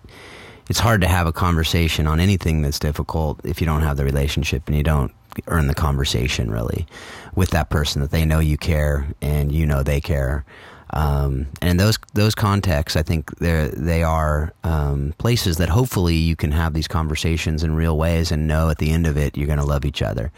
it's 0.68 0.78
hard 0.78 1.00
to 1.00 1.08
have 1.08 1.26
a 1.26 1.32
conversation 1.32 2.06
on 2.06 2.20
anything 2.20 2.62
that's 2.62 2.78
difficult 2.78 3.40
if 3.44 3.60
you 3.60 3.66
don't 3.66 3.82
have 3.82 3.96
the 3.96 4.04
relationship 4.04 4.68
and 4.68 4.76
you 4.76 4.82
don't 4.82 5.12
earn 5.46 5.66
the 5.66 5.74
conversation 5.74 6.50
really 6.50 6.86
with 7.34 7.50
that 7.50 7.70
person 7.70 8.02
that 8.02 8.10
they 8.10 8.24
know 8.24 8.38
you 8.38 8.56
care 8.56 9.06
and 9.20 9.52
you 9.52 9.66
know 9.66 9.82
they 9.82 10.00
care. 10.00 10.44
Um, 10.92 11.46
and 11.60 11.70
in 11.70 11.76
those 11.76 11.98
those 12.14 12.34
contexts, 12.34 12.96
I 12.96 13.02
think 13.02 13.36
they 13.38 13.70
they 13.72 14.02
are 14.02 14.52
um, 14.64 15.14
places 15.18 15.58
that 15.58 15.68
hopefully 15.68 16.16
you 16.16 16.34
can 16.34 16.50
have 16.50 16.74
these 16.74 16.88
conversations 16.88 17.62
in 17.62 17.74
real 17.74 17.96
ways 17.96 18.32
and 18.32 18.48
know 18.48 18.70
at 18.70 18.78
the 18.78 18.90
end 18.90 19.06
of 19.06 19.16
it 19.16 19.36
you're 19.36 19.46
going 19.46 19.60
to 19.60 19.64
love 19.64 19.84
each 19.84 20.02
other. 20.02 20.32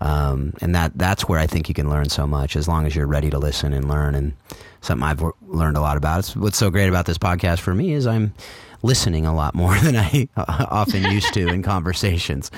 Um, 0.00 0.54
and 0.60 0.74
that 0.74 0.92
that's 0.94 1.28
where 1.28 1.40
I 1.40 1.46
think 1.46 1.68
you 1.68 1.74
can 1.74 1.90
learn 1.90 2.08
so 2.08 2.26
much 2.26 2.54
as 2.54 2.68
long 2.68 2.86
as 2.86 2.94
you're 2.94 3.06
ready 3.06 3.30
to 3.30 3.38
listen 3.38 3.72
and 3.72 3.88
learn. 3.88 4.14
And 4.14 4.34
something 4.80 5.06
I've 5.06 5.22
learned 5.42 5.76
a 5.76 5.80
lot 5.80 5.96
about. 5.96 6.20
It's 6.20 6.36
what's 6.36 6.56
so 6.56 6.70
great 6.70 6.88
about 6.88 7.06
this 7.06 7.18
podcast 7.18 7.58
for 7.58 7.74
me 7.74 7.92
is 7.92 8.06
I'm 8.06 8.32
listening 8.82 9.26
a 9.26 9.34
lot 9.34 9.54
more 9.54 9.76
than 9.80 9.96
I 9.96 10.28
often 10.36 11.02
used 11.04 11.34
to 11.34 11.48
in 11.48 11.62
conversations. 11.62 12.50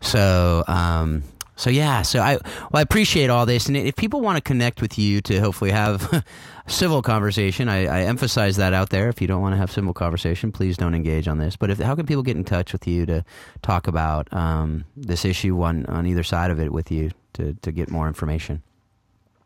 So 0.00 0.64
um, 0.66 1.22
so 1.56 1.70
yeah, 1.70 2.02
so 2.02 2.20
I 2.20 2.34
well 2.34 2.70
I 2.74 2.82
appreciate 2.82 3.30
all 3.30 3.46
this, 3.46 3.66
and 3.66 3.76
if 3.76 3.96
people 3.96 4.20
want 4.20 4.36
to 4.36 4.42
connect 4.42 4.80
with 4.82 4.98
you 4.98 5.20
to 5.22 5.40
hopefully 5.40 5.70
have 5.70 6.24
civil 6.66 7.02
conversation, 7.02 7.68
I, 7.68 7.86
I, 7.86 8.00
emphasize 8.02 8.56
that 8.56 8.72
out 8.72 8.90
there. 8.90 9.08
If 9.08 9.20
you 9.20 9.26
don't 9.26 9.40
want 9.40 9.52
to 9.52 9.58
have 9.58 9.70
civil 9.70 9.92
conversation, 9.92 10.50
please 10.50 10.76
don't 10.76 10.94
engage 10.94 11.28
on 11.28 11.38
this. 11.38 11.56
But 11.56 11.70
if 11.70 11.78
how 11.78 11.94
can 11.94 12.06
people 12.06 12.22
get 12.22 12.36
in 12.36 12.44
touch 12.44 12.72
with 12.72 12.86
you 12.88 13.06
to 13.06 13.24
talk 13.62 13.86
about 13.86 14.32
um, 14.32 14.84
this 14.96 15.24
issue 15.24 15.54
one 15.54 15.86
on 15.86 16.06
either 16.06 16.22
side 16.22 16.50
of 16.50 16.58
it 16.58 16.72
with 16.72 16.90
you 16.90 17.10
to 17.34 17.54
to 17.62 17.72
get 17.72 17.90
more 17.90 18.08
information? 18.08 18.62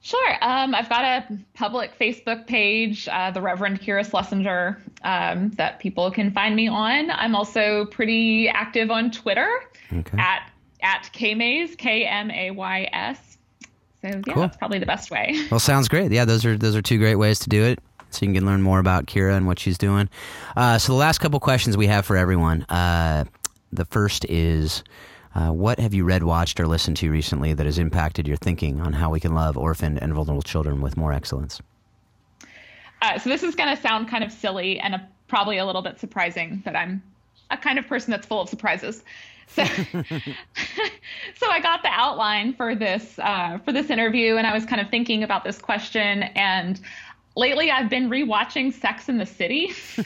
Sure. 0.01 0.39
Um, 0.41 0.75
I've 0.75 0.89
got 0.89 1.05
a 1.05 1.39
public 1.55 1.99
Facebook 1.99 2.47
page, 2.47 3.09
uh, 3.09 3.31
the 3.33 3.43
Reverend 3.43 3.81
Kira 3.81 4.09
Schlesinger, 4.09 4.81
um, 5.03 5.51
that 5.51 5.81
people 5.81 6.11
can 6.11 6.31
find 6.31 6.55
me 6.55 6.69
on. 6.69 7.11
I'm 7.11 7.35
also 7.35 7.85
pretty 7.87 8.49
active 8.49 8.91
on 8.91 9.11
Twitter 9.11 9.51
okay. 9.93 10.19
at 10.19 10.51
at 10.83 11.11
Kmays, 11.13 11.77
K 11.77 12.05
M 12.05 12.31
A 12.31 12.51
Y 12.51 12.89
S. 12.93 13.39
So 14.03 14.09
yeah, 14.09 14.21
cool. 14.33 14.43
that's 14.43 14.57
probably 14.57 14.79
the 14.79 14.87
best 14.87 15.11
way. 15.11 15.35
Well, 15.51 15.61
sounds 15.61 15.89
great. 15.89 16.13
Yeah, 16.13 16.25
those 16.25 16.45
are 16.45 16.57
those 16.57 16.77
are 16.77 16.83
two 16.83 16.99
great 16.99 17.17
ways 17.17 17.41
to 17.41 17.49
do 17.49 17.65
it. 17.65 17.81
So 18.11 18.25
you 18.25 18.33
can 18.33 18.47
learn 18.47 18.63
more 18.63 18.79
about 18.79 19.07
Kira 19.07 19.37
and 19.37 19.47
what 19.47 19.59
she's 19.59 19.77
doing. 19.77 20.09
Uh, 20.57 20.79
so 20.79 20.93
the 20.93 20.99
last 20.99 21.19
couple 21.19 21.39
questions 21.41 21.77
we 21.77 21.87
have 21.89 22.07
for 22.07 22.17
everyone. 22.17 22.63
Uh, 22.65 23.25
the 23.71 23.85
first 23.85 24.25
is, 24.31 24.83
uh, 25.35 25.51
what 25.51 25.79
have 25.79 25.93
you 25.93 26.05
read, 26.05 26.23
watched, 26.23 26.59
or 26.59 26.67
listened 26.67 26.97
to 26.99 27.11
recently 27.11 27.53
that 27.53 27.67
has 27.67 27.79
impacted 27.79 28.27
your 28.27 28.39
thinking 28.39 28.81
on 28.81 28.95
how 28.95 29.11
we 29.11 29.21
can 29.21 29.35
love 29.35 29.59
orphaned 29.59 30.03
and 30.03 30.15
vulnerable 30.15 30.43
children 30.43 30.81
with 30.81 30.97
more 30.97 31.13
excellence? 31.13 31.61
Uh, 33.03 33.19
so 33.19 33.29
this 33.29 33.43
is 33.43 33.55
going 33.55 33.75
to 33.75 33.81
sound 33.81 34.09
kind 34.09 34.25
of 34.25 34.33
silly 34.33 34.81
and 34.81 34.95
a, 34.95 35.09
probably 35.29 35.59
a 35.59 35.67
little 35.67 35.83
bit 35.83 36.01
surprising 36.01 36.63
that 36.65 36.75
I'm 36.75 37.03
a 37.51 37.57
kind 37.57 37.79
of 37.79 37.87
person 37.87 38.11
that's 38.11 38.27
full 38.27 38.41
of 38.41 38.49
surprises. 38.49 39.05
So, 39.49 39.65
so 41.37 41.51
I 41.51 41.61
got 41.61 41.83
the 41.83 41.91
outline 41.91 42.55
for 42.55 42.75
this 42.75 43.19
uh, 43.19 43.59
for 43.65 43.73
this 43.73 43.91
interview, 43.91 44.37
and 44.37 44.47
I 44.47 44.53
was 44.53 44.65
kind 44.65 44.81
of 44.81 44.91
thinking 44.91 45.23
about 45.23 45.45
this 45.45 45.59
question. 45.59 46.23
And 46.23 46.81
lately, 47.37 47.70
I've 47.70 47.91
been 47.91 48.09
rewatching 48.11 48.73
Sex 48.73 49.09
in 49.09 49.19
the 49.19 49.27
City. 49.27 49.73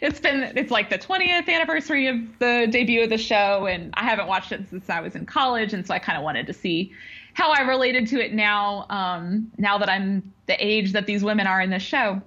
it's 0.00 0.20
been 0.20 0.52
it's 0.56 0.70
like 0.70 0.90
the 0.90 0.98
20th 0.98 1.48
anniversary 1.48 2.08
of 2.08 2.16
the 2.38 2.66
debut 2.70 3.02
of 3.02 3.10
the 3.10 3.18
show, 3.18 3.66
and 3.66 3.94
I 3.94 4.04
haven't 4.04 4.26
watched 4.26 4.52
it 4.52 4.68
since 4.68 4.90
I 4.90 5.00
was 5.00 5.14
in 5.14 5.26
college, 5.26 5.72
and 5.72 5.86
so 5.86 5.94
I 5.94 5.98
kind 5.98 6.18
of 6.18 6.24
wanted 6.24 6.46
to 6.48 6.52
see 6.52 6.92
how 7.34 7.52
I 7.52 7.60
related 7.60 8.06
to 8.08 8.24
it 8.24 8.32
now. 8.32 8.86
Um, 8.90 9.52
now 9.58 9.78
that 9.78 9.88
I'm 9.88 10.32
the 10.46 10.64
age 10.64 10.92
that 10.92 11.06
these 11.06 11.22
women 11.22 11.46
are 11.46 11.60
in 11.60 11.70
the 11.70 11.78
show, 11.78 12.20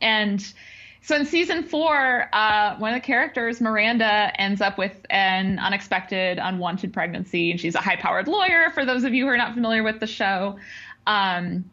and 0.00 0.44
so 1.06 1.14
in 1.14 1.24
season 1.24 1.62
four, 1.62 2.28
uh, 2.32 2.74
one 2.78 2.92
of 2.92 3.00
the 3.00 3.06
characters, 3.06 3.60
Miranda, 3.60 4.32
ends 4.40 4.60
up 4.60 4.76
with 4.76 5.06
an 5.08 5.56
unexpected, 5.60 6.40
unwanted 6.42 6.92
pregnancy, 6.92 7.52
and 7.52 7.60
she's 7.60 7.76
a 7.76 7.80
high-powered 7.80 8.26
lawyer. 8.26 8.70
For 8.74 8.84
those 8.84 9.04
of 9.04 9.14
you 9.14 9.24
who 9.24 9.30
are 9.30 9.36
not 9.36 9.54
familiar 9.54 9.84
with 9.84 10.00
the 10.00 10.08
show, 10.08 10.58
um, 11.06 11.64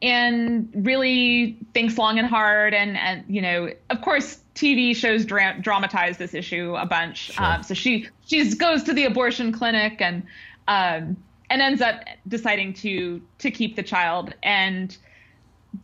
and 0.00 0.70
really 0.72 1.58
thinks 1.74 1.98
long 1.98 2.20
and 2.20 2.28
hard, 2.28 2.74
and 2.74 2.96
and 2.96 3.24
you 3.26 3.42
know, 3.42 3.72
of 3.90 4.02
course, 4.02 4.38
TV 4.54 4.94
shows 4.94 5.24
dra- 5.24 5.58
dramatize 5.60 6.16
this 6.16 6.32
issue 6.32 6.76
a 6.76 6.86
bunch. 6.86 7.32
Sure. 7.32 7.44
Um, 7.44 7.64
so 7.64 7.74
she 7.74 8.08
she 8.24 8.54
goes 8.54 8.84
to 8.84 8.92
the 8.92 9.06
abortion 9.06 9.50
clinic 9.50 10.00
and 10.00 10.22
um, 10.68 11.16
and 11.50 11.60
ends 11.60 11.82
up 11.82 12.04
deciding 12.28 12.72
to 12.74 13.20
to 13.38 13.50
keep 13.50 13.74
the 13.74 13.82
child, 13.82 14.32
and 14.44 14.96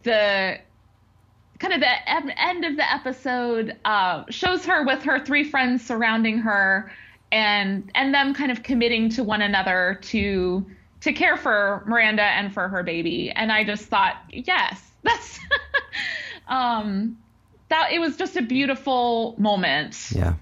the 0.04 0.60
kind 1.62 1.74
of 1.74 1.80
the 1.80 2.42
end 2.42 2.64
of 2.64 2.76
the 2.76 2.92
episode 2.92 3.76
uh, 3.84 4.24
shows 4.28 4.66
her 4.66 4.84
with 4.84 5.02
her 5.04 5.24
three 5.24 5.44
friends 5.44 5.84
surrounding 5.84 6.38
her 6.38 6.92
and 7.30 7.88
and 7.94 8.12
them 8.12 8.34
kind 8.34 8.50
of 8.50 8.64
committing 8.64 9.08
to 9.08 9.22
one 9.22 9.40
another 9.40 9.98
to 10.02 10.66
to 11.00 11.12
care 11.12 11.36
for 11.36 11.84
Miranda 11.86 12.22
and 12.22 12.52
for 12.52 12.68
her 12.68 12.82
baby. 12.82 13.30
And 13.30 13.52
I 13.52 13.64
just 13.64 13.86
thought, 13.86 14.16
yes, 14.30 14.82
that's 15.02 15.38
um 16.48 17.16
that 17.68 17.92
it 17.92 18.00
was 18.00 18.16
just 18.16 18.36
a 18.36 18.42
beautiful 18.42 19.36
moment. 19.38 20.10
Yeah. 20.10 20.34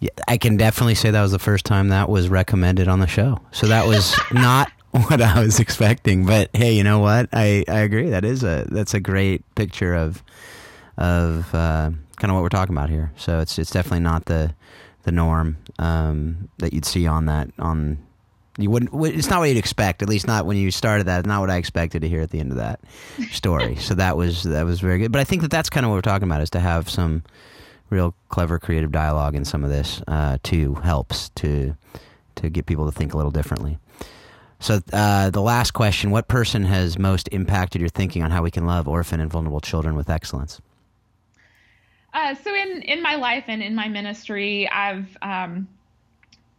Yeah, 0.00 0.10
I 0.26 0.36
can 0.36 0.56
definitely 0.56 0.96
say 0.96 1.12
that 1.12 1.22
was 1.22 1.30
the 1.30 1.38
first 1.38 1.64
time 1.64 1.90
that 1.90 2.08
was 2.08 2.28
recommended 2.28 2.88
on 2.88 2.98
the 2.98 3.06
show. 3.06 3.38
So 3.52 3.68
that 3.68 3.86
was 3.86 4.18
not 4.32 4.72
what 5.06 5.22
I 5.22 5.40
was 5.40 5.58
expecting. 5.58 6.26
But 6.26 6.50
hey, 6.52 6.74
you 6.74 6.84
know 6.84 6.98
what? 6.98 7.28
I, 7.32 7.64
I 7.66 7.80
agree. 7.80 8.10
That 8.10 8.24
is 8.24 8.44
a 8.44 8.66
that's 8.70 8.92
a 8.92 9.00
great 9.00 9.42
picture 9.54 9.94
of 9.94 10.22
of 10.98 11.54
uh, 11.54 11.90
kind 12.16 12.30
of 12.30 12.34
what 12.34 12.42
we're 12.42 12.50
talking 12.50 12.74
about 12.74 12.90
here. 12.90 13.10
So 13.16 13.40
it's 13.40 13.58
it's 13.58 13.70
definitely 13.70 14.00
not 14.00 14.26
the 14.26 14.54
the 15.04 15.12
norm 15.12 15.56
um, 15.78 16.50
that 16.58 16.74
you'd 16.74 16.84
see 16.84 17.06
on 17.06 17.26
that 17.26 17.48
on 17.58 17.98
you 18.58 18.70
wouldn't 18.70 18.90
it's 19.06 19.30
not 19.30 19.38
what 19.40 19.48
you'd 19.48 19.56
expect 19.56 20.02
at 20.02 20.08
least 20.08 20.26
not 20.26 20.44
when 20.44 20.58
you 20.58 20.70
started 20.70 21.06
that 21.06 21.24
not 21.24 21.40
what 21.40 21.48
i 21.48 21.56
expected 21.56 22.02
to 22.02 22.08
hear 22.08 22.20
at 22.20 22.30
the 22.30 22.38
end 22.38 22.50
of 22.50 22.58
that 22.58 22.80
story 23.30 23.76
so 23.80 23.94
that 23.94 24.14
was 24.14 24.42
that 24.42 24.64
was 24.64 24.78
very 24.78 24.98
good 24.98 25.10
but 25.10 25.22
i 25.22 25.24
think 25.24 25.40
that 25.40 25.50
that's 25.50 25.70
kind 25.70 25.86
of 25.86 25.90
what 25.90 25.96
we're 25.96 26.02
talking 26.02 26.28
about 26.28 26.42
is 26.42 26.50
to 26.50 26.60
have 26.60 26.88
some 26.88 27.22
real 27.88 28.14
clever 28.28 28.58
creative 28.58 28.92
dialogue 28.92 29.34
in 29.34 29.44
some 29.44 29.64
of 29.64 29.70
this 29.70 30.02
uh, 30.06 30.36
too 30.42 30.74
helps 30.76 31.30
to 31.30 31.74
to 32.34 32.50
get 32.50 32.66
people 32.66 32.84
to 32.84 32.92
think 32.92 33.14
a 33.14 33.16
little 33.16 33.32
differently 33.32 33.78
So, 34.62 34.80
uh, 34.92 35.30
the 35.30 35.42
last 35.42 35.72
question 35.72 36.12
What 36.12 36.28
person 36.28 36.64
has 36.64 36.96
most 36.96 37.28
impacted 37.32 37.80
your 37.80 37.90
thinking 37.90 38.22
on 38.22 38.30
how 38.30 38.42
we 38.44 38.50
can 38.52 38.64
love 38.64 38.86
orphan 38.86 39.18
and 39.18 39.28
vulnerable 39.28 39.60
children 39.60 39.96
with 39.96 40.08
excellence? 40.08 40.60
Uh, 42.14 42.36
so, 42.36 42.54
in, 42.54 42.82
in 42.82 43.02
my 43.02 43.16
life 43.16 43.44
and 43.48 43.60
in 43.60 43.74
my 43.74 43.88
ministry, 43.88 44.68
I've 44.68 45.16
um, 45.20 45.66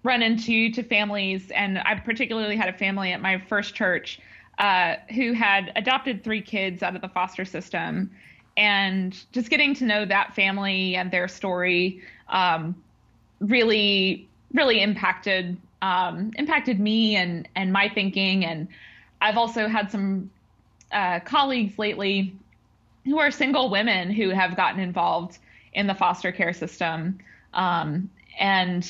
run 0.04 0.22
into 0.22 0.70
to 0.72 0.84
families, 0.84 1.50
and 1.52 1.80
I 1.80 1.96
particularly 1.96 2.58
had 2.58 2.68
a 2.68 2.78
family 2.78 3.14
at 3.14 3.22
my 3.22 3.38
first 3.48 3.74
church 3.74 4.20
uh, 4.58 4.96
who 5.16 5.32
had 5.32 5.72
adopted 5.78 6.26
three 6.26 6.42
kids 6.42 6.84
out 6.84 6.98
of 6.98 7.02
the 7.02 7.08
foster 7.08 7.46
system. 7.46 8.12
And 8.58 9.18
just 9.32 9.50
getting 9.50 9.74
to 9.76 9.86
know 9.86 10.04
that 10.06 10.36
family 10.36 10.98
and 10.98 11.10
their 11.10 11.30
story 11.30 12.02
um, 12.28 12.76
really, 13.40 14.28
really 14.52 14.82
impacted 14.82 15.58
um, 15.84 16.32
impacted 16.38 16.80
me 16.80 17.18
and 17.18 17.48
and 17.56 17.72
my 17.74 17.90
thinking. 17.90 18.46
And 18.46 18.70
I've 19.22 19.38
also 19.38 19.68
had 19.68 19.92
some 19.92 20.32
uh, 20.92 21.20
colleagues 21.20 21.78
lately 21.78 22.36
who 23.04 23.20
are 23.20 23.32
single 23.32 23.70
women 23.70 24.10
who 24.10 24.30
have 24.30 24.56
gotten 24.56 24.80
involved 24.80 25.38
in 25.74 25.88
the 25.88 25.94
foster 25.94 26.32
care 26.32 26.54
system, 26.54 27.20
um, 27.54 28.10
and 28.40 28.90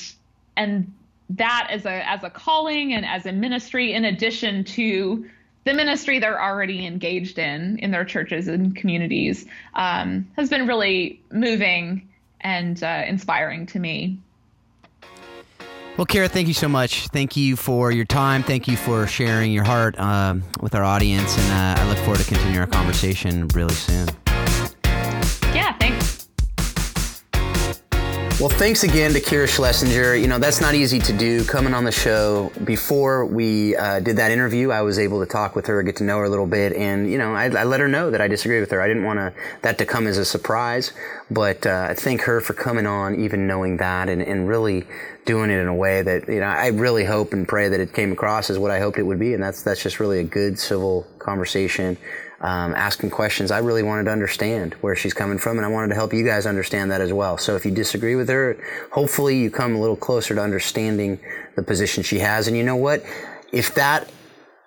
and 0.56 0.92
that 1.30 1.66
as 1.70 1.84
a 1.84 2.08
as 2.08 2.22
a 2.22 2.30
calling 2.30 2.94
and 2.94 3.04
as 3.04 3.26
a 3.26 3.32
ministry, 3.32 3.92
in 3.92 4.04
addition 4.04 4.62
to 4.62 5.28
the 5.64 5.74
ministry 5.74 6.20
they're 6.20 6.40
already 6.40 6.86
engaged 6.86 7.38
in 7.38 7.78
in 7.78 7.90
their 7.90 8.04
churches 8.04 8.46
and 8.46 8.76
communities 8.76 9.46
um, 9.74 10.28
has 10.36 10.48
been 10.48 10.68
really 10.68 11.20
moving 11.32 12.08
and 12.40 12.84
uh, 12.84 13.02
inspiring 13.08 13.66
to 13.66 13.80
me. 13.80 14.18
Well, 15.96 16.06
Kara, 16.06 16.28
thank 16.28 16.48
you 16.48 16.54
so 16.54 16.68
much. 16.68 17.06
Thank 17.08 17.36
you 17.36 17.54
for 17.54 17.92
your 17.92 18.04
time. 18.04 18.42
Thank 18.42 18.66
you 18.66 18.76
for 18.76 19.06
sharing 19.06 19.52
your 19.52 19.62
heart 19.62 19.96
um, 19.98 20.42
with 20.60 20.74
our 20.74 20.82
audience, 20.82 21.38
and 21.38 21.78
uh, 21.78 21.82
I 21.82 21.88
look 21.88 21.98
forward 21.98 22.18
to 22.18 22.24
continuing 22.24 22.58
our 22.58 22.66
conversation 22.66 23.46
really 23.48 23.74
soon. 23.74 24.08
Well, 28.40 28.48
thanks 28.48 28.82
again 28.82 29.12
to 29.12 29.20
Kira 29.20 29.46
Schlesinger. 29.46 30.16
You 30.16 30.26
know, 30.26 30.38
that's 30.40 30.60
not 30.60 30.74
easy 30.74 30.98
to 30.98 31.12
do. 31.12 31.44
Coming 31.44 31.72
on 31.72 31.84
the 31.84 31.92
show 31.92 32.50
before 32.64 33.24
we 33.26 33.76
uh, 33.76 34.00
did 34.00 34.16
that 34.16 34.32
interview, 34.32 34.72
I 34.72 34.82
was 34.82 34.98
able 34.98 35.20
to 35.20 35.26
talk 35.26 35.54
with 35.54 35.66
her, 35.66 35.80
get 35.84 35.94
to 35.96 36.04
know 36.04 36.18
her 36.18 36.24
a 36.24 36.28
little 36.28 36.48
bit, 36.48 36.72
and 36.72 37.08
you 37.08 37.16
know, 37.16 37.32
I, 37.32 37.44
I 37.44 37.62
let 37.62 37.78
her 37.78 37.86
know 37.86 38.10
that 38.10 38.20
I 38.20 38.26
disagree 38.26 38.58
with 38.58 38.72
her. 38.72 38.82
I 38.82 38.88
didn't 38.88 39.04
want 39.04 39.32
that 39.62 39.78
to 39.78 39.86
come 39.86 40.08
as 40.08 40.18
a 40.18 40.24
surprise, 40.24 40.92
but 41.30 41.64
uh, 41.64 41.86
I 41.90 41.94
thank 41.94 42.22
her 42.22 42.40
for 42.40 42.54
coming 42.54 42.86
on, 42.86 43.20
even 43.20 43.46
knowing 43.46 43.76
that, 43.76 44.08
and, 44.08 44.20
and 44.20 44.48
really 44.48 44.84
doing 45.26 45.50
it 45.50 45.60
in 45.60 45.68
a 45.68 45.74
way 45.74 46.02
that 46.02 46.26
you 46.26 46.40
know 46.40 46.46
I 46.46 46.66
really 46.68 47.04
hope 47.04 47.32
and 47.32 47.46
pray 47.46 47.68
that 47.68 47.78
it 47.78 47.94
came 47.94 48.10
across 48.10 48.50
as 48.50 48.58
what 48.58 48.72
I 48.72 48.80
hoped 48.80 48.98
it 48.98 49.04
would 49.04 49.20
be, 49.20 49.34
and 49.34 49.42
that's 49.42 49.62
that's 49.62 49.80
just 49.80 50.00
really 50.00 50.18
a 50.18 50.24
good 50.24 50.58
civil 50.58 51.06
conversation 51.20 51.96
um, 52.44 52.74
asking 52.74 53.08
questions. 53.08 53.50
I 53.50 53.58
really 53.58 53.82
wanted 53.82 54.04
to 54.04 54.10
understand 54.10 54.74
where 54.82 54.94
she's 54.94 55.14
coming 55.14 55.38
from, 55.38 55.56
and 55.56 55.64
I 55.64 55.70
wanted 55.70 55.88
to 55.88 55.94
help 55.94 56.12
you 56.12 56.26
guys 56.26 56.44
understand 56.44 56.90
that 56.90 57.00
as 57.00 57.10
well. 57.10 57.38
So 57.38 57.56
if 57.56 57.64
you 57.64 57.70
disagree 57.70 58.16
with 58.16 58.28
her, 58.28 58.58
hopefully 58.92 59.38
you 59.38 59.50
come 59.50 59.74
a 59.74 59.80
little 59.80 59.96
closer 59.96 60.34
to 60.34 60.42
understanding 60.42 61.18
the 61.56 61.62
position 61.62 62.02
she 62.02 62.18
has. 62.18 62.46
And 62.46 62.54
you 62.54 62.62
know 62.62 62.76
what? 62.76 63.02
If 63.50 63.74
that 63.76 64.12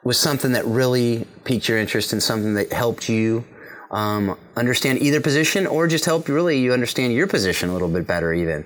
was 0.03 0.19
something 0.19 0.53
that 0.53 0.65
really 0.65 1.27
piqued 1.43 1.69
your 1.69 1.77
interest 1.77 2.13
and 2.13 2.23
something 2.23 2.55
that 2.55 2.73
helped 2.73 3.09
you 3.09 3.45
um, 3.91 4.35
understand 4.55 4.99
either 4.99 5.21
position, 5.21 5.67
or 5.67 5.87
just 5.87 6.05
helped 6.05 6.29
really 6.29 6.57
you 6.57 6.73
understand 6.73 7.13
your 7.13 7.27
position 7.27 7.69
a 7.69 7.73
little 7.73 7.89
bit 7.89 8.07
better, 8.07 8.33
even. 8.33 8.65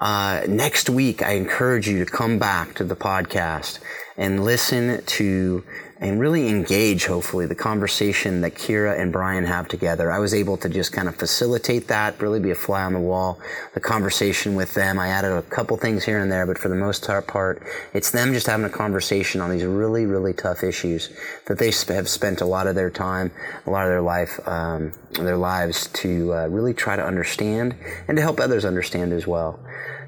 Uh, 0.00 0.42
next 0.48 0.90
week, 0.90 1.22
I 1.22 1.32
encourage 1.32 1.88
you 1.88 2.04
to 2.04 2.10
come 2.10 2.38
back 2.38 2.74
to 2.74 2.84
the 2.84 2.96
podcast 2.96 3.78
and 4.16 4.44
listen 4.44 5.02
to 5.04 5.64
and 6.00 6.20
really 6.20 6.48
engage, 6.48 7.06
hopefully, 7.06 7.46
the 7.46 7.56
conversation 7.56 8.40
that 8.42 8.54
Kira 8.54 8.98
and 8.98 9.12
Brian 9.12 9.44
have 9.44 9.66
together. 9.66 10.12
I 10.12 10.20
was 10.20 10.32
able 10.32 10.56
to 10.58 10.68
just 10.68 10.92
kind 10.92 11.08
of 11.08 11.16
facilitate 11.16 11.88
that, 11.88 12.20
really 12.22 12.38
be 12.38 12.52
a 12.52 12.54
fly 12.54 12.84
on 12.84 12.92
the 12.92 13.00
wall, 13.00 13.40
the 13.74 13.80
conversation 13.80 14.54
with 14.54 14.74
them. 14.74 14.98
I 14.98 15.08
added 15.08 15.32
a 15.32 15.42
couple 15.42 15.76
things 15.76 16.04
here 16.04 16.20
and 16.20 16.30
there, 16.30 16.46
but 16.46 16.56
for 16.56 16.68
the 16.68 16.76
most 16.76 17.08
part, 17.26 17.62
it's 17.92 18.12
them 18.12 18.32
just 18.32 18.46
having 18.46 18.64
a 18.64 18.70
conversation 18.70 19.40
on 19.40 19.50
these 19.50 19.64
really, 19.64 20.06
really 20.06 20.32
tough 20.32 20.62
issues 20.62 21.10
that 21.46 21.58
they 21.58 21.72
have 21.92 22.08
spent 22.08 22.40
a 22.40 22.46
lot 22.46 22.68
of 22.68 22.76
their 22.76 22.90
time, 22.90 23.32
a 23.66 23.70
lot 23.70 23.84
of 23.84 23.90
their 23.90 24.02
life, 24.02 24.38
um, 24.46 24.92
their 25.12 25.36
lives 25.36 25.88
to 25.88 26.32
uh, 26.32 26.46
really 26.46 26.74
try 26.74 26.94
to 26.94 27.04
understand 27.04 27.74
and 28.06 28.16
to 28.16 28.22
help 28.22 28.38
others 28.38 28.64
understand 28.64 29.12
as 29.12 29.26
well. 29.26 29.58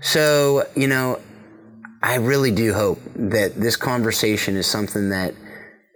So, 0.00 0.68
you 0.76 0.86
know, 0.86 1.20
I 2.02 2.14
really 2.14 2.52
do 2.52 2.72
hope 2.72 3.00
that 3.16 3.56
this 3.56 3.76
conversation 3.76 4.56
is 4.56 4.66
something 4.66 5.10
that 5.10 5.34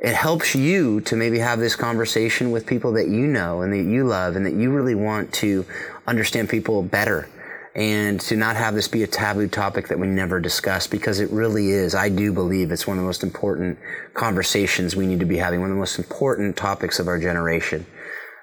it 0.04 0.14
helps 0.14 0.54
you 0.54 1.00
to 1.00 1.16
maybe 1.16 1.38
have 1.38 1.58
this 1.58 1.74
conversation 1.74 2.50
with 2.50 2.66
people 2.66 2.92
that 2.92 3.08
you 3.08 3.26
know 3.26 3.62
and 3.62 3.72
that 3.72 3.90
you 3.90 4.04
love 4.04 4.36
and 4.36 4.44
that 4.44 4.52
you 4.52 4.70
really 4.70 4.94
want 4.94 5.32
to 5.32 5.64
understand 6.06 6.50
people 6.50 6.82
better 6.82 7.26
and 7.74 8.20
to 8.20 8.36
not 8.36 8.54
have 8.54 8.74
this 8.74 8.86
be 8.86 9.02
a 9.02 9.06
taboo 9.06 9.48
topic 9.48 9.88
that 9.88 9.98
we 9.98 10.06
never 10.06 10.38
discuss 10.40 10.86
because 10.86 11.20
it 11.20 11.30
really 11.30 11.70
is. 11.70 11.94
I 11.94 12.10
do 12.10 12.34
believe 12.34 12.70
it's 12.70 12.86
one 12.86 12.98
of 12.98 13.02
the 13.02 13.06
most 13.06 13.22
important 13.22 13.78
conversations 14.12 14.94
we 14.94 15.06
need 15.06 15.20
to 15.20 15.26
be 15.26 15.38
having, 15.38 15.60
one 15.60 15.70
of 15.70 15.76
the 15.76 15.80
most 15.80 15.98
important 15.98 16.54
topics 16.54 16.98
of 16.98 17.08
our 17.08 17.18
generation 17.18 17.86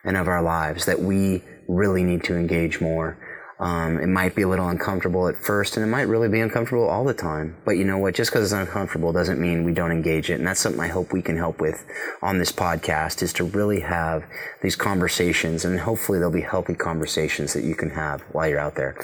and 0.03 0.17
of 0.17 0.27
our 0.27 0.41
lives 0.41 0.85
that 0.87 0.99
we 0.99 1.43
really 1.67 2.03
need 2.03 2.23
to 2.23 2.35
engage 2.35 2.81
more. 2.81 3.19
Um, 3.61 3.99
it 3.99 4.07
might 4.07 4.33
be 4.33 4.41
a 4.41 4.47
little 4.47 4.69
uncomfortable 4.69 5.27
at 5.27 5.35
first, 5.35 5.77
and 5.77 5.85
it 5.85 5.89
might 5.89 6.07
really 6.07 6.27
be 6.27 6.39
uncomfortable 6.39 6.89
all 6.89 7.05
the 7.05 7.13
time. 7.13 7.55
But 7.63 7.73
you 7.73 7.83
know 7.83 7.99
what? 7.99 8.15
Just 8.15 8.31
because 8.31 8.51
it's 8.51 8.59
uncomfortable 8.59 9.13
doesn't 9.13 9.39
mean 9.39 9.63
we 9.63 9.71
don't 9.71 9.91
engage 9.91 10.31
it. 10.31 10.39
And 10.39 10.47
that's 10.47 10.59
something 10.59 10.81
I 10.81 10.87
hope 10.87 11.13
we 11.13 11.21
can 11.21 11.37
help 11.37 11.61
with 11.61 11.85
on 12.23 12.39
this 12.39 12.51
podcast 12.51 13.21
is 13.21 13.31
to 13.33 13.43
really 13.43 13.79
have 13.81 14.25
these 14.63 14.75
conversations, 14.75 15.63
and 15.63 15.79
hopefully 15.79 16.17
they'll 16.17 16.31
be 16.31 16.41
healthy 16.41 16.73
conversations 16.73 17.53
that 17.53 17.63
you 17.63 17.75
can 17.75 17.91
have 17.91 18.21
while 18.31 18.47
you're 18.47 18.59
out 18.59 18.73
there. 18.73 18.97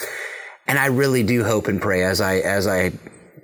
And 0.66 0.80
I 0.80 0.88
really 0.88 1.22
do 1.22 1.44
hope 1.44 1.68
and 1.68 1.80
pray 1.80 2.04
as 2.04 2.20
I 2.20 2.38
as 2.38 2.66
I 2.66 2.94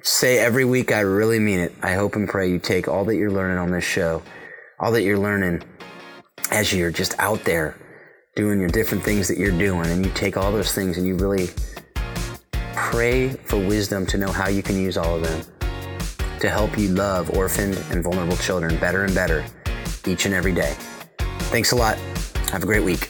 say 0.02 0.40
every 0.40 0.66
week, 0.66 0.92
I 0.92 1.02
really 1.02 1.40
mean 1.40 1.60
it. 1.60 1.74
I 1.84 1.94
hope 1.94 2.16
and 2.16 2.28
pray 2.28 2.50
you 2.50 2.58
take 2.58 2.88
all 2.88 3.06
that 3.06 3.18
you're 3.18 3.32
learning 3.32 3.60
on 3.60 3.70
this 3.70 3.86
show, 3.86 4.24
all 4.80 4.92
that 4.94 5.04
you're 5.04 5.20
learning 5.20 5.64
as 6.50 6.74
you're 6.74 6.92
just 6.92 7.14
out 7.20 7.44
there 7.44 7.78
doing 8.36 8.60
your 8.60 8.70
different 8.70 9.04
things 9.04 9.28
that 9.28 9.38
you're 9.38 9.58
doing, 9.58 9.86
and 9.88 10.06
you 10.06 10.12
take 10.14 10.38
all 10.38 10.52
those 10.52 10.74
things 10.74 10.98
and 10.98 11.06
you 11.06 11.16
really 11.16 11.50
pray 12.74 13.30
for 13.30 13.58
wisdom 13.58 14.06
to 14.08 14.18
know 14.18 14.32
how 14.32 14.48
you 14.50 14.64
can 14.64 14.76
use 14.76 14.98
all 14.98 15.16
of 15.16 15.24
them 15.24 15.42
to 16.40 16.50
help 16.50 16.78
you 16.78 16.90
love 16.90 17.30
orphaned 17.38 17.78
and 17.92 18.04
vulnerable 18.04 18.36
children 18.38 18.78
better 18.78 19.06
and 19.06 19.16
better 19.16 19.46
each 20.06 20.26
and 20.26 20.34
every 20.34 20.52
day. 20.52 20.76
Thanks 21.52 21.72
a 21.72 21.76
lot. 21.76 21.98
Have 22.52 22.64
a 22.64 22.66
great 22.66 22.84
week. 22.84 23.10